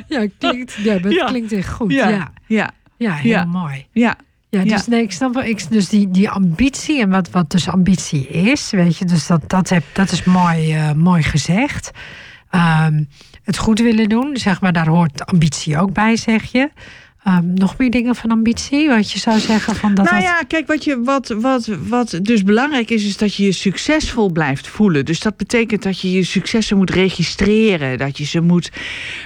Ja, 0.08 0.26
klinkt, 0.38 0.74
ja, 0.82 0.98
dat 0.98 1.12
Ja. 1.12 1.26
klinkt 1.26 1.52
echt 1.52 1.68
goed. 1.68 1.92
Ja, 1.92 2.32
ja, 2.46 2.70
ja, 2.96 3.14
heel 3.14 3.46
mooi. 3.46 3.86
ja. 3.92 4.16
Ja, 4.52 4.62
dus 4.62 4.70
Ja. 4.70 4.82
nee, 4.86 5.02
ik 5.02 5.12
snap 5.12 5.34
wel. 5.34 5.44
Ik, 5.44 5.70
dus 5.70 5.88
die, 5.88 6.10
die 6.10 6.30
ambitie 6.30 7.00
en 7.00 7.10
wat, 7.10 7.30
wat 7.30 7.50
dus 7.50 7.68
ambitie 7.68 8.26
is, 8.28 8.70
weet 8.70 8.96
je, 8.96 9.04
dus 9.04 9.26
dat, 9.26 9.40
dat, 9.46 9.68
heb, 9.68 9.84
dat 9.92 10.10
is 10.12 10.24
mooi, 10.24 10.74
eh, 10.74 10.92
mooi 10.92 11.22
gezegd. 11.22 11.90
Ehm, 12.50 13.04
het 13.42 13.58
goed 13.58 13.78
willen 13.78 14.08
doen, 14.08 14.36
zeg 14.36 14.60
maar, 14.60 14.72
daar 14.72 14.88
hoort 14.88 15.26
ambitie 15.26 15.78
ook 15.78 15.92
bij, 15.92 16.16
zeg 16.16 16.44
je. 16.44 16.70
Ehm, 17.24 17.54
nog 17.54 17.78
meer 17.78 17.90
dingen 17.90 18.14
van 18.14 18.30
ambitie? 18.30 18.88
Wat 18.88 19.10
je 19.12 19.18
zou 19.18 19.38
zeggen 19.38 19.74
van 19.76 19.94
dat. 19.94 20.04
Nou 20.04 20.16
dat- 20.16 20.30
ja, 20.30 20.42
kijk, 20.46 20.66
wat, 20.66 20.84
je, 20.84 21.02
wat, 21.02 21.28
wat, 21.28 21.66
wat 21.66 22.18
dus 22.22 22.42
belangrijk 22.42 22.90
is, 22.90 23.04
is 23.04 23.16
dat 23.16 23.34
je 23.34 23.44
je 23.44 23.52
succesvol 23.52 24.30
blijft 24.32 24.68
voelen. 24.68 25.04
Dus 25.04 25.20
dat 25.20 25.36
betekent 25.36 25.82
dat 25.82 26.00
je 26.00 26.12
je 26.12 26.24
successen 26.24 26.76
moet 26.76 26.90
registreren. 26.90 27.98
Dat 27.98 28.18
je 28.18 28.24
ze 28.24 28.40
moet, 28.40 28.70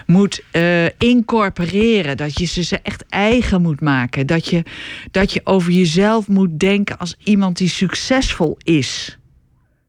moet 0.06 0.42
eh, 0.50 0.84
incorporeren. 0.98 2.16
Dat 2.16 2.38
je 2.38 2.44
ze, 2.44 2.62
ze 2.62 2.78
echt 2.82 3.04
eigen 3.08 3.62
moet 3.62 3.80
maken. 3.80 4.26
Dat 4.26 4.46
je, 4.48 4.62
dat 5.10 5.32
je 5.32 5.40
over 5.44 5.72
jezelf 5.72 6.28
moet 6.28 6.58
denken 6.58 6.98
als 6.98 7.14
iemand 7.24 7.56
die 7.56 7.68
succesvol 7.68 8.56
is. 8.62 9.18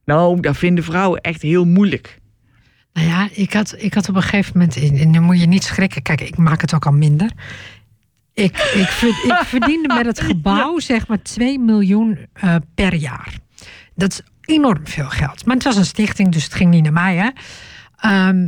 Nou, 0.05 0.39
dat 0.41 0.57
vinden 0.57 0.83
vrouwen 0.83 1.21
echt 1.21 1.41
heel 1.41 1.65
moeilijk. 1.65 2.19
Nou 2.93 3.07
ja, 3.09 3.29
ik 3.33 3.53
had, 3.53 3.75
ik 3.77 3.93
had 3.93 4.09
op 4.09 4.15
een 4.15 4.21
gegeven 4.21 4.51
moment. 4.53 4.75
En 4.99 5.09
nu 5.09 5.19
moet 5.19 5.39
je 5.39 5.47
niet 5.47 5.63
schrikken. 5.63 6.01
Kijk, 6.01 6.21
ik 6.21 6.37
maak 6.37 6.61
het 6.61 6.73
ook 6.73 6.85
al 6.85 6.91
minder. 6.91 7.31
Ik, 8.43 8.57
ik, 8.57 8.89
ik 9.23 9.41
verdiende 9.53 9.87
met 9.93 10.05
het 10.05 10.21
gebouw 10.21 10.79
zeg 10.79 11.07
maar 11.07 11.21
2 11.21 11.59
miljoen 11.59 12.17
eh, 12.33 12.55
per 12.75 12.93
jaar. 12.93 13.33
Dat 13.95 14.11
is 14.11 14.21
enorm 14.53 14.87
veel 14.87 15.09
geld. 15.09 15.45
Maar 15.45 15.55
het 15.55 15.63
was 15.63 15.75
een 15.75 15.85
stichting, 15.85 16.31
dus 16.31 16.43
het 16.43 16.53
ging 16.53 16.69
niet 16.71 16.83
naar 16.83 16.93
mij. 16.93 17.15
Hè? 17.15 17.29
Ehm, 17.97 18.47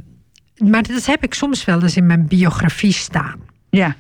maar 0.72 0.84
dat 0.84 1.06
heb 1.06 1.24
ik 1.24 1.34
soms 1.34 1.66
wel 1.66 1.82
eens 1.82 1.96
in 1.98 2.06
mijn 2.06 2.28
biografie 2.28 2.94
staan. 2.94 3.40
Ja, 3.70 3.96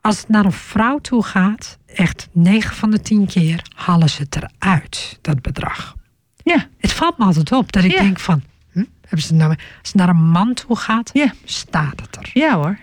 Als 0.00 0.18
het 0.18 0.28
naar 0.28 0.44
een 0.44 0.52
vrouw 0.52 0.98
toe 0.98 1.22
gaat, 1.24 1.78
echt 1.86 2.28
9 2.32 2.76
van 2.76 2.90
de 2.90 3.00
10 3.00 3.26
keer 3.26 3.62
halen 3.74 4.10
ze 4.10 4.22
het 4.22 4.36
eruit, 4.36 5.18
dat 5.20 5.42
bedrag. 5.42 5.94
ja, 6.36 6.66
Het 6.78 6.92
valt 6.92 7.18
me 7.18 7.24
altijd 7.24 7.52
op 7.52 7.72
dat 7.72 7.84
ik 7.84 7.90
Ja. 7.92 7.98
denk 8.02 8.18
van, 8.20 8.42
hm, 8.72 8.84
hebben 9.00 9.20
ze 9.22 9.26
het 9.26 9.36
nou, 9.36 9.50
als 9.50 9.58
het 9.92 9.94
naar 9.94 10.08
een 10.08 10.28
man 10.30 10.54
toe 10.54 10.76
gaat, 10.76 11.10
ja, 11.12 11.32
staat 11.44 12.00
het 12.00 12.16
er. 12.16 12.30
ja 12.32 12.54
hoor. 12.56 12.78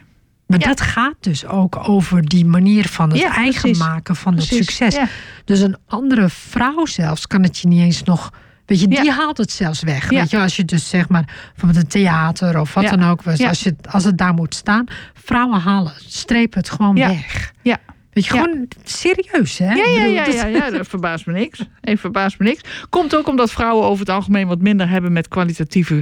Maar 0.48 0.60
Ja. 0.60 0.66
dat 0.68 0.82
gaat 0.82 1.16
dus 1.20 1.46
ook 1.46 1.90
over 1.90 2.26
die 2.30 2.46
manier 2.46 2.88
van 2.88 3.10
het 3.10 3.20
Ja, 3.20 3.36
eigen 3.36 3.62
precies. 3.62 3.80
maken 3.80 4.16
van 4.16 4.36
het 4.36 4.48
Precies, 4.48 4.66
succes. 4.66 4.96
ja. 4.96 5.08
Dus 5.46 5.60
een 5.60 5.78
andere 5.88 6.30
vrouw 6.30 6.86
zelfs 6.86 7.28
kan 7.28 7.44
het 7.44 7.58
je 7.60 7.68
niet 7.68 7.82
eens 7.82 8.04
nog. 8.04 8.32
Weet 8.66 8.80
je, 8.80 8.88
die 8.88 9.12
haalt 9.12 9.38
het 9.38 9.52
zelfs 9.52 9.82
weg. 9.84 10.10
Weet 10.10 10.30
je, 10.30 10.40
als 10.40 10.56
je 10.56 10.66
dus 10.66 10.90
zeg 10.90 11.10
maar 11.10 11.24
bijvoorbeeld 11.52 11.84
een 11.84 11.90
theater 11.90 12.60
of 12.60 12.74
wat 12.74 12.88
dan 12.90 13.04
ook, 13.04 13.22
was, 13.24 13.42
als, 13.44 13.64
je, 13.64 13.76
als 13.90 14.04
het 14.04 14.18
daar 14.18 14.34
moet 14.34 14.56
staan, 14.56 14.86
vrouwen 15.24 15.60
halen, 15.60 15.94
strepen 16.08 16.60
het 16.60 16.70
gewoon 16.70 16.96
weg. 16.96 17.52
Ja. 17.62 17.78
Weet 18.16 18.26
je, 18.26 18.34
Ja. 18.36 18.42
gewoon 18.42 18.68
serieus, 18.84 19.58
hè? 19.58 19.74
Ja, 19.74 19.86
ja, 19.86 20.04
ja, 20.04 20.26
dat- 20.26 20.34
ja, 20.34 20.46
ja, 20.46 20.70
dat 20.70 20.88
verbaast 20.88 21.26
me 21.26 21.34
niks. 21.34 21.60
Even 21.82 22.00
verbaast 22.00 22.40
me 22.40 22.46
niks. 22.46 22.62
Komt 22.90 23.16
ook 23.16 23.28
omdat 23.28 23.52
vrouwen 23.52 23.86
over 23.86 24.00
het 24.00 24.10
algemeen 24.16 24.48
wat 24.48 24.62
minder 24.62 24.90
hebben 24.90 25.14
met 25.14 25.28
kwalitatieve, 25.28 26.02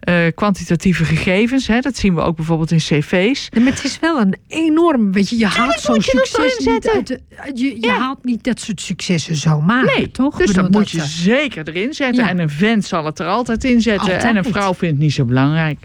eh, 0.00 0.14
kwantitatieve 0.34 1.04
gegevens. 1.04 1.66
Hè. 1.66 1.80
Dat 1.80 1.96
zien 1.96 2.14
we 2.14 2.20
ook 2.20 2.36
bijvoorbeeld 2.36 2.70
in 2.70 2.78
cv's. 2.78 3.48
Nee, 3.50 3.64
maar 3.64 3.72
het 3.72 3.84
is 3.84 3.98
wel 4.00 4.20
een 4.20 4.34
enorm, 4.48 5.12
weet 5.12 5.28
je, 5.28 5.38
je 5.38 5.46
haalt 5.46 5.80
zo'n 5.80 6.02
succes 6.02 6.58
niet 6.58 6.68
zetten. 6.68 6.92
uit 6.92 7.06
de- 7.06 7.20
je, 7.54 7.64
je 7.80 7.86
Ja. 7.86 7.98
haalt 7.98 8.24
niet 8.24 8.44
dat 8.44 8.60
soort 8.60 8.80
successen 8.80 9.36
zomaar, 9.36 9.84
Nee, 9.84 10.10
toch? 10.10 10.36
Dus 10.36 10.52
dat 10.52 10.70
moet 10.70 10.90
je 10.90 10.98
eh, 10.98 11.04
zeker 11.04 11.68
erin 11.68 11.94
zetten. 11.94 12.22
Ja. 12.24 12.28
En 12.30 12.38
een 12.38 12.50
vent 12.50 12.84
zal 12.84 13.04
het 13.04 13.18
er 13.18 13.26
altijd 13.26 13.64
in 13.64 13.80
zetten. 13.80 14.02
Altijd. 14.02 14.24
En 14.24 14.36
een 14.36 14.44
vrouw 14.44 14.74
vindt 14.74 14.94
het 14.94 14.98
niet 15.04 15.12
zo 15.12 15.24
belangrijk. 15.24 15.78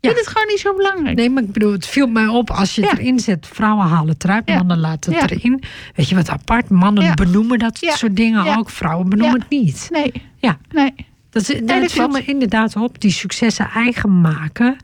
Ja. 0.00 0.10
Vindt 0.10 0.18
het 0.26 0.28
gewoon 0.34 0.46
niet 0.48 0.60
zo 0.60 0.74
belangrijk. 0.76 1.16
Nee, 1.16 1.30
maar 1.30 1.42
ik 1.42 1.52
bedoel, 1.52 1.72
het 1.72 1.86
viel 1.86 2.06
mij 2.06 2.26
op 2.26 2.50
als 2.50 2.74
je 2.74 2.80
het 2.82 2.90
Ja. 2.90 2.98
erin 2.98 3.18
zet. 3.20 3.46
Vrouwen 3.52 3.86
halen 3.86 4.08
het 4.12 4.24
eruit, 4.24 4.42
Ja. 4.46 4.56
mannen 4.56 4.78
laten 4.78 5.14
het 5.14 5.30
erin. 5.30 5.62
Weet 5.94 6.08
je 6.08 6.14
wat 6.14 6.28
apart? 6.28 6.68
Mannen 6.68 7.14
benoemen 7.14 7.58
dat 7.58 7.78
soort 7.80 8.16
dingen 8.16 8.56
ook. 8.58 8.70
Vrouwen 8.70 9.08
benoemen 9.08 9.40
het 9.40 9.50
niet. 9.50 9.88
Nee, 9.92 10.12
Ja, 10.38 10.58
nee. 10.72 10.92
dat, 11.30 11.42
is, 11.42 11.58
dat, 11.58 11.68
dat 11.68 11.92
viel 11.92 12.08
me 12.08 12.24
inderdaad 12.24 12.76
op. 12.76 13.00
Die 13.00 13.10
successen 13.10 13.68
eigen 13.74 14.20
maken, 14.20 14.76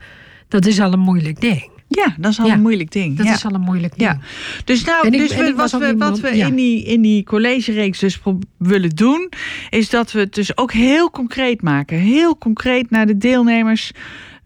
dat 0.47 0.65
is 0.65 0.79
al 0.79 0.93
een 0.93 0.99
moeilijk 0.99 1.41
ding. 1.41 1.69
Ja, 1.89 2.15
dat 2.17 2.31
is 2.31 2.39
al 2.39 2.45
Ja. 2.47 2.53
een 2.53 2.61
moeilijk 2.61 2.91
ding. 2.91 3.17
Dat 3.17 3.25
ja. 3.25 3.33
is 3.33 3.45
al 3.45 3.53
een 3.53 3.61
moeilijk 3.61 3.97
ding. 3.97 4.09
Ja, 4.09 4.19
dus, 4.65 4.83
nou, 4.83 5.07
ik- 5.07 5.17
dus 5.17 5.35
we- 5.35 5.53
wat, 5.55 5.71
we, 5.71 5.95
wat 5.97 6.19
we 6.19 6.29
in 6.37 6.55
die, 6.55 6.83
in 6.83 7.01
die 7.01 7.23
collegereeks 7.23 7.99
dus 7.99 8.19
willen 8.57 8.89
doen, 8.89 9.29
is 9.69 9.89
dat 9.89 10.11
we 10.11 10.19
het 10.19 10.33
dus 10.33 10.57
ook 10.57 10.71
heel 10.71 11.09
concreet 11.11 11.61
maken. 11.61 11.97
Heel 11.97 12.37
concreet 12.37 12.89
naar 12.89 13.05
de 13.05 13.17
deelnemers 13.17 13.91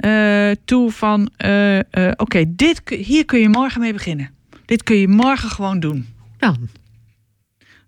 eh, 0.02 0.52
toe 0.66 0.92
van, 0.92 1.30
eh, 1.38 1.80
eh, 1.80 2.12
oké, 2.16 2.44
dit 2.48 2.82
hier 2.86 3.26
kun 3.26 3.40
je 3.40 3.50
morgen 3.50 3.82
mee 3.82 3.94
beginnen. 3.94 4.30
Dit 4.66 4.84
kun 4.84 4.96
je 4.96 5.08
morgen 5.08 5.50
gewoon 5.50 5.80
doen. 5.80 6.08
Dan, 6.38 6.70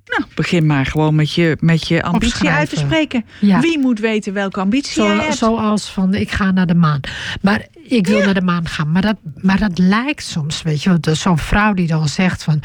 Nou, 0.05 0.23
begin 0.35 0.65
maar 0.65 0.85
gewoon 0.85 1.15
met 1.15 1.33
je, 1.33 1.57
met 1.59 1.87
je 1.87 2.03
ambitie 2.03 2.33
Opschrijven. 2.33 2.59
uit 2.59 2.69
te 2.69 2.75
spreken. 2.75 3.25
Ja. 3.39 3.59
Wie 3.59 3.79
moet 3.79 3.99
weten 3.99 4.33
welke 4.33 4.59
ambitie 4.59 4.93
Zo, 4.93 5.05
jij 5.05 5.15
hebt? 5.15 5.37
zoals 5.37 5.89
van, 5.89 6.13
ik 6.13 6.31
ga 6.31 6.51
naar 6.51 6.67
de 6.67 6.75
maan. 6.75 6.99
Maar 7.41 7.67
ik 7.87 8.07
wil 8.07 8.19
naar 8.23 8.33
de 8.33 8.41
maan 8.41 8.67
gaan. 8.67 8.91
Maar 8.91 9.01
dat, 9.01 9.17
maar 9.41 9.59
dat 9.59 9.77
lijkt 9.77 10.23
soms, 10.23 10.61
weet 10.61 10.83
je 10.83 10.97
Zo'n 11.01 11.37
vrouw 11.37 11.73
die 11.73 11.87
dan 11.87 12.07
zegt 12.07 12.43
van... 12.43 12.59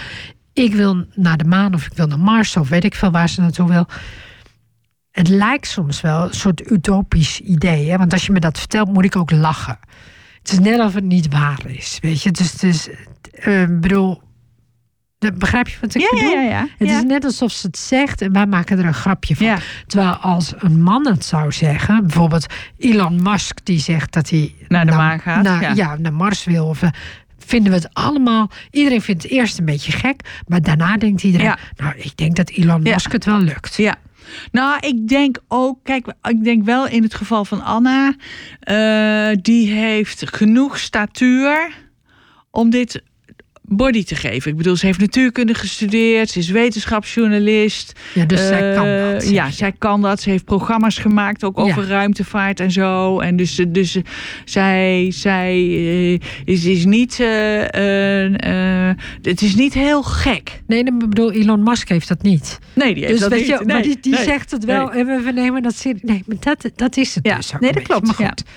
ik 0.53 0.75
wil 0.75 1.05
naar 1.15 1.37
de 1.37 1.45
maan 1.45 1.75
of 1.75 1.87
ik 1.87 1.93
wil 1.95 2.07
naar 2.07 2.19
Mars... 2.19 2.57
of 2.57 2.69
weet 2.69 2.85
ik 2.85 2.95
veel 2.95 3.11
waar 3.11 3.29
ze 3.29 3.41
naartoe 3.41 3.69
wil. 3.69 3.87
Het 5.19 5.29
lijkt 5.29 5.67
soms 5.67 6.01
wel 6.01 6.23
een 6.25 6.35
soort 6.35 6.71
utopisch 6.71 7.41
idee. 7.41 7.91
Hè? 7.91 7.97
Want 7.97 8.13
als 8.13 8.27
je 8.27 8.33
me 8.33 8.41
dat 8.41 8.59
vertelt, 8.59 8.93
moet 8.93 9.05
ik 9.05 9.17
ook 9.17 9.31
lachen. 9.31 9.79
Het 10.39 10.53
is 10.53 10.59
net 10.59 10.81
of 10.81 10.95
het 10.95 11.05
niet 11.05 11.29
waar 11.33 11.61
is, 11.67 11.99
weet 12.01 12.23
je. 12.23 12.31
Dus 12.31 12.53
het 12.53 12.63
is... 12.63 12.89
eh, 13.33 13.63
Ik 13.63 13.81
bedoel... 13.81 14.23
Begrijp 15.35 15.69
je 15.69 15.77
wat 15.81 15.95
ik 15.95 16.01
ja, 16.01 16.09
bedoel? 16.11 16.31
ja, 16.31 16.41
ja. 16.41 16.67
Het 16.79 16.89
is 16.91 17.03
net 17.03 17.25
alsof 17.25 17.53
ze 17.53 17.67
het 17.67 17.79
zegt 17.79 18.23
en 18.23 18.33
wij 18.33 18.47
maken 18.47 18.79
er 18.79 18.85
een 18.85 18.95
grapje 18.95 19.37
van. 19.37 19.57
Terwijl 19.87 20.13
als 20.15 20.53
een 20.59 20.83
man 20.83 21.07
het 21.07 21.25
zou 21.25 21.53
zeggen, 21.53 22.01
bijvoorbeeld 22.07 22.47
Elon 22.79 23.23
Musk 23.23 23.59
die 23.65 23.79
zegt 23.79 24.13
dat 24.13 24.31
hij 24.31 24.55
Naar 24.69 24.87
de 24.87 24.93
maan 24.93 25.21
gaat, 25.21 25.43
naar, 25.43 25.77
ja. 25.77 25.97
naar 25.97 26.13
Mars 26.13 26.45
wil. 26.45 26.67
Of, 26.67 26.83
eh, 26.83 26.89
vinden 27.39 27.73
we 27.73 27.79
het 27.79 27.89
allemaal. 27.95 28.51
Iedereen 28.71 29.03
vindt 29.03 29.23
het 29.23 29.33
eerst 29.33 29.59
een 29.59 29.65
beetje 29.65 29.93
gek, 29.93 30.43
maar 30.47 30.63
daarna 30.63 30.97
denkt 30.97 31.23
iedereen: 31.23 31.47
Ja. 31.47 31.59
Nou, 31.77 31.95
ik 31.97 32.17
denk 32.17 32.37
dat 32.37 32.51
Elon 32.51 32.83
Ja. 32.85 32.93
Musk 32.93 33.13
het 33.13 33.25
wel 33.25 33.41
lukt. 33.41 33.77
Ja. 33.77 33.95
Nou, 34.53 34.79
ik 34.81 35.09
denk 35.09 35.39
ook, 35.49 35.79
kijk, 35.83 36.07
ik 36.23 36.45
denk 36.45 36.65
wel 36.65 36.87
in 36.87 37.03
het 37.03 37.15
geval 37.15 37.45
van 37.45 37.63
Anna, 37.63 38.15
eh, 38.61 39.37
die 39.43 39.71
heeft 39.71 40.35
genoeg 40.35 40.79
statuur 40.79 41.87
om 42.51 42.71
dit 42.71 43.03
body 43.69 44.05
te 44.05 44.15
geven. 44.15 44.51
Ik 44.51 44.57
bedoel, 44.57 44.77
ze 44.77 44.87
heeft 44.87 44.99
natuurkunde 45.01 45.55
gestudeerd, 45.55 46.31
ze 46.31 46.39
is 46.39 46.49
wetenschapsjournalist. 46.51 47.93
Ja, 48.15 48.25
dus 48.25 48.47
zij 48.47 48.75
kan 48.75 48.87
Eh, 48.87 49.13
dat. 49.13 49.23
zeg 49.23 49.33
Ja, 49.33 49.51
zij 49.51 49.73
kan 49.79 50.03
dat. 50.03 50.21
Ze 50.21 50.31
heeft 50.31 50.45
programma's 50.45 50.99
gemaakt, 50.99 51.45
ook 51.45 51.59
over 51.59 51.87
ruimtevaart 51.87 52.61
en 52.61 52.71
zo. 52.71 53.21
En 53.21 53.37
dus, 53.37 53.61
dus 53.69 53.97
zij, 54.45 55.11
zij 55.15 55.53
eh, 55.53 56.13
is, 56.45 56.65
is 56.65 56.85
niet, 56.85 57.21
eh, 57.21 58.91
het 59.23 59.43
is 59.43 59.55
niet 59.55 59.75
heel 59.75 60.03
gek. 60.03 60.63
Nee, 60.67 60.83
maar 60.85 60.93
ik 61.03 61.09
bedoel, 61.09 61.33
Elon 61.33 61.63
Musk 61.63 61.89
heeft 61.89 62.09
dat 62.09 62.23
niet. 62.23 62.59
Nee, 62.73 62.95
die 62.95 63.03
heeft 63.05 63.13
Dus 63.13 63.21
dat 63.23 63.31
weet 63.31 63.41
niet. 63.49 63.59
je, 63.59 63.65
maar 63.65 63.75
Nee, 63.75 63.83
die, 63.83 63.99
die 64.01 64.13
nee, 64.15 64.25
zegt 64.25 64.51
het 64.51 64.65
wel. 64.65 64.89
nee. 64.89 65.05
En 65.05 65.25
we- 65.25 65.33
nemen 65.33 65.63
dat 65.63 65.75
serieus. 65.75 66.03
Nee, 66.03 66.23
maar 66.27 66.37
dat, 66.41 66.71
dat 66.77 66.97
is 66.97 67.15
het 67.15 67.27
Ja, 67.27 67.37
dus 67.37 67.53
nee, 67.61 67.73
dat 67.73 67.83
klopt, 67.83 68.07
Maar 68.07 68.15
goed. 68.15 68.25
Ja. 68.47 68.53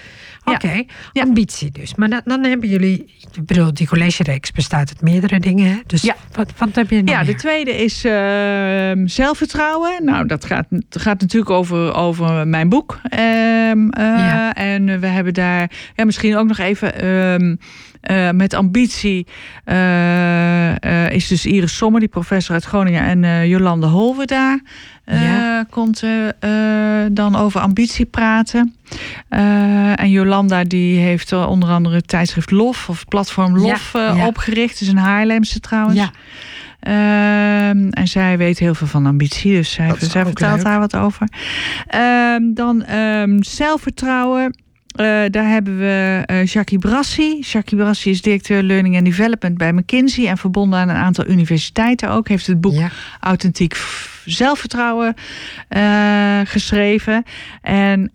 Oké, 0.45 0.83
Ja. 1.11 1.23
ambitie 1.23 1.71
dus. 1.71 1.95
Maar 1.95 2.09
dan, 2.09 2.21
dan 2.25 2.43
hebben 2.43 2.69
jullie, 2.69 3.13
ik 3.35 3.45
bedoel, 3.45 3.73
die 3.73 3.87
collegereeks 3.87 4.51
bestaat 4.51 4.89
uit 4.89 5.01
meerdere 5.01 5.39
dingen. 5.39 5.65
Hè? 5.71 5.77
Dus 5.85 6.01
Ja. 6.01 6.15
wat, 6.31 6.51
wat 6.57 6.75
heb 6.75 6.89
je 6.89 7.01
nog 7.01 7.15
Ja, 7.15 7.23
de 7.23 7.35
tweede 7.35 7.83
is 7.83 8.05
ehm, 8.05 9.07
zelfvertrouwen. 9.07 10.05
Nou, 10.05 10.25
dat 10.27 10.45
gaat, 10.45 10.65
gaat 10.89 11.21
natuurlijk 11.21 11.51
over, 11.51 11.93
over 11.95 12.47
mijn 12.47 12.69
boek. 12.69 12.99
Ehm, 13.03 13.89
eh, 13.89 14.03
Ja. 14.05 14.53
En 14.53 14.99
we 14.99 15.07
hebben 15.07 15.33
daar 15.33 15.71
ja, 15.95 16.05
misschien 16.05 16.35
ook 16.37 16.47
nog 16.47 16.57
even 16.57 16.95
ehm, 17.01 17.55
eh, 18.01 18.29
met 18.29 18.53
ambitie. 18.53 19.27
eh, 19.63 21.05
eh, 21.05 21.11
is 21.11 21.27
dus 21.27 21.45
Iris 21.45 21.75
Sommer, 21.75 21.99
die 21.99 22.09
professor 22.09 22.53
uit 22.53 22.63
Groningen, 22.63 23.23
en 23.23 23.47
Jolande 23.47 23.87
Holve 23.87 24.25
daar. 24.25 24.59
Ja. 25.05 25.65
Komt 25.69 26.03
dan 27.11 27.35
over 27.35 27.61
ambitie 27.61 28.05
praten. 28.05 28.75
En 29.95 30.09
Jolanda 30.09 30.63
die 30.63 30.99
heeft 30.99 31.33
onder 31.33 31.69
andere 31.69 31.95
het 31.95 32.07
tijdschrift 32.07 32.51
Lof 32.51 32.89
of 32.89 33.05
platform 33.05 33.57
Lof 33.57 33.93
Ja, 33.93 34.13
ja. 34.13 34.25
opgericht. 34.27 34.71
Het 34.71 34.81
is 34.81 34.87
een 34.87 34.97
Haarlemse 34.97 35.59
trouwens. 35.59 35.99
Ja, 35.99 36.11
Ehm, 36.81 37.87
en 37.89 38.07
zij 38.07 38.37
weet 38.37 38.59
heel 38.59 38.73
veel 38.75 38.87
van 38.87 39.05
ambitie, 39.05 39.53
dus 39.53 39.71
zij, 39.71 39.95
vertelt 39.95 40.39
leuk. 40.39 40.63
daar 40.63 40.79
wat 40.79 40.95
over. 40.95 41.27
Ehm, 41.87 42.53
dan 42.53 42.83
ehm, 42.83 43.41
zelfvertrouwen. 43.41 44.55
Eh, 44.91 45.05
daar 45.29 45.49
hebben 45.49 45.77
we 45.77 46.23
eh 46.25 46.45
Jackie 46.45 46.79
Brassi. 46.79 47.39
Jackie 47.39 47.77
Brassi 47.77 48.09
is 48.09 48.21
directeur 48.21 48.63
Learning 48.63 48.95
and 48.95 49.05
Development 49.05 49.57
bij 49.57 49.73
McKinsey 49.73 50.27
en 50.27 50.37
verbonden 50.37 50.79
aan 50.79 50.89
een 50.89 50.95
aantal 50.95 51.27
universiteiten 51.27 52.09
ook. 52.09 52.27
Heeft 52.27 52.47
het 52.47 52.61
boek 52.61 52.73
ja. 52.73 52.89
Authentiek 53.19 53.77
Zelfvertrouwen 54.25 55.13
eh, 55.67 56.39
geschreven. 56.43 57.23
En 57.61 58.09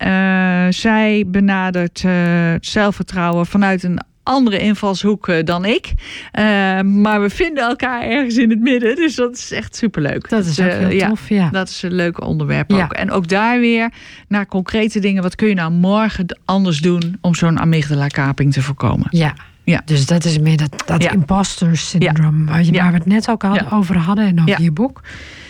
zij 0.73 1.23
benadert 1.27 2.01
het 2.01 2.65
zelfvertrouwen 2.65 3.45
vanuit 3.45 3.83
een 3.83 3.99
andere 4.27 4.59
invalshoek 4.59 5.27
eh, 5.27 5.43
dan 5.43 5.65
ik. 5.65 5.93
Eh, 6.31 6.43
maar 6.81 7.21
we 7.21 7.29
vinden 7.29 7.63
elkaar 7.63 8.01
ergens 8.01 8.37
in 8.37 8.49
het 8.49 8.59
midden. 8.59 8.95
Dus 8.95 9.15
dat 9.15 9.35
is 9.37 9.51
echt 9.51 9.75
superleuk. 9.75 10.29
Dat 10.29 10.45
is 10.45 10.59
ook 10.59 10.67
eh, 10.67 10.77
heel 10.77 10.89
ja, 10.89 11.07
tof, 11.09 11.29
ja. 11.29 11.49
dat 11.49 11.69
is 11.69 11.81
een 11.83 11.93
leuke 11.93 12.23
onderwerp 12.25 12.71
Ja. 12.71 12.83
ook. 12.83 12.93
En 12.93 13.11
ook 13.11 13.27
daar 13.27 13.59
weer 13.59 13.89
naar 14.27 14.45
concrete 14.47 14.99
dingen. 14.99 15.23
Wat 15.23 15.35
kun 15.35 15.47
je 15.47 15.53
nou 15.53 15.71
morgen 15.71 16.37
anders 16.45 16.79
doen 16.81 17.17
om 17.21 17.35
zo'n 17.35 17.59
amygdala-kaping 17.59 18.53
te 18.53 18.61
voorkomen? 18.61 19.07
Ja, 19.09 19.33
Ja. 19.63 19.81
Dus 19.85 20.05
dat 20.05 20.25
is 20.25 20.39
meer 20.39 20.57
dat, 20.57 20.83
dat 20.85 21.03
Ja. 21.03 21.11
imposter 21.11 21.77
syndrome 21.77 22.45
waar, 22.45 22.63
je, 22.63 22.73
Ja. 22.73 22.81
waar 22.81 22.91
we 22.91 22.97
het 22.97 23.05
net 23.07 23.29
ook 23.29 23.43
al 23.43 23.53
Ja. 23.53 23.67
over 23.73 23.97
hadden 23.97 24.25
en 24.25 24.33
over 24.39 24.49
Ja. 24.49 24.57
je 24.59 24.71
boek. 24.71 25.01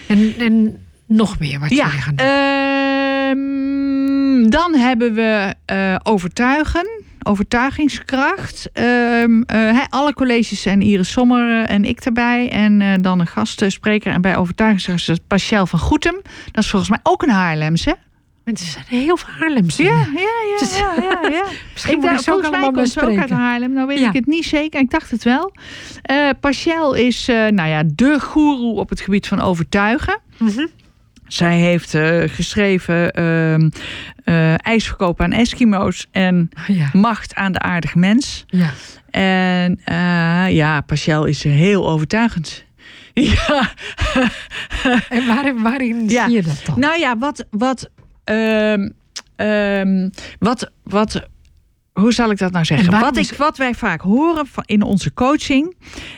En, 0.07 0.33
en 0.39 0.77
nog 1.07 1.39
meer 1.39 1.59
wat 1.59 1.69
Ja, 1.69 1.85
jullie 1.85 2.01
gaan 2.01 2.15
doen. 2.15 2.25
ehm, 4.43 4.49
dan 4.49 4.75
hebben 4.75 5.13
we 5.13 5.55
overtuigen, 6.03 6.87
overtuigingskracht. 7.27 8.69
Ehm, 8.73 9.41
eh, 9.41 9.79
alle 9.89 10.13
colleges 10.13 10.61
zijn 10.61 10.81
Iris 10.81 11.11
Sommer 11.11 11.65
en 11.65 11.85
ik 11.85 11.99
erbij. 11.99 12.49
En 12.49 12.81
eh, 12.81 12.93
dan 13.01 13.19
een 13.19 13.27
gastspreker. 13.27 14.13
En 14.13 14.21
bij 14.21 14.37
overtuigingskracht 14.37 15.27
Pascal 15.27 15.67
van 15.67 15.79
Goetem. 15.79 16.21
Dat 16.51 16.63
is 16.63 16.69
volgens 16.69 16.91
mij 16.91 16.99
ook 17.03 17.23
een 17.23 17.29
Haarlemse. 17.29 17.95
Mensen 18.43 18.67
zijn 18.67 18.85
heel 18.87 19.17
veel 19.17 19.33
Haarlemse. 19.39 19.83
Ja, 19.83 19.89
ja, 20.13 20.21
ja. 20.59 20.67
Ja, 20.77 20.93
ja, 21.01 21.29
ja. 21.29 21.43
Misschien 21.73 21.95
Ik 21.95 22.01
moet 22.01 22.09
dacht, 22.09 22.23
volgens 22.23 22.49
mij 22.49 22.59
allemaal 22.59 22.81
komt 22.81 22.89
ze 22.93 23.01
ook 23.01 23.17
uit. 23.17 23.29
Haarlem. 23.29 23.73
Nou 23.73 23.87
weet 23.87 23.99
Ja. 23.99 24.07
ik 24.07 24.13
het 24.13 24.25
niet 24.25 24.45
zeker. 24.45 24.79
Ik 24.79 24.89
dacht 24.89 25.11
het 25.11 25.23
wel. 25.23 25.53
Eh 26.01 26.29
Pascal 26.39 26.93
is 26.93 27.27
eh, 27.27 27.35
nou 27.47 27.69
ja, 27.69 27.83
de 27.95 28.19
goeroe 28.19 28.79
op 28.79 28.89
het 28.89 29.01
gebied 29.01 29.27
van 29.27 29.41
overtuigen. 29.41 30.19
Mhm. 30.37 30.65
Zij 31.27 31.57
heeft 31.57 31.93
eh, 31.93 32.21
geschreven 32.25 33.11
eh, 34.23 34.53
ijsverkoop 34.65 35.21
aan 35.21 35.31
Eskimo's 35.31 36.07
en 36.11 36.49
Ja, 36.67 36.89
macht 36.93 37.35
aan 37.35 37.51
de 37.51 37.59
aardige 37.59 37.97
mens. 37.99 38.45
ja. 38.47 38.69
En 39.09 39.79
eh, 39.83 40.55
ja, 40.55 40.81
Pascal 40.81 41.25
is 41.25 41.43
heel 41.43 41.89
overtuigend. 41.89 42.65
Ja, 43.13 43.71
En 45.09 45.27
waarin, 45.27 45.61
waarin 45.61 46.09
Ja. 46.09 46.25
zie 46.25 46.35
je 46.35 46.41
dat 46.43 46.61
dan? 46.65 46.79
nou 46.79 46.99
ja, 46.99 47.17
wat, 47.17 47.45
wat, 47.49 47.89
ehm, 48.23 48.89
ehm, 49.35 50.09
wat, 50.39 50.71
wat, 50.83 51.27
hoe 51.99 52.13
zal 52.13 52.31
ik 52.31 52.37
dat 52.37 52.51
nou 52.51 52.65
zeggen? 52.65 52.99
Wat, 52.99 53.17
ik, 53.17 53.33
wat 53.37 53.57
wij 53.57 53.73
vaak 53.73 54.01
horen 54.01 54.47
van- 54.47 54.63
in 54.65 54.81
onze 54.81 55.13
coaching, 55.13 55.75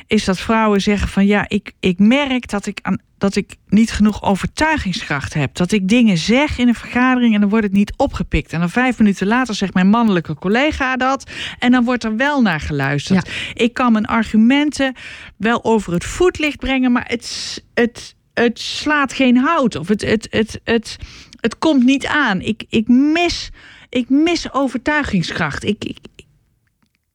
is 0.07 0.26
dat 0.26 0.39
vrouwen 0.39 0.81
zeggen 0.81 1.07
van 1.07 1.26
ja, 1.26 1.45
ik, 1.47 1.72
ik 1.80 1.99
merk 1.99 2.49
dat 2.49 2.65
ik, 2.65 2.80
aan, 2.81 2.97
dat 3.18 3.35
ik 3.35 3.56
niet 3.68 3.91
genoeg 3.91 4.23
overtuigingskracht 4.23 5.34
heb. 5.34 5.56
Dat 5.56 5.72
ik 5.72 5.88
dingen 5.88 6.18
zeg 6.18 6.57
in 6.57 6.68
een 6.68 6.76
vergadering 6.76 7.34
en 7.34 7.39
dan 7.39 7.49
wordt 7.49 7.65
het 7.65 7.73
niet 7.73 7.93
opgepikt. 7.95 8.53
En 8.53 8.60
dan 8.60 8.69
vijf 8.69 8.99
minuten 8.99 9.27
later 9.27 9.56
zegt 9.56 9.73
mijn 9.73 9.89
mannelijke 9.89 10.34
collega 10.34 10.95
dat. 10.95 11.31
En 11.60 11.72
dan 11.72 11.84
wordt 11.84 12.03
er 12.03 12.15
wel 12.15 12.41
naar 12.41 12.60
geluisterd. 12.60 13.30
Ik 13.53 13.73
kan 13.73 13.91
mijn 13.91 14.06
argumenten 14.06 14.95
wel 15.38 15.64
over 15.64 15.93
het 15.93 16.03
voetlicht 16.06 16.60
brengen, 16.60 16.91
maar 16.91 17.06
het, 17.07 17.64
het, 17.73 18.15
het 18.34 18.60
slaat 18.60 19.14
geen 19.14 19.38
hout. 19.38 19.76
Of 19.76 19.88
het, 19.88 20.01
het, 20.01 20.27
het, 20.30 20.60
het, 20.64 20.97
het 21.41 21.57
komt 21.57 21.84
niet 21.84 22.06
aan. 22.06 22.41
Ik, 22.41 22.64
ik, 22.69 22.88
mis, 22.88 23.49
ik 23.90 24.10
mis 24.10 24.53
overtuigingskracht. 24.53 25.64
Ik, 25.64 25.84
ik, 25.86 25.98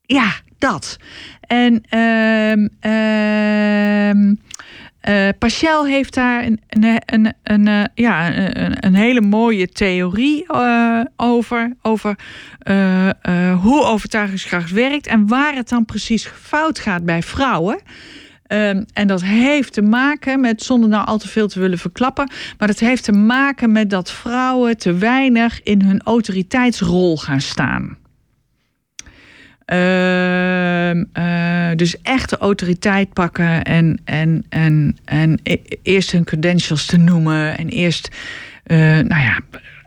ja, 0.02 0.32
dat. 0.58 0.96
En 1.40 1.82
Pascal 5.38 5.86
heeft 5.86 6.14
daar 6.14 6.44
een, 6.44 6.60
een, 6.68 7.02
een, 7.06 7.34
een, 7.42 7.68
eh, 7.68 7.84
ja, 7.94 8.36
een, 8.36 8.86
een 8.86 8.94
hele 8.94 9.20
mooie 9.20 9.68
theorie 9.68 10.46
eh, 10.46 11.00
over. 11.16 11.72
Over 11.82 12.16
hoe 13.60 13.84
overtuigingskracht 13.84 14.70
werkt 14.70 15.06
en 15.06 15.28
waar 15.28 15.54
het 15.54 15.68
dan 15.68 15.84
precies 15.84 16.26
fout 16.26 16.78
gaat 16.78 17.04
bij 17.04 17.22
vrouwen. 17.22 17.80
Ehm, 18.54 18.82
en 18.92 19.06
dat 19.06 19.22
heeft 19.22 19.72
te 19.72 19.82
maken 19.82 20.40
met, 20.40 20.62
zonder 20.62 20.88
nou 20.88 21.06
al 21.06 21.18
te 21.18 21.28
veel 21.28 21.48
te 21.48 21.60
willen 21.60 21.78
verklappen, 21.78 22.30
maar 22.58 22.68
dat 22.68 22.78
heeft 22.78 23.04
te 23.04 23.12
maken 23.12 23.72
met 23.72 23.90
dat 23.90 24.10
vrouwen 24.10 24.78
te 24.78 24.92
weinig 24.92 25.62
in 25.62 25.82
hun 25.82 26.02
autoriteitsrol 26.02 27.16
gaan 27.16 27.40
staan. 27.40 27.96
Eh, 29.64 30.90
dus 31.76 32.02
echt 32.02 32.30
de 32.30 32.38
autoriteit 32.38 33.12
pakken 33.12 33.62
en, 33.62 34.00
en, 34.04 34.44
en, 34.48 34.96
en 35.04 35.40
e- 35.42 35.56
eerst 35.82 36.12
hun 36.12 36.24
credentials 36.24 36.86
te 36.86 36.96
noemen. 36.96 37.58
En 37.58 37.68
eerst, 37.68 38.08
eh, 38.64 38.78
nou 38.78 39.22
ja, 39.22 39.40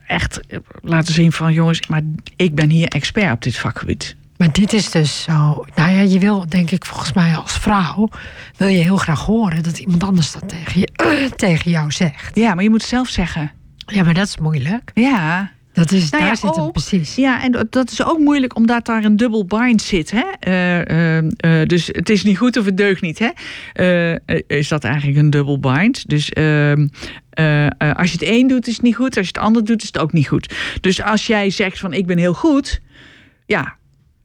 echt 0.07 0.39
laten 0.81 1.13
zien 1.13 1.31
van 1.31 1.53
jongens, 1.53 1.87
maar 1.87 2.01
ik 2.35 2.55
ben 2.55 2.69
hier 2.69 2.87
expert 2.87 3.31
op 3.31 3.41
dit 3.41 3.57
vakgebied. 3.57 4.16
Maar 4.37 4.51
dit 4.51 4.73
is 4.73 4.91
dus 4.91 5.23
zo. 5.23 5.65
Nou 5.75 5.91
ja, 5.91 6.01
je 6.01 6.19
wil 6.19 6.45
denk 6.49 6.71
ik 6.71 6.85
volgens 6.85 7.13
mij 7.13 7.35
als 7.35 7.51
vrouw. 7.57 8.09
wil 8.57 8.67
je 8.67 8.77
heel 8.83 8.97
graag 8.97 9.25
horen 9.25 9.63
dat 9.63 9.77
iemand 9.77 10.03
anders 10.03 10.31
dat 10.31 10.49
tegen, 10.49 10.79
je, 10.79 11.29
tegen 11.35 11.71
jou 11.71 11.91
zegt. 11.91 12.35
Ja, 12.35 12.53
maar 12.53 12.63
je 12.63 12.69
moet 12.69 12.81
het 12.81 12.89
zelf 12.89 13.07
zeggen. 13.09 13.51
Ja, 13.85 14.03
maar 14.03 14.13
dat 14.13 14.27
is 14.27 14.37
moeilijk. 14.37 14.91
Ja, 14.93 15.51
Dat 15.73 15.91
is, 15.91 16.09
Nou 16.09 16.23
ja, 16.23 16.27
daar 16.29 16.37
zit 16.37 16.49
het 16.49 16.59
ook- 16.59 16.71
precies. 16.71 17.15
Ja, 17.15 17.43
en 17.43 17.67
dat- 17.69 17.91
is 17.91 18.03
ook 18.03 18.19
moeilijk 18.19 18.55
omdat 18.55 18.85
daar 18.85 19.03
een 19.03 19.15
dubbel 19.17 19.45
bind 19.45 19.81
zit. 19.81 20.11
Hè? 20.11 20.23
Eh, 20.39 21.17
eh, 21.17 21.17
eh, 21.61 21.67
dus 21.67 21.87
het 21.91 22.09
is 22.09 22.23
niet 22.23 22.37
goed 22.37 22.57
of 22.57 22.65
het 22.65 22.77
deugt 22.77 23.01
niet. 23.01 23.19
Hè? 23.19 24.15
Is 24.47 24.67
dat 24.67 24.83
eigenlijk 24.83 25.17
een 25.17 25.29
dubbel 25.29 25.59
bind? 25.59 26.09
Dus 26.09 26.29
ehm, 26.29 26.87
eh, 27.29 27.65
eh, 27.65 27.71
als 27.95 28.11
je 28.11 28.17
het 28.19 28.27
een 28.29 28.47
doet, 28.47 28.67
is 28.67 28.73
het 28.73 28.81
niet 28.83 28.95
goed. 28.95 29.17
Als 29.17 29.27
je 29.27 29.33
het 29.35 29.43
ander 29.43 29.65
doet, 29.65 29.81
is 29.81 29.87
het 29.87 29.97
ook 29.99 30.13
niet 30.13 30.27
goed. 30.27 30.53
Dus 30.81 31.01
als 31.03 31.27
jij 31.27 31.49
zegt 31.49 31.79
van 31.79 31.93
ik 31.93 32.05
ben 32.05 32.17
heel 32.17 32.33
goed, 32.33 32.81
ja. 33.45 33.75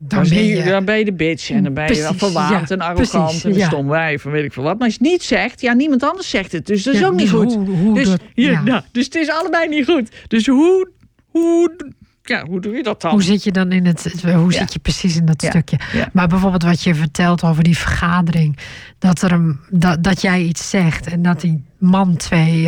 Dan 0.08 0.28
ben 0.28 0.44
je- 0.44 0.62
dan 0.64 0.84
ben 0.84 0.98
je 0.98 1.04
de 1.04 1.12
bitch 1.12 1.50
en 1.50 1.62
dan 1.64 1.74
ben 1.74 1.94
je 1.94 2.02
wel 2.02 2.14
verwaand 2.14 2.68
ja, 2.68 2.74
en 2.74 2.80
arrogant 2.80 3.24
precies, 3.24 3.44
en 3.44 3.54
ja. 3.54 3.66
stom 3.66 3.88
wijf 3.88 4.24
en 4.24 4.30
weet 4.30 4.44
ik 4.44 4.52
veel 4.52 4.62
wat. 4.62 4.78
Maar 4.78 4.86
als 4.86 4.96
je 4.96 5.02
het 5.02 5.10
niet 5.12 5.22
zegt, 5.22 5.60
ja, 5.60 5.72
niemand 5.72 6.02
anders 6.02 6.30
zegt 6.30 6.52
het. 6.52 6.66
Dus 6.66 6.82
dat 6.82 6.94
is 6.94 7.00
Ja, 7.00 7.06
ook 7.06 7.12
niet 7.12 7.30
dus 7.30 7.30
goed. 7.30 7.54
hoe- 7.54 7.94
dus, 7.94 8.08
dat- 8.08 8.20
nou, 8.64 8.80
dus 8.92 9.04
het 9.04 9.14
is 9.14 9.30
allebei 9.30 9.68
niet 9.68 9.84
goed. 9.84 10.10
Dus 10.28 10.46
hoe, 10.46 10.90
hoe, 11.28 11.76
ja, 12.22 12.44
hoe 12.46 12.60
doe 12.60 12.76
je 12.76 12.82
dat 12.82 13.00
dan? 13.00 13.10
Hoe 13.10 13.22
zit 13.22 13.44
je 13.44 13.52
dan 13.52 13.72
in 13.72 13.86
het, 13.86 14.22
hoe 14.34 14.52
zit 14.52 14.72
je 14.72 14.78
precies 14.78 15.16
in 15.16 15.24
dat 15.24 15.42
stukje? 15.44 15.78
Maar 16.12 16.28
bijvoorbeeld 16.28 16.62
wat 16.62 16.82
je 16.82 16.94
vertelt 16.94 17.42
over 17.44 17.62
die 17.64 17.76
vergadering, 17.78 18.56
dat, 18.98 19.22
er 19.22 19.32
een, 19.32 19.58
dat, 19.70 20.02
dat 20.04 20.20
jij 20.22 20.42
iets 20.42 20.70
zegt 20.70 21.06
en 21.06 21.22
dat 21.22 21.40
die 21.40 21.64
man 21.78 22.16
twee, 22.16 22.62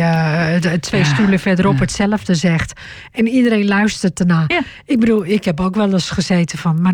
de- 0.59 0.77
twee 0.79 1.01
Ja. 1.01 1.07
stoelen 1.13 1.39
verderop 1.39 1.79
hetzelfde 1.79 2.35
zegt 2.35 2.79
en 3.11 3.27
iedereen 3.27 3.65
luistert 3.67 4.19
erna. 4.19 4.43
Ja. 4.47 4.61
Ik 4.85 4.99
bedoel, 4.99 5.25
ik 5.25 5.45
heb 5.45 5.59
ook 5.59 5.75
wel 5.75 5.93
eens 5.93 6.09
gezeten 6.09 6.57
van, 6.57 6.81
maar 6.81 6.93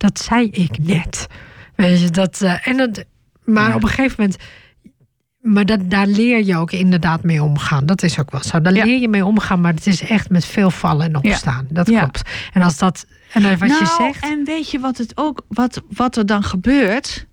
dat 0.00 0.18
zei 0.18 0.48
ik 0.50 0.78
net. 0.78 1.26
Weet 1.74 2.00
je, 2.00 2.10
dat, 2.10 2.40
eh, 2.40 2.66
en 2.68 2.76
dat, 2.76 3.04
maar 3.44 3.68
Ja. 3.68 3.74
op 3.74 3.82
een 3.82 3.88
gegeven 3.88 4.14
moment. 4.18 4.38
Maar 5.40 5.66
dat, 5.66 5.90
daar 5.90 6.06
leer 6.06 6.44
je 6.44 6.56
ook 6.56 6.72
inderdaad 6.72 7.22
mee 7.22 7.42
omgaan. 7.42 7.86
Dat 7.86 8.02
is 8.02 8.18
ook 8.18 8.30
wel 8.30 8.42
zo. 8.42 8.60
Daar 8.60 8.74
Ja. 8.74 8.84
leer 8.84 9.00
je 9.00 9.08
mee 9.08 9.24
omgaan, 9.24 9.60
maar 9.60 9.74
het 9.74 9.86
is 9.86 10.02
echt 10.02 10.30
met 10.30 10.44
veel 10.44 10.70
vallen 10.70 11.06
en 11.06 11.16
opstaan. 11.16 11.66
Dat 11.70 11.86
klopt. 11.86 12.22
En 12.52 12.62
als 12.62 12.78
dat. 12.78 13.06
En 13.32 13.42
wat 13.42 13.68
nou, 13.68 13.80
je 13.80 13.94
zegt. 13.98 14.24
En 14.24 14.44
weet 14.44 14.70
je 14.70 14.78
wat, 14.78 14.98
het 14.98 15.12
ook, 15.16 15.42
wat, 15.48 15.82
wat 15.90 16.16
er 16.16 16.26
dan 16.26 16.42
gebeurt? 16.42 17.26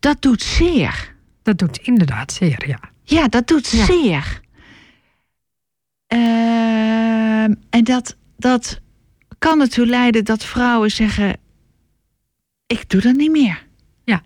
Dat 0.00 0.22
doet 0.22 0.42
zeer. 0.42 1.14
Dat 1.42 1.58
doet 1.58 1.76
inderdaad 1.76 2.32
zeer, 2.32 2.64
ja. 2.68 2.78
Ja, 3.02 3.28
dat 3.28 3.46
doet 3.46 3.66
zeer. 3.66 4.40
Ehm, 6.06 7.54
en 7.70 7.84
dat, 7.84 8.16
dat 8.36 8.80
kan 9.38 9.60
ertoe 9.60 9.86
leiden 9.86 10.24
dat 10.24 10.44
vrouwen 10.44 10.90
zeggen: 10.90 11.36
Ik 12.78 12.88
doe 12.90 13.00
dat 13.00 13.14
niet 13.14 13.30
meer. 13.30 13.62
Ja. 14.04 14.22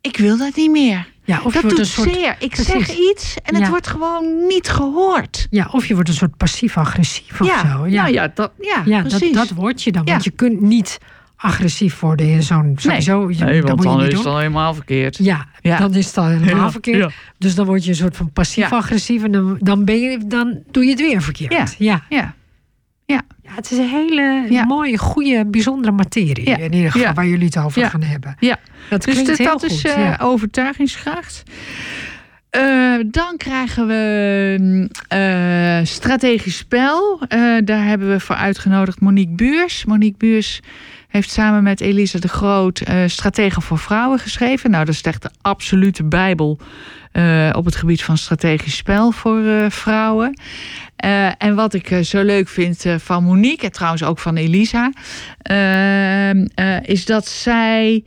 Ik 0.00 0.16
wil 0.16 0.38
dat 0.38 0.56
niet 0.56 0.70
meer. 0.70 1.08
ja 1.24 1.40
of 1.44 1.54
je 1.54 1.60
dat 1.60 1.62
wordt 1.62 1.68
doet 1.68 1.78
een 1.78 1.86
soort. 1.86 2.12
zeer. 2.12 2.36
Ik 2.38 2.50
Precies. 2.50 2.66
zeg 2.66 2.88
iets 2.96 3.36
en 3.42 3.54
het 3.54 3.68
wordt 3.68 3.86
gewoon 3.86 4.46
niet 4.46 4.68
gehoord. 4.68 5.46
Ja, 5.50 5.68
of 5.72 5.86
je 5.86 5.94
wordt 5.94 6.08
een 6.08 6.14
soort 6.14 6.36
passief-agressief 6.36 7.40
of 7.40 7.46
ja, 7.46 7.60
zo. 7.76 7.86
Ja, 7.86 8.02
Nou 8.02 8.14
ja, 8.14 8.30
dat, 8.34 8.52
ja, 8.60 8.82
ja 8.84 9.00
dat, 9.02 9.08
precies. 9.08 9.32
dat 9.36 9.50
word 9.50 9.82
je 9.82 9.92
dan. 9.92 10.02
Ja. 10.04 10.10
Want 10.10 10.24
je 10.24 10.30
kunt 10.30 10.60
niet 10.60 10.98
agressief 11.36 12.00
worden 12.00 12.26
in 12.28 12.42
zo'n. 12.42 12.74
Sowieso, 12.78 13.30
je- 13.30 13.44
nee, 13.44 13.60
dat 13.60 13.68
want 13.68 13.74
moet 13.76 13.84
je 13.84 13.90
dan 13.90 14.02
niet 14.02 14.12
is 14.12 14.18
het 14.18 14.26
al 14.26 14.38
helemaal 14.38 14.74
verkeerd. 14.74 15.16
Ja, 15.16 15.46
Ja. 15.60 15.78
dan 15.78 15.94
is 15.94 16.06
het 16.06 16.16
al 16.18 16.26
helemaal 16.26 16.56
Ja, 16.64 16.70
verkeerd. 16.70 16.98
ja. 16.98 17.10
Dus 17.38 17.54
dan 17.54 17.66
word 17.66 17.84
je 17.84 17.90
een 17.90 17.96
soort 17.96 18.16
van 18.16 18.30
passief-agressief 18.32 19.22
en 19.22 19.32
dan, 19.32 19.56
dan, 19.60 19.84
ben 19.84 20.00
je, 20.00 20.18
dan 20.26 20.58
doe 20.70 20.84
je 20.84 20.90
het 20.90 21.00
weer 21.00 21.22
verkeerd. 21.22 21.74
Ja. 21.78 22.02
ja. 22.08 22.34
Ja. 23.06 23.20
Ja, 23.42 23.50
het 23.54 23.70
is 23.70 23.78
een 23.78 23.88
hele 23.88 24.46
Ja. 24.48 24.64
mooie, 24.64 24.98
goede, 24.98 25.46
bijzondere 25.46 25.92
materie. 25.92 26.48
Ja. 26.48 26.56
In 26.56 26.72
ieder 26.72 26.90
geval 26.92 27.14
waar 27.14 27.26
jullie 27.26 27.44
het 27.46 27.58
over 27.58 27.86
gaan 27.86 28.02
hebben. 28.02 28.36
Ja. 28.40 28.56
Dat 28.90 29.02
Dus 29.02 29.12
klinkt 29.12 29.28
dat, 29.30 29.38
heel 29.38 29.46
dat 29.58 29.60
goed. 29.60 29.70
is 29.70 29.84
eh, 29.84 29.98
ja. 29.98 30.18
overtuigingskracht. 30.20 31.42
Eh, 32.50 32.94
dan 33.06 33.36
krijgen 33.36 33.86
we 33.86 34.88
eh, 35.08 35.86
strategisch 35.86 36.56
spel. 36.56 37.20
Eh, 37.28 37.38
daar 37.64 37.84
hebben 37.86 38.08
we 38.10 38.20
voor 38.20 38.36
uitgenodigd 38.36 39.00
Monique 39.00 39.34
Buurs. 39.34 39.84
Monique 39.84 40.18
Buurs 40.18 40.60
heeft 41.14 41.30
samen 41.30 41.62
met 41.62 41.80
Elisa 41.80 42.18
de 42.18 42.28
Groot 42.28 42.80
eh 42.80 43.02
Strategen 43.06 43.62
voor 43.62 43.78
Vrouwen 43.78 44.18
geschreven. 44.18 44.70
Nou, 44.70 44.84
dat 44.84 44.94
is 44.94 45.00
echt 45.00 45.22
de 45.22 45.30
absolute 45.42 46.04
bijbel 46.04 46.58
eh, 47.12 47.50
op 47.52 47.64
het 47.64 47.76
gebied 47.76 48.02
van 48.02 48.18
strategisch 48.18 48.76
spel 48.76 49.10
voor 49.10 49.44
eh, 49.44 49.70
vrouwen. 49.70 50.40
En 51.38 51.54
wat 51.54 51.74
ik 51.74 51.98
zo 52.02 52.22
leuk 52.22 52.48
vind 52.48 52.84
van 52.98 53.24
Monique, 53.24 53.66
en 53.66 53.72
trouwens 53.72 54.02
ook 54.04 54.18
van 54.18 54.36
Elisa, 54.36 54.92
ehm, 55.38 56.46
eh, 56.54 56.82
is 56.82 57.04
dat 57.04 57.28
zij 57.28 58.04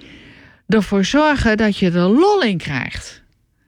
ervoor 0.68 1.06
zorgen 1.06 1.58
dat 1.58 1.78
je 1.78 1.92
er 1.92 2.08
lol 2.08 2.42
in 2.42 2.58
krijgt. 2.58 3.24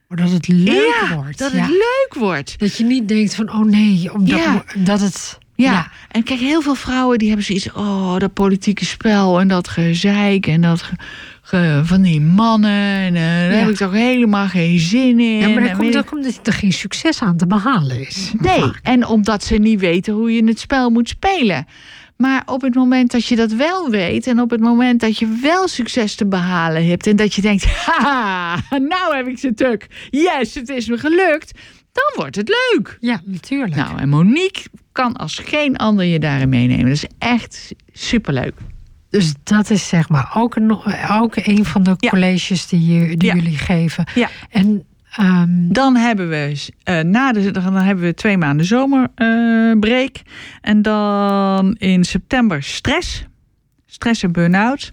Dat 0.08 0.32
het 0.32 0.48
leuk 0.48 0.96
ja, 1.02 1.16
wordt. 1.16 1.38
dat 1.38 1.52
ja. 1.52 1.58
het 1.62 1.70
leuk 1.70 2.14
wordt. 2.14 2.60
Dat 2.60 2.78
je 2.78 2.84
niet 2.84 3.08
denkt 3.08 3.36
van, 3.36 3.54
oh 3.54 3.66
nee, 3.66 4.14
omdat 4.14 4.40
Ja. 4.40 4.64
dat 4.76 5.00
het... 5.00 5.38
Ja. 5.64 5.72
Ja. 5.72 5.88
en 6.12 6.24
kijk, 6.24 6.40
heel 6.40 6.62
veel 6.62 6.76
vrouwen 6.76 7.18
die 7.18 7.28
hebben 7.28 7.46
zoiets... 7.46 7.72
oh, 7.72 8.18
dat 8.18 8.34
politieke 8.34 8.86
spel 8.86 9.40
en 9.40 9.48
dat 9.48 9.68
gezeik 9.68 10.48
en 10.48 10.62
dat 10.62 10.82
ge- 10.82 10.96
ge- 11.42 11.82
van 11.84 12.02
die 12.02 12.22
mannen... 12.22 12.72
en 13.00 13.16
eh, 13.16 13.22
daar 13.22 13.52
Ja. 13.52 13.58
heb 13.58 13.70
ik 13.70 13.76
toch 13.76 13.92
helemaal 13.92 14.48
geen 14.48 14.80
zin 14.80 15.20
in. 15.20 15.38
Ja, 15.38 15.48
maar 15.48 15.58
En 15.58 15.64
dat 15.64 15.72
komt 15.78 15.94
weet 15.94 15.98
ook 15.98 16.12
omdat 16.12 16.40
er 16.48 16.54
geen 16.54 16.74
succes 16.74 17.22
aan 17.22 17.38
te 17.38 17.48
behalen 17.48 18.00
is. 18.08 18.32
Nee, 18.38 18.72
en 18.84 19.06
omdat 19.08 19.44
ze 19.44 19.56
niet 19.56 19.80
weten 19.80 20.14
hoe 20.14 20.32
je 20.34 20.44
het 20.46 20.60
spel 20.60 20.90
moet 20.90 21.10
spelen. 21.10 21.66
Maar 22.18 22.42
op 22.46 22.62
het 22.62 22.76
moment 22.76 23.12
dat 23.12 23.26
je 23.26 23.36
dat 23.36 23.52
wel 23.52 23.90
weet 23.90 24.28
en 24.28 24.40
op 24.42 24.50
het 24.50 24.60
moment 24.60 25.00
dat 25.00 25.18
je 25.18 25.40
wel 25.42 25.68
succes 25.68 26.16
te 26.16 26.26
behalen 26.28 26.88
hebt 26.88 27.08
en 27.08 27.16
dat 27.16 27.34
je 27.34 27.42
denkt, 27.42 27.66
haha, 27.86 28.56
nou 28.70 29.16
heb 29.16 29.28
ik 29.28 29.38
ze 29.40 29.54
tuk. 29.54 29.88
Yes, 30.10 30.54
het 30.54 30.70
is 30.70 30.88
me 30.88 30.98
gelukt. 30.98 31.52
Dan 31.92 32.12
wordt 32.16 32.36
het 32.36 32.50
leuk. 32.50 32.98
Ja, 33.00 33.22
natuurlijk. 33.26 33.76
Nou, 33.76 34.00
en 34.00 34.10
Monique 34.10 34.64
kan 34.92 35.16
als 35.16 35.40
geen 35.46 35.78
ander 35.78 36.06
je 36.06 36.20
daarin 36.20 36.50
meenemen. 36.50 36.86
Dat 36.86 36.94
is 36.94 37.08
echt 37.18 37.74
superleuk. 37.94 38.54
Dus 39.10 39.34
dat 39.44 39.70
is 39.70 39.88
zeg 39.88 40.10
maar 40.10 40.32
ook 40.36 40.56
een, 40.56 40.72
ook 41.10 41.36
een 41.36 41.66
van 41.66 41.84
de 41.84 41.94
Ja. 41.98 42.10
colleges 42.10 42.68
die, 42.68 42.86
je- 42.86 43.18
die 43.18 43.28
Ja. 43.30 43.36
jullie 43.36 43.58
geven. 43.58 44.06
Ja. 44.16 44.30
En 44.50 44.84
ehm, 45.16 45.48
Dan 45.72 45.96
hebben 45.96 46.30
we, 46.30 46.68
eh, 46.84 47.00
na 47.00 47.32
de, 47.32 47.52
dan 47.52 47.74
hebben 47.76 48.06
we 48.06 48.14
twee 48.14 48.38
maanden 48.38 48.66
zomerbreak. 48.66 50.16
en 50.62 50.82
dan 50.82 51.76
in 51.76 52.04
september 52.04 52.64
stress. 52.64 53.26
Stress 53.86 54.24
en 54.24 54.32
burn-out. 54.32 54.92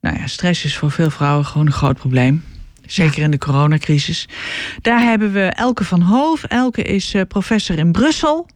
Nou 0.00 0.18
ja, 0.18 0.26
stress 0.26 0.64
is 0.64 0.76
voor 0.76 0.90
veel 0.90 1.10
vrouwen 1.10 1.44
gewoon 1.46 1.66
een 1.66 1.72
groot 1.72 1.96
probleem. 1.98 2.44
Zeker 2.88 3.22
in 3.22 3.30
de 3.30 3.38
coronacrisis. 3.38 4.28
Daar 4.82 5.00
hebben 5.00 5.32
we 5.32 5.40
Elke 5.40 5.84
van 5.84 6.00
Hoof. 6.00 6.44
Elke 6.44 6.82
is 6.82 7.14
eh, 7.14 7.22
professor 7.28 7.78
in 7.78 7.92
Brussel. 7.92 8.48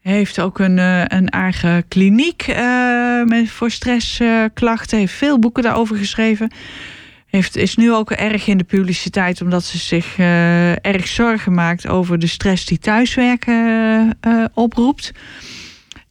Heeft 0.00 0.40
ook 0.40 0.58
een, 0.58 0.78
eh, 0.78 1.02
een 1.06 1.28
eigen 1.28 1.88
kliniek 1.88 2.42
eh, 2.42 3.22
met, 3.24 3.50
voor 3.50 3.70
stressklachten. 3.70 4.98
heeft 4.98 5.12
veel 5.12 5.38
boeken 5.38 5.62
daarover 5.62 5.96
geschreven. 5.96 6.52
Heeft, 7.26 7.56
is 7.56 7.76
nu 7.76 7.92
ook 7.92 8.10
erg 8.10 8.46
in 8.46 8.58
de 8.58 8.64
publiciteit 8.64 9.40
omdat 9.40 9.64
ze 9.64 9.78
zich 9.78 10.18
erg 10.82 11.06
zorgen 11.06 11.54
maakt 11.54 11.86
over 11.86 12.18
de 12.18 12.26
stress 12.26 12.66
die 12.66 12.78
thuiswerken 12.78 14.18
oproept. 14.54 15.12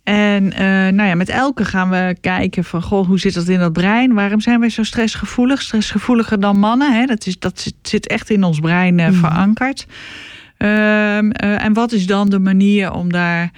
En 0.03 0.53
eh, 0.53 0.65
nou 0.93 1.03
ja, 1.09 1.15
met 1.15 1.30
Elke 1.30 1.65
gaan 1.65 1.89
we 1.89 2.17
kijken 2.21 2.63
van 2.63 2.81
goh, 2.81 3.07
hoe 3.07 3.19
zit 3.19 3.34
dat 3.34 3.47
in 3.47 3.59
dat 3.59 3.73
brein? 3.73 4.13
Waarom 4.13 4.41
zijn 4.41 4.59
wij 4.59 4.69
zo 4.69 4.84
stressgevoelig? 4.84 5.61
Stressgevoeliger 5.61 6.39
dan 6.39 6.59
mannen. 6.59 6.93
Hè? 6.93 7.05
Dat, 7.05 7.26
is, 7.26 7.39
dat 7.39 7.59
zit, 7.59 7.73
zit 7.81 8.07
echt 8.07 8.30
in 8.30 8.43
ons 8.43 8.59
brein 8.59 8.99
eh, 8.99 9.07
Mhm. 9.07 9.15
verankerd. 9.19 9.85
Ehm, 10.57 11.30
eh, 11.31 11.63
en 11.63 11.73
wat 11.73 11.91
is 11.91 12.05
dan 12.07 12.30
de 12.30 12.39
manier 12.39 12.91
om 12.91 13.11
daar 13.11 13.51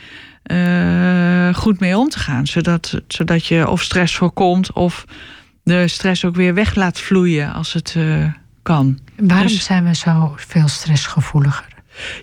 goed 1.53 1.79
mee 1.79 1.97
om 1.97 2.09
te 2.09 2.19
gaan? 2.19 2.47
Zodat, 2.47 3.01
zodat 3.07 3.45
je 3.45 3.69
of 3.69 3.81
stress 3.81 4.15
voorkomt 4.15 4.73
of 4.73 5.05
de 5.63 5.87
stress 5.87 6.25
ook 6.25 6.35
weer 6.35 6.53
weg 6.53 6.75
laat 6.75 6.99
vloeien 6.99 7.53
als 7.53 7.73
het 7.73 7.95
kan. 8.61 8.99
waarom 9.17 9.47
Dus- 9.47 9.63
zijn 9.63 9.83
we 9.83 9.95
zo 9.95 10.33
veel 10.35 10.67
stressgevoeliger? 10.67 11.65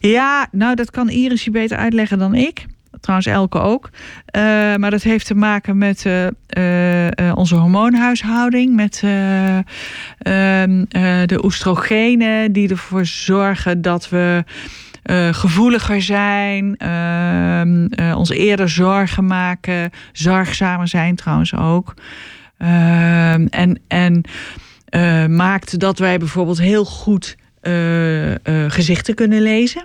Ja, 0.00 0.46
nou 0.52 0.74
dat 0.74 0.90
kan 0.90 1.08
Iris 1.08 1.44
je 1.44 1.50
beter 1.50 1.76
uitleggen 1.76 2.18
dan 2.18 2.34
ik. 2.34 2.66
Trouwens, 3.00 3.28
Elke 3.28 3.58
ook. 3.58 3.90
Eh, 4.26 4.42
maar 4.76 4.90
dat 4.90 5.02
heeft 5.02 5.26
te 5.26 5.34
maken 5.34 5.78
met 5.78 6.06
eh, 6.06 6.26
eh, 7.06 7.36
onze 7.36 7.54
hormoonhuishouding. 7.54 8.74
Met 8.74 9.00
eh, 9.04 9.56
ehm, 9.58 10.84
eh, 10.88 11.26
de 11.26 11.44
oestrogenen 11.44 12.52
die 12.52 12.68
ervoor 12.68 13.06
zorgen 13.06 13.82
dat 13.82 14.08
we 14.08 14.44
gevoeliger 15.30 16.02
zijn. 16.02 16.76
ehm, 16.76 17.86
eh, 17.86 18.16
ons 18.16 18.30
eerder 18.30 18.68
zorgen 18.68 19.26
maken. 19.26 19.90
Zorgzamer 20.12 20.88
zijn 20.88 21.16
trouwens 21.16 21.54
ook. 21.54 21.94
Ehm, 22.58 23.46
en 23.50 23.80
en 23.88 24.22
maakt 25.34 25.78
dat 25.78 25.98
wij 25.98 26.18
bijvoorbeeld 26.18 26.58
heel 26.60 26.84
goed 26.84 27.36
gezichten 28.68 29.14
kunnen 29.14 29.42
lezen. 29.42 29.84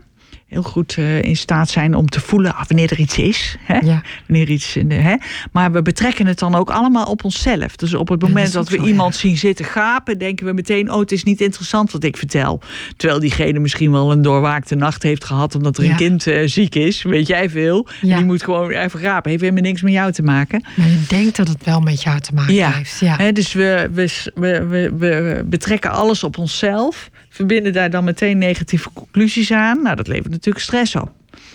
Heel 0.54 0.64
goed 0.64 0.96
eh, 0.98 1.22
in 1.22 1.36
staat 1.36 1.70
zijn 1.70 1.96
om 1.96 2.10
te 2.10 2.20
voelen 2.20 2.56
ah, 2.56 2.64
wanneer 2.68 2.92
er 2.92 3.00
iets 3.00 3.18
is. 3.18 3.56
Hè? 3.60 3.78
Ja. 3.78 4.02
Wanneer 4.28 4.50
iets 4.50 4.76
in 4.76 4.90
de, 4.90 4.96
hè? 4.96 5.16
Maar 5.52 5.72
we 5.72 5.82
betrekken 5.82 6.28
het 6.28 6.40
dan 6.40 6.56
ook 6.56 6.70
allemaal 6.70 7.06
op 7.06 7.24
onszelf. 7.24 7.76
Dus 7.76 7.94
op 7.94 8.10
het 8.10 8.22
moment 8.22 8.52
dat 8.52 8.70
we 8.70 8.78
zo, 8.78 8.84
iemand 8.86 9.14
ja. 9.14 9.20
zien 9.20 9.38
zitten 9.38 9.66
gapen, 9.66 10.18
denken 10.18 10.46
we 10.46 10.54
meteen: 10.54 10.92
oh, 10.92 11.00
het 11.00 11.12
is 11.12 11.24
niet 11.24 11.42
interessant 11.42 11.92
wat 11.92 12.04
ik 12.04 12.18
vertel. 12.18 12.62
Terwijl 12.98 13.20
diegene 13.20 13.60
misschien 13.60 13.92
wel 13.92 14.12
een 14.12 14.22
doorwaakte 14.22 14.76
nacht 14.76 15.04
heeft 15.04 15.24
gehad 15.24 15.56
omdat 15.56 15.78
er 15.78 15.84
Ja. 15.84 15.90
een 15.90 15.96
kind 15.96 16.28
eh, 16.28 16.48
ziek 16.48 16.76
is. 16.76 17.04
Weet 17.04 17.28
jij 17.28 17.50
veel? 17.50 17.88
En. 18.02 18.08
Die 18.16 18.26
moet 18.26 18.44
gewoon 18.44 18.70
even 18.70 19.00
gapen. 19.00 19.30
Heeft 19.30 19.42
helemaal 19.42 19.64
niks 19.64 19.82
met 19.82 19.94
jou 19.94 20.12
te 20.12 20.24
maken. 20.24 20.64
Maar 20.76 20.88
je 20.88 21.04
denkt 21.08 21.36
dat 21.36 21.48
het 21.48 21.64
wel 21.64 21.80
met 21.80 22.02
jou 22.04 22.20
te 22.20 22.34
maken 22.34 22.72
heeft. 22.72 23.00
Ja. 23.00 23.16
Hè, 23.16 23.32
dus 23.32 23.54
we, 23.54 23.90
we, 23.94 24.32
we, 24.36 24.68
we, 24.68 24.92
we 24.98 25.44
betrekken 25.46 25.92
alles 25.92 26.24
op 26.24 26.38
onszelf. 26.38 27.10
Verbinden 27.30 27.74
daar 27.74 27.90
dan 27.90 28.04
meteen 28.04 28.38
negatieve 28.38 28.90
conclusies 28.94 29.52
aan. 29.52 29.82
Nou, 29.82 29.96
dat 29.96 30.08
levert 30.08 30.30
natuurlijk 30.30 30.43
stress 30.52 30.96
op. 30.96 31.12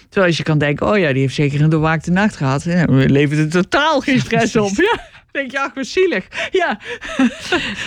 Terwijl 0.08 0.26
als 0.26 0.36
je 0.36 0.42
kan 0.42 0.58
denken, 0.58 0.86
oh 0.90 0.98
ja, 0.98 1.12
die 1.12 1.20
heeft 1.20 1.34
zeker 1.34 1.60
een 1.60 1.70
doorwaakte 1.70 2.10
nacht 2.10 2.36
gehad. 2.36 2.62
Ja, 2.64 2.86
dan 2.86 3.10
levert 3.10 3.38
het 3.38 3.50
totaal 3.50 4.00
geen 4.00 4.20
stress 4.20 4.56
op. 4.56 4.70
Ja, 4.76 5.00
denk 5.30 5.50
je, 5.50 5.60
ach, 5.60 5.74
wat 5.74 5.86
zielig. 5.86 6.26
Ja, 6.50 6.78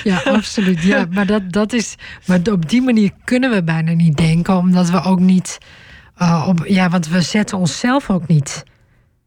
Ja, 0.03 0.21
absoluut. 0.37 0.81
Ja, 0.83 1.05
maar, 1.09 1.25
dat, 1.25 1.51
dat 1.51 1.73
is, 1.73 1.95
maar 2.25 2.39
op 2.51 2.69
die 2.69 2.81
manier 2.81 3.11
kunnen 3.23 3.51
we 3.51 3.63
bijna 3.63 3.91
niet 3.91 4.17
denken, 4.17 4.55
omdat 4.55 4.89
we 4.89 5.03
ook 5.03 5.19
niet. 5.19 5.57
eh, 6.15 6.45
op, 6.47 6.65
ja, 6.67 6.89
want 6.89 7.07
we 7.07 7.21
zetten 7.21 7.57
onszelf 7.57 8.09
ook 8.09 8.27
niet 8.27 8.63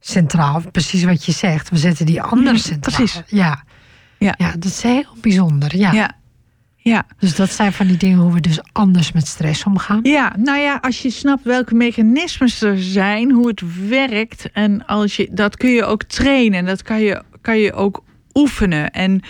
centraal. 0.01 0.62
Precies 0.72 1.05
wat 1.05 1.24
je 1.24 1.32
zegt. 1.32 1.70
We 1.70 1.76
zetten 1.76 2.06
die 2.06 2.22
ander 2.22 2.59
centraal. 2.59 2.96
precies. 2.96 3.22
Ja. 3.26 3.64
Ja. 4.18 4.34
ja, 4.38 4.51
dat 4.52 4.64
is 4.64 4.82
heel 4.82 5.16
bijzonder. 5.20 5.76
Ja. 5.76 5.92
ja, 5.92 6.10
ja. 6.85 7.06
Dus 7.19 7.36
dat 7.36 7.51
zijn 7.51 7.73
van 7.73 7.86
die 7.86 7.97
dingen 7.97 8.19
hoe 8.19 8.32
we 8.32 8.40
dus 8.40 8.61
anders 8.73 9.12
met 9.12 9.27
stress 9.27 9.65
omgaan. 9.65 10.01
Ja, 10.02 10.32
nou 10.39 10.59
ja, 10.59 10.78
als 10.81 11.02
je 11.02 11.11
snapt 11.11 11.44
welke 11.44 11.74
mechanismes 11.74 12.62
er 12.62 12.82
zijn, 12.82 13.31
hoe 13.31 13.48
het 13.48 13.89
werkt. 13.89 14.51
En 14.52 14.86
als 14.86 15.16
je, 15.16 15.28
dat 15.31 15.56
kun 15.56 15.70
je 15.70 15.85
ook 15.85 16.02
trainen. 16.02 16.59
En 16.59 16.65
dat 16.66 16.82
kan 16.82 17.01
je, 17.01 17.23
kan 17.40 17.59
je 17.59 17.73
ook 17.73 18.05
oefenen. 18.35 18.90
En 18.90 19.20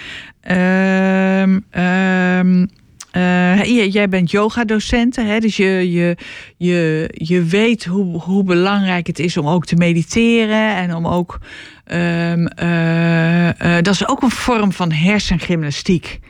ehm, 0.40 1.60
ehm, 1.70 2.66
eh, 3.10 3.92
jij 3.92 4.08
bent 4.08 4.30
yogadocent, 4.30 5.16
hè? 5.16 5.38
dus 5.38 5.56
je, 5.56 5.92
je, 5.92 6.16
je, 6.56 7.08
je 7.12 7.42
weet 7.42 7.84
hoe, 7.84 8.20
hoe 8.20 8.44
belangrijk 8.44 9.06
het 9.06 9.18
is 9.18 9.36
om 9.36 9.48
ook 9.48 9.66
te 9.66 9.76
mediteren. 9.76 10.76
En 10.76 10.94
om 10.94 11.06
ook. 11.06 11.38
ehm, 11.84 12.46
eh, 12.46 13.76
eh, 13.76 13.82
dat 13.82 13.94
is 13.94 14.08
ook 14.08 14.22
een 14.22 14.30
vorm 14.30 14.72
van 14.72 14.92
hersengymnastiek. 14.92 16.20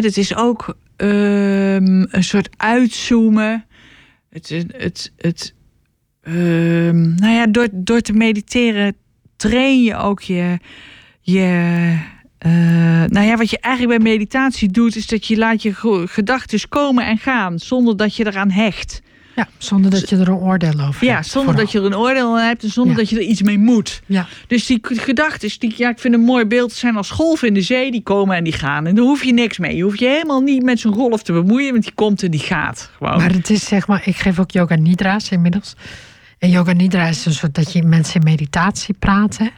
Dat 0.00 0.16
is 0.16 0.36
ook 0.36 0.76
ehm, 0.96 2.04
een 2.08 2.24
soort 2.24 2.48
uitzoomen. 2.56 3.64
Het, 4.30 4.48
het, 4.76 5.12
het, 5.16 5.54
ehm, 6.22 7.14
nou 7.14 7.34
ja, 7.34 7.46
door, 7.46 7.68
door 7.72 8.00
te 8.00 8.12
mediteren 8.12 8.96
train 9.36 9.82
je 9.82 9.96
ook 9.96 10.20
je. 10.20 10.58
je 11.20 12.10
eh, 12.38 13.04
nou 13.06 13.26
ja, 13.26 13.36
wat 13.36 13.50
je 13.50 13.58
eigenlijk 13.58 14.02
bij 14.02 14.12
meditatie 14.12 14.68
doet, 14.68 14.96
is 14.96 15.06
dat 15.06 15.26
je 15.26 15.36
laat 15.36 15.62
je 15.62 15.74
gedachten 16.08 16.68
komen 16.68 17.06
en 17.06 17.18
gaan 17.18 17.58
zonder 17.58 17.96
dat 17.96 18.16
je 18.16 18.26
eraan 18.26 18.50
hecht. 18.50 19.02
Ja, 19.36 19.48
zonder 19.58 19.90
dat 19.90 20.08
je 20.08 20.16
er 20.16 20.28
een 20.28 20.34
oordeel 20.34 20.80
over 20.80 21.04
Ja, 21.06 21.14
hebt. 21.14 21.26
zonder 21.26 21.54
vooral. 21.54 21.64
dat 21.64 21.72
je 21.72 21.78
er 21.78 21.84
een 21.84 21.96
oordeel 21.96 22.38
aan 22.38 22.46
hebt 22.46 22.62
en 22.62 22.70
zonder 22.70 22.92
Ja. 22.92 22.98
dat 22.98 23.08
je 23.10 23.16
er 23.16 23.22
iets 23.22 23.42
mee 23.42 23.58
moet. 23.58 24.02
Ja, 24.06 24.26
Dus 24.46 24.66
die 24.66 24.78
gedachten, 24.82 25.50
die, 25.58 25.74
ja, 25.76 25.88
ik 25.88 25.98
vind 25.98 26.14
een 26.14 26.20
mooi 26.20 26.44
beeld, 26.44 26.72
zijn 26.72 26.96
als 26.96 27.10
golven 27.10 27.48
in 27.48 27.54
de 27.54 27.60
zee, 27.62 27.90
die 27.90 28.02
komen 28.02 28.36
en 28.36 28.44
die 28.44 28.52
gaan. 28.52 28.86
En 28.86 28.94
daar 28.94 29.04
hoef 29.04 29.24
je 29.24 29.32
niks 29.32 29.58
mee. 29.58 29.76
Je 29.76 29.82
hoeft 29.82 29.98
je 29.98 30.06
helemaal 30.06 30.40
niet 30.40 30.62
met 30.62 30.80
zo'n 30.80 30.94
golf 30.94 31.22
te 31.22 31.32
bemoeien, 31.32 31.70
want 31.72 31.82
die 31.84 31.92
komt 31.94 32.22
en 32.22 32.30
die 32.30 32.40
gaat. 32.40 32.90
Gewoon. 32.96 33.16
maar 33.16 33.32
het 33.32 33.50
is 33.50 33.64
zeg 33.66 33.86
maar, 33.86 34.02
ik 34.04 34.16
geef 34.16 34.38
ook 34.38 34.50
yoga 34.50 34.74
nidra's 34.74 35.30
inmiddels. 35.30 35.74
En 36.38 36.50
yoga 36.50 36.72
nidra 36.72 37.06
is 37.06 37.26
een 37.26 37.32
soort 37.34 37.54
dat 37.54 37.72
je 37.72 37.82
mensen 37.82 38.14
in 38.20 38.24
meditatie 38.26 38.94
praten. 38.98 39.50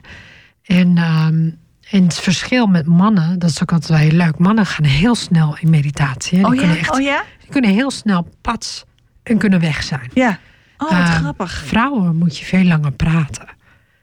En, 0.63 0.97
ehm, 0.97 1.51
en 1.91 2.03
het 2.05 2.15
verschil 2.21 2.67
met 2.67 2.87
mannen, 2.87 3.39
dat 3.39 3.51
is 3.51 3.63
ook 3.63 3.73
altijd 3.73 3.91
wel 3.91 4.09
heel 4.09 4.19
leuk. 4.19 4.39
Mannen 4.39 4.67
gaan 4.67 4.85
heel 4.85 5.15
snel 5.15 5.57
in 5.61 5.71
meditatie. 5.71 6.39
hè. 6.39 6.45
Die, 6.45 6.53
oh, 6.53 6.59
kunnen 6.59 6.77
ja? 6.77 6.81
echt, 6.83 6.91
oh 6.95 7.01
ja? 7.01 7.23
die 7.41 7.49
kunnen 7.51 7.71
heel 7.71 7.91
snel 7.91 8.29
pats 8.41 8.85
en 9.25 9.39
kunnen 9.39 9.61
weg 9.61 9.83
zijn. 9.83 10.11
Ja. 10.15 10.39
Oh, 10.79 10.91
wat 10.91 10.99
Ehm, 10.99 11.07
grappig. 11.21 11.53
Vrouwen 11.67 12.17
moet 12.17 12.39
je 12.39 12.45
veel 12.45 12.65
langer 12.65 12.93
praten. 12.93 13.47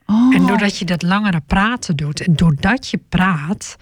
Oh. 0.05 0.35
En 0.35 0.45
doordat 0.45 0.77
je 0.77 0.85
dat 0.85 1.01
langere 1.01 1.41
praten 1.47 1.95
doet 1.95 2.21
en 2.21 2.35
doordat 2.35 2.87
je 2.87 2.99
praat, 3.09 3.75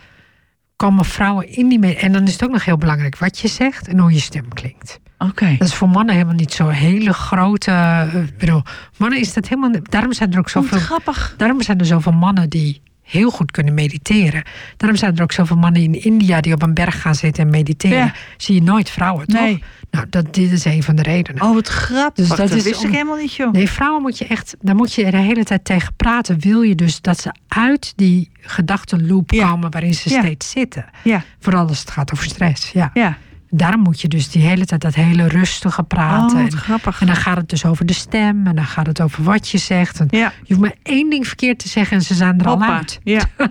komen 0.76 1.06
vrouwen 1.06 1.50
in 1.56 1.68
die. 1.68 1.96
En 1.96 2.12
dan 2.12 2.24
is 2.24 2.32
het 2.34 2.44
ook 2.44 2.52
nog 2.52 2.66
heel 2.66 2.78
belangrijk 2.78 3.18
wat 3.18 3.40
je 3.40 3.48
zegt 3.48 3.88
en 3.88 4.00
hoe 4.00 4.14
je 4.14 4.20
stem 4.20 4.54
klinkt. 4.54 5.00
Oké. 5.18 5.56
Dat 5.58 5.68
is 5.68 5.74
voor 5.74 5.90
mannen 5.90 6.14
helemaal 6.16 6.36
niet 6.36 6.54
zo 6.54 6.68
hele 6.68 7.14
grote. 7.14 7.72
eh, 7.72 8.14
ik 8.24 8.38
bedoel, 8.38 8.64
mannen 8.98 9.20
is 9.20 9.34
dat 9.34 9.48
helemaal. 9.48 9.72
Daarom 9.84 10.14
zijn 10.14 10.32
er 10.34 10.40
ook 10.40 10.48
Oh, 10.48 10.54
wat 10.54 10.64
zoveel. 10.64 10.80
grappig. 10.80 11.34
Daarom 11.38 11.62
zijn 11.62 11.80
er 11.80 11.86
zoveel 11.86 12.12
mannen 12.12 12.50
die 12.50 12.82
heel 13.10 13.30
goed 13.30 13.52
kunnen 13.52 13.74
mediteren. 13.74 14.44
Daarom 14.78 14.98
zijn 14.98 15.16
er 15.16 15.24
ook 15.24 15.32
zoveel 15.32 15.56
mannen 15.58 15.82
in 15.82 16.04
India 16.04 16.42
die 16.42 16.54
op 16.54 16.62
een 16.62 16.74
berg 16.74 17.02
gaan 17.02 17.16
zitten 17.16 17.44
en 17.44 17.50
mediteren. 17.50 17.98
Ja. 17.98 18.14
Zie 18.38 18.56
je 18.56 18.62
nooit 18.62 18.90
vrouwen, 18.90 19.28
toch? 19.28 19.42
Nee. 19.42 19.64
Nou, 19.92 20.06
dat, 20.10 20.34
dit 20.34 20.52
is 20.52 20.66
een 20.66 20.84
van 20.84 20.96
de 20.96 21.02
redenen. 21.02 21.42
Oh, 21.44 21.54
wat 21.54 21.68
grappig. 21.68 22.16
Dus 22.16 22.28
dat 22.28 22.38
dat 22.38 22.52
is 22.58 22.64
wist 22.64 22.80
om- 22.80 22.86
ik 22.88 22.92
helemaal 22.94 23.18
niet, 23.18 23.34
joh. 23.34 23.52
Nee, 23.52 23.70
vrouwen 23.70 24.02
moet 24.02 24.18
je 24.18 24.26
echt, 24.26 24.56
daar 24.62 24.76
moet 24.76 24.94
je 24.94 25.12
de 25.12 25.18
hele 25.18 25.44
tijd 25.44 25.66
tegen 25.66 25.94
praten. 25.96 26.40
Wil 26.40 26.62
je 26.62 26.76
dus 26.76 27.02
dat 27.02 27.20
ze 27.22 27.34
uit 27.48 27.94
die 27.96 28.30
gedachtenloop 28.42 29.32
Ja. 29.32 29.50
komen 29.50 29.72
waarin 29.72 29.94
ze 29.94 30.10
Ja. 30.10 30.20
steeds 30.22 30.50
zitten? 30.50 30.86
Ja, 31.04 31.24
Vooral 31.40 31.68
als 31.68 31.80
het 31.80 31.92
gaat 31.92 32.14
over 32.14 32.26
stress. 32.26 32.72
Ja. 32.72 32.92
ja. 32.94 33.18
Daarom 33.52 33.82
moet 33.82 34.02
je 34.02 34.08
dus 34.08 34.30
die 34.30 34.42
hele 34.42 34.66
tijd 34.66 34.82
dat 34.82 34.96
hele 34.96 35.28
rustige 35.28 35.84
praten. 35.84 36.38
Oh, 36.46 36.48
grappig. 36.52 37.02
en 37.02 37.08
dan 37.08 37.16
gaat 37.16 37.38
het 37.38 37.50
dus 37.50 37.66
over 37.66 37.86
de 37.86 37.94
stem 37.94 38.48
en 38.48 38.56
dan 38.56 38.66
gaat 38.66 38.88
het 38.88 39.02
over 39.02 39.24
wat 39.24 39.50
je 39.50 39.58
zegt. 39.58 40.00
En 40.00 40.08
Ja. 40.10 40.34
Je 40.44 40.54
hoeft 40.54 40.60
maar 40.60 40.76
één 40.84 41.10
ding 41.10 41.28
verkeerd 41.28 41.60
te 41.60 41.68
zeggen 41.68 41.98
en 41.98 42.04
ze 42.04 42.14
zijn 42.14 42.40
er 42.40 42.48
al 42.48 42.62
uit. 42.62 43.00
Ja. 43.04 43.24
Dus 43.38 43.48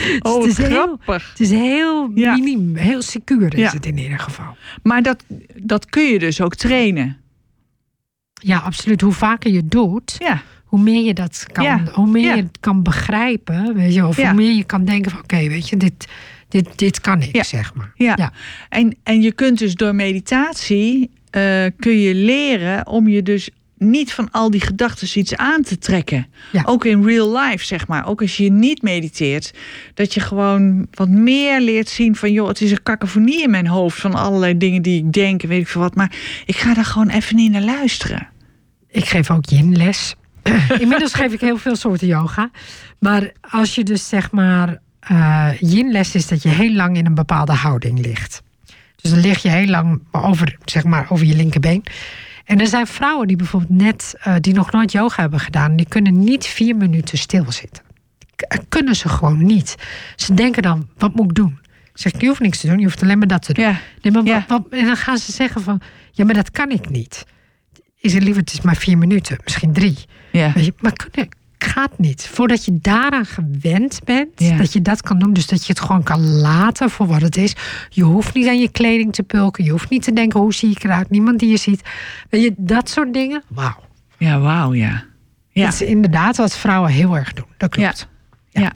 Oh, 0.22 0.42
het, 0.42 0.50
is 0.50 0.56
wat 0.58 0.66
heel, 0.66 0.76
grappig. 0.82 1.28
het 1.30 1.40
is 1.40 1.50
heel 1.50 2.10
Ja. 2.14 2.36
minim, 2.36 2.76
heel 2.76 3.02
secuur 3.02 3.54
is 3.58 3.72
het 3.72 3.86
in 3.86 3.98
ieder 3.98 4.18
geval. 4.18 4.56
Maar 4.82 5.02
dat, 5.02 5.24
dat 5.56 5.86
kun 5.86 6.02
je 6.04 6.18
dus 6.18 6.40
ook 6.40 6.54
trainen. 6.54 7.16
Ja, 8.34 8.58
absoluut. 8.58 9.00
Hoe 9.00 9.12
vaker 9.12 9.50
je 9.52 9.66
doet, 9.66 10.16
Ja. 10.18 10.42
hoe 10.64 10.80
meer 10.80 11.04
je 11.04 11.14
dat 11.14 11.46
kan, 11.52 11.88
hoe 11.92 12.06
meer 12.10 12.36
je 12.36 12.42
het 12.42 12.58
kan 12.60 12.82
begrijpen, 12.82 13.74
weet 13.74 13.94
je, 13.94 14.06
of 14.06 14.16
hoe 14.16 14.32
meer 14.34 14.52
je 14.56 14.64
kan 14.64 14.84
denken 14.84 15.10
van, 15.10 15.20
oké, 15.20 15.36
weet 15.48 15.68
je, 15.68 15.76
dit, 15.76 16.08
dit, 16.52 16.68
dit 16.78 17.00
kan 17.00 17.22
ik, 17.22 17.36
Ja. 17.36 17.42
zeg 17.42 17.74
maar. 17.74 17.92
Ja. 17.94 18.14
Ja. 18.16 18.32
En, 18.68 18.96
en 19.02 19.22
je 19.22 19.32
kunt 19.32 19.58
dus 19.58 19.74
door 19.74 19.94
meditatie 19.94 21.10
eh, 21.30 21.64
kun 21.78 21.98
je 22.00 22.14
leren 22.14 22.86
om 22.86 23.08
je 23.08 23.22
dus 23.22 23.50
niet 23.78 24.12
van 24.12 24.30
al 24.30 24.50
die 24.50 24.60
gedachten 24.60 25.18
iets 25.18 25.36
aan 25.36 25.62
te 25.62 25.78
trekken. 25.78 26.26
Ja. 26.52 26.62
Ook 26.64 26.84
in 26.84 27.04
real 27.04 27.38
life, 27.38 27.64
zeg 27.64 27.86
maar. 27.88 28.06
Ook 28.06 28.20
als 28.20 28.36
je 28.36 28.50
niet 28.50 28.82
mediteert. 28.82 29.52
Dat 29.94 30.14
je 30.14 30.20
gewoon 30.20 30.86
wat 30.90 31.08
meer 31.08 31.60
leert 31.60 31.88
zien 31.88 32.16
van... 32.16 32.32
joh, 32.32 32.48
het 32.48 32.60
is 32.60 32.70
een 32.70 32.82
cacophonie 32.82 33.42
in 33.42 33.50
mijn 33.50 33.66
hoofd... 33.66 34.00
van 34.00 34.14
allerlei 34.14 34.56
dingen 34.58 34.82
die 34.82 34.98
ik 35.04 35.12
denk 35.12 35.42
en 35.42 35.48
weet 35.48 35.60
ik 35.60 35.68
veel 35.68 35.80
wat. 35.80 35.94
Maar 35.94 36.12
ik 36.44 36.56
ga 36.56 36.74
daar 36.74 36.84
gewoon 36.84 37.08
even 37.08 37.36
niet 37.36 37.50
naar 37.52 37.62
luisteren. 37.62 38.28
Ik 38.88 39.04
geef 39.04 39.30
ook 39.30 39.46
yin-les. 39.48 40.14
Inmiddels 40.80 41.14
geef 41.14 41.32
ik 41.32 41.40
heel 41.40 41.58
veel 41.58 41.76
soorten 41.76 42.06
yoga. 42.06 42.50
Maar 42.98 43.32
als 43.40 43.74
je 43.74 43.82
dus 43.84 44.08
zeg 44.08 44.30
maar 44.30 44.80
eh 45.08 45.48
yin-les 45.60 46.14
is 46.14 46.26
dat 46.26 46.42
je 46.42 46.48
heel 46.48 46.72
lang 46.72 46.96
in 46.96 47.06
een 47.06 47.14
bepaalde 47.14 47.52
houding 47.52 47.98
ligt. 48.06 48.42
Dus 48.96 49.10
dan 49.10 49.20
lig 49.20 49.42
je 49.42 49.48
heel 49.50 49.66
lang 49.66 50.02
over, 50.10 50.56
zeg 50.64 50.84
maar, 50.84 51.06
over 51.08 51.26
je 51.26 51.36
linkerbeen. 51.36 51.84
En 52.44 52.60
er 52.60 52.66
zijn 52.66 52.86
vrouwen 52.86 53.26
die 53.26 53.36
bijvoorbeeld 53.36 53.80
net, 53.80 54.14
eh, 54.20 54.34
die 54.40 54.54
nog 54.54 54.72
nooit 54.72 54.92
yoga 54.92 55.20
hebben 55.22 55.40
gedaan, 55.40 55.76
die 55.76 55.86
kunnen 55.88 56.18
niet 56.18 56.46
vier 56.46 56.76
minuten 56.76 57.18
stilzitten. 57.18 57.82
K- 58.36 58.58
kunnen 58.68 58.96
ze 58.96 59.08
gewoon 59.08 59.44
niet. 59.44 59.74
Ze 60.16 60.34
denken 60.34 60.62
dan, 60.62 60.88
wat 60.98 61.14
moet 61.14 61.24
ik 61.24 61.34
doen? 61.34 61.58
Ik 61.94 61.98
zeg, 62.00 62.20
je 62.20 62.26
hoeft 62.26 62.40
niks 62.40 62.60
te 62.60 62.66
doen, 62.66 62.78
je 62.78 62.84
hoeft 62.84 63.02
alleen 63.02 63.18
maar 63.18 63.26
dat 63.26 63.42
te 63.42 63.52
doen. 63.52 63.64
Ja, 63.64 63.78
Nee, 64.02 64.12
maar 64.12 64.24
Ja. 64.24 64.44
wat, 64.48 64.62
wat- 64.70 64.78
en 64.80 64.84
dan 64.86 64.96
gaan 64.96 65.18
ze 65.18 65.32
zeggen 65.32 65.62
van, 65.62 65.80
ja, 66.12 66.24
maar 66.24 66.34
dat 66.34 66.50
kan 66.50 66.70
ik 66.70 66.88
niet. 66.90 67.24
Is 67.98 68.14
het 68.14 68.22
liever, 68.22 68.40
het 68.42 68.52
is 68.52 68.60
maar 68.60 68.76
vier 68.76 68.98
minuten, 68.98 69.38
misschien 69.44 69.72
drie. 69.72 69.98
ja. 70.32 70.52
Je, 70.56 70.74
maar 70.80 70.92
kunnen, 70.92 71.30
gaat 71.62 71.98
niet. 71.98 72.26
Voordat 72.32 72.64
je 72.64 72.78
daaraan 72.80 73.26
gewend 73.26 74.00
bent, 74.04 74.28
Ja. 74.36 74.56
dat 74.56 74.72
je 74.72 74.82
dat 74.82 75.02
kan 75.02 75.18
doen. 75.18 75.32
Dus 75.32 75.46
dat 75.46 75.66
je 75.66 75.72
het 75.72 75.80
gewoon 75.82 76.02
kan 76.02 76.30
laten 76.30 76.90
voor 76.90 77.06
wat 77.06 77.20
het 77.22 77.36
is. 77.36 77.54
Je 77.88 78.02
hoeft 78.04 78.34
niet 78.34 78.48
aan 78.48 78.58
je 78.60 78.68
kleding 78.68 79.12
te 79.12 79.22
pulken. 79.22 79.64
Je 79.64 79.70
hoeft 79.70 79.90
niet 79.90 80.02
te 80.02 80.12
denken, 80.12 80.40
hoe 80.40 80.54
zie 80.54 80.70
ik 80.70 80.84
eruit? 80.84 81.10
Niemand 81.10 81.38
die 81.38 81.50
je 81.50 81.56
ziet. 81.56 81.88
Weet 82.30 82.42
je, 82.42 82.54
dat 82.56 82.90
soort 82.90 83.12
dingen. 83.12 83.42
Wauw. 83.48 83.76
Ja, 84.18 84.38
wauw, 84.38 84.74
ja. 84.74 85.04
Ja. 85.48 85.64
Dat 85.64 85.72
is 85.74 85.82
inderdaad 85.82 86.36
wat 86.36 86.56
vrouwen 86.56 86.90
heel 86.90 87.16
erg 87.16 87.32
doen. 87.32 87.46
Dat 87.56 87.70
klopt. 87.70 88.08
Ja. 88.50 88.72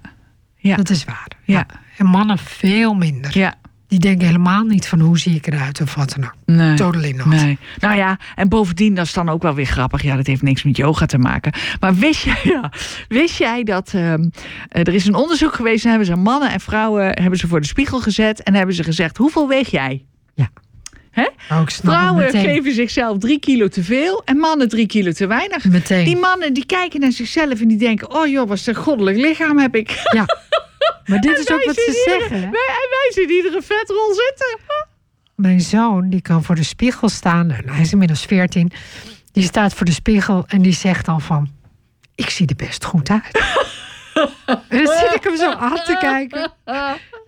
Ja. 0.57 0.77
Dat 0.77 0.91
is 0.91 1.05
waar. 1.05 1.29
Ja. 1.45 1.67
En 1.97 2.07
mannen 2.07 2.39
veel 2.39 2.95
minder. 2.95 3.39
Ja. 3.39 3.55
Die 3.97 4.05
denken 4.05 4.27
helemaal 4.27 4.65
niet 4.65 4.89
van 4.89 5.01
hoe 5.01 5.19
zie 5.19 5.35
ik 5.35 5.47
eruit 5.47 5.81
of 5.81 5.95
wat 5.95 6.15
dan 6.15 6.25
ook. 6.25 6.35
Nee. 6.45 6.77
Totally 6.77 7.11
not. 7.11 7.27
Nee. 7.27 7.59
Nou 7.79 7.97
ja, 7.97 8.19
en 8.35 8.49
bovendien, 8.49 8.95
dat 8.95 9.07
is 9.07 9.13
dan 9.13 9.29
ook 9.29 9.43
wel 9.43 9.55
weer 9.55 9.67
grappig. 9.67 10.03
Ja, 10.03 10.17
dat 10.17 10.27
heeft 10.27 10.43
niks 10.43 10.63
met 10.63 10.77
yoga 10.77 11.07
te 11.07 11.19
maken. 11.19 11.53
Maar 11.81 11.95
wist 11.95 12.23
jij, 12.23 12.41
ja, 12.43 12.73
wist 13.09 13.39
jij 13.39 13.63
dat 13.63 13.93
ehm, 13.95 14.29
eh, 14.69 14.81
er 14.81 14.95
is 14.95 15.07
een 15.07 15.15
onderzoek 15.15 15.55
geweest... 15.55 15.85
en 15.85 15.91
hebben 15.91 16.07
ze 16.07 16.17
mannen 16.17 16.51
en 16.51 16.61
vrouwen 16.61 17.23
hebben 17.23 17.39
ze 17.39 17.49
voor 17.49 17.61
de 17.61 17.67
spiegel 17.67 18.01
gezet... 18.01 18.43
en 18.43 18.55
hebben 18.55 18.75
ze 18.75 18.85
gezegd, 18.85 19.17
hoeveel 19.17 19.49
weeg 19.49 19.71
jij? 19.71 20.05
Oh, 21.19 21.27
snap 21.49 21.67
het 21.67 21.75
Vrouwen 21.75 22.31
geven 22.31 22.75
zichzelf 22.75 23.19
drie 23.19 23.39
kilo 23.39 23.69
te 23.69 23.83
veel 23.83 24.23
en 24.25 24.37
mannen 24.37 24.69
drie 24.69 24.87
kilo 24.87 25.13
te 25.13 25.27
weinig. 25.27 25.65
Meteen. 25.65 26.05
Die 26.05 26.17
mannen 26.17 26.53
die 26.53 26.67
kijken 26.67 27.01
naar 27.01 27.13
zichzelf 27.13 27.61
en 27.61 27.69
die 27.69 27.79
denken... 27.79 28.15
oh 28.15 28.27
joh, 28.27 28.49
wat 28.49 28.67
een 28.67 28.75
goddelijk 28.75 29.17
lichaam 29.17 29.59
heb 29.59 29.77
ik. 29.77 30.03
Ja. 30.13 30.25
Maar 31.07 31.21
dit 31.21 31.39
is 31.39 31.51
ook 31.53 31.65
wat 31.65 31.75
ze 31.75 32.03
zeggen. 32.09 32.41
Wij, 32.41 32.67
en 32.69 32.89
wij 32.91 33.11
zien 33.11 33.31
iedere 33.31 33.63
vetrol 33.63 34.15
zitten. 34.15 34.59
Mijn 35.35 35.61
zoon, 35.61 36.11
die 36.11 36.21
kan 36.23 36.45
voor 36.45 36.55
de 36.55 36.63
spiegel 36.63 37.09
staan. 37.09 37.51
En 37.51 37.69
hij 37.69 37.81
is 37.81 37.93
inmiddels 37.93 38.25
14. 38.25 38.73
Die 39.33 39.43
staat 39.43 39.75
voor 39.75 39.87
de 39.87 39.93
spiegel 39.93 40.45
en 40.47 40.63
die 40.63 40.73
zegt 40.73 41.07
dan 41.07 41.21
van... 41.21 41.51
Ik 42.15 42.31
zie 42.31 42.47
er 42.47 42.57
best 42.57 42.85
goed 42.85 43.11
uit. 43.11 43.31
en 44.69 44.85
dan 44.85 44.97
zit 44.99 45.15
ik 45.15 45.23
hem 45.25 45.37
zo 45.37 45.51
aan 45.51 45.75
te 45.85 45.97
kijken. 46.01 46.53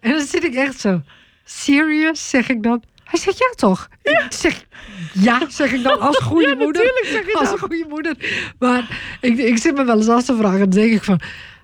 En 0.01 0.11
dan 0.11 0.21
zit 0.27 0.45
ik 0.45 0.55
echt 0.55 0.81
zo... 0.81 1.03
Serious, 1.45 2.29
zeg 2.31 2.49
ik 2.49 2.63
dan. 2.63 2.83
Hij 3.05 3.19
zegt, 3.21 3.39
ja 3.39 3.53
toch? 3.57 3.89
Ik 4.03 4.27
zeg, 4.29 4.65
ja, 5.13 5.41
zeg 5.49 5.73
ik 5.73 5.83
dan 5.83 6.01
als 6.01 6.17
goede 6.31 6.49
Ja, 6.49 6.55
moeder. 6.55 6.83
natuurlijk 6.85 7.07
zeg 7.07 7.27
je 7.27 7.39
Als 7.39 7.51
dat. 7.51 7.59
goede 7.59 7.85
moeder. 7.89 8.15
Maar 8.59 8.99
ik, 9.21 9.39
ik 9.39 9.59
zit 9.59 9.75
me 9.77 9.85
wel 9.85 9.97
eens 9.97 10.09
af 10.09 10.25
te 10.25 10.37
vragen. 10.37 10.59
Dan 10.59 10.71
denk 10.71 10.93
ik 10.93 11.05
van, 11.05 11.21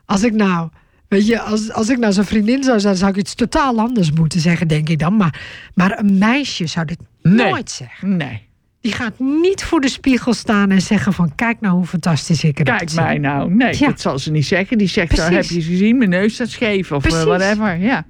als 0.06 0.22
ik 0.22 0.32
nou... 0.32 0.68
Weet 1.08 1.26
je, 1.26 1.40
als, 1.40 1.72
als 1.72 1.88
ik 1.88 1.98
nou 1.98 2.12
zijn 2.12 2.26
vriendin 2.26 2.62
zou 2.62 2.80
zijn, 2.80 2.96
zou 2.96 3.10
ik 3.10 3.16
iets 3.16 3.34
totaal 3.34 3.78
anders 3.78 4.12
moeten 4.12 4.40
zeggen, 4.40 4.68
denk 4.68 4.88
ik 4.88 4.98
dan. 4.98 5.16
Maar, 5.16 5.40
maar 5.74 5.98
een 5.98 6.18
meisje 6.18 6.66
zou 6.66 6.86
dit 6.86 6.98
Nee. 7.22 7.50
nooit 7.50 7.70
zeggen. 7.70 8.16
Nee, 8.16 8.42
Die 8.80 8.92
gaat 8.92 9.18
niet 9.18 9.64
voor 9.64 9.80
de 9.80 9.88
spiegel 9.88 10.32
staan 10.34 10.70
en 10.70 10.80
zeggen 10.82 11.12
van... 11.12 11.34
kijk 11.34 11.60
nou 11.60 11.74
hoe 11.76 11.86
fantastisch 11.86 12.44
ik 12.44 12.58
eruit 12.58 12.78
kijk 12.78 12.90
zie. 12.90 13.00
mij 13.00 13.18
nou. 13.18 13.54
Nee, 13.54 13.76
Ja. 13.78 13.86
dat 13.88 14.00
zal 14.00 14.18
ze 14.18 14.30
niet 14.30 14.46
zeggen. 14.46 14.78
Die 14.78 14.88
zegt, 14.88 15.16
dan 15.16 15.24
heb 15.24 15.34
Precies. 15.34 15.64
je 15.66 15.70
gezien, 15.70 15.98
mijn 15.98 16.10
neus 16.10 16.34
staat 16.34 16.48
scheef 16.48 16.92
of 16.92 17.04
eh, 17.04 17.10
Precies. 17.10 17.26
whatever. 17.28 17.78
Ja. 17.78 18.04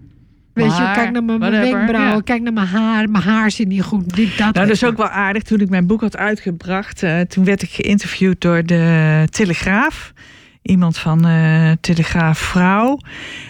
Weet 0.53 0.77
je, 0.77 0.91
kijk 0.95 1.11
naar 1.11 1.25
mijn, 1.25 1.39
whatever, 1.39 1.73
wenkbrauwen, 1.77 2.15
ja. 2.15 2.21
kijk 2.21 2.43
naar 2.43 2.53
mijn 2.53 2.66
haar. 2.66 3.09
Mijn 3.11 3.25
haar 3.25 3.51
zit 3.51 3.69
niet 3.69 3.83
goed. 3.83 4.15
Dit, 4.16 4.29
dat. 4.29 4.39
Nou, 4.55 4.66
dat 4.66 4.71
is 4.77 4.85
ook 4.85 4.97
wel 4.97 5.09
aardig. 5.09 5.43
Toen 5.43 5.61
ik 5.61 5.69
mijn 5.69 5.87
boek 5.87 6.01
had 6.01 6.16
uitgebracht, 6.16 7.03
eh, 7.03 7.21
toen 7.21 7.45
werd 7.45 7.62
ik 7.62 7.71
geïnterviewd 7.71 8.41
door 8.41 8.65
de 8.66 9.27
Telegraaf. 9.31 10.12
Iemand 10.65 10.99
van 10.99 11.24
eh 11.27 11.70
Telegraaf 11.81 12.39
Vrouw. 12.39 12.99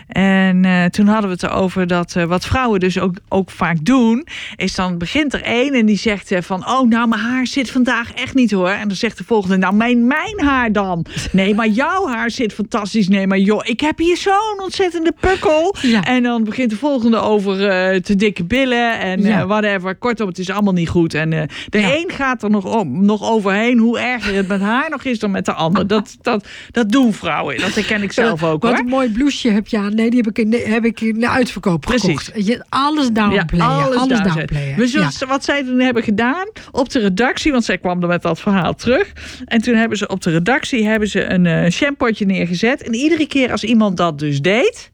En 0.08 0.64
eh, 0.64 0.84
toen 0.84 1.06
hadden 1.06 1.26
we 1.30 1.36
het 1.40 1.42
erover 1.42 1.86
dat 1.86 2.16
eh, 2.16 2.24
wat 2.24 2.46
vrouwen 2.46 2.80
dus 2.80 2.98
ook, 2.98 3.14
ook 3.28 3.50
vaak 3.50 3.84
doen, 3.84 4.26
is 4.56 4.74
dan 4.74 4.98
begint 4.98 5.32
er 5.34 5.42
één 5.42 5.72
en 5.74 5.86
die 5.86 5.96
zegt 5.98 6.32
van, 6.38 6.68
oh 6.68 6.88
nou 6.88 7.08
mijn 7.08 7.20
haar 7.20 7.46
zit 7.46 7.70
vandaag 7.70 8.12
echt 8.12 8.34
niet 8.34 8.50
hoor. 8.50 8.68
En 8.68 8.88
dan 8.88 8.96
zegt 8.96 9.18
de 9.18 9.24
volgende, 9.24 9.56
nou 9.56 9.74
mijn, 9.74 10.06
mijn 10.06 10.40
haar 10.44 10.72
dan. 10.72 11.06
Nee, 11.32 11.54
maar 11.54 11.68
jouw 11.68 12.06
haar 12.08 12.30
zit 12.30 12.52
fantastisch. 12.52 13.08
Nee, 13.08 13.26
maar 13.26 13.38
joh, 13.38 13.60
ik 13.64 13.80
heb 13.80 13.98
hier 13.98 14.16
zo'n 14.16 14.60
ontzettende 14.62 15.12
pukkel. 15.20 15.74
Ja. 15.80 16.02
En 16.04 16.22
dan 16.22 16.44
begint 16.44 16.70
de 16.70 16.76
volgende 16.76 17.16
over 17.16 17.56
te 18.02 18.16
dikke 18.16 18.44
billen 18.44 18.98
en 19.00 19.22
Ja. 19.22 19.46
whatever. 19.46 19.94
Kortom, 19.96 20.28
het 20.28 20.38
is 20.38 20.50
allemaal 20.50 20.72
niet 20.72 20.88
goed. 20.88 21.14
En 21.14 21.30
de 21.30 21.46
Ja. 21.70 21.94
een 21.94 22.10
gaat 22.10 22.42
er 22.42 22.50
nog, 22.50 22.64
om, 22.78 23.04
nog 23.04 23.22
overheen 23.30 23.78
hoe 23.78 23.98
erger 23.98 24.34
het 24.34 24.48
met 24.48 24.60
haar 24.60 24.90
nog 24.90 25.04
is 25.04 25.18
dan 25.18 25.30
met 25.30 25.44
de 25.44 25.52
ander. 25.52 25.86
Dat, 25.86 26.16
dat, 26.20 26.46
dat 26.70 26.90
doen 26.90 27.03
vrouwen. 27.12 27.58
Dat 27.58 27.74
herken 27.74 28.02
ik 28.02 28.12
zelf 28.12 28.42
ook 28.42 28.62
Wat 28.62 28.70
hoor. 28.72 28.80
een 28.80 28.86
mooi 28.88 29.10
blouseje 29.12 29.54
heb 29.54 29.66
je 29.68 29.78
aan. 29.78 29.94
Nee, 29.94 30.10
die 30.10 30.18
heb 30.18 30.28
ik 30.28 30.38
in 30.38 30.50
de, 30.50 30.58
heb 30.58 30.84
ik 30.84 31.00
in 31.00 31.20
de 31.20 31.28
uitverkoop 31.28 31.80
Precies. 31.80 32.22
gekocht. 32.22 32.46
Je, 32.46 32.64
alles 32.68 33.10
downplayen. 33.10 33.66
alles 33.66 34.08
daar 34.08 34.16
zijn. 34.16 34.22
downplayen. 34.36 34.76
Dus 34.76 34.92
Ja. 34.92 35.02
wat, 35.02 35.24
wat 35.28 35.44
zij 35.44 35.64
toen 35.64 35.80
hebben 35.80 36.02
gedaan 36.02 36.46
op 36.70 36.88
de 36.90 36.98
redactie, 36.98 37.52
want 37.52 37.64
zij 37.64 37.78
kwam 37.78 38.02
er 38.02 38.08
met 38.08 38.22
dat 38.22 38.40
verhaal 38.40 38.74
terug. 38.74 39.12
En 39.44 39.60
toen 39.62 39.74
hebben 39.74 39.98
ze 39.98 40.08
op 40.08 40.22
de 40.22 40.30
redactie 40.30 40.86
hebben 40.86 41.08
ze 41.08 41.24
een 41.30 41.46
eh 41.46 41.70
shampootje 41.70 42.26
neergezet. 42.26 42.82
En 42.82 42.94
iedere 42.94 43.26
keer 43.26 43.50
als 43.50 43.64
iemand 43.64 43.96
dat 43.96 44.18
dus 44.18 44.40
deed, 44.40 44.90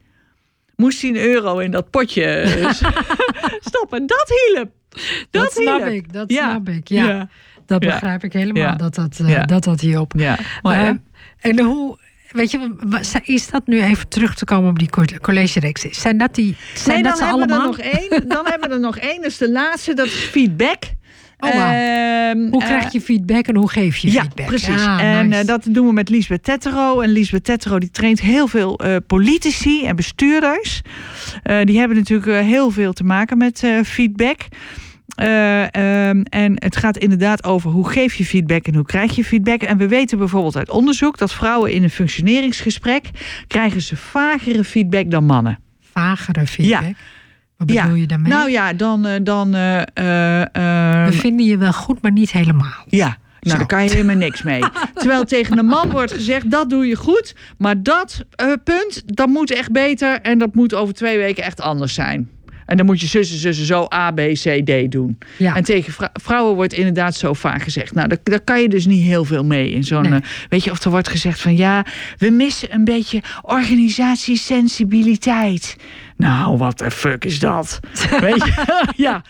moest 0.77 1.01
hij 1.03 1.11
een 1.11 1.17
euro 1.17 1.59
in 1.59 1.71
dat 1.71 1.91
potje 1.91 2.25
eh, 2.25 2.71
stoppen. 3.71 4.07
Dat 4.07 4.33
hielp. 4.53 4.69
Dat, 4.91 5.03
Dat 5.31 5.53
snap 5.53 5.77
hielp. 5.79 5.91
ik, 5.93 6.13
dat 6.13 6.31
Ja. 6.33 6.51
snap 6.51 6.69
ik. 6.69 6.89
Ja, 6.89 7.09
Ja. 7.09 7.29
dat 7.67 7.83
Ja. 7.85 7.91
begrijp 7.91 8.25
ik 8.25 8.33
helemaal, 8.33 8.63
Ja. 8.63 8.75
dat, 8.75 8.95
dat, 8.95 9.19
eh, 9.21 9.29
Ja. 9.29 9.45
dat 9.45 9.65
dat 9.65 9.81
hielp. 9.81 10.13
Ja. 10.17 10.39
Maar, 10.63 10.87
Eh, 10.87 10.91
en 11.41 11.59
hoe, 11.61 11.99
weet 12.31 12.51
je, 12.51 12.75
is 13.25 13.49
dat 13.51 13.67
nu 13.67 13.83
even 13.83 14.09
terug 14.09 14.35
te 14.35 14.45
komen 14.45 14.71
op 14.71 14.79
die 14.79 14.91
co- 14.91 15.05
college-reeks? 15.21 15.83
Zijn 15.91 16.19
dat 16.19 16.35
die, 16.35 16.57
zijn 16.75 16.95
Nee, 16.95 17.03
dat 17.11 17.19
ze 17.19 17.25
hebben, 17.25 17.47
we 17.47 17.53
er 17.53 17.59
allemaal? 17.61 17.77
nog 17.77 17.87
één. 18.01 18.29
dan 18.29 18.47
hebben 18.47 18.69
we 18.69 18.75
er 18.75 18.81
nog 18.81 18.99
één. 18.99 19.17
Dat 19.23 19.31
is 19.31 19.39
de 19.39 19.51
laatste. 19.51 19.95
Dat 19.95 20.07
is 20.07 20.13
feedback. 20.13 20.83
Oh, 21.39 21.55
wauw. 21.55 21.73
Ehm, 21.73 22.39
Hoe 22.51 22.61
eh, 22.63 22.67
krijg 22.67 22.93
je 22.93 23.01
feedback 23.01 23.47
en 23.47 23.57
hoe 23.57 23.71
geef 23.71 23.97
je 23.97 24.13
ja, 24.13 24.21
feedback? 24.21 24.47
precies. 24.47 24.83
Ah, 24.85 25.01
en 25.03 25.29
nice. 25.29 25.41
eh, 25.41 25.47
dat 25.47 25.67
doen 25.69 25.87
we 25.87 25.93
met 25.93 26.09
Lisbeth 26.09 26.43
Tettero. 26.45 27.01
En 27.01 27.11
Lisbeth 27.11 27.45
Tettero 27.45 27.79
die 27.79 27.91
traint 27.91 28.21
heel 28.21 28.47
veel 28.47 28.79
eh, 28.79 28.97
politici 29.07 29.85
en 29.87 29.97
bestuurders. 29.97 30.81
Eh, 31.43 31.65
die 31.65 31.79
hebben 31.79 31.97
natuurlijk 31.97 32.29
eh, 32.31 32.39
heel 32.47 32.71
veel 32.71 32.93
te 32.93 33.05
maken 33.05 33.39
met 33.39 33.63
eh, 33.63 33.79
feedback. 33.85 34.41
Eh, 35.15 35.75
ehm, 36.09 36.21
en 36.23 36.53
het 36.55 36.77
gaat 36.77 36.97
inderdaad 36.97 37.45
over 37.45 37.71
hoe 37.71 37.91
geef 37.91 38.15
je 38.15 38.25
feedback 38.25 38.67
en 38.67 38.75
hoe 38.75 38.85
krijg 38.85 39.17
je 39.17 39.25
feedback. 39.25 39.63
En 39.63 39.77
we 39.77 39.89
weten 39.89 40.19
bijvoorbeeld 40.19 40.57
uit 40.57 40.71
onderzoek 40.71 41.19
dat 41.19 41.33
vrouwen 41.33 41.73
in 41.73 41.83
een 41.83 41.91
functioneringsgesprek 41.91 43.11
krijgen 43.47 43.83
ze 43.83 43.97
vagere 43.97 44.65
feedback 44.65 45.11
dan 45.11 45.25
mannen. 45.25 45.59
Vagere 45.93 46.47
feedback? 46.47 46.83
Ja. 46.83 46.93
Wat 47.57 47.67
bedoel 47.67 47.95
je 47.95 48.07
daarmee? 48.07 48.33
Nou 48.33 48.51
ja, 48.51 48.73
dan. 48.73 49.07
eh, 49.07 49.21
dan 49.23 49.55
eh, 49.55 49.81
eh, 49.81 51.07
We 51.07 51.13
vinden 51.13 51.47
je 51.47 51.59
wel 51.59 51.73
goed, 51.73 52.03
maar 52.03 52.13
niet 52.13 52.33
helemaal. 52.33 52.85
ja. 52.87 53.17
Nou, 53.41 53.59
daar 53.59 53.67
kan 53.67 53.85
je 53.85 53.91
helemaal 53.91 54.17
niks 54.17 54.43
mee. 54.43 54.63
Terwijl 54.95 55.25
tegen 55.25 55.59
een 55.59 55.67
man 55.67 55.91
wordt 55.91 56.13
gezegd, 56.13 56.51
dat 56.51 56.71
doe 56.71 56.87
je 56.87 56.97
goed. 56.97 57.35
Maar 57.59 57.83
dat 57.83 58.25
punt, 58.65 59.03
dat 59.07 59.29
moet 59.29 59.51
echt 59.51 59.73
beter. 59.73 60.21
En 60.21 60.39
dat 60.39 60.55
moet 60.55 60.75
over 60.75 60.95
twee 60.95 61.19
weken 61.19 61.45
echt 61.45 61.61
anders 61.61 61.95
zijn. 61.95 62.31
En 62.71 62.77
dan 62.77 62.87
moet 62.87 63.01
je 63.01 63.07
zussen, 63.07 63.39
zussen 63.39 63.67
zo 63.67 63.87
A, 63.95 64.11
B, 64.11 64.17
C, 64.17 64.63
D 64.65 64.93
doen. 64.93 65.19
Ja. 65.37 65.57
En 65.57 65.65
tegen 65.65 65.93
vrou- 65.93 66.11
vrouwen 66.13 66.55
wordt 66.55 66.73
inderdaad 66.73 67.15
zo 67.15 67.33
vaak 67.33 67.63
gezegd. 67.63 67.95
Nou, 67.95 68.09
daar, 68.09 68.19
daar 68.23 68.41
kan 68.41 68.61
je 68.61 68.69
dus 68.69 68.87
niet 68.87 69.03
heel 69.05 69.25
veel 69.25 69.45
mee 69.45 69.71
in 69.71 69.85
zo'n. 69.85 70.03
Nee. 70.03 70.13
eh, 70.21 70.27
weet 70.49 70.65
je, 70.65 70.71
of 70.71 70.85
er 70.85 70.91
wordt 70.91 71.09
gezegd 71.09 71.41
van 71.41 71.57
ja, 71.57 71.85
we 72.19 72.31
missen 72.31 72.75
een 72.75 72.85
beetje 72.85 73.23
organisatiesensibiliteit. 73.43 75.77
Nou, 76.17 76.57
wat 76.57 76.79
de 76.79 76.91
fuck 76.91 77.25
is 77.25 77.39
dat? 77.39 77.81
weet 78.21 78.45
je? 78.45 78.85
ja. 79.07 79.23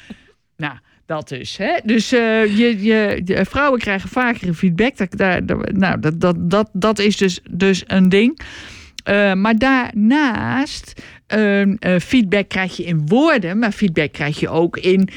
Nou, 0.56 0.74
dat 1.06 1.28
dus. 1.28 1.56
Hè? 1.56 1.72
Dus 1.84 2.12
eh, 2.12 2.58
je, 2.58 2.82
je, 2.82 3.20
je- 3.24 3.44
vrouwen 3.48 3.78
krijgen 3.80 4.08
vakere 4.08 4.54
feedback. 4.54 4.96
Dat, 4.96 5.08
daar, 5.16 5.42
nou, 5.72 6.00
dat, 6.00 6.20
dat, 6.20 6.36
dat, 6.50 6.68
dat 6.72 6.98
is 6.98 7.16
dus, 7.16 7.40
dus 7.50 7.82
een 7.86 8.08
ding. 8.08 8.40
Eh, 9.04 9.32
maar 9.34 9.56
daarnaast, 9.58 11.02
ehm, 11.30 11.74
eh, 11.78 12.00
feedback 12.00 12.48
krijg 12.48 12.76
je 12.76 12.84
in 12.84 13.06
woorden, 13.06 13.58
maar 13.58 13.72
feedback 13.72 14.12
krijg 14.12 14.40
je 14.40 14.48
ook 14.48 14.76
in 14.76 15.08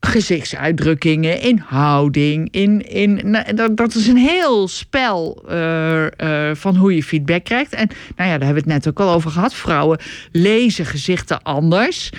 gezichtsuitdrukkingen, 0.00 1.40
in 1.40 1.62
houding, 1.66 2.48
in, 2.50 2.88
in, 2.88 3.20
nou, 3.30 3.54
dat, 3.54 3.76
dat 3.76 3.94
is 3.94 4.06
een 4.06 4.16
heel 4.16 4.68
spel 4.68 5.44
eh, 5.48 6.06
eh, 6.50 6.56
van 6.56 6.76
hoe 6.76 6.94
je 6.94 7.02
feedback 7.02 7.44
krijgt. 7.44 7.72
En 7.72 7.88
nou 8.16 8.30
ja, 8.30 8.38
daar 8.38 8.46
hebben 8.46 8.64
we 8.64 8.72
het 8.72 8.84
net 8.84 8.88
ook 8.88 9.00
al 9.00 9.14
over 9.14 9.30
gehad. 9.30 9.54
Vrouwen 9.54 9.98
lezen 10.32 10.86
gezichten 10.86 11.42
anders. 11.42 12.10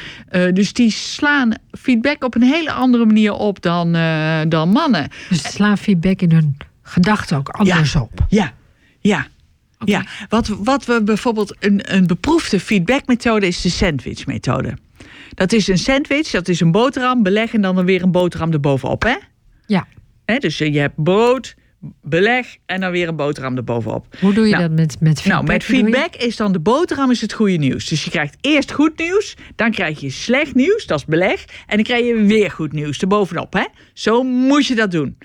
Dus 0.54 0.74
die 0.74 0.92
slaan 0.92 1.54
feedback 1.72 2.24
op 2.24 2.36
een 2.36 2.44
hele 2.44 2.72
andere 2.72 3.06
manier 3.06 3.34
op 3.34 3.62
dan, 3.62 3.92
dan 4.48 4.70
mannen. 4.70 5.10
Dus 5.30 5.42
ze 5.42 5.48
slaan 5.48 5.78
feedback 5.78 6.22
in 6.22 6.32
hun 6.32 6.58
gedachten 6.84 7.38
ook 7.38 7.50
anders 7.50 7.96
op. 7.96 8.26
Ja, 8.30 8.54
ja. 9.00 9.28
Ja, 9.86 10.06
wat, 10.30 10.48
wat 10.48 10.86
we 10.86 11.04
bijvoorbeeld 11.04 11.56
een, 11.60 11.96
een 11.96 12.08
beproefde 12.08 12.60
feedbackmethode 12.60 13.48
is 13.48 13.62
de 13.62 13.70
sandwichmethode. 13.70 14.78
Dat 15.34 15.52
is 15.52 15.68
een 15.68 15.78
sandwich, 15.78 16.30
dat 16.30 16.48
is 16.48 16.60
een 16.60 16.72
boterham, 16.72 17.24
beleg 17.24 17.54
en 17.54 17.62
dan 17.62 17.86
weer 17.86 18.04
een 18.04 18.12
boterham 18.12 18.52
erbovenop. 18.52 19.04
Hè? 19.04 19.16
Ja. 19.66 19.88
Hè, 20.26 20.38
dus 20.38 20.58
je 20.58 20.80
hebt 20.80 21.04
brood, 21.04 21.56
beleg 22.02 22.58
en 22.66 22.82
dan 22.82 22.92
weer 22.92 23.08
een 23.08 23.16
boterham 23.16 23.58
erbovenop. 23.58 24.08
Hoe 24.20 24.34
doe 24.34 24.46
je 24.46 24.56
Nou, 24.56 24.68
dat 24.68 24.78
met, 24.78 25.00
met 25.00 25.22
feedback? 25.22 25.44
Nou, 25.44 25.54
met 25.54 25.64
feedback 25.64 26.16
is 26.16 26.36
dan 26.36 26.52
de 26.52 26.60
boterham 26.60 27.12
is 27.12 27.22
het 27.22 27.34
goede 27.34 27.58
nieuws. 27.58 27.86
Dus 27.86 28.04
je 28.04 28.10
krijgt 28.10 28.38
eerst 28.42 28.72
goed 28.72 28.98
nieuws, 28.98 29.36
dan 29.56 29.72
krijg 29.72 30.00
je 30.00 30.10
slecht 30.10 30.56
nieuws, 30.56 30.86
dat 30.86 31.00
is 31.00 31.06
beleg. 31.06 31.46
En 31.68 31.76
dan 31.76 31.86
krijg 31.86 32.06
je 32.06 32.16
weer 32.16 32.52
goed 32.52 32.74
nieuws 32.74 33.00
erbovenop. 33.00 33.54
Hè? 33.54 33.66
Zo 33.94 34.24
moet 34.24 34.66
je 34.66 34.76
dat 34.76 34.92
doen. 34.92 35.18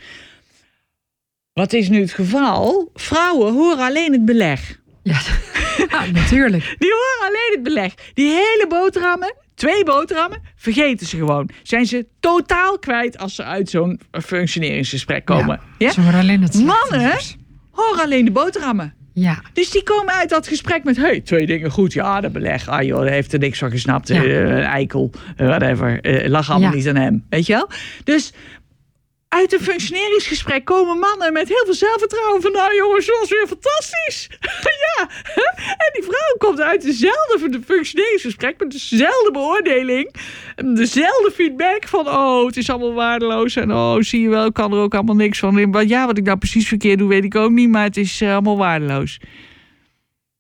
Wat 1.59 1.73
is 1.73 1.89
nu 1.89 2.01
het 2.01 2.13
geval? 2.13 2.91
Vrouwen 2.95 3.53
horen 3.53 3.85
alleen 3.87 4.13
het 4.13 4.25
beleg. 4.25 4.79
Ja, 5.03 5.19
ja, 5.91 6.05
natuurlijk. 6.13 6.75
Die 6.79 6.91
horen 6.91 7.29
alleen 7.29 7.51
het 7.53 7.63
beleg. 7.63 7.95
Die 8.15 8.31
hele 8.31 8.67
boterhammen, 8.69 9.35
twee 9.55 9.85
boterhammen, 9.85 10.41
vergeten 10.57 11.07
ze 11.07 11.17
gewoon. 11.17 11.51
Zijn 11.63 11.87
ze 11.87 12.07
totaal 12.21 12.79
kwijt 12.79 13.19
als 13.19 13.35
ze 13.35 13.45
uit 13.45 13.71
zo'n 13.71 14.01
functioneringsgesprek 14.25 15.25
komen. 15.25 15.61
Ja? 15.79 15.91
Ze 15.91 16.01
horen 16.01 16.21
alleen 16.21 16.43
het 16.43 16.55
Mannen 16.55 17.19
horen 17.71 18.03
alleen 18.03 18.25
de 18.25 18.31
boterhammen. 18.31 18.95
Ja, 19.15 19.43
Dus 19.53 19.71
die 19.71 19.83
komen 19.83 20.15
uit 20.15 20.29
dat 20.29 20.49
gesprek 20.49 20.85
met... 20.85 20.97
hey, 20.97 21.21
twee 21.21 21.47
dingen 21.47 21.71
goed. 21.71 21.93
Ja, 21.93 22.21
dat 22.21 22.33
beleg. 22.33 22.69
Ah 22.69 22.83
joh, 22.83 23.01
daar 23.01 23.11
heeft 23.13 23.33
er 23.33 23.39
niks 23.39 23.59
van 23.59 23.71
gesnapt. 23.71 24.09
Ja. 24.09 24.23
Eh, 24.25 24.39
een 24.41 24.63
eikel. 24.63 25.11
eh, 25.37 25.47
whatever. 25.47 26.01
Eh, 26.01 26.29
lag 26.29 26.51
allemaal 26.51 26.71
Ja. 26.71 26.77
niet 26.77 26.89
aan 26.89 26.97
hem. 26.97 27.25
Weet 27.29 27.47
je 27.47 27.53
wel? 27.53 27.69
Dus 28.05 28.33
uit 29.29 29.53
een 29.53 29.61
functioneringsgesprek 29.61 30.65
komen 30.65 30.99
mannen 30.99 31.33
met 31.33 31.49
heel 31.49 31.65
veel 31.65 31.75
zelfvertrouwen. 31.75 32.43
Van 32.43 32.53
nou 32.53 32.75
jongens, 32.75 33.07
dat 33.07 33.19
was 33.19 33.31
weer 33.31 33.47
fantastisch. 33.47 34.29
ja. 34.85 35.09
En 35.57 35.91
die 35.93 36.03
vrouw 36.03 36.37
komt 36.39 36.61
uit 36.61 36.83
dezelfde 36.83 37.61
functioneringsgesprek... 37.67 38.59
met 38.59 38.71
dezelfde 38.71 39.31
beoordeling. 39.33 40.15
Dezelfde 40.57 41.31
feedback 41.35 41.89
van... 41.89 42.09
oh, 42.09 42.47
het 42.47 42.57
is 42.57 42.71
allemaal 42.71 42.95
waardeloos. 42.95 43.57
En 43.57 43.73
oh, 43.73 43.97
zie 44.01 44.21
je 44.21 44.29
wel, 44.29 44.53
kan 44.53 44.73
er 44.73 44.79
ook 44.79 44.95
allemaal 44.95 45.15
niks 45.15 45.39
van. 45.39 45.87
Ja, 45.87 46.07
wat 46.07 46.19
ik 46.19 46.25
nou 46.25 46.39
precies 46.39 46.69
verkeerd 46.69 46.99
doe, 46.99 47.09
weet 47.09 47.25
ik 47.25 47.35
ook 47.35 47.51
niet. 47.51 47.69
Maar 47.69 47.85
het 47.85 47.97
is 47.97 48.21
eh, 48.21 48.33
allemaal 48.33 48.57
waardeloos. 48.57 49.21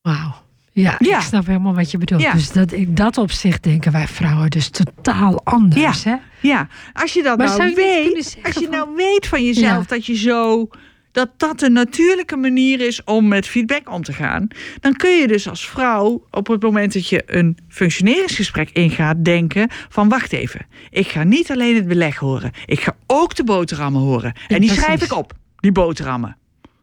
wauw. 0.03 0.47
Ja, 0.81 0.95
Ja. 0.99 1.17
ik 1.17 1.23
snap 1.23 1.47
helemaal 1.47 1.75
wat 1.75 1.91
je 1.91 1.99
bedoelt. 1.99 2.23
Ja. 2.23 2.33
Dus 2.33 2.53
dat, 2.53 2.73
in 2.73 2.95
dat 2.95 3.19
opzicht 3.19 3.63
denken 3.63 3.93
wij 3.93 4.07
vrouwen 4.09 4.51
dus 4.51 4.69
totaal 4.69 5.41
anders. 5.45 6.05
Hè? 6.05 6.15
Ja, 6.41 6.69
als 6.93 7.13
je 7.13 7.23
dat 7.23 7.39
Maar 7.39 7.47
nou 7.57 7.69
je 7.69 7.75
weet, 7.75 8.39
als 8.43 8.55
je 8.55 8.61
van- 8.61 8.71
nou 8.71 8.89
weet 8.97 9.27
van 9.27 9.45
jezelf 9.45 9.83
Ja. 9.83 9.85
dat 9.89 10.07
je 10.07 10.17
zo 10.17 10.69
dat 11.13 11.29
dat 11.37 11.63
een 11.63 11.73
natuurlijke 11.73 12.37
manier 12.37 12.81
is 12.81 13.05
om 13.05 13.29
met 13.29 13.47
feedback 13.47 13.91
om 13.93 14.03
te 14.03 14.13
gaan, 14.13 14.49
dan 14.81 14.93
kun 14.97 15.11
je 15.11 15.27
dus 15.27 15.49
als 15.49 15.69
vrouw 15.69 16.27
op 16.31 16.47
het 16.47 16.63
moment 16.63 16.93
dat 16.93 17.09
je 17.09 17.23
een 17.27 17.59
functioneringsgesprek 17.69 18.71
ingaat 18.71 19.25
denken 19.25 19.69
van 19.89 20.09
wacht 20.09 20.33
even, 20.33 20.67
ik 20.91 21.09
ga 21.09 21.23
niet 21.23 21.51
alleen 21.51 21.75
het 21.75 21.89
beleg 21.89 22.17
horen, 22.17 22.51
ik 22.67 22.81
ga 22.81 22.97
ook 23.07 23.35
de 23.35 23.45
boterhammen 23.45 24.01
horen 24.01 24.33
en 24.33 24.47
die 24.49 24.59
precies. 24.59 24.79
schrijf 24.85 25.03
ik 25.03 25.13
op, 25.13 25.33
die 25.57 25.73
boterhammen. 25.73 26.37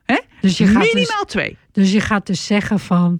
Hè? 0.06 0.18
Dus 0.42 0.58
je 0.58 0.68
gaat 0.68 0.82
dus- 0.84 0.94
Minimaal 0.94 1.26
twee. 1.26 1.58
Dus 1.72 1.92
je 1.92 2.00
gaat 2.00 2.28
dus 2.28 2.46
zeggen 2.46 2.80
van. 2.80 3.20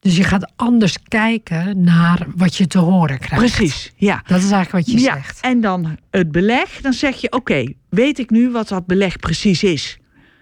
Dus 0.00 0.16
je 0.16 0.24
gaat 0.24 0.52
anders 0.56 0.96
kijken 1.02 1.82
naar 1.82 2.26
wat 2.36 2.56
je 2.56 2.66
te 2.66 2.78
horen 2.78 3.18
krijgt. 3.18 3.56
Precies, 3.56 3.92
ja. 3.96 4.22
Dat 4.26 4.42
is 4.42 4.50
eigenlijk 4.50 4.86
wat 4.86 4.94
je 4.94 5.00
ja, 5.00 5.14
zegt. 5.14 5.40
en 5.40 5.60
dan 5.60 5.98
het 6.10 6.32
beleg, 6.32 6.80
dan 6.80 6.92
zeg 6.92 7.16
je 7.16 7.32
oké, 7.32 7.72
weet 7.88 8.18
ik 8.18 8.30
nu 8.30 8.50
wat 8.50 8.68
dat 8.68 8.86
beleg 8.86 9.16
precies 9.16 9.62
is? 9.62 9.98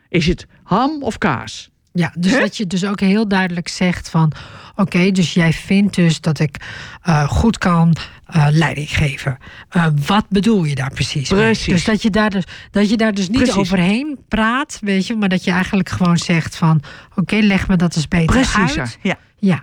Is 0.09 0.27
het 0.27 0.47
ham 0.63 1.03
of 1.03 1.19
kaas? 1.19 1.71
Ja, 1.93 2.13
dus 2.19 2.33
dat 2.33 2.57
je 2.57 2.67
dus 2.67 2.85
ook 2.85 3.01
heel 3.01 3.29
duidelijk 3.29 3.69
zegt 3.69 4.11
van... 4.11 4.33
oké, 4.75 5.11
dus 5.11 5.35
jij 5.35 5.53
vindt 5.53 5.95
dus 5.95 6.21
dat 6.21 6.39
ik 6.39 6.57
eh, 7.03 7.29
goed 7.29 7.59
kan 7.59 7.97
eh, 8.27 8.47
leiding 8.51 8.91
geven. 8.91 9.39
Eh, 9.69 9.87
wat 10.07 10.25
bedoel 10.29 10.65
je 10.65 10.75
daar 10.75 10.91
precies? 10.91 11.29
Precies. 11.29 11.67
Dus 11.67 11.85
dat 11.85 12.03
je 12.03 12.11
daar 12.11 12.31
dus, 12.31 12.45
dat 12.71 12.91
je 12.91 12.97
daar 12.97 13.15
dus 13.15 13.29
niet 13.29 13.37
Precies. 13.37 13.57
overheen 13.57 14.19
praat, 14.29 14.79
weet 14.81 15.07
je... 15.07 15.17
maar 15.17 15.29
dat 15.29 15.45
je 15.45 15.51
eigenlijk 15.51 15.89
gewoon 15.89 16.19
zegt 16.19 16.57
van... 16.57 16.83
oké, 17.15 17.37
leg 17.37 17.69
me 17.69 17.77
dat 17.77 17.97
eens 17.97 18.09
beter 18.09 18.27
Precies, 18.27 18.79
uit. 18.79 18.99
ja. 19.03 19.19
Ja. 19.39 19.63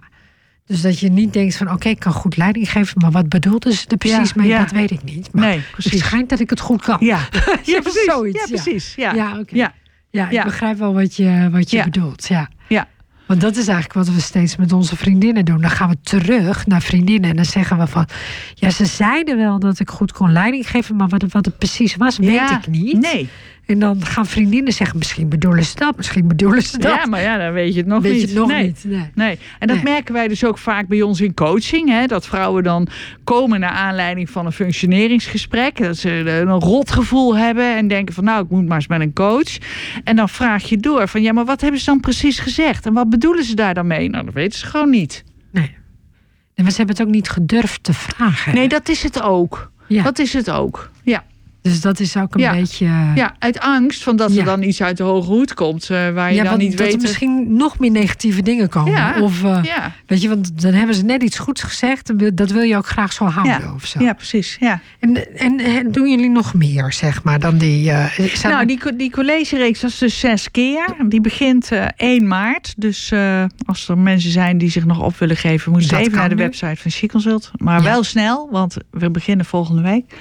Dus 0.66 0.82
dat 0.82 1.00
je 1.00 1.10
niet 1.10 1.34
denkt 1.34 1.56
van 1.56 1.72
oké, 1.72 1.90
ik 1.90 2.00
kan 2.00 2.14
goed 2.14 2.38
leiding 2.38 2.72
geven... 2.72 3.02
maar 3.02 3.12
wat 3.12 3.30
bedoelden 3.30 3.74
ze 3.74 3.88
er 3.88 3.98
precies 3.98 4.30
Ja, 4.30 4.42
mee? 4.42 4.48
ja. 4.48 4.60
Dat 4.60 4.72
weet 4.72 4.92
ik 4.92 5.04
niet. 5.04 5.34
Maar 5.34 5.44
Nee, 5.44 5.62
het 5.76 6.00
schijnt 6.00 6.30
dat 6.30 6.40
ik 6.40 6.50
het 6.50 6.60
goed 6.60 6.82
kan. 6.82 6.98
Ja, 7.00 7.20
ja 7.64 7.82
precies. 7.82 8.06
Zoiets, 8.06 8.40
ja, 8.40 8.46
precies. 8.48 8.96
Ja, 8.96 9.14
Ja, 9.14 9.44
ja, 9.50 9.74
Ja, 10.10 10.30
ik 10.40 10.44
begrijp 10.44 10.78
wel 10.78 10.94
wat 10.94 11.16
je, 11.16 11.50
wat 11.52 11.72
je 11.72 11.84
bedoelt. 11.84 12.28
Ja. 12.28 12.50
ja. 12.68 12.88
Want 13.28 13.42
dat 13.42 13.52
is 13.52 13.68
eigenlijk 13.68 13.94
wat 13.94 14.16
we 14.16 14.22
steeds 14.22 14.56
met 14.56 14.72
onze 14.72 14.96
vriendinnen 14.96 15.46
doen. 15.46 15.62
Dan 15.62 15.70
gaan 15.70 15.90
we 15.90 15.98
terug 16.02 16.68
naar 16.68 16.82
vriendinnen 16.82 17.30
en 17.30 17.36
dan 17.36 17.46
zeggen 17.46 17.78
we 17.78 17.88
van... 17.88 18.08
Ja, 18.54 18.70
ze 18.70 18.86
zeiden 18.86 19.38
wel 19.38 19.60
dat 19.60 19.80
ik 19.80 19.90
goed 19.90 20.12
kon 20.12 20.32
leiding 20.32 20.70
geven... 20.70 20.96
maar 20.96 21.08
wat 21.08 21.22
het, 21.22 21.34
wat 21.34 21.46
het 21.46 21.58
precies 21.58 21.96
was, 21.96 22.18
weet 22.18 22.50
ik 22.50 22.68
niet. 22.68 23.00
Nee. 23.00 23.30
En 23.66 23.80
dan 23.80 24.06
gaan 24.06 24.26
vriendinnen 24.26 24.74
zeggen... 24.74 24.98
misschien 24.98 25.30
bedoelen 25.30 25.64
ze 25.66 25.76
dat, 25.76 25.98
misschien 25.98 26.28
bedoelen 26.28 26.62
ze 26.62 26.78
dat. 26.78 26.96
Ja, 26.96 27.06
maar 27.06 27.22
ja, 27.22 27.38
dan 27.38 27.54
weet 27.54 27.74
je 27.74 27.80
het 27.80 27.88
nog 27.88 28.02
weet 28.02 28.12
niet. 28.12 28.22
je 28.22 28.28
het 28.28 28.36
nog 28.38 28.48
nee. 28.48 28.64
niet. 28.64 28.84
Nee. 28.88 29.10
Nee, 29.16 29.40
en 29.60 29.68
dat 29.68 29.76
Nee. 29.76 29.86
merken 29.86 30.14
wij 30.14 30.28
dus 30.28 30.46
ook 30.46 30.58
vaak 30.58 30.88
bij 30.88 31.02
ons 31.02 31.22
in 31.22 31.34
coaching. 31.34 31.90
Hè, 31.90 32.06
dat 32.06 32.26
vrouwen 32.28 32.64
dan 32.64 32.88
komen 33.24 33.60
naar 33.60 33.70
aanleiding 33.72 34.30
van 34.30 34.46
een 34.46 34.52
functioneringsgesprek. 34.52 35.78
Dat 35.78 35.98
ze 35.98 36.10
een 36.10 36.60
rotgevoel 36.60 37.38
hebben 37.38 37.76
en 37.76 37.88
denken 37.88 38.14
van 38.14 38.24
nou, 38.24 38.44
ik 38.44 38.50
moet 38.50 38.66
maar 38.68 38.76
eens 38.78 38.88
met 38.88 39.02
een 39.02 39.14
coach. 39.14 39.58
En 40.04 40.16
dan 40.16 40.30
vraag 40.30 40.64
je 40.64 40.78
door 40.78 41.08
van 41.08 41.22
ja, 41.22 41.34
maar 41.34 41.46
wat 41.46 41.62
hebben 41.62 41.80
ze 41.80 41.86
dan 41.86 42.00
precies 42.00 42.40
gezegd? 42.40 42.86
En 42.86 42.94
wat 42.94 43.10
bedoelen 43.10 43.44
ze 43.44 43.56
daar 43.56 43.74
dan 43.74 43.88
mee? 43.88 44.10
Nou, 44.10 44.26
dat 44.26 44.34
weten 44.34 44.60
ze 44.60 44.66
gewoon 44.66 44.90
niet. 44.90 45.24
nee. 45.52 45.76
En 46.56 46.72
ze 46.72 46.78
hebben 46.78 46.96
het 46.96 47.06
ook 47.06 47.12
niet 47.12 47.30
gedurfd 47.30 47.84
te 47.84 47.94
vragen. 47.94 48.54
Nee, 48.56 48.68
dat 48.68 48.90
is 48.90 49.04
het 49.04 49.22
ook. 49.22 49.72
Ja. 49.88 50.04
Dat 50.04 50.20
is 50.20 50.34
het 50.34 50.50
ook. 50.52 50.92
Ja. 51.04 51.24
Dus 51.64 51.82
dat 51.82 52.00
is 52.00 52.18
ook 52.18 52.34
een 52.36 52.42
Ja. 52.42 52.52
beetje... 52.54 52.86
ja, 53.16 53.36
uit 53.40 53.60
angst 53.60 54.04
van 54.04 54.16
dat 54.16 54.36
er 54.36 54.44
dan 54.46 54.64
iets 54.64 54.82
uit 54.82 54.98
de 54.98 55.04
hoge 55.04 55.28
hoed 55.28 55.54
komt 55.54 55.90
eh, 55.90 56.10
waar 56.10 56.30
je 56.30 56.36
ja, 56.36 56.42
dan 56.42 56.52
want 56.52 56.62
niet 56.64 56.78
dat 56.78 56.86
weet. 56.88 56.96
er 56.96 57.02
misschien 57.02 57.56
nog 57.56 57.80
meer 57.80 57.92
negatieve 57.92 58.42
dingen 58.42 58.70
komen. 58.70 58.92
Ja, 58.92 59.22
Of, 59.22 59.44
eh, 59.44 59.60
Ja, 59.64 59.92
weet 60.06 60.22
je, 60.22 60.28
want 60.30 60.62
dan 60.62 60.74
hebben 60.74 60.96
ze 60.96 61.04
net 61.04 61.24
iets 61.24 61.40
goeds 61.40 61.62
gezegd. 61.64 62.12
Dat 62.38 62.52
wil 62.52 62.62
je 62.62 62.78
ook 62.78 62.88
graag 62.88 63.14
zo 63.14 63.26
houden 63.26 63.62
ja. 63.62 63.74
of 63.74 63.86
zo. 63.86 64.04
ja, 64.04 64.14
precies. 64.14 64.58
Ja. 64.60 64.80
En, 65.00 65.38
en, 65.38 65.60
en 65.60 65.92
doen 65.92 66.10
jullie 66.10 66.30
nog 66.30 66.54
meer, 66.54 66.94
zeg 66.94 67.24
maar, 67.24 67.40
dan 67.40 67.58
die... 67.58 67.92
eh, 67.92 68.20
Nou, 68.44 68.60
er- 68.60 68.68
die, 68.68 68.96
die 68.96 69.12
collegereeks 69.12 69.80
dat 69.80 69.90
is 69.90 69.98
dus 69.98 70.20
zes 70.20 70.52
keer. 70.52 70.86
Die 71.08 71.22
begint 71.22 71.72
eh 71.72 71.86
1 71.96 72.28
maart. 72.28 72.74
Dus 72.78 73.12
eh, 73.12 73.44
als 73.66 73.88
er 73.90 73.98
mensen 73.98 74.32
zijn 74.32 74.58
die 74.58 74.70
zich 74.72 74.86
nog 74.86 75.00
op 75.02 75.18
willen 75.18 75.38
geven, 75.38 75.72
moeten 75.72 75.90
ze 75.90 75.96
Dat 75.96 76.06
even 76.06 76.18
naar 76.18 76.30
de 76.30 76.36
nu. 76.36 76.42
website 76.42 76.76
van 76.76 76.92
She 76.92 77.08
Consult. 77.08 77.52
Maar 77.58 77.84
wel 77.84 78.04
snel, 78.04 78.48
want 78.52 78.78
we 78.92 79.12
beginnen 79.12 79.46
volgende 79.46 79.82
week. 79.82 80.14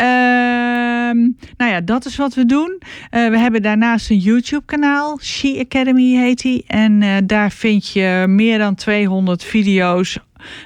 Ehm, 0.00 1.18
nou 1.56 1.70
ja, 1.70 1.80
dat 1.80 2.04
is 2.04 2.16
wat 2.16 2.34
we 2.34 2.46
doen. 2.46 2.80
Eh, 3.10 3.28
we 3.28 3.38
hebben 3.38 3.62
daarnaast 3.62 4.10
een 4.10 4.18
YouTube-kanaal. 4.18 5.18
She 5.22 5.64
Academy 5.66 6.14
heet 6.16 6.42
die. 6.42 6.64
En 6.66 7.02
eh, 7.02 7.16
daar 7.24 7.50
vind 7.50 7.88
je 7.88 8.24
meer 8.28 8.58
dan 8.58 8.74
200 8.74 9.44
video's 9.44 10.18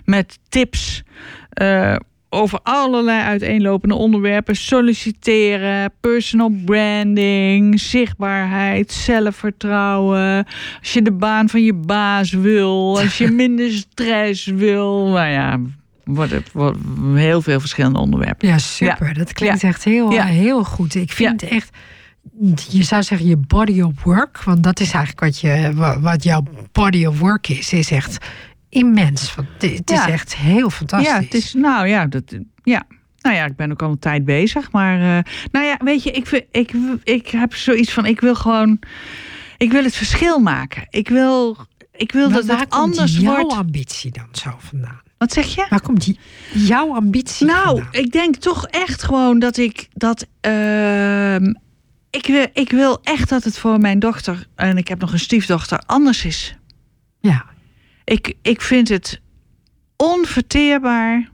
met 0.04 0.38
tips 0.48 1.02
eh, 1.48 1.96
over 2.28 2.60
allerlei 2.62 3.22
uiteenlopende 3.22 3.94
onderwerpen. 3.94 4.56
Solliciteren, 4.56 5.92
personal 6.00 6.52
branding, 6.64 7.80
zichtbaarheid, 7.80 8.92
zelfvertrouwen. 8.92 10.46
Als 10.80 10.92
je 10.92 11.02
de 11.02 11.12
baan 11.12 11.48
van 11.48 11.62
je 11.62 11.74
baas 11.74 12.32
wil, 12.32 13.00
als 13.00 13.18
je 13.18 13.30
minder 13.42 13.70
stress 13.70 14.46
wil. 14.46 15.06
Nou 15.06 15.28
ja, 15.28 15.60
wordt 16.04 16.30
het 16.30 16.52
wordt 16.52 16.78
heel 17.14 17.42
veel 17.42 17.60
verschillende 17.60 17.98
onderwerpen. 17.98 18.48
Ja, 18.48 18.58
super. 18.58 19.14
Dat 19.14 19.32
klinkt 19.32 19.60
Ja. 19.60 19.68
echt 19.68 19.84
heel, 19.84 20.10
Ja. 20.12 20.24
heel 20.24 20.64
goed. 20.64 20.94
Ik 20.94 21.12
vind 21.12 21.42
echt, 21.42 21.70
je 22.68 22.82
zou 22.82 23.02
zeggen 23.02 23.26
je 23.28 23.36
body 23.36 23.80
of 23.80 24.02
work, 24.02 24.42
want 24.42 24.62
dat 24.62 24.80
is 24.80 24.92
eigenlijk 24.92 25.20
wat, 25.20 25.40
je, 25.40 25.72
wa- 25.74 26.00
wat 26.00 26.22
jouw 26.22 26.42
body 26.72 27.04
of 27.06 27.18
work 27.18 27.48
is, 27.48 27.72
is 27.72 27.90
echt 27.90 28.18
immens. 28.68 29.34
Want 29.34 29.48
het 29.58 29.90
is 29.90 30.04
echt 30.06 30.36
heel 30.36 30.70
fantastisch. 30.70 31.08
Ja, 31.10 31.20
het 31.20 31.34
is, 31.34 31.54
nou 31.54 31.86
ja, 31.88 32.06
dat, 32.06 32.22
ja. 32.62 32.82
Nou 33.20 33.36
ja, 33.36 33.44
ik 33.44 33.56
ben 33.56 33.70
ook 33.70 33.82
al 33.82 33.90
een 33.90 33.98
tijd 33.98 34.24
bezig. 34.24 34.70
Maar 34.72 34.94
eh, 35.16 35.32
nou 35.52 35.66
ja, 35.66 35.76
weet 35.84 36.02
je, 36.02 36.10
ik, 36.10 36.46
ik, 36.50 36.72
ik 37.04 37.28
heb 37.28 37.54
zoiets 37.54 37.92
van, 37.92 38.06
ik 38.06 38.20
wil 38.20 38.34
gewoon, 38.34 38.78
ik 39.56 39.72
wil 39.72 39.84
het 39.84 39.94
verschil 39.96 40.38
maken. 40.38 40.86
Ik 40.90 41.08
wil, 41.08 41.56
ik 41.92 42.12
wil 42.12 42.30
Maar 42.30 42.44
dat 42.46 42.60
het 42.60 42.70
anders 42.70 43.16
jouw 43.18 43.34
wordt. 43.40 43.52
ambitie 43.56 44.10
dan 44.10 44.26
zo 44.32 44.50
vandaan? 44.58 45.00
Wat 45.24 45.32
zeg 45.32 45.54
je? 45.54 45.66
Waar 45.68 45.80
komt 45.80 46.04
die, 46.04 46.18
jouw 46.54 46.94
ambitie 46.94 47.46
Nou, 47.46 47.64
vandaan? 47.66 47.88
ik 47.92 48.12
denk 48.12 48.36
toch 48.36 48.66
echt 48.66 49.02
gewoon 49.02 49.38
dat 49.38 49.56
ik 49.56 49.88
dat. 49.92 50.26
ehm, 50.40 51.52
ik, 52.10 52.26
wil, 52.26 52.46
ik 52.52 52.70
wil 52.70 52.98
echt 53.02 53.28
dat 53.28 53.44
het 53.44 53.58
voor 53.58 53.78
mijn 53.78 53.98
dochter, 53.98 54.46
en 54.54 54.76
ik 54.78 54.88
heb 54.88 55.00
nog 55.00 55.12
een 55.12 55.18
stiefdochter, 55.18 55.78
anders 55.86 56.24
is. 56.24 56.56
Ja, 57.20 57.44
Ik, 58.04 58.34
ik 58.42 58.60
vind 58.60 58.88
het 58.88 59.20
onverteerbaar 59.96 61.28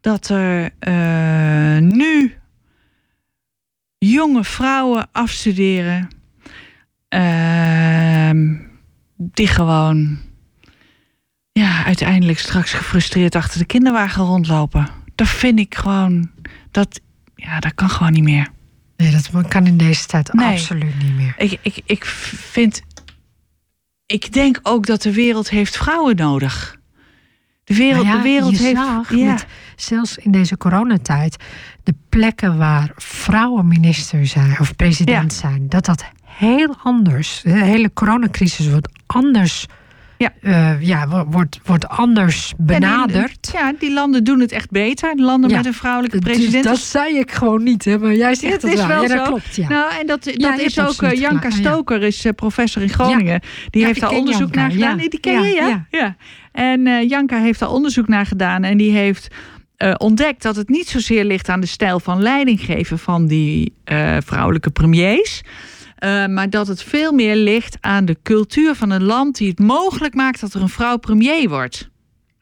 dat 0.00 0.28
er 0.28 0.70
eh, 0.78 1.78
nu 1.78 2.34
jonge 3.98 4.44
vrouwen 4.44 5.08
afstuderen. 5.12 6.08
ehm, 7.08 8.54
die 9.16 9.46
gewoon 9.46 10.18
ja, 11.58 11.84
uiteindelijk 11.84 12.38
straks 12.38 12.72
gefrustreerd 12.72 13.34
achter 13.34 13.58
de 13.58 13.64
kinderwagen 13.64 14.24
rondlopen. 14.24 14.88
Dat 15.14 15.28
vind 15.28 15.58
ik 15.58 15.74
gewoon. 15.74 16.30
Dat, 16.70 17.00
ja, 17.34 17.60
dat 17.60 17.74
kan 17.74 17.90
gewoon 17.90 18.12
niet 18.12 18.22
meer. 18.22 18.48
nee, 18.96 19.10
dat 19.10 19.48
kan 19.48 19.66
in 19.66 19.76
deze 19.76 20.06
tijd 20.06 20.32
Nee. 20.32 20.52
absoluut 20.52 21.02
niet 21.02 21.16
meer. 21.16 21.34
Ik, 21.38 21.58
ik, 21.62 21.80
ik 21.84 22.04
vind. 22.04 22.82
Ik 24.06 24.32
denk 24.32 24.60
ook 24.62 24.86
dat 24.86 25.02
de 25.02 25.12
wereld 25.12 25.50
heeft 25.50 25.76
vrouwen 25.76 26.16
nodig. 26.16 26.76
De 27.64 27.74
wereld, 27.74 28.04
Nou 28.04 28.16
ja, 28.16 28.22
de 28.22 28.28
wereld 28.28 28.58
je 28.58 28.62
heeft. 28.64 28.76
zag 28.76 29.14
ja. 29.14 29.32
met, 29.32 29.46
zelfs 29.76 30.16
in 30.16 30.30
deze 30.30 30.56
coronatijd, 30.56 31.36
de 31.82 31.94
plekken 32.08 32.56
waar 32.56 32.92
vrouwen 32.96 33.68
minister 33.68 34.26
zijn 34.26 34.60
of 34.60 34.76
president 34.76 35.32
zijn, 35.32 35.68
dat 35.68 35.84
dat 35.84 36.04
heel 36.24 36.76
anders, 36.82 37.40
de 37.42 37.50
hele 37.64 37.92
coronacrisis 37.92 38.68
wordt 38.68 38.88
anders, 39.06 39.66
Ja. 40.18 40.32
eh, 40.42 40.80
ja, 40.86 41.08
wo- 41.08 41.26
wordt, 41.30 41.60
wordt 41.64 41.88
anders 41.88 42.52
benaderd. 42.56 43.50
Ja, 43.52 43.72
die 43.78 43.92
landen 43.92 44.24
doen 44.24 44.40
het 44.40 44.52
echt 44.52 44.70
beter. 44.70 45.16
De 45.16 45.22
landen 45.22 45.50
Ja. 45.50 45.56
met 45.56 45.66
een 45.66 45.74
vrouwelijke 45.74 46.18
Dus 46.18 46.32
president. 46.32 46.64
dat 46.64 46.78
zei 46.78 47.18
ik 47.18 47.32
gewoon 47.32 47.62
niet, 47.62 47.84
hè, 47.84 47.98
maar 47.98 48.14
jij 48.14 48.34
zegt 48.34 48.52
het 48.52 48.62
het 48.62 48.72
is 48.72 48.78
wel. 48.78 48.88
wel 48.88 49.02
ja, 49.02 49.08
dat 49.08 49.18
zo. 49.18 49.24
klopt, 49.24 49.56
ja. 49.56 49.68
Nou, 49.68 49.92
en 50.00 50.06
dat, 50.06 50.24
dat 50.34 50.58
is 50.58 50.80
ook. 50.80 51.02
eh, 51.02 51.12
Janka. 51.20 51.50
Stoker 51.50 52.02
is 52.02 52.24
eh, 52.24 52.32
professor 52.32 52.82
in 52.82 52.88
Groningen. 52.88 53.40
Die 53.70 53.84
heeft 53.84 54.00
daar 54.00 54.10
onderzoek 54.10 54.54
Janka, 54.54 54.60
naar 54.60 54.70
gedaan. 54.70 54.96
Nee, 54.96 55.08
die 55.08 55.20
ken 55.20 55.32
Ja, 55.32 55.44
je, 55.44 55.80
ja? 55.90 56.16
En 56.52 57.06
Janka 57.08 57.38
heeft 57.40 57.60
daar 57.60 57.70
onderzoek 57.70 58.08
naar 58.08 58.26
gedaan. 58.26 58.64
En 58.64 58.76
die 58.76 58.90
heeft 58.92 59.28
ontdekt 59.96 60.42
dat 60.42 60.56
het 60.56 60.68
niet 60.68 60.88
zozeer 60.88 61.24
ligt 61.24 61.48
aan 61.48 61.60
de 61.60 61.66
stijl 61.66 62.00
van 62.00 62.22
leidinggeven 62.22 62.98
van 62.98 63.26
die 63.26 63.72
vrouwelijke 64.24 64.70
premiers. 64.70 65.42
Eh, 65.98 66.26
maar 66.26 66.50
dat 66.50 66.66
het 66.66 66.82
veel 66.82 67.12
meer 67.12 67.36
ligt 67.36 67.76
aan 67.80 68.04
de 68.04 68.16
cultuur 68.22 68.74
van 68.74 68.90
een 68.90 69.02
land 69.04 69.36
die 69.36 69.48
het 69.48 69.58
mogelijk 69.58 70.14
maakt 70.14 70.40
dat 70.40 70.54
er 70.54 70.62
een 70.62 70.68
vrouw 70.68 70.96
premier 70.96 71.48
wordt. 71.48 71.88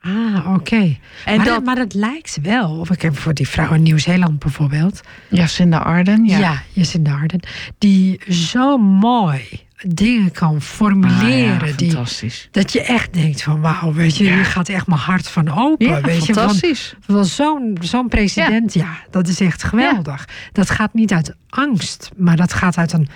Ah, 0.00 0.54
oké. 0.54 0.96
Maar, 1.26 1.44
dat, 1.44 1.64
maar 1.64 1.74
dat 1.74 1.94
lijkt 1.94 2.38
wel. 2.42 2.70
Of 2.78 2.90
ik 2.90 3.02
heb 3.02 3.18
voor 3.18 3.34
die 3.34 3.48
vrouw 3.48 3.72
in 3.72 3.82
Nieuw-Zeeland 3.82 4.38
bijvoorbeeld. 4.38 5.00
Jacinda 5.30 5.78
Ardern, 5.78 6.24
ja. 6.24 6.38
Ja, 6.38 6.62
Jacinda 6.72 7.12
Ardern. 7.12 7.42
Die 7.78 8.20
zo 8.28 8.78
mooi 8.78 9.64
dingen 9.88 10.32
kan 10.32 10.62
formuleren. 10.62 11.60
Ah, 11.60 11.68
ja, 11.68 11.76
die, 11.76 11.90
fantastisch. 11.90 12.48
dat 12.50 12.72
je 12.72 12.82
echt 12.82 13.12
denkt 13.12 13.42
van 13.42 13.60
wauw, 13.60 13.92
weet 13.92 14.16
je, 14.16 14.24
Ja. 14.24 14.34
hier 14.34 14.44
gaat 14.44 14.68
echt 14.68 14.86
mijn 14.86 15.00
hart 15.00 15.28
van 15.28 15.48
open. 15.58 15.86
Ja, 15.86 16.00
weet 16.00 16.26
je, 16.26 16.34
van, 16.34 16.42
fantastisch. 16.42 16.94
van 17.00 17.24
zo'n 17.24 17.78
zo'n 17.80 18.08
president, 18.08 18.74
ja. 18.74 18.96
dat 19.10 19.28
is 19.28 19.40
echt 19.40 19.62
geweldig. 19.62 20.28
Dat 20.52 20.70
gaat 20.70 20.94
niet 20.94 21.12
uit 21.12 21.34
angst, 21.48 22.10
maar 22.16 22.36
dat 22.36 22.52
gaat 22.52 22.76
uit 22.76 22.92
een 22.92 23.08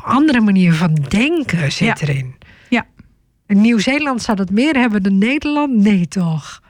andere 0.00 0.40
manier 0.40 0.72
van 0.74 0.94
denken 1.08 1.72
zit 1.72 2.00
Ja. 2.00 2.06
erin. 2.06 2.34
Ja. 2.68 2.86
In 3.46 3.60
Nieuw-Zeeland 3.60 4.22
zou 4.22 4.36
dat 4.36 4.50
meer 4.50 4.76
hebben 4.76 5.02
dan 5.02 5.18
Nederland? 5.18 5.76
Nee, 5.76 6.08
toch? 6.08 6.60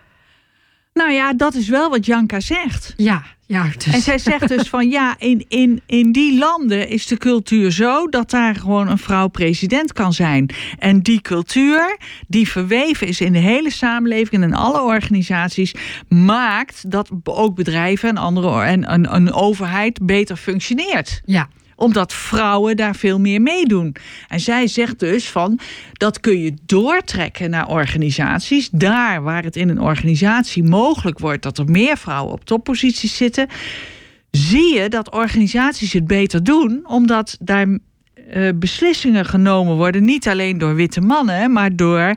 Nou 0.94 1.10
ja, 1.12 1.32
dat 1.34 1.54
is 1.54 1.68
wel 1.68 1.90
wat 1.90 2.06
Janka 2.06 2.40
zegt. 2.40 2.94
Ja, 2.96 3.22
ja. 3.46 3.66
Dus, 3.76 3.94
En 3.94 4.00
zij 4.00 4.18
zegt 4.18 4.48
dus 4.48 4.68
van 4.68 4.88
ja, 4.90 5.14
in, 5.18 5.44
in, 5.48 5.82
in 5.86 6.12
die 6.12 6.38
landen 6.38 6.88
is 6.88 7.06
de 7.06 7.16
cultuur 7.16 7.70
zo 7.70 8.06
dat 8.08 8.30
daar 8.30 8.54
gewoon 8.54 8.88
een 8.88 8.98
vrouw 8.98 9.28
president 9.28 9.92
kan 9.92 10.12
zijn. 10.12 10.50
En 10.78 11.00
die 11.02 11.20
cultuur, 11.20 11.98
die 12.28 12.48
verweven 12.48 13.06
is 13.06 13.20
in 13.20 13.32
de 13.32 13.38
hele 13.38 13.70
samenleving 13.70 14.42
en 14.42 14.48
in 14.48 14.54
alle 14.54 14.82
organisaties, 14.82 15.74
maakt 16.08 16.90
dat 16.90 17.10
ook 17.24 17.54
bedrijven 17.54 18.08
en 18.08 18.16
andere 18.16 18.62
en 18.62 18.92
een, 18.92 19.14
een 19.14 19.32
overheid 19.32 20.06
beter 20.06 20.36
functioneert 20.36 21.22
ja. 21.24 21.48
Omdat 21.82 22.12
vrouwen 22.12 22.76
daar 22.76 22.94
veel 22.96 23.20
meer 23.20 23.40
meedoen. 23.40 23.96
En 24.28 24.40
zij 24.40 24.66
zegt 24.66 24.98
dus 24.98 25.28
van 25.28 25.58
dat 25.92 26.20
kun 26.20 26.38
je 26.40 26.54
doortrekken 26.66 27.50
naar 27.50 27.68
organisaties. 27.68 28.68
Daar 28.70 29.22
waar 29.22 29.42
het 29.42 29.56
in 29.56 29.68
een 29.68 29.80
organisatie 29.80 30.62
mogelijk 30.62 31.18
wordt 31.18 31.42
dat 31.42 31.58
er 31.58 31.70
meer 31.70 31.96
vrouwen 31.96 32.32
op 32.32 32.44
topposities 32.44 33.16
zitten, 33.16 33.48
zie 34.30 34.74
je 34.74 34.88
dat 34.88 35.10
organisaties 35.10 35.92
het 35.92 36.06
beter 36.06 36.44
doen, 36.44 36.80
omdat 36.86 37.36
daar 37.40 37.78
eh, 38.30 38.48
beslissingen 38.54 39.24
genomen 39.24 39.76
worden, 39.76 40.04
niet 40.04 40.28
alleen 40.28 40.58
door 40.58 40.74
witte 40.74 41.00
mannen, 41.00 41.52
maar 41.52 41.76
door 41.76 42.14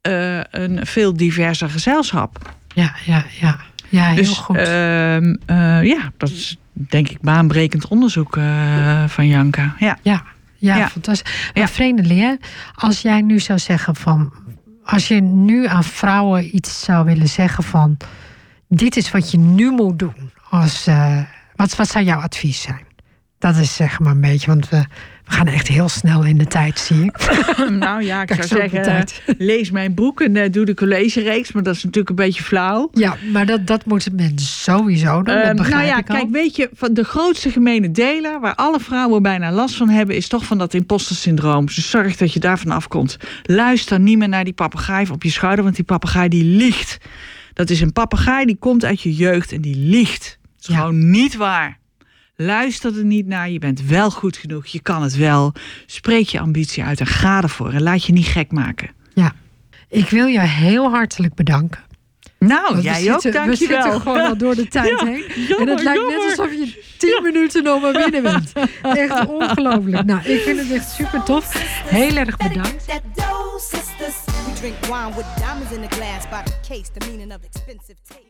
eh, 0.00 0.40
een 0.50 0.86
veel 0.86 1.16
diverser 1.16 1.70
gezelschap. 1.70 2.54
Ja, 2.74 2.94
ja, 3.04 3.24
ja. 3.40 3.60
Ja, 3.88 4.06
heel 4.06 4.16
Dus 4.16 4.38
goed. 4.38 4.56
ehm, 4.56 5.34
eh, 5.46 5.82
ja, 5.82 6.12
dat 6.16 6.30
is 6.30 6.56
denk 6.74 7.08
ik 7.08 7.20
baanbrekend 7.20 7.88
onderzoek 7.88 8.36
eh, 8.36 9.04
van 9.08 9.26
Janka. 9.26 9.74
Ja. 9.78 9.98
Ja, 10.02 10.22
ja, 10.56 10.76
Ja. 10.76 10.88
fantastisch. 10.88 11.32
Maar 11.54 11.62
Ja. 11.62 11.68
Vreemdeling, 11.68 12.20
hè? 12.20 12.34
als 12.74 13.02
jij 13.02 13.20
nu 13.20 13.40
zou 13.40 13.58
zeggen 13.58 13.96
van... 13.96 14.32
Als 14.84 15.08
je 15.08 15.20
nu 15.20 15.66
aan 15.66 15.84
vrouwen 15.84 16.56
iets 16.56 16.80
zou 16.84 17.04
willen 17.04 17.28
zeggen 17.28 17.64
van... 17.64 17.96
Dit 18.68 18.96
is 18.96 19.10
wat 19.10 19.30
je 19.30 19.38
nu 19.38 19.70
moet 19.70 19.98
doen. 19.98 20.30
Als, 20.50 20.86
eh, 20.86 21.18
wat, 21.56 21.76
wat 21.76 21.88
zou 21.88 22.04
jouw 22.04 22.20
advies 22.20 22.60
zijn? 22.60 22.84
Dat 23.38 23.56
is 23.56 23.74
zeg 23.74 23.98
maar 24.00 24.12
een 24.12 24.20
beetje, 24.20 24.46
want 24.46 24.68
we, 24.68 24.84
we 25.24 25.32
gaan 25.32 25.46
echt 25.46 25.68
heel 25.68 25.88
snel 25.88 26.24
in 26.24 26.38
de 26.38 26.46
tijd, 26.46 26.78
zie 26.78 27.04
ik. 27.04 27.16
Nou 27.70 28.02
ja, 28.02 28.20
ik 28.20 28.26
Kijk, 28.26 28.42
zou 28.44 28.60
zeggen, 28.60 28.82
tijd. 28.82 29.22
lees 29.38 29.70
mijn 29.70 29.94
boek 29.94 30.20
en 30.20 30.36
eh, 30.36 30.52
doe 30.52 30.64
de 30.64 30.74
collegereeks. 30.74 31.52
Maar 31.52 31.62
dat 31.62 31.74
is 31.74 31.82
natuurlijk 31.84 32.08
een 32.08 32.24
beetje 32.26 32.42
flauw. 32.42 32.88
Ja, 32.92 33.16
maar 33.32 33.46
dat, 33.46 33.66
dat 33.66 33.84
moeten 33.86 34.14
mensen 34.14 34.46
sowieso 34.48 35.22
doen. 35.22 35.34
Ehm, 35.34 35.54
nou 35.70 35.84
ja, 35.84 36.00
kijk, 36.00 36.30
weet 36.30 36.56
je, 36.56 36.70
van 36.74 36.94
de 36.94 37.04
grootste 37.04 37.50
gemene 37.50 37.90
deler... 37.90 38.40
waar 38.40 38.54
alle 38.54 38.80
vrouwen 38.80 39.22
bijna 39.22 39.52
last 39.52 39.74
van 39.76 39.88
hebben... 39.88 40.16
is 40.16 40.28
toch 40.28 40.44
van 40.44 40.58
dat 40.58 40.74
imposter 40.74 41.16
syndroom. 41.16 41.66
Dus 41.66 41.90
zorg 41.90 42.16
dat 42.16 42.32
je 42.32 42.40
daarvan 42.40 42.70
afkomt. 42.70 43.16
Luister 43.42 44.00
niet 44.00 44.18
meer 44.18 44.28
naar 44.28 44.44
die 44.44 44.52
papegaai 44.52 45.06
op 45.12 45.22
je 45.22 45.30
schouder... 45.30 45.64
want 45.64 45.76
die 45.76 45.84
papegaai 45.84 46.28
die 46.28 46.44
liegt. 46.44 46.98
Dat 47.52 47.70
is 47.70 47.80
een 47.80 47.92
papegaai 47.92 48.46
die 48.46 48.56
komt 48.56 48.84
uit 48.84 49.00
je 49.00 49.14
jeugd 49.14 49.52
en 49.52 49.60
die 49.60 49.76
liegt. 49.76 50.38
Dat 50.42 50.68
is 50.68 50.74
Ja. 50.74 50.80
gewoon 50.80 51.10
niet 51.10 51.36
waar. 51.36 51.78
Luister 52.36 52.98
er 52.98 53.04
niet 53.04 53.26
naar, 53.26 53.50
je 53.50 53.58
bent 53.58 53.82
wel 53.86 54.10
goed 54.10 54.36
genoeg, 54.36 54.66
je 54.66 54.80
kan 54.80 55.02
het 55.02 55.16
wel. 55.16 55.52
Spreek 55.86 56.28
je 56.28 56.40
ambitie 56.40 56.82
uit 56.84 57.00
en 57.00 57.06
ga 57.06 57.42
ervoor 57.42 57.72
en 57.72 57.82
laat 57.82 58.04
je 58.04 58.12
niet 58.12 58.26
gek 58.26 58.52
maken. 58.52 58.90
Ja. 59.14 59.32
Ik 59.88 60.08
wil 60.10 60.26
je 60.26 60.40
heel 60.40 60.90
hartelijk 60.90 61.34
bedanken. 61.34 61.82
Nou, 62.38 62.72
Want 62.72 62.82
jij 62.82 63.02
we 63.02 63.12
ook, 63.12 63.20
zitten, 63.20 63.40
We 63.42 63.46
dankjewel. 63.46 63.82
zitten 63.82 64.00
gewoon 64.00 64.20
al 64.20 64.36
door 64.36 64.54
de 64.54 64.68
tijd 64.78 64.88
Ja, 65.00 65.06
heen. 65.06 65.24
jammer, 65.48 65.58
en 65.60 65.68
het 65.68 65.82
lijkt 65.82 66.06
net 66.08 66.22
alsof 66.38 66.50
je 66.52 66.82
tien 66.98 67.20
minuten 67.22 67.62
nog 67.64 67.82
maar 67.82 67.92
binnen 67.92 68.22
bent. 68.22 68.52
Echt 68.82 69.26
ongelooflijk. 69.26 70.04
Nou, 70.04 70.20
ik 70.24 70.40
vind 70.40 70.58
het 70.60 70.70
echt 70.70 70.90
super 70.90 71.22
tof. 71.22 71.52
Heel 71.86 72.16
erg 72.16 72.36
bedankt. 72.36 72.86
That 72.88 73.02
dough, 73.14 73.58
sisters. 73.58 74.14
We 74.26 74.52
drink 74.60 74.74
wine 74.80 75.12
with 75.16 75.24
diamonds 75.38 75.72
in 75.72 75.88
the 75.88 75.94
glass 75.96 76.28
by 76.28 76.42
the 76.50 76.68
case, 76.68 76.90
the 76.98 77.06
meaning 77.08 77.32
of 77.32 77.38
expensive 77.50 77.96
taste. 78.08 78.22